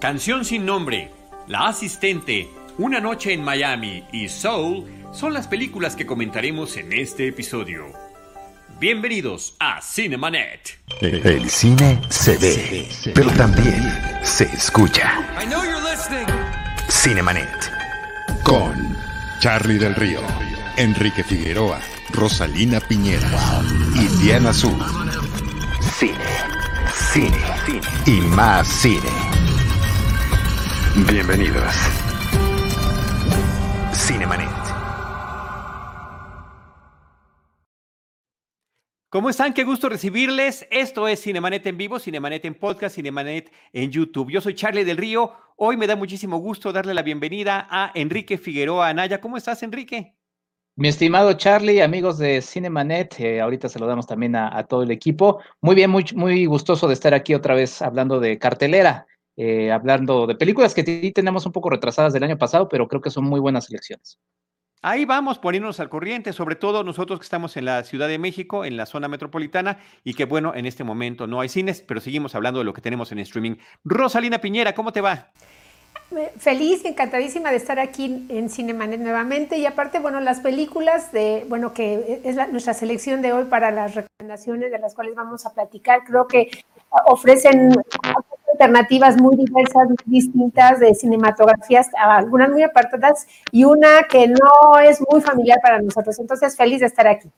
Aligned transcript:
Canción 0.00 0.44
sin 0.44 0.66
nombre, 0.66 1.10
La 1.48 1.68
asistente, 1.68 2.50
Una 2.76 3.00
noche 3.00 3.32
en 3.32 3.42
Miami 3.42 4.04
y 4.12 4.28
Soul 4.28 4.84
son 5.10 5.32
las 5.32 5.48
películas 5.48 5.96
que 5.96 6.04
comentaremos 6.04 6.76
en 6.76 6.92
este 6.92 7.28
episodio. 7.28 7.86
Bienvenidos 8.78 9.56
a 9.58 9.80
Cinemanet. 9.80 10.78
El 11.00 11.48
cine 11.48 12.02
se 12.10 12.36
ve, 12.36 12.86
pero 13.14 13.30
también 13.30 13.82
se 14.22 14.44
escucha. 14.44 15.14
Cinemanet. 16.90 17.72
Con 18.44 18.94
Charlie 19.40 19.78
del 19.78 19.94
Río, 19.94 20.20
Enrique 20.76 21.24
Figueroa, 21.24 21.80
Rosalina 22.12 22.80
Piñera 22.80 23.62
y 23.94 24.06
Diana 24.22 24.50
Azul. 24.50 24.76
Cine, 25.98 26.18
cine, 27.10 27.38
cine 27.64 27.80
y 28.04 28.20
más 28.20 28.68
cine. 28.68 29.35
Bienvenidos. 31.04 31.74
Cinemanet. 33.92 34.48
¿Cómo 39.10 39.28
están? 39.28 39.52
Qué 39.52 39.64
gusto 39.64 39.90
recibirles. 39.90 40.66
Esto 40.70 41.06
es 41.06 41.20
Cinemanet 41.20 41.66
en 41.66 41.76
vivo, 41.76 41.98
Cinemanet 41.98 42.46
en 42.46 42.54
podcast, 42.54 42.96
Cinemanet 42.96 43.52
en 43.74 43.90
YouTube. 43.90 44.30
Yo 44.30 44.40
soy 44.40 44.54
Charlie 44.54 44.84
del 44.84 44.96
Río. 44.96 45.34
Hoy 45.56 45.76
me 45.76 45.86
da 45.86 45.96
muchísimo 45.96 46.38
gusto 46.38 46.72
darle 46.72 46.94
la 46.94 47.02
bienvenida 47.02 47.66
a 47.70 47.92
Enrique 47.94 48.38
Figueroa 48.38 48.88
Anaya. 48.88 49.20
¿Cómo 49.20 49.36
estás, 49.36 49.62
Enrique? 49.62 50.14
Mi 50.76 50.88
estimado 50.88 51.34
Charlie, 51.34 51.82
amigos 51.82 52.16
de 52.16 52.40
Cinemanet, 52.40 53.20
eh, 53.20 53.42
ahorita 53.42 53.68
saludamos 53.68 54.06
también 54.06 54.34
a, 54.34 54.56
a, 54.56 54.64
todo 54.64 54.82
el 54.82 54.90
equipo. 54.90 55.42
Muy 55.60 55.74
bien, 55.74 55.90
muy, 55.90 56.06
muy 56.14 56.46
gustoso 56.46 56.88
de 56.88 56.94
estar 56.94 57.12
aquí 57.12 57.34
otra 57.34 57.54
vez 57.54 57.82
hablando 57.82 58.18
de 58.18 58.38
cartelera. 58.38 59.06
Eh, 59.36 59.70
hablando 59.70 60.26
de 60.26 60.34
películas 60.34 60.72
que 60.74 60.82
tenemos 60.82 61.44
un 61.44 61.52
poco 61.52 61.68
retrasadas 61.68 62.12
del 62.12 62.24
año 62.24 62.38
pasado, 62.38 62.68
pero 62.68 62.88
creo 62.88 63.02
que 63.02 63.10
son 63.10 63.24
muy 63.24 63.38
buenas 63.38 63.66
selecciones. 63.66 64.18
Ahí 64.82 65.04
vamos 65.04 65.38
poniéndonos 65.38 65.80
al 65.80 65.88
corriente, 65.88 66.32
sobre 66.32 66.54
todo 66.54 66.84
nosotros 66.84 67.18
que 67.18 67.24
estamos 67.24 67.56
en 67.56 67.64
la 67.64 67.82
Ciudad 67.82 68.08
de 68.08 68.18
México, 68.18 68.64
en 68.64 68.76
la 68.76 68.86
zona 68.86 69.08
metropolitana, 69.08 69.78
y 70.04 70.14
que 70.14 70.26
bueno, 70.26 70.54
en 70.54 70.64
este 70.64 70.84
momento 70.84 71.26
no 71.26 71.40
hay 71.40 71.48
cines, 71.48 71.82
pero 71.82 72.00
seguimos 72.00 72.34
hablando 72.34 72.60
de 72.60 72.64
lo 72.64 72.72
que 72.72 72.80
tenemos 72.80 73.10
en 73.12 73.18
streaming. 73.18 73.56
Rosalina 73.84 74.38
Piñera, 74.38 74.74
¿cómo 74.74 74.92
te 74.92 75.00
va? 75.00 75.32
Feliz 76.38 76.84
y 76.84 76.88
encantadísima 76.88 77.50
de 77.50 77.56
estar 77.56 77.80
aquí 77.80 78.26
en 78.28 78.48
Cinemanet 78.48 79.00
nuevamente 79.00 79.58
y 79.58 79.66
aparte, 79.66 79.98
bueno, 79.98 80.20
las 80.20 80.38
películas 80.38 81.10
de, 81.10 81.44
bueno, 81.48 81.74
que 81.74 82.20
es 82.22 82.36
la, 82.36 82.46
nuestra 82.46 82.74
selección 82.74 83.22
de 83.22 83.32
hoy 83.32 83.46
para 83.46 83.72
las 83.72 83.96
recomendaciones 83.96 84.70
de 84.70 84.78
las 84.78 84.94
cuales 84.94 85.16
vamos 85.16 85.46
a 85.46 85.52
platicar, 85.52 86.04
creo 86.04 86.28
que 86.28 86.48
ofrecen 87.06 87.72
alternativas 88.56 89.20
muy 89.20 89.36
diversas, 89.36 89.88
muy 89.88 89.96
distintas 90.06 90.80
de 90.80 90.94
cinematografías, 90.94 91.88
algunas 91.98 92.50
muy 92.50 92.62
apartadas 92.62 93.26
y 93.52 93.64
una 93.64 94.04
que 94.10 94.28
no 94.28 94.78
es 94.78 95.00
muy 95.10 95.20
familiar 95.20 95.60
para 95.62 95.80
nosotros. 95.80 96.18
Entonces, 96.18 96.56
feliz 96.56 96.80
de 96.80 96.86
estar 96.86 97.06
aquí. 97.06 97.30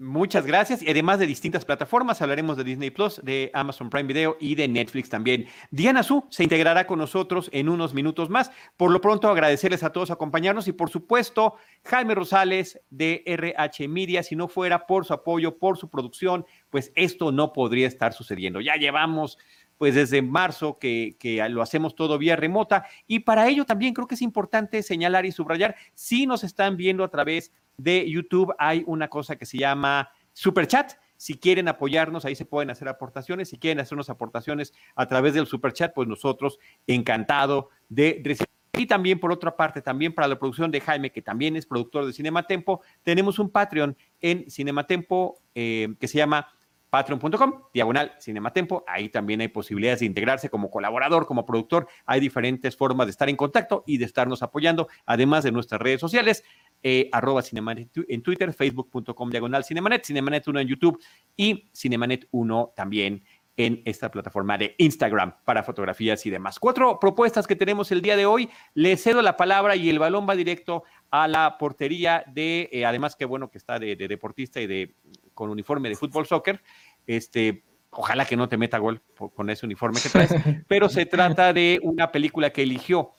Muchas 0.00 0.46
gracias. 0.46 0.82
Y 0.82 0.88
además 0.88 1.18
de 1.18 1.26
distintas 1.26 1.66
plataformas, 1.66 2.22
hablaremos 2.22 2.56
de 2.56 2.64
Disney 2.64 2.88
Plus, 2.88 3.20
de 3.22 3.50
Amazon 3.52 3.90
Prime 3.90 4.06
Video 4.06 4.34
y 4.40 4.54
de 4.54 4.66
Netflix 4.66 5.10
también. 5.10 5.46
Diana 5.70 6.02
Su 6.02 6.24
se 6.30 6.42
integrará 6.42 6.86
con 6.86 6.98
nosotros 6.98 7.50
en 7.52 7.68
unos 7.68 7.92
minutos 7.92 8.30
más. 8.30 8.50
Por 8.78 8.92
lo 8.92 9.02
pronto, 9.02 9.28
agradecerles 9.28 9.82
a 9.82 9.92
todos 9.92 10.10
acompañarnos 10.10 10.68
y, 10.68 10.72
por 10.72 10.88
supuesto, 10.88 11.56
Jaime 11.84 12.14
Rosales 12.14 12.80
de 12.88 13.22
RH 13.26 13.88
Media. 13.88 14.22
Si 14.22 14.36
no 14.36 14.48
fuera 14.48 14.86
por 14.86 15.04
su 15.04 15.12
apoyo, 15.12 15.58
por 15.58 15.76
su 15.76 15.90
producción, 15.90 16.46
pues 16.70 16.92
esto 16.94 17.30
no 17.30 17.52
podría 17.52 17.86
estar 17.86 18.14
sucediendo. 18.14 18.62
Ya 18.62 18.76
llevamos 18.76 19.36
pues 19.80 19.94
desde 19.94 20.20
marzo 20.20 20.78
que, 20.78 21.16
que, 21.18 21.48
lo 21.48 21.62
hacemos 21.62 21.94
todo 21.94 22.18
vía 22.18 22.36
remota 22.36 22.84
y 23.06 23.20
para 23.20 23.48
ello 23.48 23.64
también 23.64 23.94
creo 23.94 24.06
que 24.06 24.14
es 24.14 24.20
importante 24.20 24.82
señalar 24.82 25.24
y 25.24 25.32
subrayar, 25.32 25.74
si 25.94 26.26
nos 26.26 26.44
están 26.44 26.76
viendo 26.76 27.02
a 27.02 27.08
través 27.08 27.50
de 27.78 28.06
YouTube, 28.06 28.52
hay 28.58 28.84
una 28.86 29.08
cosa 29.08 29.36
que 29.36 29.46
se 29.46 29.56
llama 29.56 30.10
Super 30.34 30.66
Chat. 30.66 30.92
Si 31.16 31.38
quieren 31.38 31.66
apoyarnos, 31.66 32.26
ahí 32.26 32.34
se 32.34 32.44
pueden 32.44 32.68
hacer 32.68 32.88
aportaciones. 32.88 33.48
Si 33.48 33.58
quieren 33.58 33.80
hacernos 33.80 34.10
aportaciones 34.10 34.74
a 34.96 35.06
través 35.06 35.32
del 35.32 35.46
Super 35.46 35.72
Chat, 35.72 35.94
pues 35.94 36.06
nosotros 36.06 36.58
encantado 36.86 37.70
de 37.88 38.20
recibir. 38.22 38.50
Y 38.74 38.86
también, 38.86 39.18
por 39.18 39.32
otra 39.32 39.56
parte, 39.56 39.80
también 39.80 40.14
para 40.14 40.28
la 40.28 40.38
producción 40.38 40.70
de 40.70 40.82
Jaime, 40.82 41.10
que 41.10 41.22
también 41.22 41.56
es 41.56 41.64
productor 41.64 42.04
de 42.04 42.12
Cinematempo, 42.12 42.82
tenemos 43.02 43.38
un 43.38 43.48
Patreon 43.48 43.96
en 44.20 44.50
Cinematempo 44.50 45.40
eh, 45.54 45.94
que 45.98 46.06
se 46.06 46.18
llama 46.18 46.48
patreon.com, 46.90 47.62
diagonal 47.72 48.12
cinematempo. 48.20 48.84
Ahí 48.86 49.08
también 49.08 49.40
hay 49.40 49.48
posibilidades 49.48 50.00
de 50.00 50.06
integrarse 50.06 50.50
como 50.50 50.70
colaborador, 50.70 51.26
como 51.26 51.46
productor. 51.46 51.88
Hay 52.04 52.20
diferentes 52.20 52.76
formas 52.76 53.06
de 53.06 53.12
estar 53.12 53.28
en 53.28 53.36
contacto 53.36 53.84
y 53.86 53.98
de 53.98 54.04
estarnos 54.04 54.42
apoyando, 54.42 54.88
además 55.06 55.44
de 55.44 55.52
nuestras 55.52 55.80
redes 55.80 56.00
sociales. 56.00 56.44
Eh, 56.82 57.10
arroba 57.12 57.42
Cinemanet 57.42 57.90
en 58.08 58.22
Twitter, 58.22 58.52
facebook.com 58.54 59.30
diagonal 59.30 59.64
Cinemanet, 59.64 60.04
Cinemanet 60.04 60.48
1 60.48 60.60
en 60.60 60.68
YouTube 60.68 60.98
y 61.36 61.68
Cinemanet 61.74 62.26
1 62.30 62.72
también 62.74 63.22
en 63.56 63.82
esta 63.84 64.10
plataforma 64.10 64.56
de 64.56 64.74
Instagram 64.78 65.34
para 65.44 65.62
fotografías 65.62 66.24
y 66.24 66.30
demás. 66.30 66.58
Cuatro 66.58 66.98
propuestas 66.98 67.46
que 67.46 67.56
tenemos 67.56 67.92
el 67.92 68.00
día 68.00 68.16
de 68.16 68.24
hoy. 68.24 68.48
Le 68.72 68.96
cedo 68.96 69.20
la 69.20 69.36
palabra 69.36 69.76
y 69.76 69.90
el 69.90 69.98
balón 69.98 70.26
va 70.26 70.34
directo 70.34 70.84
a 71.10 71.28
la 71.28 71.58
portería 71.58 72.24
de, 72.26 72.70
eh, 72.72 72.86
además 72.86 73.16
que 73.16 73.26
bueno 73.26 73.50
que 73.50 73.58
está 73.58 73.78
de, 73.78 73.96
de, 73.96 74.08
deportista 74.08 74.62
y 74.62 74.66
de 74.66 74.94
con 75.40 75.48
uniforme 75.48 75.88
de 75.88 75.96
fútbol 75.96 76.26
soccer, 76.26 76.60
este, 77.06 77.64
ojalá 77.88 78.26
que 78.26 78.36
no 78.36 78.50
te 78.50 78.58
meta 78.58 78.76
gol 78.76 79.00
con 79.34 79.48
ese 79.48 79.64
uniforme 79.64 79.98
que 79.98 80.10
traes, 80.10 80.34
pero 80.68 80.90
se 80.90 81.06
trata 81.06 81.54
de 81.54 81.80
una 81.82 82.12
película 82.12 82.50
que 82.50 82.62
eligió 82.62 83.12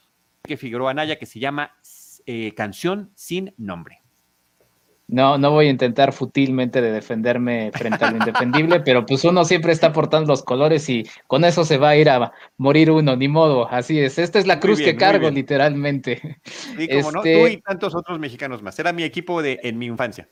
que 0.43 0.55
Figueroa 0.55 0.91
Anaya 0.91 1.15
que 1.17 1.25
se 1.25 1.39
llama 1.39 1.75
eh, 2.27 2.53
Canción 2.53 3.09
sin 3.15 3.55
nombre. 3.57 4.03
No, 5.07 5.39
no 5.39 5.49
voy 5.49 5.65
a 5.65 5.71
intentar 5.71 6.13
futilmente 6.13 6.79
de 6.79 6.91
defenderme 6.91 7.71
frente 7.73 8.05
a 8.05 8.11
lo 8.11 8.17
indefendible, 8.17 8.79
pero 8.85 9.03
pues 9.03 9.23
uno 9.25 9.43
siempre 9.43 9.71
está 9.71 9.91
portando 9.91 10.27
los 10.27 10.43
colores 10.43 10.87
y 10.89 11.03
con 11.25 11.43
eso 11.43 11.65
se 11.65 11.79
va 11.79 11.89
a 11.89 11.95
ir 11.95 12.07
a 12.07 12.33
morir 12.57 12.91
uno, 12.91 13.15
ni 13.15 13.27
modo, 13.27 13.67
así 13.67 13.99
es. 13.99 14.19
Esta 14.19 14.37
es 14.37 14.45
la 14.45 14.59
cruz 14.59 14.77
bien, 14.77 14.91
que 14.91 14.97
cargo, 14.97 15.31
literalmente. 15.31 16.39
Sí, 16.43 16.87
como 16.87 16.99
este... 16.99 17.13
no, 17.13 17.21
tú 17.23 17.47
y 17.47 17.57
tantos 17.61 17.95
otros 17.95 18.19
mexicanos 18.19 18.61
más. 18.61 18.77
Era 18.77 18.93
mi 18.93 19.01
equipo 19.01 19.41
de 19.41 19.59
en 19.63 19.79
mi 19.79 19.87
infancia. 19.87 20.29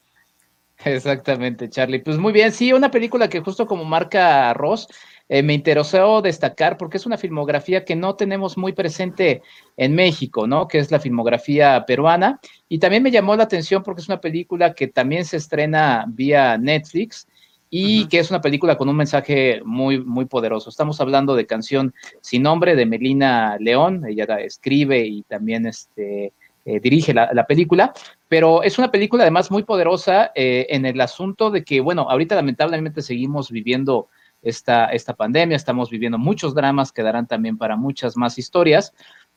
Exactamente, 0.86 1.70
Charlie. 1.70 2.00
Pues 2.00 2.18
muy 2.18 2.32
bien, 2.32 2.52
sí, 2.54 2.72
una 2.72 2.90
película 2.90 3.28
que 3.28 3.42
justo 3.42 3.68
como 3.68 3.84
marca 3.84 4.54
Ross, 4.54 4.88
eh, 5.28 5.44
me 5.44 5.54
interesó 5.54 6.22
destacar 6.22 6.78
porque 6.78 6.98
es 6.98 7.06
una 7.06 7.18
filmografía 7.18 7.86
que 7.86 7.96
no 7.96 8.16
tenemos 8.16 8.58
muy 8.58 8.74
presente 8.74 9.44
en 9.78 9.94
México, 9.94 10.48
¿no? 10.48 10.68
Que 10.68 10.80
es 10.80 10.90
la 10.90 11.00
filmografía 11.00 11.86
peruana. 11.86 12.40
Y 12.68 12.80
también 12.80 13.04
me 13.04 13.12
llamó 13.12 13.36
la 13.36 13.44
atención 13.44 13.84
porque 13.84 14.02
es 14.02 14.08
una 14.08 14.22
película 14.22 14.74
que 14.74 14.88
también 14.88 15.26
se 15.26 15.38
estrena 15.38 16.06
vía 16.08 16.58
Netflix 16.58 17.28
y 17.70 18.02
uh 18.02 18.06
-huh. 18.06 18.10
que 18.10 18.20
es 18.20 18.32
una 18.32 18.42
película 18.42 18.76
con 18.76 18.90
un 18.90 18.96
mensaje 18.96 19.62
muy, 19.64 20.04
muy 20.04 20.26
poderoso. 20.26 20.70
Estamos 20.70 21.00
hablando 21.00 21.36
de 21.36 21.46
Canción 21.46 21.94
sin 22.22 22.42
nombre 22.42 22.76
de 22.76 22.86
Melina 22.88 23.58
León, 23.60 24.06
ella 24.08 24.26
escribe 24.40 25.06
y 25.06 25.22
también 25.24 25.68
este, 25.68 26.34
eh, 26.66 26.80
dirige 26.80 27.14
la, 27.14 27.30
la, 27.34 27.48
película, 27.48 27.94
pero 28.28 28.64
es 28.64 28.78
una 28.78 28.92
película 28.92 29.24
además 29.24 29.50
muy 29.50 29.64
poderosa 29.64 30.32
eh, 30.36 30.68
en 30.70 30.86
el 30.86 31.00
asunto 31.02 31.52
de 31.52 31.64
que, 31.64 31.80
bueno, 31.82 32.08
ahorita 32.10 32.36
lamentablemente 32.36 33.02
seguimos 33.02 33.50
viviendo 33.50 34.10
esta, 34.42 34.86
esta 34.88 35.16
pandemia, 35.16 35.56
estamos 35.56 35.90
viviendo 35.90 36.18
muchos 36.18 36.54
dramas 36.54 36.92
que 36.92 37.04
darán 37.04 37.28
también 37.28 37.58
para 37.58 37.76
muchas 37.76 38.16
más 38.16 38.38
historias, 38.38 38.94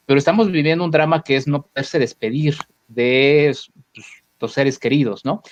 pero 0.06 0.18
estamos 0.18 0.50
viviendo 0.50 0.84
un 0.84 0.90
drama 0.90 1.22
que 1.22 1.36
es 1.36 1.46
no 1.46 1.62
poderse 1.62 1.98
despedir 1.98 2.56
de 2.88 3.54
pues, 3.94 4.06
los 4.40 4.52
seres 4.52 4.78
queridos, 4.78 5.24
¿no? 5.24 5.42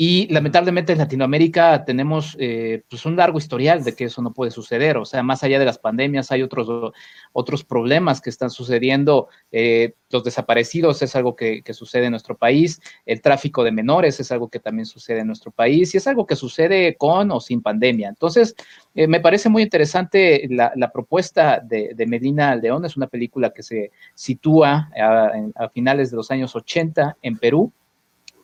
Y 0.00 0.32
lamentablemente 0.32 0.92
en 0.92 0.98
Latinoamérica 0.98 1.84
tenemos 1.84 2.36
eh, 2.38 2.84
pues 2.88 3.04
un 3.04 3.16
largo 3.16 3.38
historial 3.38 3.82
de 3.82 3.96
que 3.96 4.04
eso 4.04 4.22
no 4.22 4.32
puede 4.32 4.52
suceder. 4.52 4.96
O 4.96 5.04
sea, 5.04 5.24
más 5.24 5.42
allá 5.42 5.58
de 5.58 5.64
las 5.64 5.80
pandemias 5.80 6.30
hay 6.30 6.44
otros, 6.44 6.92
otros 7.32 7.64
problemas 7.64 8.20
que 8.20 8.30
están 8.30 8.50
sucediendo. 8.50 9.26
Eh, 9.50 9.94
los 10.10 10.22
desaparecidos 10.22 11.02
es 11.02 11.16
algo 11.16 11.34
que, 11.34 11.64
sucede 11.72 12.04
en 12.04 12.12
nuestro 12.12 12.36
país. 12.36 12.80
El 13.06 13.20
tráfico 13.20 13.64
de 13.64 13.72
menores 13.72 14.20
es 14.20 14.30
algo 14.30 14.48
que 14.48 14.60
también 14.60 14.86
sucede 14.86 15.18
en 15.18 15.26
nuestro 15.26 15.50
país 15.50 15.92
y 15.92 15.96
es 15.96 16.06
algo 16.06 16.28
que 16.28 16.36
sucede 16.36 16.94
con 16.94 17.32
o 17.32 17.40
sin 17.40 17.60
pandemia. 17.60 18.08
Entonces, 18.08 18.54
eh, 18.94 19.08
me 19.08 19.18
parece 19.18 19.48
muy 19.48 19.64
interesante 19.64 20.46
la, 20.48 20.92
propuesta 20.92 21.58
de, 21.58 22.06
Medina 22.06 22.54
León. 22.54 22.84
Es 22.84 22.96
una 22.96 23.08
película 23.08 23.50
que 23.50 23.64
se 23.64 23.90
sitúa 24.14 24.90
a, 24.96 25.32
a 25.56 25.68
finales 25.70 26.12
de 26.12 26.18
los 26.18 26.30
años 26.30 26.54
80 26.54 27.16
en 27.20 27.36
Perú 27.36 27.72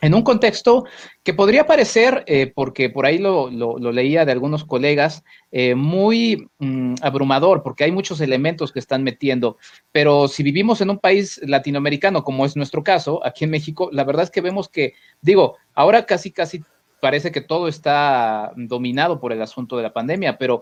en 0.05 0.12
un 0.12 0.21
contexto 0.23 0.85
que 1.23 1.33
podría 1.33 1.67
parecer, 1.67 2.25
eh, 2.27 2.53
porque 2.55 2.91
por 2.91 3.06
ahí 3.06 3.17
lo, 3.17 3.49
leía 3.91 4.27
de 4.27 4.33
algunos 4.33 4.62
colegas, 4.65 5.25
eh, 5.51 5.75
muy 5.75 6.47
mmm, 6.59 6.95
abrumador, 7.01 7.62
porque 7.62 7.85
hay 7.85 7.91
muchos 7.91 8.21
elementos 8.21 8.71
que 8.71 8.81
están 8.81 9.03
metiendo, 9.03 9.56
pero 9.93 10.29
si 10.29 10.43
vivimos 10.43 10.83
en 10.83 10.91
un 10.91 10.99
país 10.99 11.41
latinoamericano, 11.43 12.23
como 12.23 12.45
es 12.45 12.55
nuestro 12.55 12.85
caso, 12.85 13.25
aquí 13.25 13.45
en 13.45 13.51
México, 13.51 13.89
la 13.93 14.05
verdad 14.05 14.25
es 14.25 14.31
que 14.31 14.43
vemos 14.43 14.69
que, 14.69 14.93
digo, 15.23 15.56
ahora 15.73 16.05
casi, 16.05 16.31
casi 16.31 16.62
parece 17.01 17.33
que 17.33 17.41
todo 17.41 17.69
está 17.69 18.53
dominado 18.56 19.21
por 19.21 19.33
el 19.33 19.41
asunto 19.41 19.79
de 19.79 19.85
la 19.85 19.93
pandemia, 19.95 20.37
pero 20.37 20.61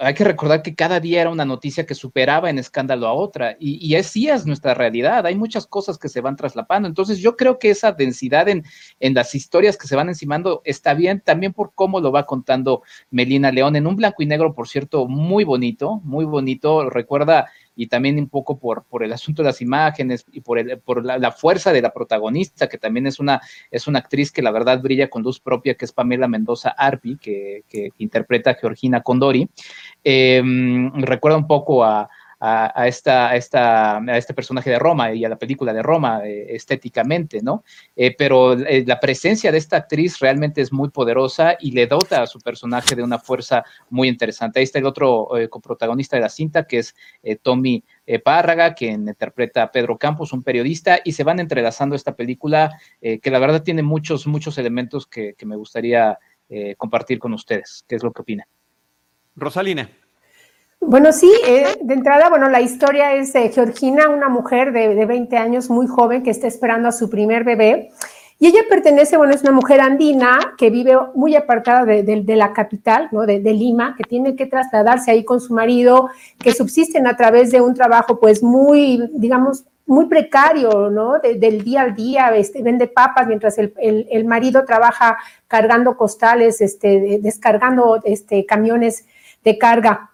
hay 0.00 0.14
que 0.14 0.24
recordar 0.24 0.62
que 0.62 0.74
cada 0.74 0.98
día 0.98 1.20
era 1.20 1.30
una 1.30 1.44
noticia 1.44 1.84
que 1.84 1.94
superaba 1.94 2.48
en 2.48 2.58
escándalo 2.58 3.06
a 3.06 3.12
otra, 3.12 3.56
y, 3.60 3.86
y 3.86 3.96
así 3.96 4.28
es 4.28 4.46
nuestra 4.46 4.72
realidad, 4.72 5.26
hay 5.26 5.34
muchas 5.36 5.66
cosas 5.66 5.98
que 5.98 6.08
se 6.08 6.22
van 6.22 6.36
traslapando, 6.36 6.88
entonces 6.88 7.18
yo 7.18 7.36
creo 7.36 7.58
que 7.58 7.70
esa 7.70 7.92
densidad 7.92 8.48
en, 8.48 8.64
en 8.98 9.14
las 9.14 9.34
historias 9.34 9.76
que 9.76 9.86
se 9.86 9.96
van 9.96 10.08
encimando 10.08 10.62
está 10.64 10.94
bien, 10.94 11.20
también 11.20 11.52
por 11.52 11.72
cómo 11.74 12.00
lo 12.00 12.12
va 12.12 12.24
contando 12.24 12.82
Melina 13.10 13.52
León, 13.52 13.76
en 13.76 13.86
un 13.86 13.96
blanco 13.96 14.22
y 14.22 14.26
negro, 14.26 14.54
por 14.54 14.68
cierto, 14.68 15.06
muy 15.06 15.44
bonito, 15.44 16.00
muy 16.02 16.24
bonito, 16.24 16.88
recuerda 16.88 17.50
y 17.80 17.86
también 17.86 18.18
un 18.18 18.28
poco 18.28 18.58
por, 18.58 18.84
por 18.84 19.02
el 19.02 19.10
asunto 19.10 19.42
de 19.42 19.48
las 19.48 19.62
imágenes 19.62 20.26
y 20.32 20.42
por, 20.42 20.58
el, 20.58 20.78
por 20.80 21.02
la, 21.02 21.32
fuerza 21.32 21.72
de 21.72 21.80
la 21.80 21.94
protagonista, 21.94 22.68
que 22.68 22.76
también 22.76 23.06
es 23.06 23.18
una, 23.18 23.40
es 23.70 23.86
una 23.86 24.00
actriz 24.00 24.30
que 24.30 24.42
la 24.42 24.50
verdad 24.50 24.82
brilla 24.82 25.08
con 25.08 25.22
luz 25.22 25.40
propia, 25.40 25.74
que 25.74 25.86
es 25.86 25.92
Pamela 25.92 26.28
Mendoza 26.28 26.70
Arpi, 26.70 27.16
que, 27.16 27.64
que 27.70 27.92
interpreta 27.96 28.50
a 28.50 28.54
Georgina 28.54 29.02
Condori. 29.02 29.48
Eh, 30.04 30.42
recuerda 30.94 31.38
un 31.38 31.46
poco 31.46 31.84
a, 31.84 32.08
esta, 32.86 33.36
esta, 33.36 33.98
a 33.98 34.16
este 34.16 34.32
personaje 34.32 34.70
de 34.70 34.78
Roma 34.78 35.12
y 35.12 35.24
a 35.24 35.28
la 35.28 35.36
película 35.36 35.74
de 35.74 35.82
Roma 35.82 36.22
eh, 36.24 36.54
estéticamente, 36.54 37.42
¿no? 37.42 37.64
Eh, 37.94 38.14
pero 38.16 38.54
eh, 38.54 38.82
la 38.86 38.98
presencia 38.98 39.52
de 39.52 39.58
esta 39.58 39.76
actriz 39.76 40.18
realmente 40.20 40.62
es 40.62 40.72
muy 40.72 40.88
poderosa 40.88 41.56
y 41.60 41.72
le 41.72 41.86
dota 41.86 42.22
a 42.22 42.26
su 42.26 42.38
personaje 42.40 42.96
de 42.96 43.02
una 43.02 43.18
fuerza 43.18 43.62
muy 43.90 44.08
interesante. 44.08 44.58
Ahí 44.58 44.64
está 44.64 44.78
el 44.78 44.86
otro 44.86 45.28
coprotagonista 45.50 46.16
de 46.16 46.22
la 46.22 46.28
cinta, 46.28 46.66
que 46.66 46.78
es 46.78 46.94
Tommy 47.42 47.84
Párraga, 48.24 48.74
quien 48.74 49.08
interpreta 49.08 49.64
a 49.64 49.70
Pedro 49.70 49.98
Campos, 49.98 50.32
un 50.32 50.42
periodista, 50.42 51.00
y 51.04 51.12
se 51.12 51.24
van 51.24 51.40
entrelazando 51.40 51.94
esta 51.94 52.16
película 52.16 52.78
que 53.00 53.30
la 53.30 53.38
verdad 53.38 53.62
tiene 53.62 53.82
muchos, 53.82 54.26
muchos 54.26 54.56
elementos 54.58 55.06
que, 55.06 55.34
que 55.34 55.46
me 55.46 55.56
gustaría 55.56 56.18
compartir 56.76 57.18
con 57.18 57.34
ustedes. 57.34 57.84
¿Qué 57.86 57.96
es 57.96 58.02
lo 58.02 58.12
que 58.12 58.22
opinan? 58.22 58.46
Rosalina. 59.36 59.90
Bueno, 60.80 61.12
sí, 61.12 61.30
eh, 61.46 61.76
de 61.82 61.94
entrada, 61.94 62.30
bueno, 62.30 62.48
la 62.48 62.60
historia 62.60 63.14
es 63.14 63.34
de 63.34 63.50
Georgina, 63.50 64.08
una 64.08 64.28
mujer 64.28 64.72
de, 64.72 64.94
de, 64.94 65.06
20 65.06 65.36
años 65.36 65.68
muy 65.68 65.86
joven 65.86 66.22
que 66.22 66.30
está 66.30 66.46
esperando 66.46 66.88
a 66.88 66.92
su 66.92 67.10
primer 67.10 67.44
bebé. 67.44 67.90
Y 68.42 68.46
ella 68.46 68.60
pertenece, 68.70 69.18
bueno, 69.18 69.34
es 69.34 69.42
una 69.42 69.52
mujer 69.52 69.82
andina 69.82 70.54
que 70.56 70.70
vive 70.70 70.96
muy 71.14 71.36
apartada 71.36 71.84
de, 71.84 72.36
la 72.36 72.54
capital, 72.54 73.10
¿no? 73.12 73.26
De, 73.26 73.38
Lima, 73.38 73.94
que 73.98 74.04
tiene 74.04 74.34
que 74.34 74.46
trasladarse 74.46 75.10
ahí 75.10 75.26
con 75.26 75.42
su 75.42 75.52
marido, 75.52 76.08
que 76.38 76.54
subsisten 76.54 77.06
a 77.06 77.18
través 77.18 77.50
de 77.50 77.60
un 77.60 77.74
trabajo, 77.74 78.18
pues, 78.18 78.42
muy, 78.42 79.10
digamos, 79.12 79.64
muy 79.84 80.06
precario, 80.06 80.88
¿no? 80.88 81.18
del 81.18 81.64
día 81.64 81.82
al 81.82 81.94
día, 81.94 82.34
este, 82.34 82.62
vende 82.62 82.86
papas 82.86 83.26
mientras 83.26 83.58
el, 83.58 83.74
el, 83.76 84.06
el, 84.10 84.24
marido 84.24 84.64
trabaja 84.64 85.18
cargando 85.46 85.96
costales, 85.96 86.62
este, 86.62 87.18
descargando 87.20 88.00
este, 88.04 88.46
camiones 88.46 89.04
de 89.44 89.58
carga 89.58 90.10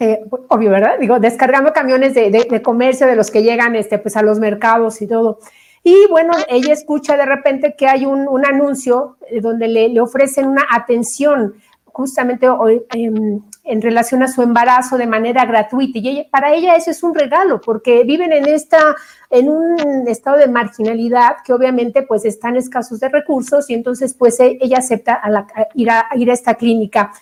eh, 0.00 0.24
obvio, 0.48 0.70
¿verdad? 0.70 0.98
Digo, 0.98 1.20
descargando 1.20 1.74
camiones 1.74 2.14
de, 2.14 2.30
de, 2.30 2.46
de, 2.50 2.62
comercio 2.62 3.06
de 3.06 3.16
los 3.16 3.30
que 3.30 3.42
llegan 3.42 3.76
este, 3.76 3.98
pues, 3.98 4.16
a 4.16 4.22
los 4.22 4.38
mercados 4.38 5.02
y 5.02 5.06
todo. 5.06 5.40
Y 5.84 6.06
bueno, 6.08 6.32
ella 6.48 6.72
escucha 6.72 7.18
de 7.18 7.26
repente 7.26 7.74
que 7.76 7.86
hay 7.86 8.06
un, 8.06 8.26
un 8.26 8.46
anuncio 8.46 9.18
donde 9.42 9.68
le, 9.68 9.90
le, 9.90 10.00
ofrecen 10.00 10.46
una 10.46 10.66
atención 10.70 11.54
justamente 11.84 12.46
en, 12.92 13.44
en, 13.64 13.82
relación 13.82 14.22
a 14.22 14.28
su 14.28 14.40
embarazo 14.40 14.96
de 14.96 15.06
manera 15.06 15.44
gratuita. 15.44 15.98
Y 15.98 16.24
para 16.30 16.54
ella 16.54 16.76
eso 16.76 16.90
es 16.90 17.02
un 17.02 17.14
regalo, 17.14 17.60
porque 17.60 18.02
viven 18.04 18.32
en, 18.32 18.48
esta, 18.48 18.94
en 19.28 19.50
un 19.50 20.08
estado 20.08 20.38
de 20.38 20.48
marginalidad 20.48 21.36
que 21.44 21.52
obviamente 21.52 22.02
pues 22.02 22.24
están 22.24 22.56
escasos 22.56 23.00
de 23.00 23.10
recursos 23.10 23.68
y 23.68 23.74
entonces 23.74 24.14
pues 24.14 24.40
e, 24.40 24.56
ella 24.62 24.78
acepta 24.78 25.12
a 25.12 25.28
la, 25.28 25.46
ir, 25.74 25.90
a 25.90 26.08
ir 26.14 26.30
a 26.30 26.34
esta 26.34 26.54
clínica. 26.54 27.12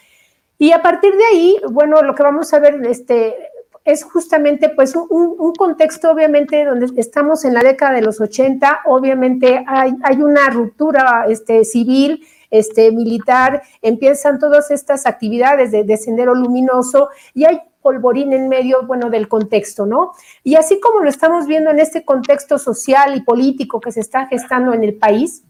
Y 0.58 0.72
a 0.72 0.82
partir 0.82 1.14
de 1.14 1.25
ahí, 1.32 1.56
bueno, 1.70 2.02
lo 2.02 2.14
que 2.14 2.22
vamos 2.22 2.52
a 2.52 2.58
ver 2.58 2.84
este, 2.87 3.37
es 3.84 4.05
justamente 4.05 4.69
pues 4.69 4.94
un, 4.96 5.55
contexto 5.56 6.10
obviamente 6.10 6.64
donde 6.64 6.88
estamos 7.00 7.44
en 7.44 7.55
la 7.55 7.62
década 7.62 7.93
de 7.93 8.02
los 8.02 8.20
80, 8.20 8.81
obviamente 8.87 9.64
hay, 9.66 9.93
hay 10.02 10.20
una 10.20 10.50
ruptura 10.50 11.25
este, 11.28 11.64
civil, 11.64 12.22
este, 12.50 12.90
militar, 12.93 13.62
empiezan 13.81 14.38
todas 14.38 14.70
estas 14.70 15.06
actividades 15.06 15.70
de, 15.70 15.84
de 15.84 15.96
sendero 15.96 16.34
luminoso 16.34 17.08
y 17.34 17.44
hay 17.44 17.61
polvorín 17.81 18.32
en 18.32 18.49
medio, 18.49 18.82
bueno, 18.87 19.08
del 19.08 19.28
contexto, 19.28 19.87
¿no? 19.87 20.12
Y 20.44 20.56
así 20.56 20.81
como 20.81 21.00
lo 21.00 21.08
estamos 21.08 21.46
viendo 21.46 21.70
en 21.70 21.78
este 21.78 22.04
contexto 22.04 22.58
social 22.58 23.16
y 23.16 23.22
político 23.22 23.81
que 23.81 23.93
se 23.93 24.00
está 24.00 24.26
gestando 24.26 24.75
en 24.75 24.84
el 24.84 24.96
país, 24.96 25.44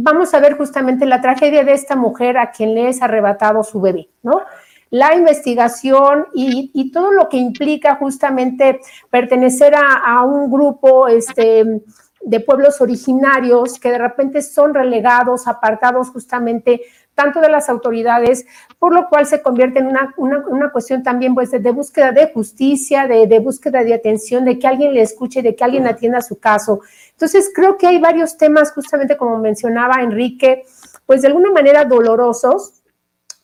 vamos 0.00 0.32
a 0.34 0.40
ver 0.40 0.56
justamente 0.56 1.06
la 1.06 1.20
tragedia 1.20 1.64
de 1.64 1.72
esta 1.72 1.96
mujer 1.96 2.38
a 2.38 2.50
quien 2.50 2.74
le 2.74 2.88
es 2.88 3.02
arrebatado 3.02 3.62
su 3.62 3.80
bebé, 3.80 4.08
¿no? 4.22 4.42
La 4.90 5.14
investigación 5.14 6.26
y, 6.32 6.90
todo 6.92 7.12
lo 7.12 7.28
que 7.28 7.36
implica 7.36 7.96
justamente 7.96 8.80
pertenecer 9.10 9.74
a, 9.76 10.22
un 10.22 10.50
grupo 10.50 11.08
este, 11.08 11.82
de 12.22 12.40
pueblos 12.40 12.80
originarios 12.80 13.78
que 13.78 13.90
de 13.90 13.98
repente 13.98 14.40
son 14.40 14.72
relegados, 14.72 15.46
apartados 15.46 16.08
justamente 16.08 16.82
tanto 17.14 17.40
de 17.40 17.50
las 17.50 17.68
autoridades, 17.68 18.46
por 18.78 18.94
lo 18.94 19.08
cual 19.08 19.26
se 19.26 19.42
convierte 19.42 19.80
en 19.80 19.88
una, 19.88 20.14
una, 20.16 20.38
una 20.46 20.70
cuestión 20.70 21.02
también 21.02 21.34
pues, 21.34 21.50
de, 21.50 21.58
de, 21.58 21.72
búsqueda 21.72 22.12
de 22.12 22.32
justicia, 22.32 23.08
de, 23.08 23.26
de, 23.26 23.40
búsqueda 23.40 23.82
de 23.82 23.92
atención, 23.92 24.44
de 24.44 24.56
que 24.56 24.68
alguien 24.68 24.94
le 24.94 25.02
escuche, 25.02 25.42
de 25.42 25.56
que 25.56 25.64
alguien 25.64 25.86
atienda 25.88 26.22
su 26.22 26.38
caso. 26.38 26.80
Entonces, 27.18 27.50
creo 27.52 27.76
que 27.76 27.88
hay 27.88 27.98
varios 27.98 28.36
temas, 28.36 28.70
justamente 28.70 29.16
como 29.16 29.38
mencionaba 29.38 30.02
Enrique, 30.02 30.64
pues 31.04 31.22
de 31.22 31.26
alguna 31.26 31.50
manera 31.50 31.84
dolorosos, 31.84 32.74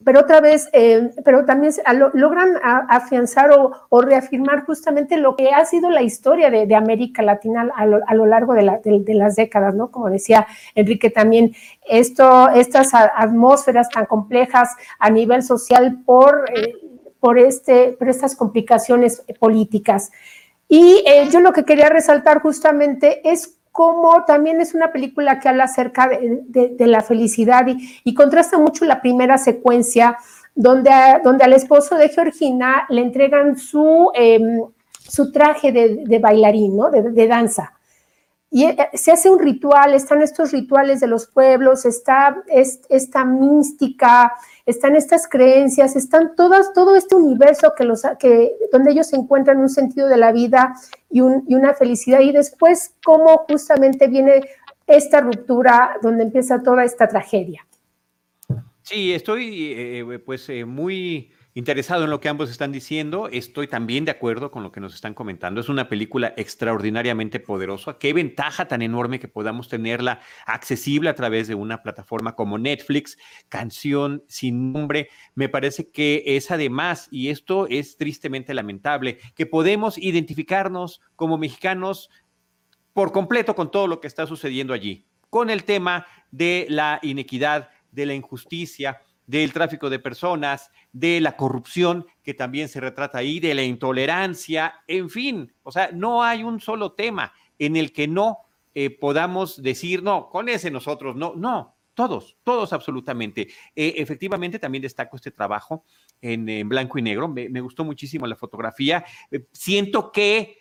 pero 0.04 0.20
otra 0.20 0.40
vez, 0.40 0.68
eh, 0.72 1.10
pero 1.24 1.44
también 1.44 1.72
lo, 1.96 2.10
logran 2.14 2.54
afianzar 2.62 3.50
o, 3.50 4.00
reafirmar 4.00 4.64
justamente 4.64 5.16
lo 5.16 5.34
que 5.34 5.50
ha 5.50 5.64
sido 5.64 5.90
la 5.90 6.02
historia 6.02 6.50
de, 6.50 6.72
América 6.76 7.20
Latina 7.22 7.68
a 7.74 7.84
lo, 8.14 8.26
largo 8.26 8.54
de, 8.54 8.62
la, 8.62 8.78
de, 8.78 9.00
de, 9.00 9.14
las 9.14 9.34
décadas, 9.34 9.74
¿no? 9.74 9.90
Como 9.90 10.08
decía 10.08 10.46
Enrique 10.76 11.10
también, 11.10 11.52
esto, 11.84 12.50
estas 12.50 12.94
atmósferas 12.94 13.88
tan 13.88 14.06
complejas 14.06 14.70
a 15.00 15.10
nivel 15.10 15.42
social 15.42 15.98
por, 16.06 16.44
eh, 16.54 16.76
por, 17.18 17.40
este, 17.40 17.96
por 17.98 18.08
estas 18.08 18.36
complicaciones 18.36 19.24
políticas. 19.40 20.12
Y 20.68 21.02
eh, 21.06 21.28
yo 21.32 21.40
lo 21.40 21.52
que 21.52 21.64
quería 21.64 21.88
resaltar 21.88 22.40
justamente 22.40 23.28
es 23.28 23.56
como 23.74 24.24
también 24.24 24.60
es 24.60 24.72
una 24.72 24.92
película 24.92 25.40
que 25.40 25.48
habla 25.48 25.64
acerca 25.64 26.06
de, 26.08 26.86
la 26.86 27.00
felicidad 27.00 27.66
y, 27.66 28.14
contrasta 28.14 28.56
mucho 28.56 28.84
la 28.84 29.02
primera 29.02 29.36
secuencia 29.36 30.16
donde, 30.54 30.92
donde 31.24 31.42
al 31.42 31.54
esposo 31.54 31.96
de 31.96 32.08
Georgina 32.08 32.86
le 32.88 33.00
entregan 33.00 33.58
su, 33.58 34.12
eh, 34.14 34.38
su 35.08 35.32
traje 35.32 35.72
de, 35.72 36.04
de, 36.04 36.18
bailarín, 36.20 36.76
¿no? 36.76 36.88
de, 36.88 37.26
danza. 37.26 37.72
Y 38.48 38.66
eh, 38.66 38.76
se 38.92 39.10
hace 39.10 39.28
un 39.28 39.40
ritual, 39.40 39.92
están 39.92 40.22
estos 40.22 40.52
rituales 40.52 41.00
de 41.00 41.08
los 41.08 41.26
pueblos, 41.26 41.84
está 41.84 42.44
es, 42.46 42.80
esta 42.90 43.24
mística, 43.24 44.34
están 44.66 44.96
estas 44.96 45.28
creencias, 45.28 45.94
están 45.96 46.34
todas, 46.36 46.72
todo 46.72 46.96
este 46.96 47.14
universo 47.14 47.74
que 47.76 47.84
los, 47.84 48.02
que, 48.18 48.52
donde 48.72 48.92
ellos 48.92 49.12
encuentran 49.12 49.58
un 49.58 49.68
sentido 49.68 50.08
de 50.08 50.16
la 50.16 50.32
vida 50.32 50.74
y, 51.10 51.20
un, 51.20 51.44
y 51.48 51.54
una 51.54 51.74
felicidad. 51.74 52.20
Y 52.20 52.32
después, 52.32 52.94
cómo 53.04 53.44
justamente 53.48 54.08
viene 54.08 54.42
esta 54.86 55.20
ruptura 55.20 55.96
donde 56.02 56.24
empieza 56.24 56.62
toda 56.62 56.84
esta 56.84 57.08
tragedia. 57.08 57.66
Sí, 58.82 59.14
estoy 59.14 59.72
eh, 59.76 60.18
pues 60.24 60.48
eh, 60.50 60.64
muy 60.64 61.30
interesado 61.54 62.04
en 62.04 62.10
lo 62.10 62.20
que 62.20 62.28
ambos 62.28 62.50
están 62.50 62.72
diciendo. 62.72 63.28
Estoy 63.28 63.68
también 63.68 64.04
de 64.04 64.10
acuerdo 64.10 64.50
con 64.50 64.64
lo 64.64 64.72
que 64.72 64.80
nos 64.80 64.94
están 64.94 65.14
comentando. 65.14 65.60
Es 65.60 65.68
una 65.68 65.88
película 65.88 66.34
extraordinariamente 66.36 67.38
poderosa. 67.38 67.96
Qué 67.98 68.12
ventaja 68.12 68.66
tan 68.66 68.82
enorme 68.82 69.20
que 69.20 69.28
podamos 69.28 69.68
tenerla 69.68 70.20
accesible 70.46 71.10
a 71.10 71.14
través 71.14 71.46
de 71.46 71.54
una 71.54 71.82
plataforma 71.82 72.34
como 72.34 72.58
Netflix. 72.58 73.16
Canción 73.48 74.24
sin 74.26 74.72
nombre. 74.72 75.08
Me 75.36 75.48
parece 75.48 75.90
que 75.90 76.24
es 76.26 76.50
además, 76.50 77.08
y 77.12 77.28
esto 77.28 77.68
es 77.68 77.96
tristemente 77.96 78.52
lamentable, 78.52 79.18
que 79.36 79.46
podemos 79.46 79.96
identificarnos 79.96 81.00
como 81.14 81.38
mexicanos 81.38 82.10
por 82.92 83.12
completo 83.12 83.54
con 83.54 83.70
todo 83.70 83.86
lo 83.86 84.00
que 84.00 84.08
está 84.08 84.26
sucediendo 84.26 84.74
allí, 84.74 85.06
con 85.30 85.50
el 85.50 85.64
tema 85.64 86.06
de 86.32 86.66
la 86.68 86.98
inequidad, 87.02 87.70
de 87.92 88.06
la 88.06 88.14
injusticia, 88.14 89.00
del 89.26 89.52
tráfico 89.52 89.90
de 89.90 89.98
personas, 89.98 90.70
de 90.92 91.20
la 91.20 91.36
corrupción 91.36 92.06
que 92.22 92.34
también 92.34 92.68
se 92.68 92.80
retrata 92.80 93.18
ahí, 93.18 93.40
de 93.40 93.54
la 93.54 93.62
intolerancia, 93.62 94.82
en 94.86 95.10
fin, 95.10 95.52
o 95.62 95.72
sea, 95.72 95.90
no 95.92 96.22
hay 96.22 96.42
un 96.42 96.60
solo 96.60 96.92
tema 96.92 97.32
en 97.58 97.76
el 97.76 97.92
que 97.92 98.06
no 98.06 98.38
eh, 98.74 98.90
podamos 98.90 99.62
decir, 99.62 100.02
no, 100.02 100.28
con 100.28 100.48
ese 100.48 100.70
nosotros, 100.70 101.16
no, 101.16 101.34
no, 101.36 101.76
todos, 101.94 102.36
todos 102.42 102.72
absolutamente. 102.72 103.48
Eh, 103.74 103.94
efectivamente, 103.96 104.58
también 104.58 104.82
destaco 104.82 105.16
este 105.16 105.30
trabajo 105.30 105.84
en, 106.20 106.68
blanco 106.68 106.98
y 106.98 107.02
negro, 107.02 107.28
me, 107.28 107.48
me, 107.48 107.60
gustó 107.60 107.84
muchísimo 107.84 108.26
la 108.26 108.36
fotografía, 108.36 109.04
eh, 109.30 109.46
siento 109.52 110.10
que, 110.10 110.58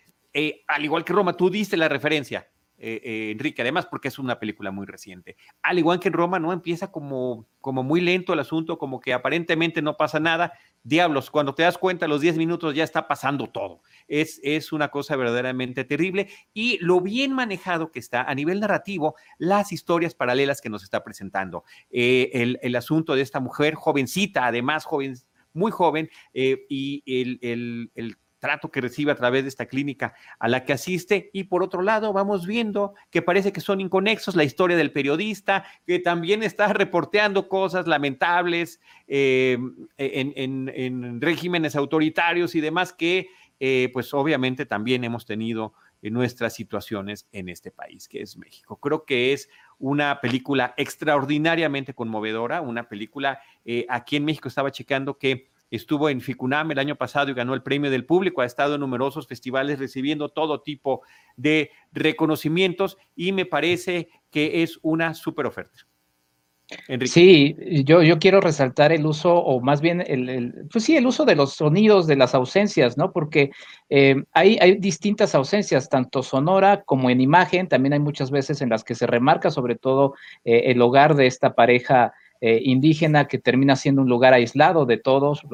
al 0.66 0.84
igual 0.84 1.04
que 1.04 1.12
Roma, 1.12 1.36
tú 1.36 1.50
diste 1.50 1.76
la 1.76 1.88
referencia, 1.88 2.48
eh, 2.76 3.00
eh, 3.04 3.30
Enrique, 3.30 3.62
además 3.62 3.86
porque 3.86 4.08
es 4.08 4.18
una 4.18 4.40
película 4.40 4.72
muy 4.72 4.84
reciente. 4.84 5.36
Al 5.62 5.78
igual 5.78 6.00
que 6.00 6.08
en 6.08 6.14
Roma, 6.14 6.40
¿no? 6.40 6.52
Empieza 6.52 6.90
como, 6.90 7.46
como 7.60 7.84
muy 7.84 8.00
lento 8.00 8.32
el 8.32 8.40
asunto, 8.40 8.78
como 8.78 9.00
que 9.00 9.12
aparentemente 9.12 9.80
no 9.80 9.96
pasa 9.96 10.18
nada, 10.18 10.52
diablos, 10.82 11.30
cuando 11.30 11.54
te 11.54 11.62
das 11.62 11.78
cuenta, 11.78 12.08
los 12.08 12.20
10 12.20 12.36
minutos 12.36 12.74
ya 12.74 12.82
está 12.82 13.06
pasando 13.06 13.46
todo. 13.46 13.80
Es, 14.08 14.40
es 14.42 14.72
una 14.72 14.88
cosa 14.88 15.14
verdaderamente 15.14 15.84
terrible 15.84 16.28
y 16.52 16.78
lo 16.78 17.00
bien 17.00 17.32
manejado 17.32 17.92
que 17.92 18.00
está 18.00 18.22
a 18.22 18.34
nivel 18.34 18.58
narrativo, 18.58 19.14
las 19.38 19.70
historias 19.70 20.14
paralelas 20.14 20.60
que 20.60 20.68
nos 20.68 20.82
está 20.82 21.04
presentando. 21.04 21.64
Eh, 21.90 22.30
el, 22.34 22.58
el, 22.60 22.74
asunto 22.74 23.14
de 23.14 23.22
esta 23.22 23.38
mujer 23.38 23.74
jovencita, 23.74 24.46
además 24.46 24.84
joven, 24.84 25.16
muy 25.52 25.70
joven, 25.70 26.10
y 26.34 27.02
el, 27.06 27.90
el 27.94 28.18
trato 28.44 28.70
que 28.70 28.82
recibe 28.82 29.10
a 29.10 29.14
través 29.14 29.44
de 29.44 29.48
esta 29.48 29.64
clínica 29.64 30.12
a 30.38 30.48
la 30.48 30.64
que 30.64 30.74
asiste. 30.74 31.30
Y 31.32 31.44
por 31.44 31.62
otro 31.62 31.80
lado, 31.80 32.12
vamos 32.12 32.46
viendo 32.46 32.92
que 33.10 33.22
parece 33.22 33.54
que 33.54 33.62
son 33.62 33.80
inconexos 33.80 34.36
la 34.36 34.44
historia 34.44 34.76
del 34.76 34.92
periodista, 34.92 35.64
que 35.86 35.98
también 35.98 36.42
está 36.42 36.70
reporteando 36.74 37.48
cosas 37.48 37.86
lamentables 37.86 38.82
eh, 39.08 39.56
en, 39.96 40.34
en, 40.36 40.70
en, 40.74 41.20
regímenes 41.22 41.74
autoritarios 41.74 42.54
y 42.54 42.60
demás 42.60 42.92
que, 42.92 43.28
eh, 43.60 43.88
pues 43.94 44.12
obviamente 44.12 44.66
también 44.66 45.04
hemos 45.04 45.24
tenido 45.24 45.72
en 46.02 46.12
nuestras 46.12 46.52
situaciones 46.52 47.26
en 47.32 47.48
este 47.48 47.70
país, 47.70 48.08
que 48.08 48.20
es 48.20 48.36
México. 48.36 48.76
Creo 48.76 49.06
que 49.06 49.32
es 49.32 49.48
una 49.78 50.20
película 50.20 50.74
extraordinariamente 50.76 51.94
conmovedora, 51.94 52.60
una 52.60 52.90
película, 52.90 53.40
eh, 53.64 53.86
aquí 53.88 54.16
en 54.16 54.26
México 54.26 54.48
estaba 54.48 54.70
checando 54.70 55.16
que 55.16 55.53
estuvo 55.70 56.08
en 56.08 56.20
Ficunam 56.20 56.70
el 56.70 56.78
año 56.78 56.96
pasado 56.96 57.30
y 57.30 57.34
ganó 57.34 57.54
el 57.54 57.62
premio 57.62 57.90
del 57.90 58.06
público, 58.06 58.42
ha 58.42 58.46
estado 58.46 58.74
en 58.74 58.80
numerosos 58.80 59.26
festivales 59.26 59.78
recibiendo 59.78 60.28
todo 60.28 60.62
tipo 60.62 61.02
de 61.36 61.70
reconocimientos 61.92 62.98
y 63.16 63.32
me 63.32 63.46
parece 63.46 64.08
que 64.30 64.62
es 64.62 64.78
una 64.82 65.14
súper 65.14 65.46
oferta. 65.46 65.86
Enrique. 66.88 67.12
Sí, 67.12 67.56
yo, 67.84 68.02
yo 68.02 68.18
quiero 68.18 68.40
resaltar 68.40 68.90
el 68.92 69.04
uso, 69.04 69.34
o 69.34 69.60
más 69.60 69.80
bien, 69.80 70.02
el, 70.06 70.28
el, 70.28 70.68
pues 70.72 70.84
sí, 70.84 70.96
el 70.96 71.06
uso 71.06 71.24
de 71.24 71.36
los 71.36 71.52
sonidos, 71.52 72.06
de 72.06 72.16
las 72.16 72.34
ausencias, 72.34 72.96
¿no? 72.96 73.12
Porque 73.12 73.50
eh, 73.90 74.24
hay, 74.32 74.56
hay, 74.60 74.76
distintas 74.76 75.34
ausencias, 75.34 75.90
tanto 75.90 76.22
sonora 76.22 76.82
como 76.82 77.10
en 77.10 77.20
imagen, 77.20 77.68
también 77.68 77.92
hay 77.92 78.00
muchas 78.00 78.30
veces 78.30 78.62
en 78.62 78.70
las 78.70 78.82
que 78.82 78.94
se 78.94 79.06
remarca 79.06 79.50
sobre 79.50 79.76
todo 79.76 80.14
eh, 80.44 80.62
el 80.66 80.80
hogar 80.80 81.14
de 81.14 81.26
esta 81.26 81.54
pareja 81.54 82.14
eh, 82.46 82.60
indígena 82.62 83.26
que 83.26 83.38
termina 83.38 83.74
siendo 83.74 84.02
un 84.02 84.08
lugar 84.10 84.34
aislado 84.34 84.84
de 84.84 84.98
todos, 84.98 85.46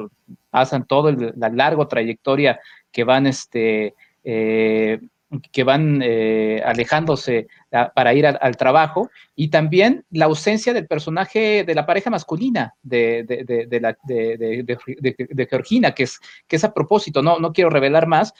pasan 0.49 0.85
todo 0.85 1.07
el, 1.07 1.31
la 1.37 1.47
larga 1.47 1.87
trayectoria 1.87 2.59
que 2.91 3.05
van, 3.05 3.27
este, 3.27 3.95
eh, 4.25 4.99
que 5.53 5.63
van 5.63 6.01
eh, 6.03 6.61
alejándose 6.65 7.47
para 7.95 8.13
ir 8.13 8.27
al 8.27 8.57
trabajo, 8.57 9.09
y 9.37 9.47
también 9.47 10.03
la 10.11 10.25
ausencia 10.25 10.73
del 10.73 10.85
personaje 10.85 11.63
de 11.63 11.75
la 11.75 11.85
pareja 11.85 12.09
masculina 12.09 12.73
de, 12.83 13.23
de, 13.23 13.45
de, 13.45 15.47
Georgina, 15.49 15.93
que 15.93 16.03
es, 16.03 16.19
que 16.45 16.57
es 16.57 16.63
a 16.65 16.73
propósito, 16.73 17.21
no, 17.21 17.39
no 17.39 17.53
quiero 17.53 17.69
revelar 17.69 18.05
más, 18.05 18.33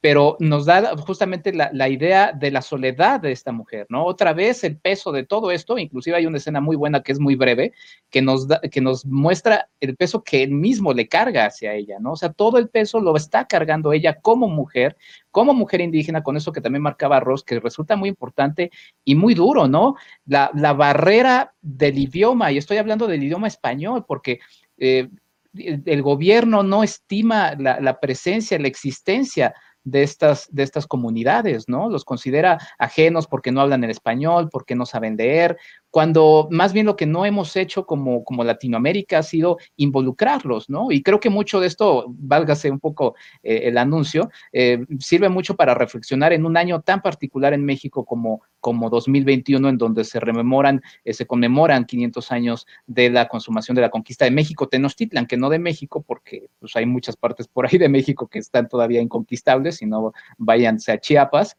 pero 0.00 0.36
nos 0.40 0.64
da 0.64 0.96
justamente 0.96 1.52
la, 1.52 1.70
la, 1.74 1.88
idea 1.88 2.32
de 2.32 2.50
la 2.50 2.62
soledad 2.62 3.20
de 3.20 3.32
esta 3.32 3.52
mujer, 3.52 3.86
¿no? 3.90 4.04
Otra 4.06 4.32
vez 4.32 4.64
el 4.64 4.78
peso 4.78 5.12
de 5.12 5.24
todo 5.24 5.50
esto, 5.50 5.76
inclusive 5.76 6.16
hay 6.16 6.26
una 6.26 6.38
escena 6.38 6.60
muy 6.60 6.74
buena 6.74 7.02
que 7.02 7.12
es 7.12 7.20
muy 7.20 7.34
breve, 7.34 7.72
que 8.08 8.22
nos, 8.22 8.48
da, 8.48 8.60
que 8.60 8.80
nos 8.80 9.04
muestra 9.04 9.68
el 9.78 9.96
peso 9.96 10.24
que 10.24 10.42
él 10.42 10.52
mismo 10.52 10.94
le 10.94 11.06
carga 11.06 11.44
hacia 11.44 11.74
ella, 11.74 11.98
¿no? 12.00 12.12
O 12.12 12.16
sea, 12.16 12.32
todo 12.32 12.56
el 12.56 12.70
peso 12.70 13.00
lo 13.00 13.14
está 13.14 13.46
cargando 13.46 13.92
ella 13.92 14.20
como 14.20 14.48
mujer, 14.48 14.96
como 15.30 15.52
mujer 15.52 15.82
indígena, 15.82 16.22
con 16.22 16.36
eso 16.36 16.50
que 16.50 16.62
también 16.62 16.82
marcaba 16.82 17.20
Ross, 17.20 17.44
que 17.44 17.60
resulta 17.60 17.94
muy 17.96 18.08
importante 18.08 18.70
y 19.04 19.14
muy 19.14 19.34
duro, 19.34 19.68
¿no? 19.68 19.96
La, 20.24 20.50
la 20.54 20.72
barrera 20.72 21.52
del 21.60 21.98
idioma, 21.98 22.52
y 22.52 22.58
estoy 22.58 22.78
hablando 22.78 23.06
del 23.06 23.22
idioma 23.22 23.48
español, 23.48 24.04
porque... 24.06 24.40
Eh, 24.78 25.08
el 25.52 26.00
gobierno 26.02 26.62
no 26.62 26.84
estima 26.84 27.56
la, 27.58 27.80
la 27.80 27.98
presencia, 27.98 28.56
la 28.60 28.68
existencia 28.68 29.52
de 29.84 30.02
estas, 30.02 30.48
de 30.50 30.62
estas 30.62 30.86
comunidades, 30.86 31.68
¿no? 31.68 31.88
Los 31.88 32.04
considera 32.04 32.58
ajenos 32.78 33.26
porque 33.26 33.52
no 33.52 33.60
hablan 33.60 33.84
el 33.84 33.90
español, 33.90 34.48
porque 34.50 34.74
no 34.74 34.86
saben 34.86 35.16
leer, 35.16 35.58
cuando 35.90 36.48
más 36.50 36.72
bien 36.72 36.86
lo 36.86 36.96
que 36.96 37.06
no 37.06 37.26
hemos 37.26 37.56
hecho 37.56 37.84
como, 37.84 38.24
como 38.24 38.44
Latinoamérica 38.44 39.18
ha 39.18 39.22
sido 39.22 39.58
involucrarlos, 39.76 40.70
¿no? 40.70 40.92
Y 40.92 41.02
creo 41.02 41.20
que 41.20 41.30
mucho 41.30 41.60
de 41.60 41.66
esto, 41.66 42.06
válgase 42.08 42.70
un 42.70 42.78
poco 42.78 43.14
eh, 43.42 43.62
el 43.64 43.76
anuncio, 43.76 44.30
eh, 44.52 44.84
sirve 44.98 45.28
mucho 45.28 45.56
para 45.56 45.74
reflexionar 45.74 46.32
en 46.32 46.46
un 46.46 46.56
año 46.56 46.80
tan 46.80 47.02
particular 47.02 47.54
en 47.54 47.64
México 47.64 48.04
como, 48.04 48.42
como 48.60 48.88
2021, 48.88 49.68
en 49.68 49.78
donde 49.78 50.04
se 50.04 50.20
rememoran, 50.20 50.80
eh, 51.04 51.12
se 51.12 51.26
conmemoran 51.26 51.84
500 51.84 52.32
años 52.32 52.66
de 52.86 53.10
la 53.10 53.28
consumación 53.28 53.74
de 53.74 53.82
la 53.82 53.90
conquista 53.90 54.24
de 54.24 54.30
México, 54.30 54.68
Tenochtitlan, 54.68 55.26
que 55.26 55.36
no 55.36 55.48
de 55.48 55.58
México, 55.58 56.04
porque 56.06 56.48
pues, 56.60 56.76
hay 56.76 56.86
muchas 56.86 57.16
partes 57.16 57.48
por 57.48 57.66
ahí 57.66 57.78
de 57.78 57.88
México 57.88 58.28
que 58.28 58.38
están 58.38 58.68
todavía 58.68 59.00
inconquistables, 59.00 59.76
si 59.76 59.86
no 59.86 60.12
váyanse 60.38 60.92
a 60.92 61.00
Chiapas, 61.00 61.56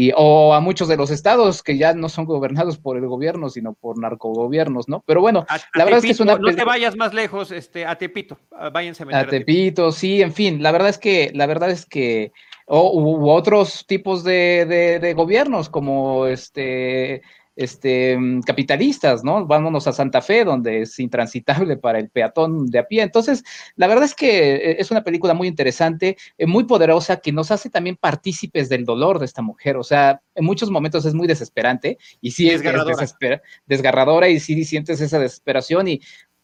y, 0.00 0.12
o 0.14 0.54
a 0.54 0.60
muchos 0.60 0.86
de 0.86 0.96
los 0.96 1.10
estados 1.10 1.64
que 1.64 1.76
ya 1.76 1.92
no 1.92 2.08
son 2.08 2.24
gobernados 2.24 2.78
por 2.78 2.96
el 2.96 3.08
gobierno, 3.08 3.48
sino 3.48 3.72
por 3.72 3.98
narcogobiernos, 3.98 4.88
¿no? 4.88 5.02
Pero 5.04 5.20
bueno, 5.20 5.44
a, 5.48 5.56
la 5.74 5.82
a 5.82 5.84
verdad 5.86 5.96
Tepito, 5.96 5.96
es 5.96 6.04
que 6.04 6.10
es 6.12 6.20
una... 6.20 6.36
No 6.36 6.54
te 6.54 6.64
vayas 6.64 6.94
más 6.94 7.12
lejos, 7.12 7.50
este, 7.50 7.84
a 7.84 7.98
Tepito, 7.98 8.38
váyanse 8.72 9.02
a 9.02 9.06
meter 9.06 9.26
a 9.26 9.28
Tepito, 9.28 9.90
sí, 9.90 10.22
en 10.22 10.32
fin, 10.32 10.62
la 10.62 10.70
verdad 10.70 10.90
es 10.90 10.98
que, 10.98 11.32
la 11.34 11.46
verdad 11.46 11.70
es 11.70 11.84
que, 11.84 12.30
o 12.66 12.92
u 12.96 13.28
otros 13.28 13.86
tipos 13.88 14.22
de, 14.22 14.66
de, 14.66 15.00
de 15.00 15.14
gobiernos, 15.14 15.68
como 15.68 16.26
este 16.26 17.22
este, 17.58 18.16
capitalistas, 18.46 19.24
¿no? 19.24 19.44
Vámonos 19.44 19.88
a 19.88 19.92
Santa 19.92 20.22
Fe, 20.22 20.44
donde 20.44 20.82
es 20.82 20.96
intransitable 21.00 21.76
para 21.76 21.98
el 21.98 22.08
peatón 22.08 22.66
de 22.70 22.78
a 22.78 22.86
pie. 22.86 23.02
Entonces, 23.02 23.42
la 23.74 23.88
verdad 23.88 24.04
es 24.04 24.14
que 24.14 24.54
eh, 24.54 24.76
es 24.78 24.92
una 24.92 25.02
película 25.02 25.34
muy 25.34 25.48
interesante, 25.48 26.16
eh, 26.38 26.46
muy 26.46 26.64
poderosa, 26.64 27.16
que 27.16 27.32
nos 27.32 27.50
hace 27.50 27.68
también 27.68 27.96
partícipes 27.96 28.68
del 28.68 28.84
dolor 28.84 29.18
de 29.18 29.24
esta 29.24 29.42
mujer. 29.42 29.76
O 29.76 29.82
sea, 29.82 30.20
en 30.36 30.44
muchos 30.44 30.70
momentos 30.70 31.04
es 31.04 31.14
muy 31.14 31.26
desesperante 31.26 31.98
y 32.20 32.30
sí 32.30 32.48
es, 32.48 32.62
es 32.64 32.86
desesper 32.86 33.42
desgarradora 33.66 34.28
y 34.28 34.38
sí 34.38 34.64
sientes 34.64 35.00
esa 35.00 35.18
desesperación 35.18 35.88
y 35.88 36.00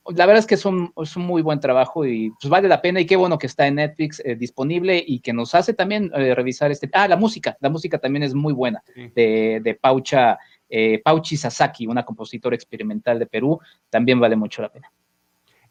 la 0.06 0.26
verdad 0.26 0.40
es 0.40 0.46
que 0.46 0.56
es 0.56 0.66
un, 0.66 0.92
es 1.00 1.16
un, 1.16 1.24
muy 1.24 1.40
buen 1.40 1.60
trabajo 1.60 2.04
y 2.04 2.30
pues 2.40 2.50
vale 2.50 2.68
la 2.68 2.82
pena 2.82 3.00
y 3.00 3.06
qué 3.06 3.16
bueno 3.16 3.38
que 3.38 3.46
está 3.46 3.66
en 3.66 3.76
Netflix 3.76 4.20
eh, 4.24 4.36
disponible 4.36 5.02
y 5.06 5.20
que 5.20 5.32
nos 5.32 5.54
hace 5.54 5.72
también 5.72 6.10
eh, 6.14 6.34
revisar 6.34 6.70
este... 6.70 6.90
Ah, 6.92 7.08
la 7.08 7.16
música, 7.16 7.56
la 7.60 7.70
música 7.70 7.98
también 7.98 8.22
es 8.22 8.34
muy 8.34 8.52
buena 8.52 8.82
sí. 8.94 9.10
de, 9.14 9.60
de 9.62 9.74
Paucha 9.74 10.38
eh, 10.76 11.00
Pauchi 11.04 11.36
Sasaki, 11.36 11.86
una 11.86 12.04
compositora 12.04 12.56
experimental 12.56 13.16
de 13.16 13.26
Perú, 13.26 13.60
también 13.88 14.18
vale 14.18 14.34
mucho 14.34 14.60
la 14.60 14.72
pena. 14.72 14.92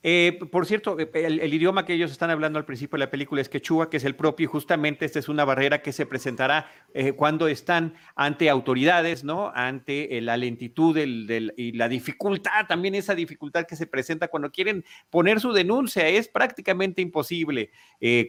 Eh, 0.05 0.37
por 0.51 0.65
cierto, 0.65 0.99
eh, 0.99 1.09
el, 1.13 1.53
idioma 1.53 1.85
que 1.85 1.93
ellos 1.93 2.11
están 2.11 2.29
hablando 2.29 2.59
al 2.59 2.65
principio 2.65 2.97
de 2.97 3.05
la 3.05 3.09
película 3.09 3.41
es 3.41 3.47
quechua, 3.47 3.89
que 3.89 3.97
es 3.97 4.03
el 4.03 4.15
propio, 4.15 4.43
y 4.43 4.47
justamente 4.47 5.05
esta 5.05 5.19
es 5.19 5.29
una 5.29 5.45
barrera 5.45 5.81
que 5.81 5.93
se 5.93 6.05
presentará 6.05 6.69
eh, 6.93 7.13
cuando 7.13 7.47
están 7.47 7.93
ante 8.15 8.49
autoridades, 8.49 9.23
¿no? 9.23 9.53
Ante 9.55 10.17
eh, 10.17 10.21
la 10.21 10.35
lentitud 10.35 10.97
y 10.97 11.71
la 11.71 11.87
dificultad, 11.87 12.67
también 12.67 12.95
esa 12.95 13.15
dificultad 13.15 13.65
que 13.65 13.77
se 13.77 13.87
presenta 13.87 14.27
cuando 14.27 14.51
quieren 14.51 14.83
poner 15.09 15.39
su 15.39 15.53
denuncia, 15.53 16.05
es 16.09 16.27
prácticamente 16.27 17.01
imposible 17.01 17.71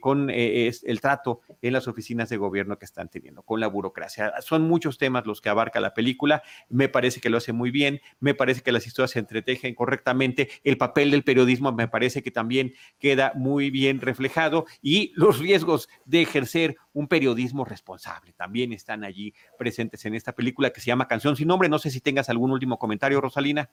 con 0.00 0.30
es 0.30 0.84
el 0.84 1.00
trato 1.00 1.40
en 1.60 1.72
las 1.72 1.88
oficinas 1.88 2.28
de 2.28 2.36
gobierno 2.36 2.78
que 2.78 2.84
están 2.84 3.08
teniendo, 3.08 3.42
con 3.42 3.58
la 3.58 3.66
burocracia. 3.66 4.32
Son 4.40 4.62
muchos 4.62 4.98
temas 4.98 5.26
los 5.26 5.40
que 5.40 5.48
abarca 5.48 5.80
la 5.80 5.94
película, 5.94 6.44
me 6.68 6.88
parece 6.88 7.20
que 7.20 7.28
lo 7.28 7.38
hace 7.38 7.52
muy 7.52 7.72
bien, 7.72 8.00
me 8.20 8.34
parece 8.34 8.62
que 8.62 8.70
las 8.70 8.86
historias 8.86 9.10
se 9.10 9.18
entretejen 9.18 9.74
correctamente, 9.74 10.48
el 10.62 10.78
papel 10.78 11.10
del 11.10 11.24
periodismo 11.24 11.63
me 11.72 11.88
parece 11.88 12.22
que 12.22 12.30
también 12.30 12.74
queda 12.98 13.32
muy 13.34 13.70
bien 13.70 14.00
reflejado 14.00 14.66
y 14.82 15.12
los 15.14 15.38
riesgos 15.38 15.88
de 16.04 16.22
ejercer 16.22 16.76
un 16.92 17.08
periodismo 17.08 17.64
responsable 17.64 18.32
también 18.32 18.72
están 18.72 19.04
allí 19.04 19.34
presentes 19.58 20.04
en 20.04 20.14
esta 20.14 20.32
película 20.32 20.70
que 20.70 20.80
se 20.80 20.86
llama 20.86 21.08
Canción 21.08 21.36
sin 21.36 21.48
nombre. 21.48 21.68
No 21.68 21.78
sé 21.78 21.90
si 21.90 22.00
tengas 22.00 22.28
algún 22.28 22.50
último 22.50 22.78
comentario, 22.78 23.20
Rosalina. 23.20 23.70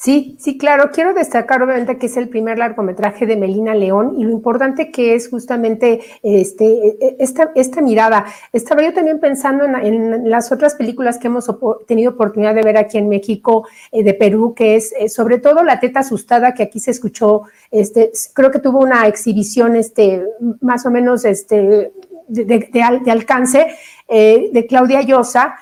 Sí, 0.00 0.36
sí, 0.38 0.56
claro. 0.58 0.92
Quiero 0.92 1.12
destacar 1.12 1.60
obviamente 1.60 1.98
que 1.98 2.06
es 2.06 2.16
el 2.16 2.28
primer 2.28 2.56
largometraje 2.56 3.26
de 3.26 3.36
Melina 3.36 3.74
León 3.74 4.14
y 4.16 4.22
lo 4.22 4.30
importante 4.30 4.92
que 4.92 5.16
es 5.16 5.28
justamente 5.28 6.00
este, 6.22 6.96
esta, 7.18 7.50
esta 7.56 7.80
mirada. 7.80 8.24
Estaba 8.52 8.84
yo 8.84 8.94
también 8.94 9.18
pensando 9.18 9.64
en, 9.64 9.74
en, 9.74 10.30
las 10.30 10.52
otras 10.52 10.76
películas 10.76 11.18
que 11.18 11.26
hemos 11.26 11.50
tenido 11.88 12.12
oportunidad 12.12 12.54
de 12.54 12.62
ver 12.62 12.76
aquí 12.76 12.96
en 12.96 13.08
México, 13.08 13.66
eh, 13.90 14.04
de 14.04 14.14
Perú, 14.14 14.54
que 14.54 14.76
es 14.76 14.94
eh, 14.96 15.08
sobre 15.08 15.38
todo 15.38 15.64
La 15.64 15.80
Teta 15.80 15.98
Asustada, 15.98 16.54
que 16.54 16.62
aquí 16.62 16.78
se 16.78 16.92
escuchó, 16.92 17.42
este, 17.72 18.12
creo 18.34 18.52
que 18.52 18.60
tuvo 18.60 18.78
una 18.78 19.08
exhibición 19.08 19.74
este, 19.74 20.22
más 20.60 20.86
o 20.86 20.92
menos 20.92 21.24
este, 21.24 21.90
de, 22.28 22.82
al, 22.84 23.02
de 23.02 23.10
alcance 23.10 23.66
eh, 24.06 24.48
de 24.52 24.66
Claudia 24.68 25.02
Llosa 25.02 25.56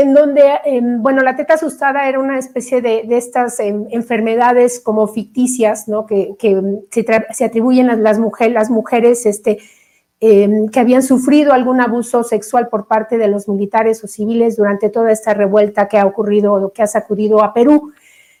en 0.00 0.12
donde, 0.12 0.42
eh, 0.64 0.80
bueno, 0.82 1.22
la 1.22 1.36
teta 1.36 1.54
asustada 1.54 2.08
era 2.08 2.18
una 2.18 2.38
especie 2.38 2.82
de, 2.82 3.04
de 3.06 3.16
estas 3.16 3.60
eh, 3.60 3.74
enfermedades 3.90 4.80
como 4.80 5.06
ficticias, 5.06 5.88
¿no? 5.88 6.04
Que, 6.06 6.34
que 6.38 6.60
se, 6.90 7.04
se, 7.32 7.44
atribuyen 7.44 7.90
a 7.90 7.96
las, 7.96 8.18
mujer, 8.18 8.50
las 8.52 8.70
mujeres 8.70 9.24
este, 9.24 9.58
que 10.20 10.80
habían 10.80 11.02
sufrido 11.02 11.52
algún 11.52 11.80
abuso 11.80 12.24
sexual 12.24 12.68
por 12.68 12.86
parte 12.86 13.18
de 13.18 13.28
los 13.28 13.46
militares 13.46 14.02
o 14.02 14.08
civiles 14.08 14.56
durante 14.56 14.88
toda 14.88 15.12
esta 15.12 15.34
revuelta 15.34 15.86
que 15.86 15.98
ha 15.98 16.06
ocurrido 16.06 16.54
o 16.54 16.72
que 16.72 16.82
ha 16.82 16.86
sacudido 16.86 17.42
a 17.42 17.52
Perú. 17.52 17.92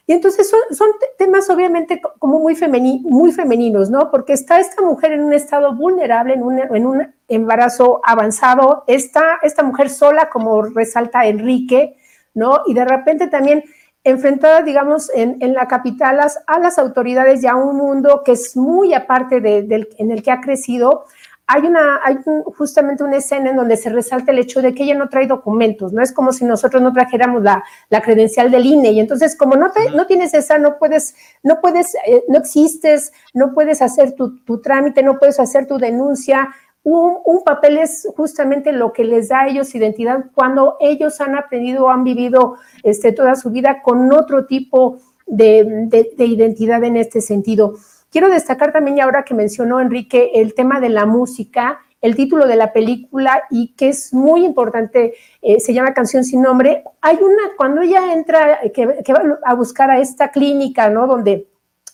Y 0.06 0.12
entonces 0.12 0.48
son, 0.48 0.60
son 0.72 0.88
temas 1.18 1.48
obviamente 1.50 2.00
como 2.18 2.38
muy, 2.38 2.54
femeni 2.54 3.00
muy 3.04 3.32
femeninos, 3.32 3.90
¿no? 3.90 4.10
Porque 4.10 4.32
está 4.32 4.60
esta 4.60 4.82
mujer 4.82 5.12
en 5.12 5.24
un 5.24 5.32
estado 5.32 5.74
vulnerable, 5.74 6.34
en 6.34 6.42
un, 6.42 6.58
en 6.58 6.86
un 6.86 7.13
embarazo 7.28 8.00
avanzado, 8.04 8.84
está 8.86 9.38
esta 9.42 9.62
mujer 9.62 9.90
sola, 9.90 10.28
como 10.30 10.62
resalta 10.62 11.26
Enrique, 11.26 11.96
¿no? 12.34 12.62
Y 12.66 12.74
de 12.74 12.84
repente 12.84 13.28
también 13.28 13.64
enfrentada, 14.04 14.62
digamos, 14.62 15.10
en, 15.14 15.38
en 15.40 15.54
la 15.54 15.66
capital 15.66 16.20
a 16.20 16.58
las 16.58 16.78
autoridades 16.78 17.42
y 17.42 17.46
a 17.46 17.56
un 17.56 17.76
mundo 17.76 18.22
que 18.24 18.32
es 18.32 18.56
muy 18.56 18.92
aparte 18.92 19.40
de, 19.40 19.62
del, 19.62 19.88
en 19.98 20.10
el 20.10 20.22
que 20.22 20.30
ha 20.30 20.42
crecido, 20.42 21.06
hay, 21.46 21.62
una, 21.62 22.00
hay 22.02 22.18
justamente 22.56 23.04
una 23.04 23.18
escena 23.18 23.50
en 23.50 23.56
donde 23.56 23.76
se 23.76 23.90
resalta 23.90 24.32
el 24.32 24.38
hecho 24.38 24.62
de 24.62 24.74
que 24.74 24.84
ella 24.84 24.94
no 24.94 25.08
trae 25.08 25.26
documentos, 25.26 25.92
no 25.92 26.02
es 26.02 26.12
como 26.12 26.32
si 26.32 26.44
nosotros 26.44 26.82
no 26.82 26.92
trajéramos 26.92 27.42
la, 27.42 27.62
la 27.90 28.00
credencial 28.00 28.50
del 28.50 28.64
INE 28.64 28.92
y 28.92 29.00
entonces 29.00 29.36
como 29.36 29.54
no, 29.56 29.70
te, 29.70 29.90
no 29.90 30.06
tienes 30.06 30.32
esa, 30.32 30.58
no 30.58 30.78
puedes, 30.78 31.14
no 31.42 31.60
puedes, 31.60 31.94
eh, 32.06 32.24
no 32.28 32.38
existes, 32.38 33.12
no 33.34 33.52
puedes 33.52 33.82
hacer 33.82 34.14
tu, 34.14 34.38
tu, 34.44 34.60
trámite, 34.62 35.02
no 35.02 35.18
puedes 35.18 35.38
hacer 35.38 35.66
tu 35.66 35.76
denuncia. 35.78 36.54
Un, 36.84 37.42
papel 37.44 37.78
es 37.78 38.06
justamente 38.16 38.72
lo 38.72 38.92
que 38.92 39.04
les 39.04 39.28
da 39.28 39.40
a 39.40 39.48
ellos 39.48 39.74
identidad 39.74 40.26
cuando 40.34 40.76
ellos 40.80 41.20
han 41.20 41.34
aprendido 41.34 41.86
o 41.86 41.88
han 41.88 42.04
vivido 42.04 42.56
este, 42.82 43.12
toda 43.12 43.36
su 43.36 43.50
vida 43.50 43.82
con 43.82 44.12
otro 44.12 44.46
tipo 44.46 44.98
de, 45.26 45.64
de, 45.88 46.10
de 46.16 46.24
identidad 46.26 46.84
en 46.84 46.96
este 46.96 47.20
sentido. 47.20 47.74
Quiero 48.10 48.28
destacar 48.28 48.72
también, 48.72 49.00
ahora 49.00 49.24
que 49.24 49.34
mencionó 49.34 49.80
Enrique, 49.80 50.30
el 50.34 50.54
tema 50.54 50.78
de 50.78 50.88
la 50.88 51.04
música, 51.06 51.80
el 52.04 52.14
título 52.14 52.46
de 52.46 52.56
la 52.56 52.70
película 52.70 53.44
y 53.48 53.74
que 53.74 53.88
es 53.88 54.12
muy 54.12 54.44
importante, 54.44 55.14
eh, 55.40 55.58
se 55.58 55.72
llama 55.72 55.94
Canción 55.94 56.22
sin 56.22 56.42
nombre. 56.42 56.84
Hay 57.00 57.16
una, 57.16 57.54
cuando 57.56 57.80
ella 57.80 58.12
entra, 58.12 58.60
que, 58.74 59.02
que, 59.02 59.12
va 59.14 59.38
a 59.42 59.54
buscar 59.54 59.90
a 59.90 59.98
esta 59.98 60.30
clínica, 60.30 60.90
¿no? 60.90 61.06
Donde, 61.06 61.48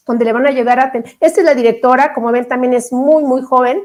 donde 0.04 0.24
le 0.24 0.32
van 0.32 0.48
a 0.48 0.50
llegar 0.50 0.80
a... 0.80 0.92
Esta 1.20 1.40
es 1.40 1.46
la 1.46 1.54
directora, 1.54 2.12
como 2.12 2.32
ven, 2.32 2.48
también 2.48 2.74
es 2.74 2.92
muy, 2.92 3.22
muy 3.22 3.42
joven. 3.42 3.82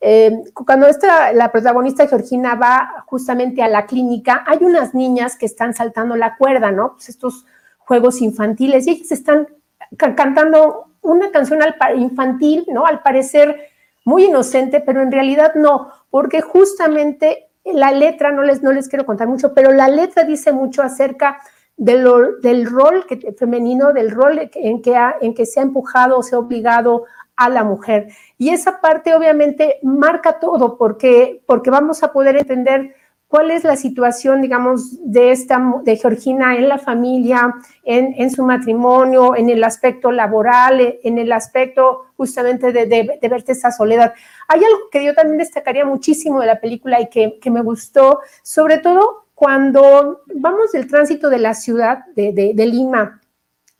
Eh, 0.00 0.44
cuando 0.54 0.86
esta, 0.86 1.32
la 1.32 1.50
protagonista 1.50 2.06
Georgina 2.06 2.54
va 2.54 3.04
justamente 3.06 3.62
a 3.62 3.68
la 3.68 3.86
clínica, 3.86 4.44
hay 4.46 4.58
unas 4.60 4.94
niñas 4.94 5.36
que 5.36 5.46
están 5.46 5.74
saltando 5.74 6.14
la 6.16 6.36
cuerda, 6.36 6.70
¿no? 6.70 6.92
Pues 6.94 7.08
estos 7.08 7.44
juegos 7.78 8.20
infantiles 8.20 8.86
y 8.86 8.90
ellas 8.90 9.10
están 9.10 9.48
cantando 9.96 10.92
una 11.00 11.30
canción 11.30 11.60
infantil, 11.96 12.66
¿no? 12.68 12.86
Al 12.86 13.02
parecer 13.02 13.68
muy 14.04 14.24
inocente, 14.24 14.80
pero 14.80 15.02
en 15.02 15.10
realidad 15.12 15.54
no, 15.54 15.90
porque 16.10 16.40
justamente 16.40 17.48
la 17.64 17.92
letra, 17.92 18.30
no 18.30 18.42
les, 18.42 18.62
no 18.62 18.72
les 18.72 18.88
quiero 18.88 19.04
contar 19.04 19.28
mucho, 19.28 19.52
pero 19.52 19.72
la 19.72 19.88
letra 19.88 20.24
dice 20.24 20.52
mucho 20.52 20.82
acerca 20.82 21.40
del 21.76 22.04
rol 22.04 23.06
que, 23.06 23.32
femenino, 23.38 23.92
del 23.92 24.10
rol 24.10 24.50
en 24.52 24.82
que, 24.82 24.96
ha, 24.96 25.16
en 25.20 25.34
que 25.34 25.46
se 25.46 25.60
ha 25.60 25.62
empujado 25.62 26.18
o 26.18 26.22
se 26.22 26.34
ha 26.34 26.38
obligado 26.38 27.04
a 27.38 27.48
la 27.48 27.64
mujer. 27.64 28.08
Y 28.36 28.50
esa 28.50 28.80
parte 28.80 29.14
obviamente 29.14 29.78
marca 29.82 30.40
todo, 30.40 30.76
porque, 30.76 31.40
porque 31.46 31.70
vamos 31.70 32.02
a 32.02 32.12
poder 32.12 32.36
entender 32.36 32.94
cuál 33.28 33.50
es 33.52 33.62
la 33.62 33.76
situación, 33.76 34.42
digamos, 34.42 34.96
de 35.04 35.30
esta, 35.30 35.62
de 35.84 35.96
Georgina 35.96 36.56
en 36.56 36.68
la 36.68 36.78
familia, 36.78 37.54
en, 37.84 38.14
en 38.18 38.30
su 38.30 38.42
matrimonio, 38.42 39.36
en 39.36 39.50
el 39.50 39.62
aspecto 39.62 40.10
laboral, 40.10 40.98
en 41.02 41.18
el 41.18 41.30
aspecto 41.30 42.06
justamente 42.16 42.72
de, 42.72 42.86
de, 42.86 43.18
de, 43.20 43.28
verte 43.28 43.52
esa 43.52 43.70
soledad. 43.70 44.14
Hay 44.48 44.64
algo 44.64 44.90
que 44.90 45.04
yo 45.04 45.14
también 45.14 45.38
destacaría 45.38 45.84
muchísimo 45.84 46.40
de 46.40 46.46
la 46.46 46.60
película 46.60 47.00
y 47.00 47.08
que, 47.08 47.38
que 47.38 47.50
me 47.50 47.62
gustó, 47.62 48.20
sobre 48.42 48.78
todo 48.78 49.26
cuando 49.34 50.22
vamos 50.34 50.72
del 50.72 50.88
tránsito 50.88 51.30
de 51.30 51.38
la 51.38 51.54
ciudad 51.54 52.06
de, 52.16 52.32
de 52.32 52.66
Lima 52.66 53.20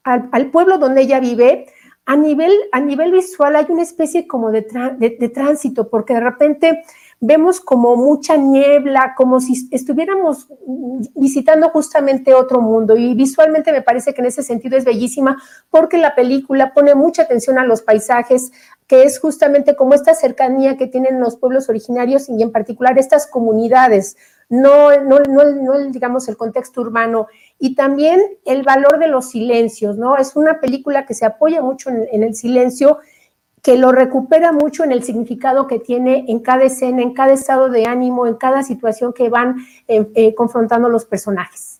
al, 0.04 0.28
al, 0.30 0.50
pueblo 0.50 0.78
donde 0.78 1.02
ella 1.02 1.18
vive, 1.18 1.66
a 2.08 2.16
nivel, 2.16 2.52
a 2.72 2.80
nivel 2.80 3.12
visual 3.12 3.54
hay 3.54 3.66
una 3.68 3.82
especie 3.82 4.26
como 4.26 4.50
de, 4.50 4.66
de 4.98 5.28
tránsito, 5.28 5.90
porque 5.90 6.14
de 6.14 6.20
repente 6.20 6.82
vemos 7.20 7.60
como 7.60 7.96
mucha 7.96 8.38
niebla, 8.38 9.12
como 9.14 9.42
si 9.42 9.68
estuviéramos 9.70 10.48
visitando 11.14 11.68
justamente 11.68 12.32
otro 12.32 12.62
mundo. 12.62 12.96
Y 12.96 13.12
visualmente 13.12 13.72
me 13.72 13.82
parece 13.82 14.14
que 14.14 14.22
en 14.22 14.28
ese 14.28 14.42
sentido 14.42 14.78
es 14.78 14.86
bellísima 14.86 15.36
porque 15.68 15.98
la 15.98 16.14
película 16.14 16.72
pone 16.72 16.94
mucha 16.94 17.24
atención 17.24 17.58
a 17.58 17.66
los 17.66 17.82
paisajes, 17.82 18.52
que 18.86 19.02
es 19.02 19.20
justamente 19.20 19.76
como 19.76 19.92
esta 19.92 20.14
cercanía 20.14 20.78
que 20.78 20.86
tienen 20.86 21.20
los 21.20 21.36
pueblos 21.36 21.68
originarios 21.68 22.30
y 22.30 22.42
en 22.42 22.52
particular 22.52 22.98
estas 22.98 23.26
comunidades, 23.26 24.16
no, 24.48 24.98
no, 25.02 25.18
no, 25.28 25.44
no 25.44 25.78
digamos 25.90 26.26
el 26.28 26.38
contexto 26.38 26.80
urbano 26.80 27.26
y 27.58 27.74
también 27.74 28.20
el 28.44 28.62
valor 28.62 28.98
de 28.98 29.08
los 29.08 29.30
silencios, 29.30 29.96
¿no? 29.96 30.16
Es 30.16 30.36
una 30.36 30.60
película 30.60 31.06
que 31.06 31.14
se 31.14 31.26
apoya 31.26 31.60
mucho 31.60 31.90
en, 31.90 32.22
el 32.22 32.34
silencio 32.34 32.98
que 33.62 33.76
lo 33.76 33.90
recupera 33.90 34.52
mucho 34.52 34.84
en 34.84 34.92
el 34.92 35.02
significado 35.02 35.66
que 35.66 35.80
tiene 35.80 36.24
en 36.28 36.38
cada 36.40 36.64
escena, 36.64 37.02
en 37.02 37.12
cada 37.12 37.32
estado 37.32 37.68
de 37.68 37.86
ánimo, 37.86 38.26
en 38.26 38.34
cada 38.34 38.62
situación 38.62 39.12
que 39.12 39.28
van 39.28 39.56
eh, 39.88 40.08
eh, 40.14 40.34
confrontando 40.34 40.88
los 40.88 41.04
personajes. 41.04 41.77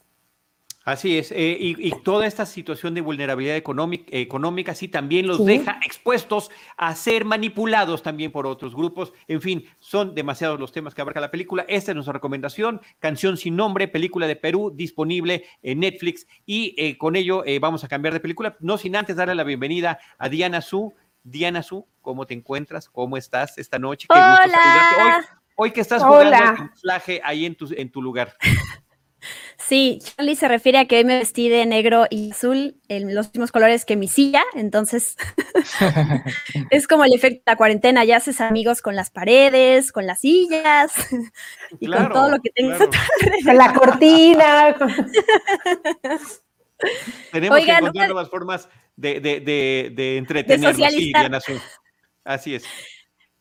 Así 0.88 1.18
es, 1.18 1.32
eh, 1.32 1.54
y, 1.60 1.86
y, 1.86 1.92
toda 2.02 2.26
esta 2.26 2.46
situación 2.46 2.94
de 2.94 3.02
vulnerabilidad 3.02 3.56
económica, 3.56 4.04
económica 4.10 4.74
sí 4.74 4.88
también 4.88 5.26
los 5.26 5.36
sí. 5.36 5.44
deja 5.44 5.78
expuestos 5.84 6.50
a 6.78 6.94
ser 6.94 7.26
manipulados 7.26 8.02
también 8.02 8.32
por 8.32 8.46
otros 8.46 8.74
grupos. 8.74 9.12
En 9.26 9.42
fin, 9.42 9.66
son 9.80 10.14
demasiados 10.14 10.58
los 10.58 10.72
temas 10.72 10.94
que 10.94 11.02
abarca 11.02 11.20
la 11.20 11.30
película. 11.30 11.66
Esta 11.68 11.90
es 11.90 11.94
nuestra 11.94 12.14
recomendación, 12.14 12.80
Canción 13.00 13.36
sin 13.36 13.54
nombre, 13.54 13.86
película 13.86 14.26
de 14.26 14.36
Perú, 14.36 14.72
disponible 14.74 15.44
en 15.60 15.80
Netflix. 15.80 16.26
Y 16.46 16.74
eh, 16.78 16.96
con 16.96 17.16
ello 17.16 17.44
eh, 17.44 17.58
vamos 17.58 17.84
a 17.84 17.88
cambiar 17.88 18.14
de 18.14 18.20
película, 18.20 18.56
no 18.60 18.78
sin 18.78 18.96
antes 18.96 19.14
darle 19.14 19.34
la 19.34 19.44
bienvenida 19.44 19.98
a 20.16 20.30
Diana 20.30 20.62
Su. 20.62 20.94
Diana 21.22 21.62
Su, 21.62 21.86
¿cómo 22.00 22.24
te 22.26 22.32
encuentras? 22.32 22.88
¿Cómo 22.88 23.18
estás 23.18 23.58
esta 23.58 23.78
noche? 23.78 24.08
Qué 24.08 24.18
Hola. 24.18 24.38
gusto. 24.38 25.02
Hoy, 25.04 25.24
hoy 25.56 25.70
que 25.70 25.82
estás 25.82 26.02
jugando 26.02 26.28
Hola. 26.28 26.38
el 26.38 26.56
camuflaje 26.56 27.20
ahí 27.22 27.44
en 27.44 27.54
tu, 27.56 27.68
en 27.76 27.90
tu 27.90 28.00
lugar. 28.00 28.34
Sí, 29.58 29.98
Charlie 30.02 30.36
se 30.36 30.46
refiere 30.46 30.78
a 30.78 30.84
que 30.86 30.98
hoy 30.98 31.04
me 31.04 31.18
vestí 31.18 31.48
de 31.48 31.66
negro 31.66 32.06
y 32.10 32.30
azul, 32.30 32.76
en 32.88 33.12
los 33.14 33.26
mismos 33.34 33.50
colores 33.50 33.84
que 33.84 33.96
mi 33.96 34.06
silla, 34.06 34.42
entonces 34.54 35.16
es 36.70 36.86
como 36.86 37.04
el 37.04 37.12
efecto 37.12 37.42
de 37.44 37.52
la 37.52 37.56
cuarentena, 37.56 38.04
ya 38.04 38.18
haces 38.18 38.40
amigos 38.40 38.80
con 38.82 38.94
las 38.94 39.10
paredes, 39.10 39.90
con 39.90 40.06
las 40.06 40.20
sillas 40.20 40.92
y 41.80 41.86
claro, 41.86 42.04
con 42.04 42.12
todo 42.12 42.30
lo 42.30 42.38
que 42.40 42.50
tengas 42.50 42.78
claro. 42.78 42.92
Con 43.44 43.56
la 43.56 43.74
cortina. 43.74 44.76
Tenemos 47.32 47.58
Oigan, 47.58 47.76
que 47.76 47.80
encontrar 47.80 48.08
nuevas 48.08 48.30
formas 48.30 48.68
de, 48.94 49.20
de, 49.20 49.40
de, 49.40 49.92
de 49.92 50.16
entretenernos, 50.18 50.76
de 50.76 50.90
sí, 50.90 51.06
Diana 51.08 51.40
Así 52.24 52.54
es. 52.54 52.64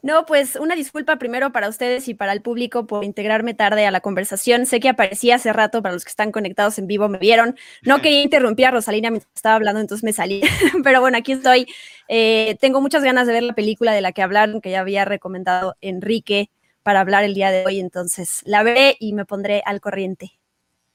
No, 0.03 0.25
pues 0.25 0.55
una 0.55 0.75
disculpa 0.75 1.17
primero 1.17 1.51
para 1.51 1.67
ustedes 1.67 2.07
y 2.07 2.13
para 2.13 2.31
el 2.31 2.41
público 2.41 2.85
por 2.85 3.03
integrarme 3.03 3.55
tarde 3.55 3.85
a 3.87 3.91
la 3.91 3.99
conversación. 3.99 4.65
Sé 4.67 4.79
que 4.79 4.89
aparecí 4.89 5.31
hace 5.31 5.51
rato, 5.51 5.81
para 5.81 5.93
los 5.93 6.05
que 6.05 6.09
están 6.09 6.31
conectados 6.31 6.77
en 6.77 6.85
vivo 6.87 7.09
me 7.09 7.17
vieron. 7.17 7.55
No 7.81 7.99
quería 8.01 8.21
interrumpir 8.21 8.67
a 8.67 8.71
Rosalina 8.71 9.09
mientras 9.09 9.31
estaba 9.35 9.55
hablando, 9.55 9.81
entonces 9.81 10.03
me 10.03 10.13
salí. 10.13 10.41
Pero 10.83 11.01
bueno, 11.01 11.17
aquí 11.17 11.31
estoy. 11.31 11.67
Eh, 12.07 12.57
tengo 12.61 12.79
muchas 12.79 13.03
ganas 13.03 13.25
de 13.27 13.33
ver 13.33 13.43
la 13.43 13.53
película 13.55 13.91
de 13.91 14.01
la 14.01 14.11
que 14.11 14.21
hablaron, 14.21 14.61
que 14.61 14.69
ya 14.71 14.81
había 14.81 15.03
recomendado 15.03 15.75
Enrique 15.81 16.51
para 16.83 16.99
hablar 17.01 17.23
el 17.23 17.33
día 17.33 17.51
de 17.51 17.65
hoy. 17.65 17.79
Entonces 17.79 18.41
la 18.45 18.61
veré 18.63 18.97
y 18.99 19.13
me 19.13 19.25
pondré 19.25 19.63
al 19.65 19.81
corriente. 19.81 20.37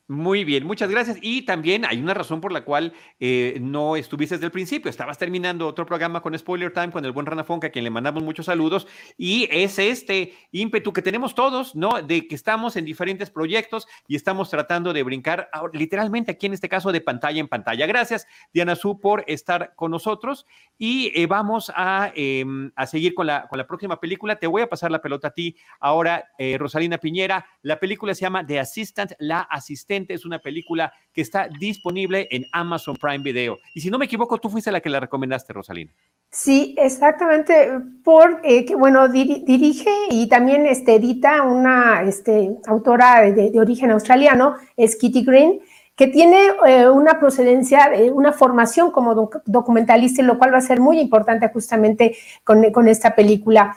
Muy 0.08 0.42
bien, 0.42 0.66
muchas 0.66 0.90
gracias. 0.90 1.16
Y 1.22 1.42
también 1.42 1.84
hay 1.84 2.00
una 2.00 2.12
razón 2.12 2.40
por 2.40 2.50
la 2.50 2.64
cual 2.64 2.92
eh, 3.20 3.56
no 3.60 3.94
estuviste 3.94 4.34
desde 4.34 4.46
el 4.46 4.52
principio. 4.52 4.90
Estabas 4.90 5.16
terminando 5.16 5.66
otro 5.66 5.86
programa 5.86 6.20
con 6.20 6.36
Spoiler 6.36 6.72
Time 6.72 6.90
con 6.90 7.04
el 7.04 7.12
buen 7.12 7.24
Rana 7.24 7.44
Fonca, 7.44 7.68
a 7.68 7.70
quien 7.70 7.84
le 7.84 7.90
mandamos 7.90 8.22
muchos 8.22 8.46
saludos. 8.46 8.88
Y 9.16 9.48
es 9.50 9.78
este 9.78 10.34
ímpetu 10.50 10.92
que 10.92 11.02
tenemos 11.02 11.36
todos, 11.36 11.76
¿no? 11.76 12.02
De 12.02 12.26
que 12.26 12.34
estamos 12.34 12.74
en 12.74 12.84
diferentes 12.84 13.30
proyectos 13.30 13.86
y 14.08 14.16
estamos 14.16 14.50
tratando 14.50 14.92
de 14.92 15.04
brincar 15.04 15.48
literalmente 15.72 16.32
aquí 16.32 16.46
en 16.46 16.54
este 16.54 16.68
caso 16.68 16.90
de 16.90 17.00
pantalla 17.00 17.38
en 17.38 17.46
pantalla. 17.46 17.86
Gracias, 17.86 18.26
Diana 18.52 18.74
Su, 18.74 18.98
por 18.98 19.24
estar 19.28 19.72
con 19.76 19.92
nosotros. 19.92 20.46
Y 20.78 21.12
eh, 21.14 21.26
vamos 21.26 21.72
a, 21.76 22.12
eh, 22.16 22.44
a 22.74 22.86
seguir 22.86 23.14
con 23.14 23.28
la, 23.28 23.46
con 23.46 23.56
la 23.56 23.68
próxima 23.68 24.00
película. 24.00 24.34
Te 24.34 24.48
voy 24.48 24.62
a 24.62 24.68
pasar 24.68 24.90
la 24.90 25.00
pelota 25.00 25.28
a 25.28 25.30
ti 25.30 25.56
ahora, 25.78 26.32
eh, 26.38 26.58
Rosalina 26.58 26.98
Piñera. 26.98 27.46
La 27.62 27.78
película 27.78 28.16
se 28.16 28.22
llama 28.22 28.44
The 28.44 28.58
Assistant, 28.58 29.12
la 29.20 29.42
asistente 29.42 29.91
es 30.08 30.24
una 30.24 30.38
película 30.38 30.92
que 31.12 31.20
está 31.20 31.48
disponible 31.48 32.28
en 32.30 32.46
Amazon 32.52 32.96
Prime 32.96 33.18
Video. 33.18 33.58
Y 33.74 33.80
si 33.80 33.90
no 33.90 33.98
me 33.98 34.06
equivoco, 34.06 34.38
tú 34.38 34.48
fuiste 34.48 34.72
la 34.72 34.80
que 34.80 34.88
la 34.88 35.00
recomendaste, 35.00 35.52
Rosalina. 35.52 35.92
Sí, 36.30 36.74
exactamente, 36.78 37.68
por, 38.02 38.40
eh, 38.42 38.64
que, 38.64 38.74
bueno, 38.74 39.08
dir, 39.08 39.44
dirige 39.44 39.90
y 40.10 40.28
también 40.28 40.66
este, 40.66 40.94
edita 40.94 41.42
una 41.42 42.02
este, 42.04 42.56
autora 42.66 43.30
de, 43.30 43.60
origen 43.60 43.90
australiano, 43.90 44.56
es 44.76 44.96
Kitty 44.96 45.24
Green, 45.24 45.60
que 45.94 46.06
tiene 46.06 46.38
eh, 46.66 46.88
una 46.88 47.20
procedencia, 47.20 47.90
una 48.14 48.32
formación 48.32 48.90
como 48.90 49.14
doc 49.14 49.42
documentalista, 49.44 50.22
lo 50.22 50.38
cual 50.38 50.54
va 50.54 50.58
a 50.58 50.62
ser 50.62 50.80
muy 50.80 50.98
importante 51.00 51.50
justamente 51.52 52.16
con, 52.44 52.72
con 52.72 52.88
esta 52.88 53.14
película. 53.14 53.76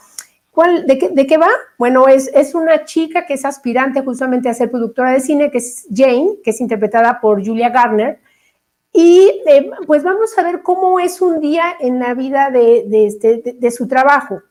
¿Cuál, 0.55 0.87
de, 0.87 0.97
qué, 0.97 1.09
de, 1.09 1.37
va? 1.37 1.49
Bueno, 1.77 2.07
es, 2.07 2.31
es, 2.33 2.55
una 2.55 2.85
chica 2.85 3.25
que 3.25 3.33
es 3.33 3.43
aspirante 3.43 4.01
justamente 4.01 4.47
a 4.47 4.53
ser 4.53 4.71
productora 4.71 5.11
de 5.11 5.19
cine, 5.19 5.51
que 5.51 5.57
es 5.57 5.85
Jane, 5.93 6.37
que 6.41 6.51
es 6.51 6.61
interpretada 6.61 7.19
por 7.19 7.45
Julia 7.45 7.67
Garner, 7.67 8.19
Y 8.93 9.41
eh, 9.47 9.69
pues 9.85 10.01
vamos 10.03 10.37
a 10.37 10.43
ver 10.43 10.61
cómo 10.61 11.01
es 11.01 11.21
un 11.21 11.41
día 11.41 11.75
en 11.81 11.99
la 11.99 12.13
vida 12.13 12.51
de, 12.51 12.85
este, 13.05 13.57
de 13.59 13.71
su 13.71 13.85
trabajo. 13.85 14.43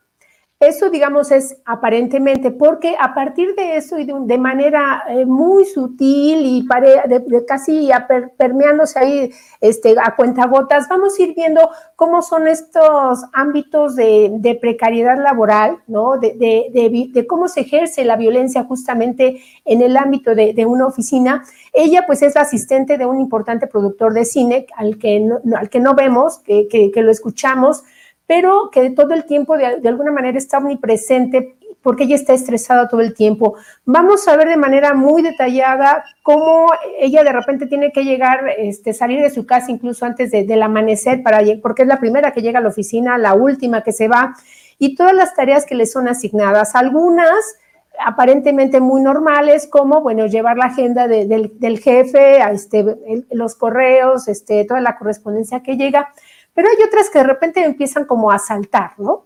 Eso, 0.61 0.89
digamos, 0.89 1.33
es 1.33 1.57
aparentemente, 1.65 2.53
porque 2.53 2.95
a 2.99 3.13
partir 3.13 3.55
de 3.57 3.77
eso 3.77 3.99
y 3.99 4.07
de, 4.07 4.39
manera 4.39 5.03
eh, 5.09 5.27
muy 5.27 5.67
sutil 5.67 6.47
y 6.47 6.67
de, 7.07 7.45
casi 7.45 7.91
permeándose 8.39 8.99
ahí 8.99 9.31
este, 9.61 9.97
a 10.01 10.15
cuentagotas, 10.15 10.89
vamos 10.89 11.19
a 11.19 11.23
ir 11.23 11.35
viendo 11.35 11.69
cómo 11.97 12.23
son 12.23 12.47
estos 12.47 13.25
ámbitos 13.33 13.97
de, 13.97 14.59
precariedad 14.61 15.19
laboral, 15.21 15.79
¿no? 15.89 16.19
De, 16.19 17.27
cómo 17.29 17.49
se 17.49 17.63
ejerce 17.63 18.05
la 18.05 18.17
violencia 18.17 18.65
justamente 18.65 19.43
en 19.65 19.83
el 19.83 19.97
ámbito 19.97 20.35
de, 20.37 20.67
una 20.67 20.87
oficina. 20.87 21.45
Ella, 21.73 22.07
pues, 22.07 22.23
es 22.23 22.37
la 22.37 22.43
asistente 22.43 22.97
de 22.97 23.05
un 23.05 23.21
importante 23.21 23.67
productor 23.67 24.15
de 24.15 24.25
cine 24.25 24.67
al 24.77 24.99
que 24.99 25.19
no, 25.19 25.41
al 25.57 25.69
que 25.69 25.81
no 25.81 25.95
vemos, 25.95 26.39
que, 26.39 26.69
que 26.69 27.03
lo 27.03 27.11
escuchamos 27.11 27.83
pero 28.27 28.71
que 28.71 28.91
todo 28.91 29.15
el 29.15 29.25
tiempo 29.25 29.57
de, 29.57 29.67
alguna 29.87 30.13
manera 30.13 30.39
está 30.39 30.59
omnipresente 30.59 31.57
porque 31.83 32.05
ella 32.05 32.17
está 32.17 32.33
estresada 32.33 32.89
todo 32.89 33.03
el 33.03 33.13
tiempo. 33.13 33.57
Vamos 33.85 34.27
a 34.27 34.37
ver 34.37 34.49
de 34.49 34.57
manera 34.57 34.95
muy 34.95 35.21
detallada 35.21 36.03
cómo 36.23 36.69
ella 36.99 37.23
de 37.23 37.33
repente 37.33 37.67
tiene 37.67 37.93
que 37.93 38.05
llegar, 38.05 38.49
este, 38.57 38.95
salir 38.95 39.21
de 39.21 39.29
su 39.29 39.45
casa 39.45 39.71
incluso 39.71 40.07
antes 40.07 40.31
del 40.31 40.63
amanecer, 40.63 41.23
para, 41.23 41.41
porque 41.63 41.83
es 41.83 41.89
la 41.89 42.01
primera 42.01 42.33
que 42.33 42.41
llega 42.41 42.61
a 42.61 42.63
la 42.63 42.71
oficina, 42.71 43.19
la 43.19 43.35
última 43.35 43.83
que 43.83 43.93
se 43.93 44.09
va, 44.09 44.35
y 44.79 44.95
todas 44.95 45.15
las 45.15 45.35
tareas 45.35 45.67
que 45.67 45.75
le 45.75 45.85
son 45.85 46.09
asignadas. 46.09 46.75
Algunas 46.75 47.59
aparentemente 47.99 48.81
muy 48.81 49.01
normales, 49.01 49.67
como, 49.67 50.01
bueno, 50.01 50.27
llevar 50.27 50.57
la 50.57 50.67
agenda 50.67 51.07
del, 51.07 51.79
jefe, 51.81 52.43
a 52.43 52.51
este, 52.51 52.85
los 53.31 53.55
correos, 53.55 54.29
este, 54.29 54.65
toda 54.65 54.81
la 54.81 54.97
correspondencia 54.97 55.63
que 55.63 55.77
llega, 55.77 56.13
pero 56.55 56.69
hay 56.69 56.83
otras 56.87 57.11
que 57.11 57.19
de 57.19 57.25
repente 57.25 57.65
empiezan 57.65 58.05
como 58.05 58.31
a 58.31 58.39
saltar, 58.39 58.93
¿no? 58.99 59.25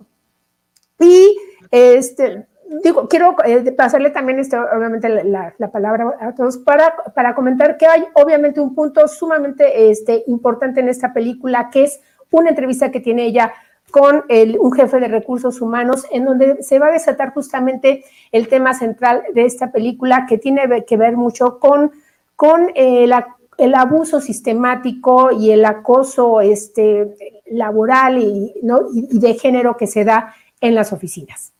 Y 0.98 1.38
este, 1.70 2.46
digo, 2.82 3.08
quiero 3.08 3.36
eh, 3.44 3.72
pasarle 3.72 4.10
también 4.10 4.38
este, 4.38 4.58
obviamente 4.58 5.08
la, 5.24 5.52
palabra 5.70 6.16
a 6.20 6.34
todos 6.34 6.58
para, 6.58 6.94
para 7.14 7.34
comentar 7.34 7.76
que 7.76 7.86
hay 7.86 8.04
obviamente 8.14 8.60
un 8.60 8.74
punto 8.74 9.06
sumamente 9.08 9.90
este, 9.90 10.24
importante 10.26 10.80
en 10.80 10.88
esta 10.88 11.12
película, 11.12 11.70
que 11.70 11.84
es 11.84 12.00
una 12.30 12.50
entrevista 12.50 12.90
que 12.90 13.00
tiene 13.00 13.26
ella 13.26 13.52
con 13.90 14.24
el, 14.28 14.58
un 14.58 14.72
jefe 14.72 15.00
de 15.00 15.08
recursos 15.08 15.60
humanos, 15.60 16.06
en 16.10 16.24
donde 16.24 16.62
se 16.62 16.78
va 16.78 16.88
a 16.88 16.92
desatar 16.92 17.32
justamente 17.32 18.04
el 18.32 18.48
tema 18.48 18.74
central 18.74 19.22
de 19.34 19.46
esta 19.46 19.72
película, 19.72 20.26
que 20.28 20.36
tiene 20.36 20.84
que 20.84 20.96
ver 20.96 21.16
mucho 21.16 21.58
con, 21.58 21.92
con 22.36 22.70
eh, 22.74 23.06
la 23.06 23.37
el 23.58 23.74
abuso 23.74 24.20
sistemático 24.20 25.30
y 25.32 25.50
el 25.50 25.64
acoso 25.64 26.40
este, 26.40 27.42
laboral 27.50 28.18
y, 28.18 28.54
de 28.62 29.34
género 29.34 29.76
que 29.76 29.88
se 29.88 30.04
da 30.04 30.34
en 30.60 30.74
las 30.74 30.92
oficinas. 30.92 31.52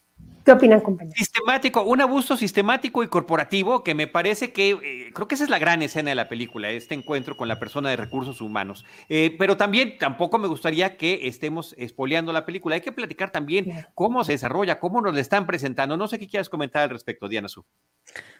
¿Qué 0.44 0.52
opinan, 0.52 0.80
compañeros? 0.80 1.18
Sistemático, 1.18 1.82
un 1.82 2.00
abuso 2.00 2.34
sistemático 2.37 3.02
y 3.02 3.08
corporativo 3.08 3.84
que 3.84 3.94
me 3.94 4.06
parece 4.06 4.50
que, 4.50 4.70
eh, 4.70 5.11
creo 5.12 5.28
que 5.28 5.34
esa 5.34 5.44
es 5.44 5.50
la 5.50 5.58
gran 5.58 5.82
escena 5.82 6.08
de 6.08 6.14
la 6.14 6.28
película, 6.28 6.70
este 6.70 6.94
encuentro 6.94 7.37
con 7.37 7.48
la 7.48 7.58
persona 7.58 7.90
de 7.90 7.96
recursos 7.96 8.40
humanos. 8.40 8.87
Eh, 9.11 9.34
pero 9.38 9.58
también 9.58 9.98
tampoco 9.98 10.38
me 10.38 10.48
gustaría 10.48 10.96
que 10.96 11.26
estemos 11.28 11.74
espoleando 11.76 12.32
la 12.32 12.46
película. 12.46 12.76
Hay 12.76 12.80
que 12.80 12.92
platicar 12.92 13.30
también 13.30 13.87
cómo 13.94 14.24
se 14.24 14.32
desarrolla, 14.32 14.78
cómo 14.78 15.02
nos 15.02 15.14
la 15.14 15.20
están 15.20 15.46
presentando. 15.46 15.98
No 15.98 16.08
sé 16.08 16.18
qué 16.18 16.28
quieras 16.28 16.48
comentar 16.48 16.84
al 16.84 16.90
respecto, 16.90 17.28
Diana 17.28 17.48
Su. 17.48 17.66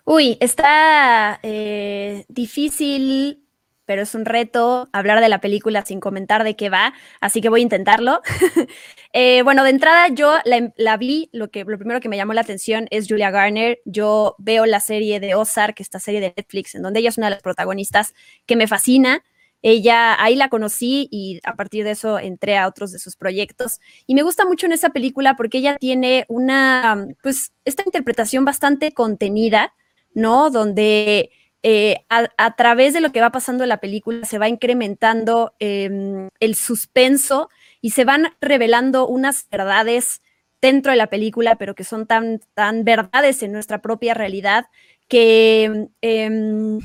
Uy, 0.05 0.39
está 0.41 1.41
eh, 1.43 2.25
difícil 2.29 3.48
pero 3.89 4.03
es 4.03 4.15
un 4.15 4.27
reto 4.27 4.91
hablar 4.93 5.23
de 5.23 5.31
la 5.31 5.41
película 5.41 5.83
sin 5.83 5.99
comentar 5.99 6.45
de 6.45 6.57
qué 6.57 6.69
va, 6.69 6.93
así 7.23 7.41
que 7.41 7.49
voy 7.49 7.61
a 7.61 7.63
intentarlo. 7.63 8.21
Eh, 9.15 9.41
bueno, 9.43 9.65
de 9.65 9.71
entrada 9.71 10.09
yo 10.09 10.35
la, 10.45 10.97
vi, 10.99 11.31
lo, 11.33 11.51
que, 11.51 11.65
lo 11.65 11.79
primero 11.79 11.99
que 11.99 12.11
me 12.11 12.19
llamó 12.19 12.35
la 12.35 12.43
atención 12.43 12.89
es 12.91 13.09
Julia 13.09 13.31
Garner. 13.31 13.81
Yo 13.87 14.37
veo 14.39 14.67
la 14.67 14.81
serie 14.81 15.19
de 15.19 15.35
Ozark, 15.35 15.81
esta 15.81 15.99
serie 15.99 16.21
de 16.21 16.35
Netflix, 16.37 16.75
en 16.75 16.83
donde 16.83 17.01
ella 17.01 17.09
es 17.09 17.17
una 17.17 17.29
de 17.29 17.31
las 17.31 17.43
protagonistas 17.43 18.13
que 18.45 18.55
me 18.55 18.69
fascina. 18.69 19.25
Ella, 19.63 20.23
ahí 20.23 20.37
la 20.37 20.51
conocí 20.51 21.09
y 21.11 21.41
a 21.43 21.57
partir 21.57 21.85
de 21.85 21.93
eso 21.93 22.19
entré 22.19 22.59
a 22.59 22.69
otros 22.69 22.93
de 22.93 22.99
sus 22.99 23.17
proyectos. 23.17 23.81
Y 24.07 24.15
me 24.15 24.23
gusta 24.23 24.45
mucho 24.45 24.67
en 24.67 24.73
esa 24.73 24.91
película 24.91 25.37
porque 25.37 25.59
ella 25.59 25.79
tiene 25.79 26.27
una, 26.29 27.09
pues, 27.23 27.53
esta 27.65 27.85
interpretación 27.87 28.45
bastante 28.45 28.93
contenida, 28.93 29.75
¿no? 30.13 30.51
Donde 30.51 31.31
eh, 31.63 32.05
a, 32.09 32.57
través 32.57 32.93
de 32.93 33.01
lo 33.01 33.11
que 33.11 33.21
va 33.21 33.31
pasando 33.31 33.65
en 33.65 33.69
la 33.69 33.81
película 33.81 34.25
se 34.25 34.39
va 34.39 34.49
incrementando 34.49 35.55
em, 35.59 36.29
el 36.39 36.55
suspenso 36.55 37.49
y 37.81 37.91
se 37.91 38.05
van 38.05 38.29
revelando 38.41 39.09
unas 39.09 39.49
verdades 39.51 40.23
dentro 40.61 40.93
de 40.93 40.99
la 40.99 41.09
película, 41.09 41.57
pero 41.57 41.75
que 41.75 41.85
son 41.85 42.07
tan, 42.07 42.41
tan 42.55 42.85
verdades 42.85 43.43
en 43.43 43.53
nuestra 43.53 43.83
propia 43.83 44.15
realidad 44.15 44.67
que 45.09 45.89
em, 46.01 46.79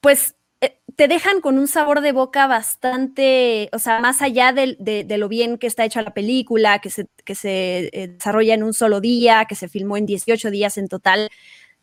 pues 0.00 0.34
eh, 0.60 0.78
te 0.96 1.08
dejan 1.08 1.40
con 1.40 1.58
un 1.58 1.68
sabor 1.68 2.00
de 2.00 2.12
boca 2.12 2.46
bastante, 2.46 3.68
o 3.72 3.78
sea, 3.78 4.00
más 4.00 4.22
allá 4.22 4.52
de, 4.52 5.06
lo 5.18 5.28
bien 5.28 5.58
que 5.58 5.66
está 5.66 5.84
hecha 5.84 6.02
la 6.02 6.14
película, 6.14 6.78
que 6.80 6.90
se, 6.90 7.06
que 7.24 7.34
se 7.34 7.90
eh, 7.92 8.08
desarrolla 8.08 8.54
en 8.54 8.62
un 8.62 8.74
solo 8.74 9.00
día, 9.00 9.44
que 9.48 9.54
se 9.54 9.68
filmó 9.68 9.96
en 9.96 10.06
18 10.06 10.50
días 10.50 10.78
en 10.78 10.88
total, 10.88 11.30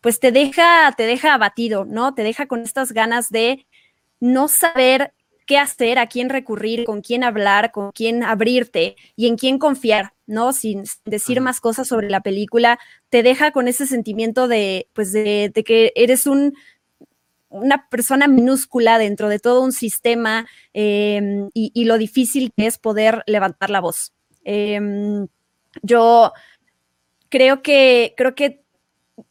pues 0.02 0.20
te 0.20 0.32
deja, 0.32 0.92
te 0.98 1.04
deja 1.04 1.34
abatido, 1.34 1.86
¿no? 1.86 2.14
Te 2.14 2.24
deja 2.24 2.48
con 2.48 2.62
estas 2.62 2.92
ganas 2.92 3.30
de 3.30 3.66
no 4.20 4.48
saber 4.48 5.14
qué 5.46 5.58
hacer, 5.58 6.00
a 6.00 6.08
quién 6.08 6.30
recurrir, 6.30 6.86
con 6.86 7.02
quién 7.02 7.24
hablar, 7.24 7.72
con 7.72 7.92
quién 7.92 8.24
abrirte 8.24 8.96
y 9.16 9.28
en 9.28 9.38
quién 9.38 9.60
confiar, 9.60 10.14
¿no? 10.26 10.54
Sin 10.54 10.84
decir 11.06 11.42
más 11.42 11.60
cosas 11.60 11.88
sobre 11.88 12.10
la 12.10 12.22
película, 12.22 12.80
te 13.10 13.22
deja 13.22 13.52
con 13.52 13.68
ese 13.68 13.86
sentimiento 13.86 14.48
de, 14.48 14.88
pues, 14.94 15.12
de, 15.12 15.52
que 15.66 15.92
eres 15.96 16.26
un, 16.26 16.56
una 17.50 17.90
persona 17.90 18.28
minúscula 18.28 18.98
dentro 18.98 19.30
de 19.30 19.40
todo 19.40 19.62
un 19.62 19.72
sistema 19.72 20.48
em, 20.74 21.50
y, 21.54 21.86
lo 21.86 21.98
difícil 21.98 22.54
que 22.56 22.68
es 22.68 22.78
poder 22.78 23.24
levantar 23.28 23.70
la 23.70 23.82
voz. 23.82 24.14
Em, 24.46 25.28
yo 25.82 26.32
creo 27.30 27.62
que, 27.62 28.14
creo 28.16 28.36
que 28.36 28.61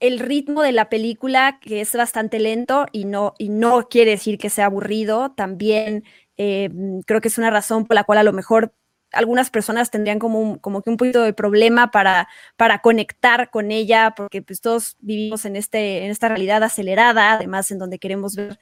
el 0.00 0.18
ritmo 0.18 0.62
de 0.62 0.72
la 0.72 0.88
película, 0.88 1.58
que 1.60 1.80
es 1.80 1.94
bastante 1.94 2.38
lento 2.38 2.86
y 2.92 3.04
no, 3.04 3.34
y 3.38 3.48
no 3.48 3.88
quiere 3.88 4.12
decir 4.12 4.38
que 4.38 4.50
sea 4.50 4.66
aburrido, 4.66 5.32
también 5.32 6.04
eh, 6.36 6.70
creo 7.06 7.20
que 7.20 7.28
es 7.28 7.38
una 7.38 7.50
razón 7.50 7.86
por 7.86 7.94
la 7.94 8.04
cual 8.04 8.18
a 8.18 8.22
lo 8.22 8.32
mejor 8.32 8.72
algunas 9.12 9.50
personas 9.50 9.90
tendrían 9.90 10.18
como, 10.18 10.60
como 10.60 10.82
que 10.82 10.90
un 10.90 10.96
poquito 10.96 11.22
de 11.22 11.32
problema 11.32 11.90
para, 11.90 12.28
para 12.56 12.80
conectar 12.80 13.50
con 13.50 13.70
ella, 13.70 14.14
porque 14.16 14.42
pues 14.42 14.60
todos 14.60 14.96
vivimos 15.00 15.44
en, 15.44 15.56
este, 15.56 16.04
en 16.04 16.10
esta 16.10 16.28
realidad 16.28 16.62
acelerada, 16.62 17.32
además 17.32 17.70
en 17.70 17.78
donde 17.78 17.98
queremos 17.98 18.36
ver 18.36 18.58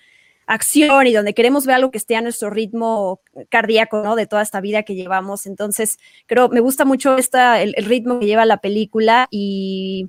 acción 0.46 1.06
y 1.06 1.12
donde 1.12 1.34
queremos 1.34 1.66
ver 1.66 1.76
algo 1.76 1.90
que 1.90 1.98
esté 1.98 2.16
a 2.16 2.22
nuestro 2.22 2.48
ritmo 2.48 3.20
cardíaco, 3.50 4.02
¿no? 4.02 4.16
De 4.16 4.26
toda 4.26 4.40
esta 4.42 4.62
vida 4.62 4.82
que 4.82 4.94
llevamos. 4.94 5.46
Entonces, 5.46 5.98
creo, 6.26 6.48
me 6.48 6.60
gusta 6.60 6.86
mucho 6.86 7.18
esta, 7.18 7.60
el 7.60 7.74
ritmo 7.84 8.18
que 8.18 8.26
lleva 8.26 8.46
la 8.46 8.56
película 8.56 9.28
y 9.30 10.08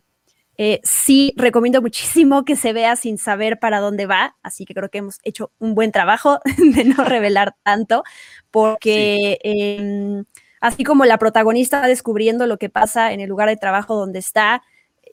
eh, 0.62 0.82
sí, 0.84 1.34
recomiendo 1.38 1.82
muchísimo 1.82 2.44
que 2.44 2.58
se 2.58 2.74
vea 2.74 2.98
sin 2.98 3.18
saber 3.18 3.60
para 3.60 3.80
dónde 3.80 4.08
va, 4.08 4.36
así 4.44 4.66
que 4.66 4.74
creo 4.74 4.90
que 4.90 4.98
hemos 4.98 5.20
hecho 5.24 5.54
un 5.58 5.74
buen 5.74 5.94
trabajo 5.94 6.40
de 6.58 6.84
no 6.84 7.06
revelar 7.06 7.56
tanto, 7.64 8.04
porque 8.52 9.40
em, 9.42 10.26
así 10.60 10.84
como 10.84 11.06
la 11.06 11.18
protagonista 11.18 11.80
va 11.80 11.88
descubriendo 11.88 12.46
lo 12.46 12.58
que 12.58 12.68
pasa 12.70 13.14
en 13.14 13.22
el 13.22 13.30
lugar 13.30 13.48
de 13.48 13.56
trabajo 13.56 13.96
donde 13.96 14.20
está, 14.20 14.62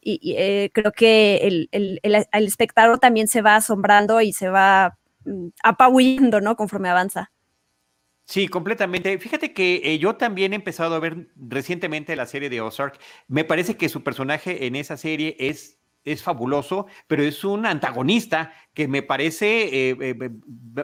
y, 0.02 0.34
eh, 0.36 0.70
creo 0.74 0.90
que 0.90 1.36
el, 1.36 1.68
el, 1.70 2.44
espectador 2.44 2.98
también 2.98 3.28
se 3.28 3.40
va 3.40 3.54
asombrando 3.54 4.20
y 4.20 4.32
se 4.32 4.48
va 4.48 4.98
mm, 5.24 5.48
apabullando, 5.62 6.40
¿no? 6.40 6.56
Conforme 6.56 6.88
avanza. 6.88 7.30
Sí, 8.26 8.48
completamente. 8.48 9.18
Fíjate 9.18 9.52
que 9.52 9.80
eh, 9.84 9.98
yo 9.98 10.16
también 10.16 10.52
he 10.52 10.56
empezado 10.56 10.94
a 10.96 10.98
ver 10.98 11.28
recientemente 11.36 12.16
la 12.16 12.26
serie 12.26 12.50
de 12.50 12.60
Ozark. 12.60 12.98
Me 13.28 13.44
parece 13.44 13.76
que 13.76 13.88
su 13.88 14.02
personaje 14.02 14.66
en 14.66 14.74
esa 14.74 14.96
serie 14.96 15.36
es, 15.38 15.78
es 16.04 16.22
fabuloso, 16.24 16.86
pero 17.06 17.22
es 17.22 17.44
un 17.44 17.66
antagonista 17.66 18.52
que 18.76 18.88
me 18.88 19.02
parece 19.02 19.88
eh, 19.88 19.96
eh, 19.98 20.30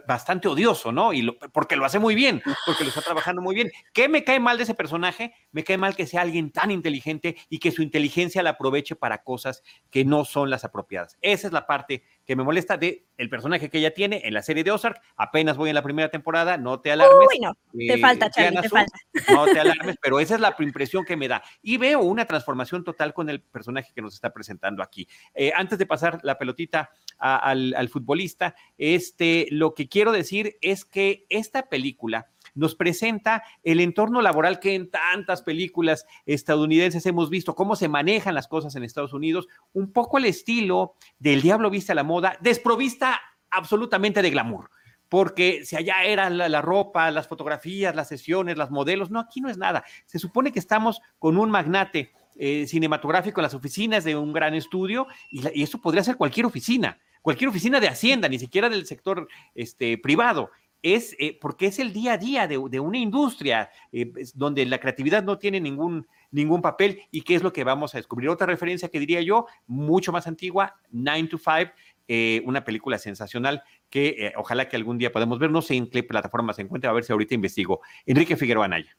bastante 0.09 0.49
odioso, 0.49 0.93
¿no? 0.93 1.13
Y 1.13 1.31
porque 1.53 1.77
lo 1.77 1.85
hace 1.85 1.99
muy 1.99 2.15
bien, 2.15 2.43
porque 2.65 2.85
lo 2.85 2.89
está 2.89 3.03
trabajando 3.03 3.43
muy 3.43 3.55
bien. 3.55 3.71
¿Qué 3.93 4.09
me 4.09 4.25
cae 4.25 4.41
mal 4.41 4.57
de 4.57 4.63
ese 4.63 4.73
personaje? 4.73 5.35
Me 5.51 5.63
cae 5.63 5.77
mal 5.77 5.95
que 5.95 6.07
sea 6.07 6.23
alguien 6.23 6.53
tan 6.53 6.71
inteligente 6.71 7.37
y 7.51 7.59
que 7.59 7.71
su 7.71 7.83
inteligencia 7.83 8.43
la 8.43 8.51
aproveche 8.51 8.97
para 8.97 9.23
cosas 9.23 9.63
que 9.91 10.07
no 10.07 10.25
son 10.25 10.49
las 10.49 10.65
apropiadas. 10.65 11.19
Esa 11.21 11.49
es 11.49 11.53
la 11.53 11.67
parte 11.67 12.03
que 12.25 12.35
me 12.35 12.43
molesta 12.43 12.79
de 12.79 13.05
el 13.19 13.29
personaje 13.29 13.69
que 13.69 13.77
ella 13.77 13.93
tiene 13.93 14.23
en 14.25 14.33
la 14.33 14.43
serie 14.43 14.65
de 14.65 14.71
Ozark. 14.71 14.99
Apenas 15.17 15.59
voy 15.59 15.69
en 15.69 15.75
la 15.75 15.83
primera 15.83 16.09
temporada, 16.09 16.57
no 16.57 16.81
te 16.81 16.93
alarmes. 16.93 17.29
Uy, 17.31 17.41
no, 17.41 17.55
te 17.75 17.99
falta, 17.99 18.31
Charlie, 18.31 18.63
te 18.63 18.69
falta. 18.71 18.99
No 19.29 19.45
te 19.45 19.61
alarmes, 19.61 19.97
pero 20.01 20.19
esa 20.19 20.37
es 20.37 20.41
la 20.41 20.57
impresión 20.61 21.05
que 21.05 21.17
me 21.17 21.29
da. 21.29 21.43
Y 21.61 21.77
veo 21.77 22.01
una 22.01 22.25
transformación 22.25 22.85
total 22.85 23.13
con 23.13 23.29
el 23.29 23.43
personaje 23.43 23.93
que 23.95 24.01
nos 24.01 24.15
está 24.15 24.33
presentando 24.33 24.83
aquí. 24.83 25.07
Eh, 25.35 25.53
antes 25.55 25.79
de 25.79 25.85
pasar 25.85 26.21
la 26.23 26.39
pelotita 26.39 26.91
al, 27.19 27.82
al 27.83 27.91
futbolista, 27.91 28.55
este, 28.79 29.47
lo 29.51 29.75
que 29.75 29.89
quiero 29.89 30.13
decir 30.13 30.57
es 30.63 30.85
que 30.87 31.27
esta 31.29 31.69
película 31.69 32.29
nos 32.55 32.75
presenta 32.75 33.43
el 33.63 33.81
entorno 33.81 34.23
laboral 34.23 34.61
que 34.61 34.75
en 34.75 34.91
tantas 34.91 35.43
películas 35.43 36.07
estadounidenses 36.27 37.07
hemos 37.07 37.31
visto, 37.31 37.55
cómo 37.55 37.77
se 37.77 37.89
manejan 37.89 38.35
las 38.35 38.49
cosas 38.49 38.75
en 38.77 38.85
Estados 38.85 39.13
Unidos, 39.13 39.49
un 39.73 39.93
poco 39.93 40.19
el 40.19 40.25
estilo 40.25 40.95
del 41.19 41.43
diablo 41.43 41.71
viste 41.71 41.93
a 41.93 41.95
la 41.95 42.05
moda, 42.05 42.37
desprovista 42.41 43.21
absolutamente 43.51 44.23
de 44.23 44.31
glamour 44.31 44.71
porque 45.13 45.67
si 45.67 45.77
allá 45.77 46.05
era 46.05 46.31
la, 46.31 46.63
ropa, 46.63 47.11
las 47.11 47.29
fotografías, 47.29 47.95
las 47.95 48.09
sesiones, 48.09 48.57
las 48.57 48.71
modelos, 48.71 49.11
no, 49.11 49.21
aquí 49.21 49.43
no 49.43 49.51
es 49.51 49.59
nada. 49.59 49.85
Se 50.07 50.19
supone 50.19 50.53
que 50.53 50.59
estamos 50.59 51.03
con 51.19 51.37
un 51.37 51.51
magnate 51.51 52.13
eh, 52.35 52.67
cinematográfico 52.67 53.39
en 53.39 53.43
las 53.43 53.53
oficinas 53.53 54.05
de 54.05 54.17
un 54.17 54.33
gran 54.33 54.55
estudio 54.55 55.07
y, 55.31 55.47
y, 55.53 55.65
eso 55.65 55.83
podría 55.83 56.03
ser 56.03 56.17
cualquier 56.17 56.47
oficina, 56.47 56.99
cualquier 57.23 57.49
oficina 57.49 57.81
de 57.81 57.89
Hacienda, 57.89 58.29
ni 58.29 58.39
siquiera 58.39 58.69
del 58.69 58.87
sector 58.87 59.29
este, 59.55 59.97
privado 59.99 60.51
es 60.83 61.15
eh, 61.19 61.39
porque 61.41 61.67
es 61.67 61.79
el 61.79 61.93
día 61.93 62.15
a 62.15 62.19
día 62.19 62.49
de, 62.49 62.59
una 62.59 62.99
industria 62.99 63.71
eh, 63.93 64.13
donde 64.35 64.67
la 64.67 64.79
creatividad 64.79 65.23
no 65.23 65.39
tiene 65.39 65.61
ningún, 65.61 66.07
ningún 66.31 66.61
papel 66.61 67.03
y 67.11 67.23
qué 67.23 67.37
es 67.37 67.43
lo 67.43 67.53
que 67.53 67.65
vamos 67.65 67.95
a 67.95 67.99
descubrir. 67.99 68.29
Otra 68.29 68.47
referencia 68.47 68.89
que 68.89 68.99
diría 68.99 69.23
yo, 69.23 69.47
mucho 69.67 70.13
más 70.13 70.27
antigua, 70.27 70.75
9 70.91 71.29
to 71.29 71.39
5, 71.39 71.73
eh, 72.09 72.43
una 72.45 72.65
película 72.65 72.99
sensacional 72.99 73.63
que 73.89 74.33
ojalá 74.37 74.69
que 74.69 74.77
algún 74.77 74.99
día 74.99 75.13
podamos 75.13 75.39
ver. 75.39 75.51
No 75.51 75.63
sé 75.63 75.77
en 75.77 75.89
qué 75.89 76.03
plataforma 76.03 76.53
se 76.53 76.63
encuentra, 76.63 76.91
a 76.91 76.95
ver 76.95 77.05
si 77.05 77.13
ahorita 77.13 77.35
investigo. 77.35 77.81
Enrique 78.05 78.37
Figueroa 78.37 78.65
Anaya. 78.65 78.97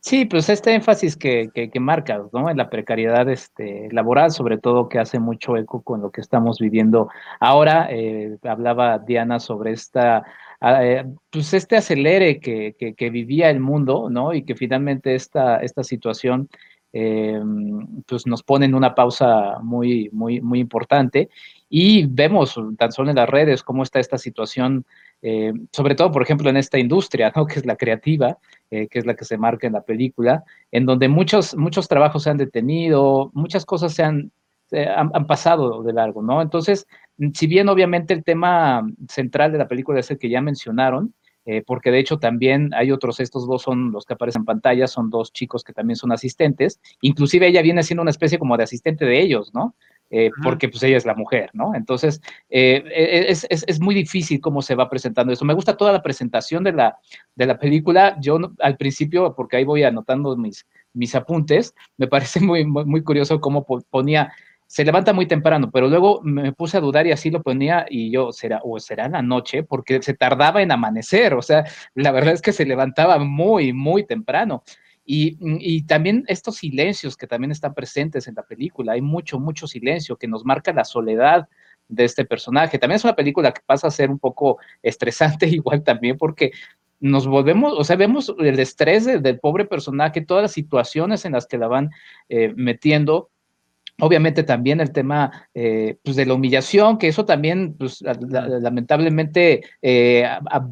Sí, 0.00 0.24
pues 0.24 0.48
este 0.48 0.74
énfasis 0.74 1.16
que, 1.16 1.50
que, 1.52 1.80
marcas, 1.80 2.32
¿no? 2.32 2.48
En 2.48 2.56
la 2.56 2.70
precariedad 2.70 3.28
este, 3.28 3.88
laboral, 3.92 4.30
sobre 4.30 4.56
todo 4.56 4.88
que 4.88 4.98
hace 4.98 5.18
mucho 5.18 5.56
eco 5.56 5.82
con 5.82 6.00
lo 6.00 6.10
que 6.10 6.20
estamos 6.20 6.58
viviendo 6.58 7.08
ahora. 7.40 7.88
hablaba 8.44 8.98
Diana 9.00 9.40
sobre 9.40 9.72
esta 9.72 10.24
eh, 10.60 11.04
pues 11.30 11.54
este 11.54 11.76
acelere 11.76 12.40
que, 12.40 12.74
que, 12.96 13.10
vivía 13.10 13.48
el 13.48 13.60
mundo, 13.60 14.08
¿no? 14.10 14.34
Y 14.34 14.42
que 14.42 14.56
finalmente 14.56 15.14
esta, 15.14 15.58
esta 15.58 15.84
situación 15.84 16.48
eh, 16.92 17.40
pues 18.06 18.26
nos 18.26 18.42
pone 18.42 18.66
en 18.66 18.74
una 18.74 18.94
pausa 18.94 19.58
muy, 19.62 20.10
muy, 20.12 20.40
muy 20.40 20.58
importante. 20.58 21.28
Y 21.68 22.06
vemos 22.06 22.58
tan 22.76 22.90
solo 22.90 23.10
en 23.10 23.16
las 23.16 23.28
redes 23.28 23.62
cómo 23.62 23.84
está 23.84 24.00
esta 24.00 24.18
situación, 24.18 24.84
eh, 25.22 25.52
sobre 25.72 25.94
todo, 25.94 26.12
por 26.12 26.22
ejemplo, 26.22 26.48
en 26.50 26.56
esta 26.56 26.78
industria, 26.78 27.32
¿no? 27.34 27.46
Que 27.48 27.58
es 27.58 27.66
la 27.66 27.76
creativa, 27.76 28.38
que 28.70 28.88
es 28.92 29.06
la 29.06 29.14
que 29.14 29.24
se 29.24 29.38
marca 29.38 29.66
en 29.66 29.72
la 29.72 29.82
película, 29.82 30.44
en 30.70 30.84
donde 30.84 31.08
muchos, 31.08 31.56
muchos 31.56 31.88
trabajos 31.88 32.24
se 32.24 32.30
han 32.30 32.36
detenido, 32.36 33.30
muchas 33.32 33.64
cosas 33.64 33.94
se 33.94 34.02
han, 34.02 34.30
han, 34.72 35.26
pasado 35.26 35.82
de 35.82 35.94
largo, 35.94 36.22
¿no? 36.22 36.42
Entonces, 36.42 36.86
si 37.32 37.46
bien 37.46 37.68
obviamente 37.68 38.12
el 38.12 38.24
tema 38.24 38.86
central 39.08 39.52
de 39.52 39.58
la 39.58 39.68
película 39.68 40.00
es 40.00 40.10
el 40.10 40.18
que 40.18 40.28
ya 40.28 40.42
mencionaron, 40.42 41.14
eh, 41.50 41.62
porque 41.66 41.90
de 41.90 41.98
hecho 41.98 42.18
también 42.18 42.74
hay 42.74 42.92
otros, 42.92 43.20
estos 43.20 43.46
dos 43.46 43.62
son 43.62 43.90
los 43.90 44.04
que 44.04 44.12
aparecen 44.12 44.42
en 44.42 44.44
pantalla, 44.44 44.86
son 44.86 45.08
dos 45.08 45.32
chicos 45.32 45.64
que 45.64 45.72
también 45.72 45.96
son 45.96 46.12
asistentes, 46.12 46.78
inclusive 47.00 47.46
ella 47.46 47.62
viene 47.62 47.82
siendo 47.82 48.02
una 48.02 48.10
especie 48.10 48.38
como 48.38 48.58
de 48.58 48.64
asistente 48.64 49.06
de 49.06 49.18
ellos, 49.22 49.54
¿no? 49.54 49.74
Eh, 50.10 50.30
porque 50.42 50.70
pues 50.70 50.82
ella 50.82 50.96
es 50.96 51.04
la 51.04 51.14
mujer, 51.14 51.50
¿no? 51.52 51.74
Entonces, 51.74 52.22
eh, 52.48 52.82
e, 52.86 53.30
es, 53.30 53.46
es, 53.50 53.62
es, 53.66 53.78
muy 53.78 53.94
difícil 53.94 54.40
cómo 54.40 54.62
se 54.62 54.74
va 54.74 54.88
presentando 54.88 55.34
eso. 55.34 55.44
Me 55.44 55.52
gusta 55.52 55.76
toda 55.76 55.92
la 55.92 56.02
presentación 56.02 56.64
de 56.64 56.72
la, 56.72 56.96
de 57.34 57.44
la 57.44 57.58
película. 57.58 58.16
Yo 58.18 58.38
al 58.60 58.76
principio, 58.78 59.34
porque 59.34 59.58
ahí 59.58 59.64
voy 59.64 59.82
anotando 59.82 60.34
mis, 60.34 60.66
mis 60.94 61.14
apuntes, 61.14 61.74
me 61.98 62.06
parece 62.06 62.40
muy, 62.40 62.64
muy, 62.64 62.86
muy 62.86 63.02
curioso 63.02 63.40
cómo 63.40 63.66
ponía 63.90 64.32
se 64.68 64.84
levanta 64.84 65.14
muy 65.14 65.26
temprano, 65.26 65.70
pero 65.70 65.88
luego 65.88 66.20
me 66.22 66.52
puse 66.52 66.76
a 66.76 66.80
dudar 66.80 67.06
y 67.06 67.12
así 67.12 67.30
lo 67.30 67.42
ponía 67.42 67.86
y 67.88 68.12
yo, 68.12 68.32
será, 68.32 68.60
o 68.62 68.78
será 68.78 69.08
la 69.08 69.22
noche, 69.22 69.62
porque 69.62 70.02
se 70.02 70.12
tardaba 70.12 70.60
en 70.60 70.70
amanecer, 70.70 71.32
o 71.32 71.40
sea, 71.40 71.64
la 71.94 72.12
verdad 72.12 72.34
es 72.34 72.42
que 72.42 72.52
se 72.52 72.66
levantaba 72.66 73.18
muy, 73.18 73.72
muy 73.72 74.04
temprano. 74.04 74.62
Y, 75.10 75.38
y, 75.40 75.84
también 75.84 76.24
estos 76.28 76.56
silencios 76.56 77.16
que 77.16 77.26
también 77.26 77.50
están 77.50 77.72
presentes 77.72 78.28
en 78.28 78.34
la 78.34 78.42
película, 78.42 78.92
hay 78.92 79.00
mucho, 79.00 79.40
mucho 79.40 79.66
silencio 79.66 80.16
que 80.16 80.28
nos 80.28 80.44
marca 80.44 80.70
la 80.70 80.84
soledad 80.84 81.48
de 81.88 82.04
este 82.04 82.26
personaje. 82.26 82.78
También 82.78 82.96
es 82.96 83.04
una 83.04 83.16
película 83.16 83.52
que 83.52 83.62
pasa 83.64 83.86
a 83.86 83.90
ser 83.90 84.10
un 84.10 84.18
poco 84.18 84.58
estresante 84.82 85.46
igual 85.48 85.82
también 85.82 86.18
porque 86.18 86.52
nos 87.00 87.26
volvemos, 87.26 87.72
o 87.72 87.84
sea, 87.84 87.96
vemos 87.96 88.34
el 88.38 88.58
estrés 88.58 89.06
del, 89.06 89.38
pobre 89.38 89.64
personaje, 89.64 90.20
todas 90.20 90.42
las 90.42 90.52
situaciones 90.52 91.24
en 91.24 91.32
las 91.32 91.46
que 91.46 91.56
la 91.56 91.68
van 91.68 91.90
eh, 92.28 92.52
metiendo 92.54 93.30
Obviamente 94.00 94.44
también 94.44 94.80
el 94.80 94.92
tema 94.92 95.48
eh, 95.54 95.96
pues 96.04 96.14
de 96.14 96.24
la 96.24 96.34
humillación, 96.34 96.98
que 96.98 97.08
eso 97.08 97.24
también 97.24 97.74
pues, 97.76 98.00
lamentablemente 98.00 99.64
eh, 99.82 100.24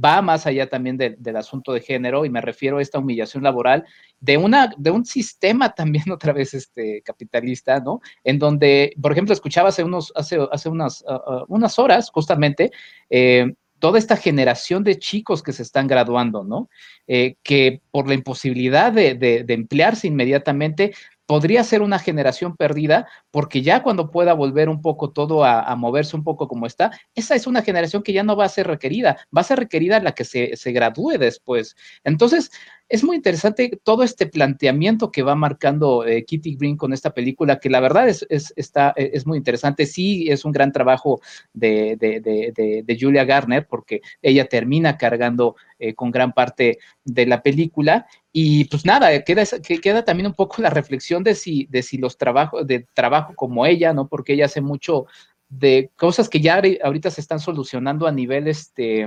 va 0.04 0.22
más 0.22 0.46
allá 0.46 0.68
también 0.68 0.96
del 0.96 1.36
asunto 1.36 1.72
de 1.72 1.80
género 1.80 2.24
y 2.24 2.30
me 2.30 2.40
refiero 2.40 2.78
a 2.78 2.82
esta 2.82 3.00
humillación 3.00 3.42
laboral 3.42 3.84
de, 4.20 4.36
una, 4.36 4.72
de 4.78 4.92
un 4.92 5.04
sistema 5.04 5.74
también 5.74 6.04
otra 6.12 6.32
vez 6.32 6.54
este, 6.54 7.02
capitalista, 7.02 7.80
¿no? 7.80 8.00
En 8.22 8.38
donde, 8.38 8.94
por 9.02 9.10
ejemplo, 9.10 9.34
escuchaba 9.34 9.70
hace, 9.70 9.82
unos, 9.82 10.12
hace, 10.14 10.38
hace 10.52 10.68
unas, 10.68 11.02
uh, 11.02 11.46
unas 11.48 11.80
horas 11.80 12.10
justamente 12.10 12.70
eh, 13.10 13.54
toda 13.80 13.98
esta 13.98 14.16
generación 14.16 14.84
de 14.84 15.00
chicos 15.00 15.42
que 15.42 15.52
se 15.52 15.62
están 15.62 15.88
graduando, 15.88 16.44
¿no? 16.44 16.70
que 17.06 17.82
por 17.90 18.08
la 18.08 18.14
imposibilidad 18.14 18.90
de, 18.90 19.14
de, 19.14 19.44
de, 19.44 19.54
emplearse 19.54 20.08
inmediatamente 20.08 20.92
podría 21.26 21.64
ser 21.64 21.82
una 21.82 21.98
generación 21.98 22.56
perdida, 22.56 23.08
porque 23.30 23.62
ya 23.62 23.82
cuando 23.82 24.10
pueda 24.10 24.32
volver 24.32 24.68
un 24.68 24.80
poco 24.80 25.10
todo 25.10 25.44
a, 25.44 25.74
moverse 25.76 26.16
un 26.16 26.24
poco 26.24 26.48
como 26.48 26.66
está, 26.66 26.90
esa 27.14 27.34
es 27.34 27.46
una 27.46 27.62
generación 27.62 28.02
que 28.02 28.12
ya 28.12 28.22
no 28.22 28.36
va 28.36 28.44
a 28.44 28.48
ser 28.48 28.66
requerida, 28.66 29.18
va 29.36 29.40
a 29.40 29.44
ser 29.44 29.58
requerida 29.58 30.00
la 30.00 30.12
que 30.12 30.24
se, 30.24 30.56
se 30.56 30.72
gradúe 30.72 31.18
después. 31.18 31.76
Entonces, 32.04 32.50
es 32.88 33.03
muy 33.03 33.16
interesante 33.16 33.81
todo 33.83 34.03
este 34.03 34.27
planteamiento 34.27 35.11
que 35.11 35.22
va 35.22 35.35
marcando 35.35 36.07
eh, 36.07 36.25
Kitty 36.25 36.57
Green 36.57 36.77
con 36.77 36.92
esta 36.92 37.12
película, 37.12 37.59
que 37.59 37.68
la 37.68 37.81
verdad 37.81 38.09
es, 38.09 38.25
es, 38.29 38.53
está, 38.57 38.92
es 38.96 39.27
muy 39.27 39.38
interesante. 39.38 39.87
Sí, 39.87 40.27
es 40.29 40.44
un 40.44 40.53
gran 40.53 40.70
trabajo 40.70 41.20
de, 41.53 41.96
de, 41.99 42.20
de, 42.20 42.83
de 42.85 42.99
Julia 42.99 43.25
Garner, 43.25 43.66
porque 43.66 44.03
ella 44.22 44.46
termina 44.46 44.96
cargando 44.96 45.57
eh, 45.79 45.94
con 45.94 46.11
gran 46.11 46.33
parte 46.33 46.79
de 47.05 47.27
la 47.27 47.42
película. 47.42 48.07
Y 48.33 48.66
pues 48.66 48.85
nada, 48.85 49.22
queda, 49.25 49.44
queda 49.83 50.05
también 50.05 50.29
un 50.29 50.35
poco 50.35 50.62
la 50.62 50.70
reflexión 50.70 51.25
de 51.25 51.35
si, 51.35 51.66
de 51.70 51.83
si 51.83 51.99
los 51.99 52.16
trabajos, 52.16 52.66
de 52.66 52.87
trabajo 52.94 53.35
como 53.35 53.66
ella, 53.66 53.92
¿no? 53.92 54.09
Porque 54.09 54.35
ella 54.35 54.44
hace 54.44 54.61
mucho 54.61 55.07
de 55.49 55.90
cosas 55.96 56.29
que 56.29 56.40
ya 56.40 56.61
ahorita 56.83 57.11
se 57.11 57.20
están 57.20 57.40
solucionando 57.40 58.07
a 58.07 58.12
nivel 58.12 58.49
este 58.49 59.07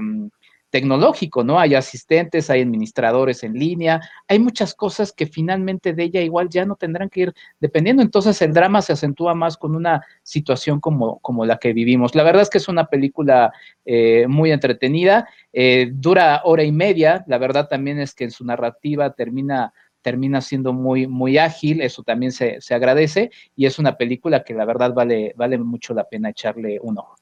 tecnológico, 0.69 1.43
¿no? 1.43 1.59
Hay 1.59 1.75
asistentes, 1.75 2.49
hay 2.49 2.61
administradores 2.61 3.43
en 3.43 3.53
línea, 3.53 4.01
hay 4.27 4.39
muchas 4.39 4.73
cosas 4.73 5.11
que 5.11 5.25
finalmente 5.25 5.93
de 5.93 6.03
ella 6.03 6.21
igual 6.21 6.49
ya 6.49 6.65
no 6.65 6.75
tendrán 6.75 7.09
que 7.09 7.21
ir 7.21 7.33
dependiendo. 7.59 8.01
Entonces 8.01 8.41
el 8.41 8.53
drama 8.53 8.81
se 8.81 8.93
acentúa 8.93 9.33
más 9.33 9.57
con 9.57 9.75
una 9.75 10.05
situación 10.23 10.79
como, 10.79 11.19
como 11.19 11.45
la 11.45 11.57
que 11.57 11.73
vivimos. 11.73 12.15
La 12.15 12.23
verdad 12.23 12.43
es 12.43 12.49
que 12.49 12.59
es 12.59 12.67
una 12.67 12.85
película 12.85 13.51
eh, 13.85 14.25
muy 14.27 14.51
entretenida, 14.51 15.27
eh, 15.53 15.89
dura 15.91 16.41
hora 16.43 16.63
y 16.63 16.71
media, 16.71 17.23
la 17.27 17.37
verdad 17.37 17.67
también 17.67 17.99
es 17.99 18.13
que 18.13 18.25
en 18.25 18.31
su 18.31 18.45
narrativa 18.45 19.13
termina 19.13 19.73
termina 20.01 20.39
siendo 20.39 20.71
muy, 20.71 21.07
muy 21.07 21.37
ágil, 21.37 21.81
eso 21.81 22.03
también 22.03 22.31
se, 22.31 22.61
se 22.61 22.73
agradece, 22.73 23.31
y 23.55 23.65
es 23.65 23.79
una 23.79 23.97
película 23.97 24.45
que 24.45 24.53
la 24.53 24.63
verdad 24.63 24.93
vale, 24.93 25.33
vale 25.35 25.57
mucho 25.57 25.93
la 25.93 26.05
pena 26.05 26.29
echarle 26.29 26.79
un 26.81 26.99
ojo. 26.99 27.18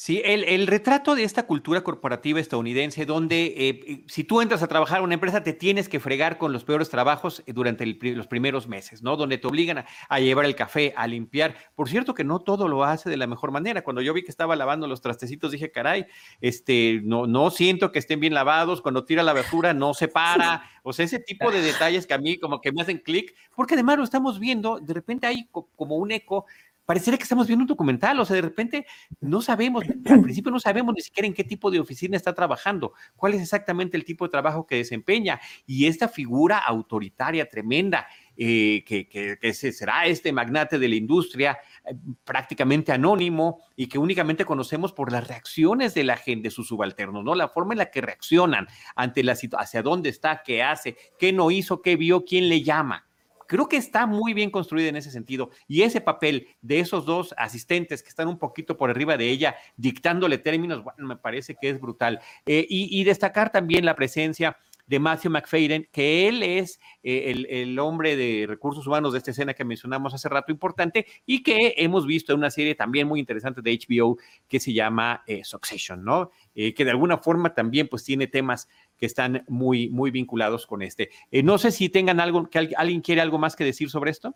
Sí, 0.00 0.22
el, 0.24 0.68
retrato 0.68 1.16
de 1.16 1.24
esta 1.24 1.42
cultura 1.42 1.82
corporativa 1.82 2.38
estadounidense, 2.38 3.04
donde 3.04 3.46
eh, 3.46 3.54
eh, 3.84 4.04
si 4.06 4.22
tú 4.22 4.40
entras 4.40 4.62
a 4.62 4.68
trabajar 4.68 4.98
en 4.98 5.06
una 5.06 5.14
empresa, 5.14 5.42
te 5.42 5.52
tienes 5.52 5.88
que 5.88 5.98
fregar 5.98 6.38
con 6.38 6.52
los 6.52 6.62
peores 6.62 6.88
trabajos 6.88 7.42
eh, 7.46 7.52
durante 7.52 7.84
los 7.84 8.28
primeros 8.28 8.68
meses, 8.68 9.02
¿no? 9.02 9.16
Donde 9.16 9.38
te 9.38 9.48
obligan 9.48 9.84
a, 10.08 10.20
llevar 10.20 10.44
el 10.44 10.54
café, 10.54 10.94
a 10.96 11.08
limpiar. 11.08 11.56
Por 11.74 11.88
cierto, 11.88 12.14
que 12.14 12.22
no 12.22 12.38
todo 12.38 12.68
lo 12.68 12.84
hace 12.84 13.10
de 13.10 13.16
la 13.16 13.26
mejor 13.26 13.50
manera. 13.50 13.82
Cuando 13.82 14.00
yo 14.00 14.14
vi 14.14 14.22
que 14.22 14.30
estaba 14.30 14.54
lavando 14.54 14.86
los 14.86 15.00
trastecitos, 15.00 15.50
dije, 15.50 15.72
caray, 15.72 16.06
este, 16.40 17.00
no, 17.02 17.26
no 17.26 17.50
siento 17.50 17.90
que 17.90 17.98
estén 17.98 18.20
bien 18.20 18.34
lavados. 18.34 18.80
Cuando 18.82 19.04
tira 19.04 19.24
la 19.24 19.32
basura, 19.32 19.74
no 19.74 19.94
se 19.94 20.06
para. 20.06 20.62
O 20.84 20.94
sea, 20.94 21.04
ese 21.04 21.18
tipo 21.18 21.50
de 21.50 21.60
detalles 21.60 22.06
que 22.06 22.14
a 22.14 22.18
mí 22.18 22.38
como 22.38 22.62
que 22.62 22.72
me 22.72 22.80
hacen 22.80 22.96
clic, 22.96 23.34
porque 23.54 23.74
además 23.74 23.98
lo 23.98 24.04
estamos 24.04 24.38
viendo, 24.38 24.80
de 24.80 24.94
repente 24.94 25.26
hay 25.26 25.46
como 25.50 25.96
un 25.96 26.12
eco 26.12 26.46
pareciera 26.88 27.18
que 27.18 27.24
estamos 27.24 27.46
viendo 27.46 27.64
un 27.64 27.68
documental, 27.68 28.18
o 28.18 28.24
sea, 28.24 28.36
de 28.36 28.40
repente 28.40 28.86
no 29.20 29.42
sabemos, 29.42 29.84
al 30.06 30.22
principio 30.22 30.50
no 30.50 30.58
sabemos 30.58 30.94
ni 30.94 31.02
siquiera 31.02 31.26
en 31.26 31.34
qué 31.34 31.44
tipo 31.44 31.70
de 31.70 31.78
oficina 31.78 32.16
está 32.16 32.32
trabajando, 32.32 32.94
cuál 33.14 33.34
es 33.34 33.42
exactamente 33.42 33.98
el 33.98 34.06
tipo 34.06 34.24
de 34.24 34.30
trabajo 34.30 34.66
que 34.66 34.76
desempeña, 34.76 35.38
y 35.66 35.84
esta 35.84 36.08
figura 36.08 36.56
autoritaria 36.56 37.46
tremenda, 37.46 38.06
eh, 38.38 38.84
que, 38.86 39.06
que, 39.06 39.52
será 39.52 40.06
este 40.06 40.32
magnate 40.32 40.78
de 40.78 40.88
la 40.88 40.94
industria 40.94 41.58
eh, 41.84 41.94
prácticamente 42.24 42.90
anónimo 42.90 43.60
y 43.76 43.86
que 43.86 43.98
únicamente 43.98 44.46
conocemos 44.46 44.94
por 44.94 45.12
las 45.12 45.28
reacciones 45.28 45.92
de 45.92 46.04
la 46.04 46.16
gente, 46.16 46.50
sus 46.50 46.68
subalternos, 46.68 47.22
¿no? 47.22 47.34
La 47.34 47.48
forma 47.48 47.74
en 47.74 47.78
la 47.78 47.90
que 47.90 48.00
reaccionan 48.00 48.66
ante 48.96 49.22
la 49.22 49.34
situación, 49.34 49.62
hacia 49.62 49.82
dónde 49.82 50.08
está, 50.08 50.42
qué 50.42 50.62
hace, 50.62 50.96
qué 51.18 51.34
no 51.34 51.50
hizo, 51.50 51.82
qué 51.82 51.96
vio, 51.96 52.24
quién 52.24 52.48
le 52.48 52.62
llama 52.62 53.07
creo 53.48 53.68
que 53.68 53.76
está 53.76 54.06
muy 54.06 54.34
bien 54.34 54.50
construida 54.50 54.88
en 54.88 54.96
ese 54.96 55.10
sentido. 55.10 55.50
Y 55.66 55.82
ese 55.82 56.00
papel 56.00 56.46
de 56.60 56.78
esos 56.78 57.04
dos 57.04 57.34
asistentes 57.36 58.02
que 58.02 58.10
están 58.10 58.28
un 58.28 58.38
poquito 58.38 58.76
por 58.76 58.90
arriba 58.90 59.16
de 59.16 59.28
ella, 59.28 59.56
dictándole 59.76 60.38
términos, 60.38 60.84
bueno, 60.84 61.08
me 61.08 61.16
parece 61.16 61.56
que 61.60 61.70
es 61.70 61.80
brutal. 61.80 62.20
y, 62.46 62.66
y, 62.68 63.04
destacar 63.04 63.50
también 63.50 63.84
la 63.84 63.96
presencia 63.96 64.56
de 64.88 64.98
Matthew 64.98 65.30
McFadden, 65.30 65.86
que 65.92 66.28
él 66.28 66.42
es 66.42 66.80
eh, 67.02 67.46
el, 67.48 67.78
hombre 67.78 68.16
de 68.16 68.46
recursos 68.48 68.86
humanos 68.86 69.12
de 69.12 69.18
esta 69.18 69.30
escena 69.30 69.54
que 69.54 69.64
mencionamos 69.64 70.14
hace 70.14 70.28
rato 70.28 70.50
importante 70.50 71.06
y 71.26 71.42
que 71.42 71.74
hemos 71.76 72.06
visto 72.06 72.32
en 72.32 72.38
una 72.38 72.50
serie 72.50 72.74
también 72.74 73.06
muy 73.06 73.20
interesante 73.20 73.60
de 73.62 73.78
HBO 73.78 74.16
que 74.48 74.58
se 74.58 74.72
llama 74.72 75.22
eh, 75.26 75.44
Succession, 75.44 76.02
¿no? 76.02 76.30
Eh, 76.54 76.74
que 76.74 76.84
de 76.84 76.90
alguna 76.90 77.18
forma 77.18 77.54
también 77.54 77.86
pues 77.88 78.02
tiene 78.02 78.26
temas 78.26 78.66
que 78.96 79.06
están 79.06 79.44
muy, 79.46 79.90
muy 79.90 80.10
vinculados 80.10 80.66
con 80.66 80.82
este. 80.82 81.10
no 81.44 81.58
sé 81.58 81.70
si 81.70 81.88
tengan 81.88 82.18
algo, 82.18 82.48
que 82.48 82.72
alguien 82.76 83.00
quiere 83.02 83.20
algo 83.20 83.38
más 83.38 83.54
que 83.54 83.64
decir 83.64 83.90
sobre 83.90 84.10
esto. 84.10 84.34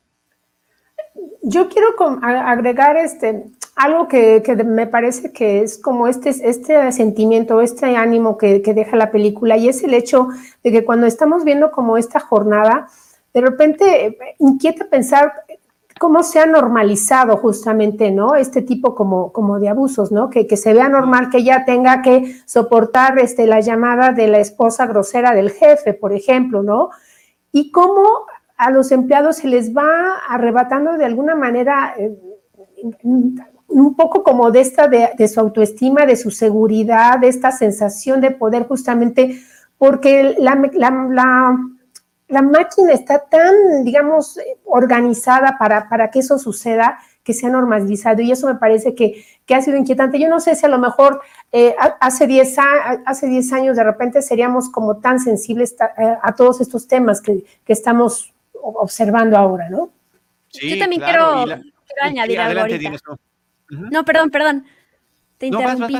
Yo 1.43 1.69
quiero 1.69 1.89
agregar 2.23 2.97
este, 2.97 3.47
algo 3.75 4.07
que, 4.07 4.43
me 4.67 4.87
parece 4.87 5.33
que 5.33 5.63
es 5.63 5.79
como 5.79 6.07
este, 6.07 6.31
este 6.31 6.93
sentimiento, 6.93 7.61
este 7.61 7.97
ánimo 7.97 8.37
que, 8.37 8.61
deja 8.61 8.97
la 8.97 9.11
película, 9.11 9.57
y 9.57 9.69
es 9.69 9.83
el 9.83 9.95
hecho 9.95 10.29
de 10.63 10.73
que 10.73 10.85
cuando 10.85 11.07
estamos 11.07 11.45
viendo 11.45 11.71
como 11.71 11.97
esta 11.97 12.21
jornada, 12.21 12.89
de 13.33 13.41
repente 13.41 14.07
eh, 14.07 14.19
inquieta 14.39 14.87
pensar 14.87 15.33
cómo 15.99 16.23
se 16.23 16.41
ha 16.41 16.47
normalizado 16.47 17.37
justamente, 17.37 18.11
¿no? 18.11 18.35
Este 18.35 18.61
tipo 18.61 18.95
como, 18.95 19.33
como 19.33 19.59
de 19.59 19.69
abusos, 19.69 20.13
¿no? 20.13 20.29
Que, 20.29 20.47
que 20.47 20.57
se 20.57 20.75
vea 20.75 20.89
normal 20.89 21.31
que 21.31 21.39
ella 21.39 21.65
tenga 21.65 22.03
que 22.03 22.41
soportar 22.45 23.19
este, 23.19 23.47
la 23.47 23.61
llamada 23.61 24.13
de 24.13 24.27
la 24.27 24.39
esposa 24.39 24.87
grosera 24.87 25.33
del 25.33 25.51
jefe, 25.51 25.95
por 25.95 26.13
ejemplo, 26.13 26.63
¿no? 26.63 26.91
Y 27.53 27.71
cómo 27.71 28.27
a 28.57 28.71
los 28.71 28.93
empleados 28.93 29.37
se 29.37 29.49
les 29.49 29.75
va 29.75 30.19
arrebatando 30.29 30.99
de 30.99 31.05
alguna 31.05 31.35
manera 31.35 31.95
eh, 31.97 32.17
un 33.73 33.95
poco 33.95 34.23
como 34.23 34.51
de 34.51 34.61
esta, 34.61 34.89
de, 34.89 35.29
su 35.29 35.41
autoestima, 35.41 36.07
de 36.07 36.17
su 36.17 36.31
seguridad, 36.31 37.19
de 37.19 37.29
esta 37.29 37.51
sensación 37.51 38.21
de 38.21 38.31
poder 38.31 38.67
justamente, 38.67 39.43
porque 39.79 40.37
la, 40.39 40.55
la, 40.75 42.43
máquina 42.43 42.93
está 42.93 43.19
tan, 43.19 43.85
digamos, 43.85 44.39
organizada 44.65 45.57
para, 45.59 45.89
para, 45.89 46.11
que 46.11 46.21
eso 46.21 46.39
suceda, 46.39 46.99
que 47.25 47.35
se 47.35 47.47
ha 47.47 47.51
normalizado 47.51 48.21
y 48.23 48.31
eso 48.31 48.47
me 48.47 48.57
parece 48.57 48.95
que, 48.95 49.25
que 49.47 49.55
ha 49.55 49.63
sido 49.63 49.77
inquietante. 49.77 50.19
Yo 50.19 50.29
no 50.29 50.41
sé 50.41 50.55
si 50.55 50.67
a 50.67 50.69
lo 50.69 50.79
mejor 50.79 51.21
eh, 51.51 51.75
hace 52.01 52.27
10 52.27 52.57
hace 53.07 53.43
años 53.53 53.77
de 53.77 53.85
repente 53.85 54.23
seríamos 54.23 54.69
como 54.69 54.99
tan 54.99 55.19
sensibles 55.19 55.77
a, 55.81 56.21
a 56.23 56.35
todos 56.35 56.61
estos 56.61 56.87
temas 56.87 57.21
que, 57.21 57.45
que 57.65 57.73
estamos 57.73 58.33
observando 58.63 59.37
ahora, 59.37 59.69
¿no? 59.69 59.91
Yo 60.53 60.79
también 60.79 61.01
quiero, 61.01 61.45
añadir 62.01 62.41
algo 62.41 62.67
No, 63.73 64.05
perdón, 64.05 64.31
perdón. 64.31 64.67
Te 65.39 65.47
interrumpí. 65.47 65.99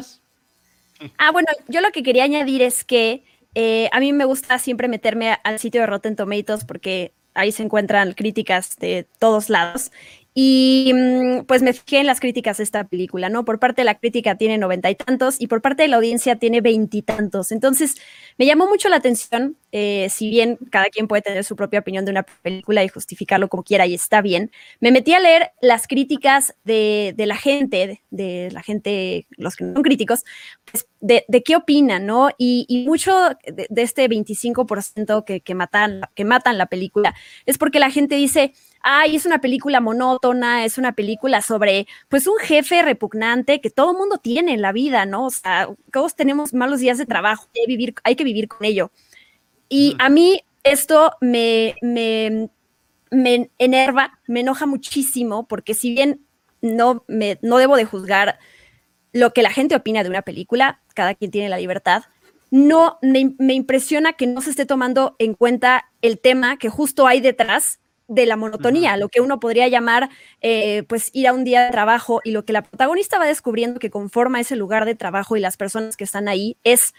Ah, 1.19 1.33
bueno, 1.33 1.49
yo 1.69 1.81
lo 1.81 1.91
que 1.91 2.03
quería 2.03 2.25
añadir 2.25 2.63
es 2.63 2.85
que 2.85 3.25
eh, 3.55 3.89
a 3.93 4.01
mí 4.01 4.13
me 4.13 4.25
gusta 4.25 4.59
siempre 4.59 4.89
meterme 4.89 5.37
al 5.43 5.59
sitio 5.59 5.81
de 5.81 5.87
Rotten 5.87 6.17
Tomatoes 6.17 6.65
porque 6.65 7.13
ahí 7.35 7.51
se 7.51 7.63
encuentran 7.63 8.13
críticas 8.13 8.77
de 8.77 9.09
todos 9.19 9.49
lados 9.49 9.91
y 10.35 10.93
mm, 10.95 11.45
pues 11.45 11.63
me 11.63 11.75
fijé 11.75 11.99
en 11.99 12.07
las 12.07 12.19
críticas 12.19 12.57
de 12.57 12.65
esta 12.65 12.85
película, 12.85 13.29
¿no? 13.29 13.45
Por 13.45 13.59
parte 13.59 13.83
de 13.83 13.85
la 13.85 13.97
crítica 13.97 14.37
tiene 14.37 14.57
noventa 14.57 14.91
y 14.91 14.95
tantos 14.95 15.37
y 15.39 15.47
por 15.47 15.61
parte 15.61 15.83
de 15.83 15.89
la 15.89 15.97
audiencia 15.97 16.37
tiene 16.37 16.63
veintitantos. 16.63 17.53
Entonces, 17.53 17.97
me 18.39 18.47
llamó 18.47 18.67
mucho 18.67 18.89
la 18.89 18.97
atención, 18.97 19.57
eh, 19.73 20.09
si 20.09 20.31
bien 20.31 20.59
cada 20.71 20.87
quien 20.87 21.07
puede 21.07 21.21
tener 21.21 21.45
su 21.45 21.55
propia 21.55 21.81
opinión 21.81 22.07
de 22.07 22.13
una 22.13 22.23
película 22.23 22.83
y 22.83 22.89
justificarlo 22.89 23.49
como 23.49 23.63
quiera 23.63 23.87
y 23.87 23.93
está 23.95 24.23
bien, 24.23 24.51
me 24.81 24.91
metí 24.91 25.13
a 25.13 25.21
leer 25.21 25.51
las 25.61 25.87
críticas 25.87 26.55
de, 26.65 27.15
la 27.19 27.37
gente, 27.37 28.03
de, 28.11 28.49
la 28.53 28.63
gente, 28.63 29.27
los 29.37 29.55
que 29.55 29.65
son 29.65 29.83
críticos, 29.83 30.25
pues 30.71 30.87
de, 31.01 31.25
qué 31.45 31.57
opinan, 31.57 32.07
¿no? 32.07 32.31
Y, 32.39 32.87
mucho 32.89 33.13
de, 33.45 33.83
este 33.83 34.09
25% 34.09 35.25
que, 35.25 35.41
que, 35.41 35.55
matan, 35.55 36.01
que 36.15 36.25
matan 36.25 36.57
la 36.57 36.67
película 36.67 37.15
es 37.45 37.59
porque 37.59 37.81
la 37.81 37.91
gente 37.91 38.15
dice, 38.15 38.55
ay, 38.83 39.17
es 39.17 39.27
una 39.27 39.41
película 39.41 39.81
monótona, 39.81 40.65
es 40.65 40.79
una 40.79 40.93
película 40.93 41.41
sobre, 41.43 41.87
pues, 42.09 42.27
un 42.27 42.39
jefe 42.39 42.83
repugnante 42.83 43.61
que 43.61 43.71
todo 43.71 43.95
mundo 43.95 44.19
tiene 44.19 44.53
en 44.55 44.63
la 44.63 44.73
vida, 44.73 45.07
¿no? 45.07 45.27
O 45.27 45.31
sea, 45.31 45.69
todos 45.93 46.17
tenemos 46.17 46.53
malos 46.53 46.81
días 46.81 46.99
de 46.99 47.07
trabajo, 47.07 47.47
hay 47.55 47.63
que 47.63 47.67
vivir, 47.67 47.95
hay 48.05 48.17
que 48.17 48.25
vivir 48.25 48.49
con 48.49 48.65
ello. 48.65 48.91
Y 49.69 49.97
a 49.99 50.09
mí 50.09 50.43
esto 50.65 51.13
me, 51.21 51.77
me, 51.81 52.51
me 53.11 53.51
enerva, 53.59 54.19
me 54.27 54.41
enoja 54.41 54.67
muchísimo, 54.67 55.47
porque 55.47 55.75
si 55.75 55.95
bien 55.95 56.27
no, 56.61 57.05
me, 57.09 57.39
no 57.43 57.59
debo 57.59 57.77
de 57.77 57.85
juzgar 57.85 58.39
lo 59.13 59.33
que 59.33 59.43
la 59.43 59.51
gente 59.51 59.77
opina 59.77 60.03
de 60.03 60.09
una 60.09 60.23
película, 60.23 60.81
cada 60.95 61.15
quien 61.15 61.31
tiene 61.31 61.49
la 61.49 61.59
libertad, 61.59 62.05
no 62.51 62.99
me, 63.03 63.35
me, 63.39 63.55
impresiona 63.55 64.13
que 64.13 64.27
no 64.27 64.41
se 64.43 64.51
esté 64.51 64.67
tomando 64.67 65.17
en 65.19 65.35
cuenta 65.35 65.91
el 66.03 66.19
tema 66.19 66.59
que 66.59 66.69
justo 66.69 67.07
hay 67.07 67.21
detrás 67.21 67.81
de 68.09 68.27
la 68.27 68.37
monotonía, 68.37 68.97
lo 68.97 69.09
que 69.09 69.21
uno 69.21 69.41
podría 69.41 69.69
llamar 69.69 70.11
eh, 70.41 70.83
pues 70.89 71.11
ir 71.13 71.29
a 71.29 71.33
un 71.33 71.45
día 71.45 71.65
de 71.65 71.71
trabajo 71.71 72.21
y 72.25 72.33
lo 72.33 72.45
que 72.45 72.53
la 72.53 72.63
protagonista 72.63 73.19
va 73.19 73.27
descubriendo 73.27 73.81
que 73.81 73.91
conforma 73.91 74.41
ese 74.41 74.57
lugar 74.57 74.85
de 74.85 74.95
trabajo 74.95 75.37
y 75.37 75.41
las 75.41 75.57
personas 75.57 75.97
que 75.97 76.05
están 76.05 76.29
ahí 76.29 76.57
es 76.65 76.95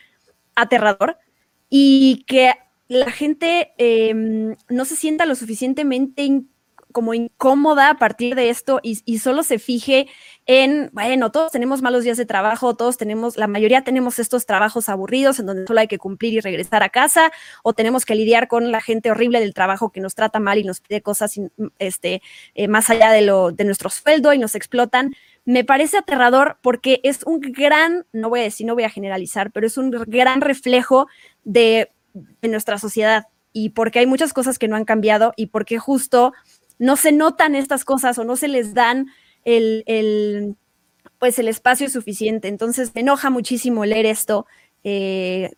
aterrador 0.56 1.18
y 1.70 2.24
que 2.28 2.54
la 2.88 3.12
gente 3.12 3.74
em, 3.78 4.56
no 4.70 4.86
se 4.86 4.96
sienta 4.96 5.26
lo 5.26 5.36
suficientemente 5.36 6.24
como 6.94 7.14
incómoda 7.14 7.90
a 7.90 7.98
partir 7.98 8.36
de 8.36 8.50
esto 8.50 8.80
y, 8.82 8.96
solo 9.20 9.44
se 9.44 9.60
fije 9.60 10.08
en, 10.46 10.90
bueno, 10.94 11.32
todos 11.32 11.52
tenemos 11.52 11.82
malos 11.82 12.06
días 12.06 12.18
de 12.18 12.26
trabajo, 12.26 12.76
todos 12.76 12.98
tenemos, 12.98 13.36
la 13.36 13.48
mayoría 13.48 13.84
tenemos 13.84 14.20
estos 14.20 14.46
trabajos 14.46 14.88
aburridos 14.88 15.40
en 15.40 15.48
donde 15.48 15.68
solo 15.68 15.82
hay 15.82 15.88
que 15.88 15.98
cumplir 15.98 16.34
y 16.34 16.40
regresar 16.40 16.84
a 16.84 16.90
casa, 16.90 17.32
o 17.64 17.74
tenemos 17.74 18.06
que 18.06 18.16
lidiar 18.16 18.48
con 18.48 18.72
la 18.72 18.80
gente 18.80 19.12
horrible 19.12 19.42
del 19.42 19.54
trabajo 19.54 19.92
que 19.92 20.00
nos 20.00 20.16
trata 20.16 20.40
mal 20.40 20.58
y 20.58 20.64
nos 20.64 20.80
pide 20.80 21.02
cosas 21.02 21.38
este, 21.80 22.22
eh, 22.56 22.68
más 22.70 22.90
allá 22.90 23.12
de, 23.12 23.22
lo, 23.22 23.52
de 23.52 23.66
nuestro 23.66 23.90
sueldo 23.90 24.32
y 24.32 24.38
nos 24.38 24.56
explotan. 24.56 25.14
Me 25.46 25.66
parece 25.66 25.98
aterrador 25.98 26.58
porque 26.62 27.02
es 27.04 27.24
un 27.26 27.42
gran, 27.42 28.06
no 28.14 28.30
voy 28.30 28.42
a 28.42 28.44
decir, 28.44 28.66
no 28.66 28.76
voy 28.76 28.84
a 28.84 28.90
generalizar, 28.90 29.52
pero 29.52 29.68
es 29.68 29.78
un 29.78 29.92
gran 29.92 30.40
reflejo 30.40 31.08
de, 31.44 31.92
de 32.14 32.48
nuestra 32.48 32.78
sociedad 32.78 33.28
y 33.54 33.70
porque 33.70 34.00
hay 34.00 34.08
muchas 34.08 34.34
cosas 34.34 34.60
que 34.60 34.68
no 34.68 34.76
han 34.76 34.84
cambiado 34.84 35.34
y 35.38 35.48
porque 35.48 35.78
justo 35.78 36.34
no 36.80 36.96
se 36.96 37.12
notan 37.12 37.56
estas 37.56 37.86
cosas 37.86 38.18
o 38.18 38.24
no 38.24 38.36
se 38.36 38.48
les 38.48 38.74
dan 38.74 39.08
el, 39.46 40.56
pues 41.20 41.40
el 41.40 41.48
espacio 41.48 41.90
suficiente. 41.90 42.48
Entonces 42.48 42.92
me 42.96 43.02
enoja 43.02 43.30
muchísimo 43.30 43.86
leer 43.86 44.06
esto. 44.06 44.46
Eh, 44.84 45.52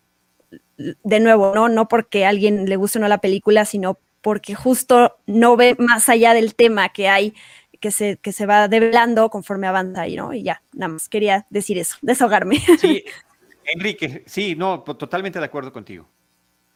de 0.77 1.19
nuevo, 1.19 1.53
¿no? 1.55 1.69
No 1.69 1.87
porque 1.87 2.25
a 2.25 2.29
alguien 2.29 2.67
le 2.67 2.75
guste 2.75 2.99
o 2.99 3.01
no 3.01 3.07
la 3.07 3.19
película, 3.19 3.65
sino 3.65 3.97
porque 4.21 4.55
justo 4.55 5.17
no 5.25 5.55
ve 5.55 5.75
más 5.79 6.09
allá 6.09 6.33
del 6.33 6.55
tema 6.55 6.89
que 6.89 7.07
hay, 7.07 7.33
que 7.79 7.91
se, 7.91 8.17
que 8.17 8.31
se 8.31 8.45
va 8.45 8.67
develando 8.67 9.29
conforme 9.29 9.67
avanza 9.67 10.07
y 10.07 10.15
¿no? 10.15 10.33
Y 10.33 10.43
ya, 10.43 10.61
nada 10.73 10.93
más 10.93 11.09
quería 11.09 11.45
decir 11.49 11.77
eso, 11.77 11.97
desahogarme. 12.01 12.59
Sí, 12.79 13.03
Enrique, 13.65 14.23
sí, 14.25 14.55
no, 14.55 14.81
totalmente 14.81 15.39
de 15.39 15.45
acuerdo 15.45 15.71
contigo. 15.71 16.09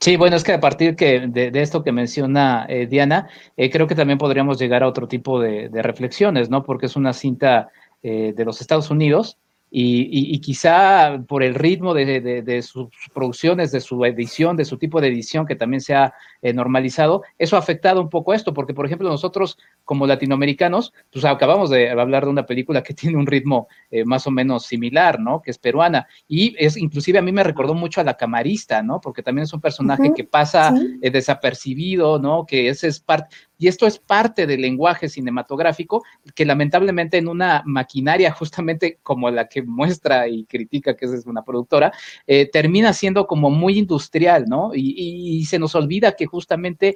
Sí, 0.02 0.16
bueno, 0.16 0.38
es 0.38 0.46
que 0.46 0.54
a 0.54 0.62
partir 0.62 0.96
de, 0.96 1.52
esto 1.56 1.84
que 1.84 1.92
menciona 1.92 2.66
eh, 2.70 2.88
Diana, 2.88 3.28
eh, 3.58 3.70
creo 3.70 3.86
que 3.86 3.96
también 3.96 4.18
podríamos 4.18 4.58
llegar 4.58 4.82
a 4.82 4.88
otro 4.88 5.10
tipo 5.10 5.42
de, 5.42 5.70
reflexiones, 5.74 6.50
¿no? 6.50 6.64
Porque 6.64 6.86
es 6.86 6.96
una 6.96 7.12
cinta 7.12 7.70
eh, 8.02 8.34
de 8.36 8.46
los 8.46 8.62
Estados 8.62 8.90
Unidos 8.92 9.38
y, 9.72 10.40
quizá 10.40 11.22
por 11.28 11.44
el 11.44 11.56
ritmo 11.56 11.94
de, 11.94 12.62
sus 12.62 12.90
producciones, 13.14 13.72
de 13.72 13.82
su 13.82 14.04
edición, 14.06 14.58
de 14.58 14.66
su 14.66 14.78
tipo 14.78 15.00
de 15.00 15.10
edición 15.10 15.46
que 15.46 15.56
también 15.56 15.82
se 15.82 15.94
ha 15.94 16.14
eh, 16.42 16.54
normalizado, 16.54 17.24
eso 17.38 17.56
ha 17.56 17.60
afectado 17.60 18.02
un 18.02 18.10
poco 18.10 18.34
esto, 18.34 18.54
porque 18.54 18.74
por 18.74 18.86
ejemplo 18.86 19.10
nosotros 19.10 19.58
como 19.86 20.08
latinoamericanos, 20.08 20.94
pues 21.12 21.26
acabamos 21.26 21.70
de 21.70 21.90
hablar 21.90 22.26
de 22.26 22.32
una 22.32 22.46
película 22.46 22.84
que 22.84 22.94
tiene 22.96 23.18
un 23.18 23.28
ritmo 23.28 23.68
eh, 23.92 24.06
más 24.06 24.26
o 24.28 24.32
menos 24.32 24.66
similar, 24.66 25.20
¿no? 25.20 25.42
Que 25.42 25.52
es 25.52 25.58
peruana 25.58 26.08
y 26.28 26.56
es 26.58 26.78
inclusive 26.78 27.20
a 27.20 27.24
mí 27.24 27.32
me 27.32 27.44
recordó 27.44 27.74
mucho 27.74 28.02
a 28.02 28.04
la 28.04 28.18
camarista, 28.18 28.82
¿no? 28.82 29.00
Porque 29.02 29.24
también 29.24 29.44
es 29.44 29.54
un 29.54 29.62
personaje 29.62 30.14
que 30.16 30.24
pasa 30.24 30.74
eh, 31.02 31.12
desapercibido, 31.12 32.20
¿no? 32.20 32.46
Que 32.46 32.70
ese 32.70 32.88
es 32.88 33.00
parte, 33.00 33.36
y 33.60 33.68
esto 33.68 33.86
es 33.86 34.00
parte 34.00 34.48
del 34.48 34.62
lenguaje 34.62 35.10
cinematográfico 35.10 36.04
que 36.34 36.46
lamentablemente 36.46 37.18
en 37.18 37.28
una 37.28 37.62
maquinaria 37.66 38.32
justamente 38.32 39.00
como 39.04 39.30
la 39.30 39.50
que 39.50 39.62
muestra 39.62 40.28
y 40.30 40.46
critica 40.46 40.96
que 40.96 41.06
es 41.06 41.26
una 41.26 41.44
productora, 41.44 41.92
eh, 42.26 42.50
termina 42.50 42.94
siendo 42.94 43.28
como 43.28 43.52
muy 43.52 43.78
industrial, 43.78 44.46
¿no? 44.48 44.72
Y, 44.74 45.46
se 45.50 45.60
nos 45.60 45.76
olvida 45.76 46.16
que 46.16 46.26
justamente 46.26 46.96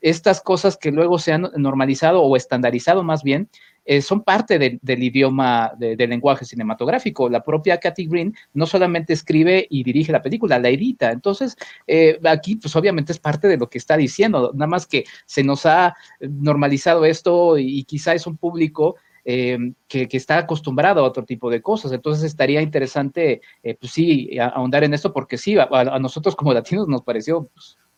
estas 0.00 0.40
cosas 0.40 0.76
que 0.76 0.90
luego 0.90 1.18
se 1.18 1.32
han 1.32 1.48
normalizado 1.56 2.22
o 2.22 2.36
estandarizado 2.36 3.02
más 3.04 3.22
bien, 3.22 3.48
eh, 3.84 4.00
son 4.00 4.22
parte 4.22 4.58
del 4.58 5.02
idioma 5.02 5.72
del 5.76 6.10
lenguaje 6.10 6.44
cinematográfico. 6.44 7.28
La 7.28 7.42
propia 7.42 7.78
Kathy 7.78 8.06
Green 8.06 8.34
no 8.54 8.66
solamente 8.66 9.12
escribe 9.12 9.66
y 9.68 9.82
dirige 9.82 10.12
la 10.12 10.22
película, 10.22 10.58
la 10.58 10.68
edita. 10.68 11.10
Entonces, 11.10 11.56
eh, 11.86 12.18
aquí, 12.24 12.56
pues 12.56 12.74
obviamente 12.76 13.12
es 13.12 13.18
parte 13.18 13.48
de 13.48 13.56
lo 13.56 13.68
que 13.68 13.78
está 13.78 13.96
diciendo, 13.96 14.52
nada 14.54 14.68
más 14.68 14.86
que 14.86 15.04
se 15.26 15.42
nos 15.42 15.66
ha 15.66 15.96
normalizado 16.20 17.04
esto 17.04 17.58
y, 17.58 17.82
quizá 17.84 18.14
es 18.14 18.26
un 18.26 18.36
público 18.36 18.96
eh, 19.24 19.58
que, 19.88 20.08
está 20.12 20.38
acostumbrado 20.38 21.00
a 21.00 21.08
otro 21.08 21.24
tipo 21.24 21.50
de 21.50 21.60
cosas. 21.60 21.92
Entonces 21.92 22.24
estaría 22.24 22.62
interesante, 22.62 23.40
pues 23.62 23.92
sí, 23.92 24.38
ahondar 24.38 24.84
en 24.84 24.94
esto, 24.94 25.12
porque 25.12 25.38
sí, 25.38 25.56
a, 25.58 25.98
nosotros 25.98 26.36
como 26.36 26.54
latinos 26.54 26.88
nos 26.88 27.02
pareció 27.02 27.50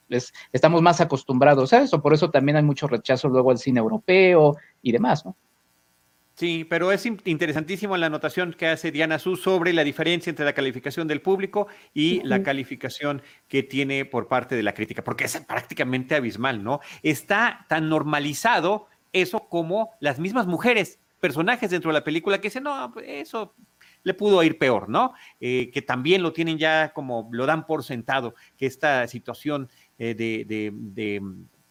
pues, 0.08 0.32
estamos 0.52 0.82
más 0.82 1.00
acostumbrados 1.00 1.72
a 1.72 1.82
eso, 1.82 2.00
por 2.02 2.14
eso 2.14 2.30
también 2.30 2.56
hay 2.56 2.62
mucho 2.62 2.86
rechazo 2.86 3.28
luego 3.28 3.50
al 3.50 3.58
cine 3.58 3.80
europeo 3.80 4.56
y 4.82 4.92
demás, 4.92 5.24
¿no? 5.24 5.36
Sí, 6.36 6.66
pero 6.68 6.90
es 6.90 7.06
interesantísimo 7.06 7.96
la 7.96 8.06
anotación 8.06 8.54
que 8.54 8.66
hace 8.66 8.90
Diana 8.90 9.20
Su 9.20 9.36
sobre 9.36 9.72
la 9.72 9.84
diferencia 9.84 10.30
entre 10.30 10.44
la 10.44 10.52
calificación 10.52 11.06
del 11.06 11.20
público 11.20 11.68
y 11.92 12.22
la 12.24 12.42
calificación 12.42 13.22
que 13.46 13.62
tiene 13.62 14.04
por 14.04 14.26
parte 14.26 14.56
de 14.56 14.64
la 14.64 14.74
crítica, 14.74 15.04
porque 15.04 15.24
es 15.24 15.38
prácticamente 15.46 16.16
abismal, 16.16 16.64
¿no? 16.64 16.80
Está 17.04 17.64
tan 17.68 17.88
normalizado 17.88 18.88
eso 19.12 19.48
como 19.48 19.90
las 20.00 20.18
mismas 20.18 20.48
mujeres, 20.48 20.98
personajes 21.20 21.70
dentro 21.70 21.90
de 21.90 21.94
la 22.00 22.04
película 22.04 22.38
que 22.38 22.48
dicen, 22.48 22.64
no, 22.64 22.92
eso 23.06 23.54
le 24.02 24.12
pudo 24.12 24.42
ir 24.42 24.58
peor, 24.58 24.88
¿no? 24.88 25.14
Eh, 25.40 25.70
que 25.72 25.82
también 25.82 26.22
lo 26.22 26.32
tienen 26.32 26.58
ya 26.58 26.92
como, 26.92 27.28
lo 27.32 27.46
dan 27.46 27.64
por 27.64 27.82
sentado, 27.84 28.34
que 28.56 28.66
esta 28.66 29.06
situación 29.06 29.70
eh, 29.98 30.14
de, 30.14 31.22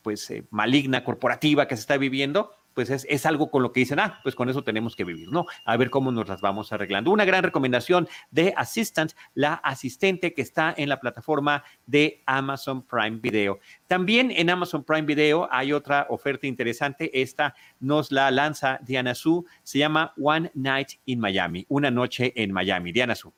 pues, 0.02 0.32
eh, 0.32 0.46
maligna 0.50 1.04
corporativa 1.04 1.68
que 1.68 1.76
se 1.76 1.82
está 1.82 1.98
viviendo, 1.98 2.52
pues 2.74 2.90
es, 2.90 3.26
algo 3.26 3.50
con 3.50 3.64
lo 3.64 3.72
que 3.72 3.82
dicen, 3.82 4.00
ah, 4.00 4.20
pues 4.24 4.36
con 4.36 4.50
eso 4.50 4.64
tenemos 4.64 4.96
que 4.96 5.04
vivir, 5.04 5.32
¿no? 5.32 5.46
A 5.66 5.78
ver 5.78 5.90
cómo 5.90 6.12
nos 6.12 6.28
las 6.28 6.42
vamos 6.42 6.74
arreglando. 6.74 7.12
Una 7.12 7.26
gran 7.26 7.44
recomendación 7.44 8.08
de 8.32 8.54
Assistant, 8.58 9.14
la 9.34 9.54
asistente 9.56 10.34
que 10.34 10.42
está 10.42 10.74
en 10.76 10.90
la 10.90 11.00
plataforma 11.00 11.64
de 11.86 12.22
Amazon 12.26 12.82
Prime 12.84 13.20
Video. 13.22 13.60
También 13.88 14.32
en 14.32 14.50
Amazon 14.50 14.84
Prime 14.84 15.04
Video 15.04 15.48
hay 15.52 15.74
otra 15.74 16.08
oferta 16.10 16.48
interesante. 16.48 17.22
Esta 17.22 17.56
nos 17.80 18.12
la 18.12 18.32
lanza 18.32 18.80
Diana 18.82 19.16
Su. 19.16 19.46
Se 19.64 19.80
llama 19.80 20.14
One 20.22 20.52
Night 20.54 20.94
in 21.06 21.20
Miami, 21.20 21.66
una 21.70 21.92
noche 21.92 22.34
en 22.36 22.52
Miami. 22.52 22.92
Diana 22.92 23.16
Su. 23.16 23.32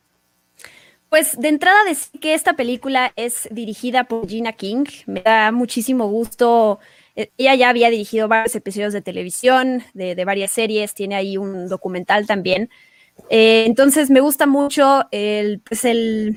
Pues 1.09 1.39
de 1.39 1.49
entrada 1.49 1.83
decir 1.85 2.19
que 2.19 2.33
esta 2.33 2.55
película 2.55 3.13
es 3.15 3.47
dirigida 3.51 4.05
por 4.05 4.27
Gina 4.27 4.53
King. 4.53 4.85
Me 5.05 5.21
da 5.21 5.51
muchísimo 5.51 6.07
gusto 6.07 6.79
ella 7.15 7.55
ya 7.55 7.69
había 7.69 7.89
dirigido 7.89 8.27
varios 8.27 8.55
episodios 8.55 8.93
de 8.93 9.01
televisión, 9.01 9.83
de, 9.93 10.25
varias 10.25 10.51
series, 10.51 10.93
tiene 10.93 11.15
ahí 11.15 11.37
un 11.37 11.67
documental 11.69 12.27
también. 12.27 12.69
Eh, 13.29 13.63
entonces 13.65 14.09
me 14.09 14.19
gusta 14.19 14.45
mucho 14.45 15.05
el, 15.11 15.61
pues 15.61 15.85
el, 15.85 16.35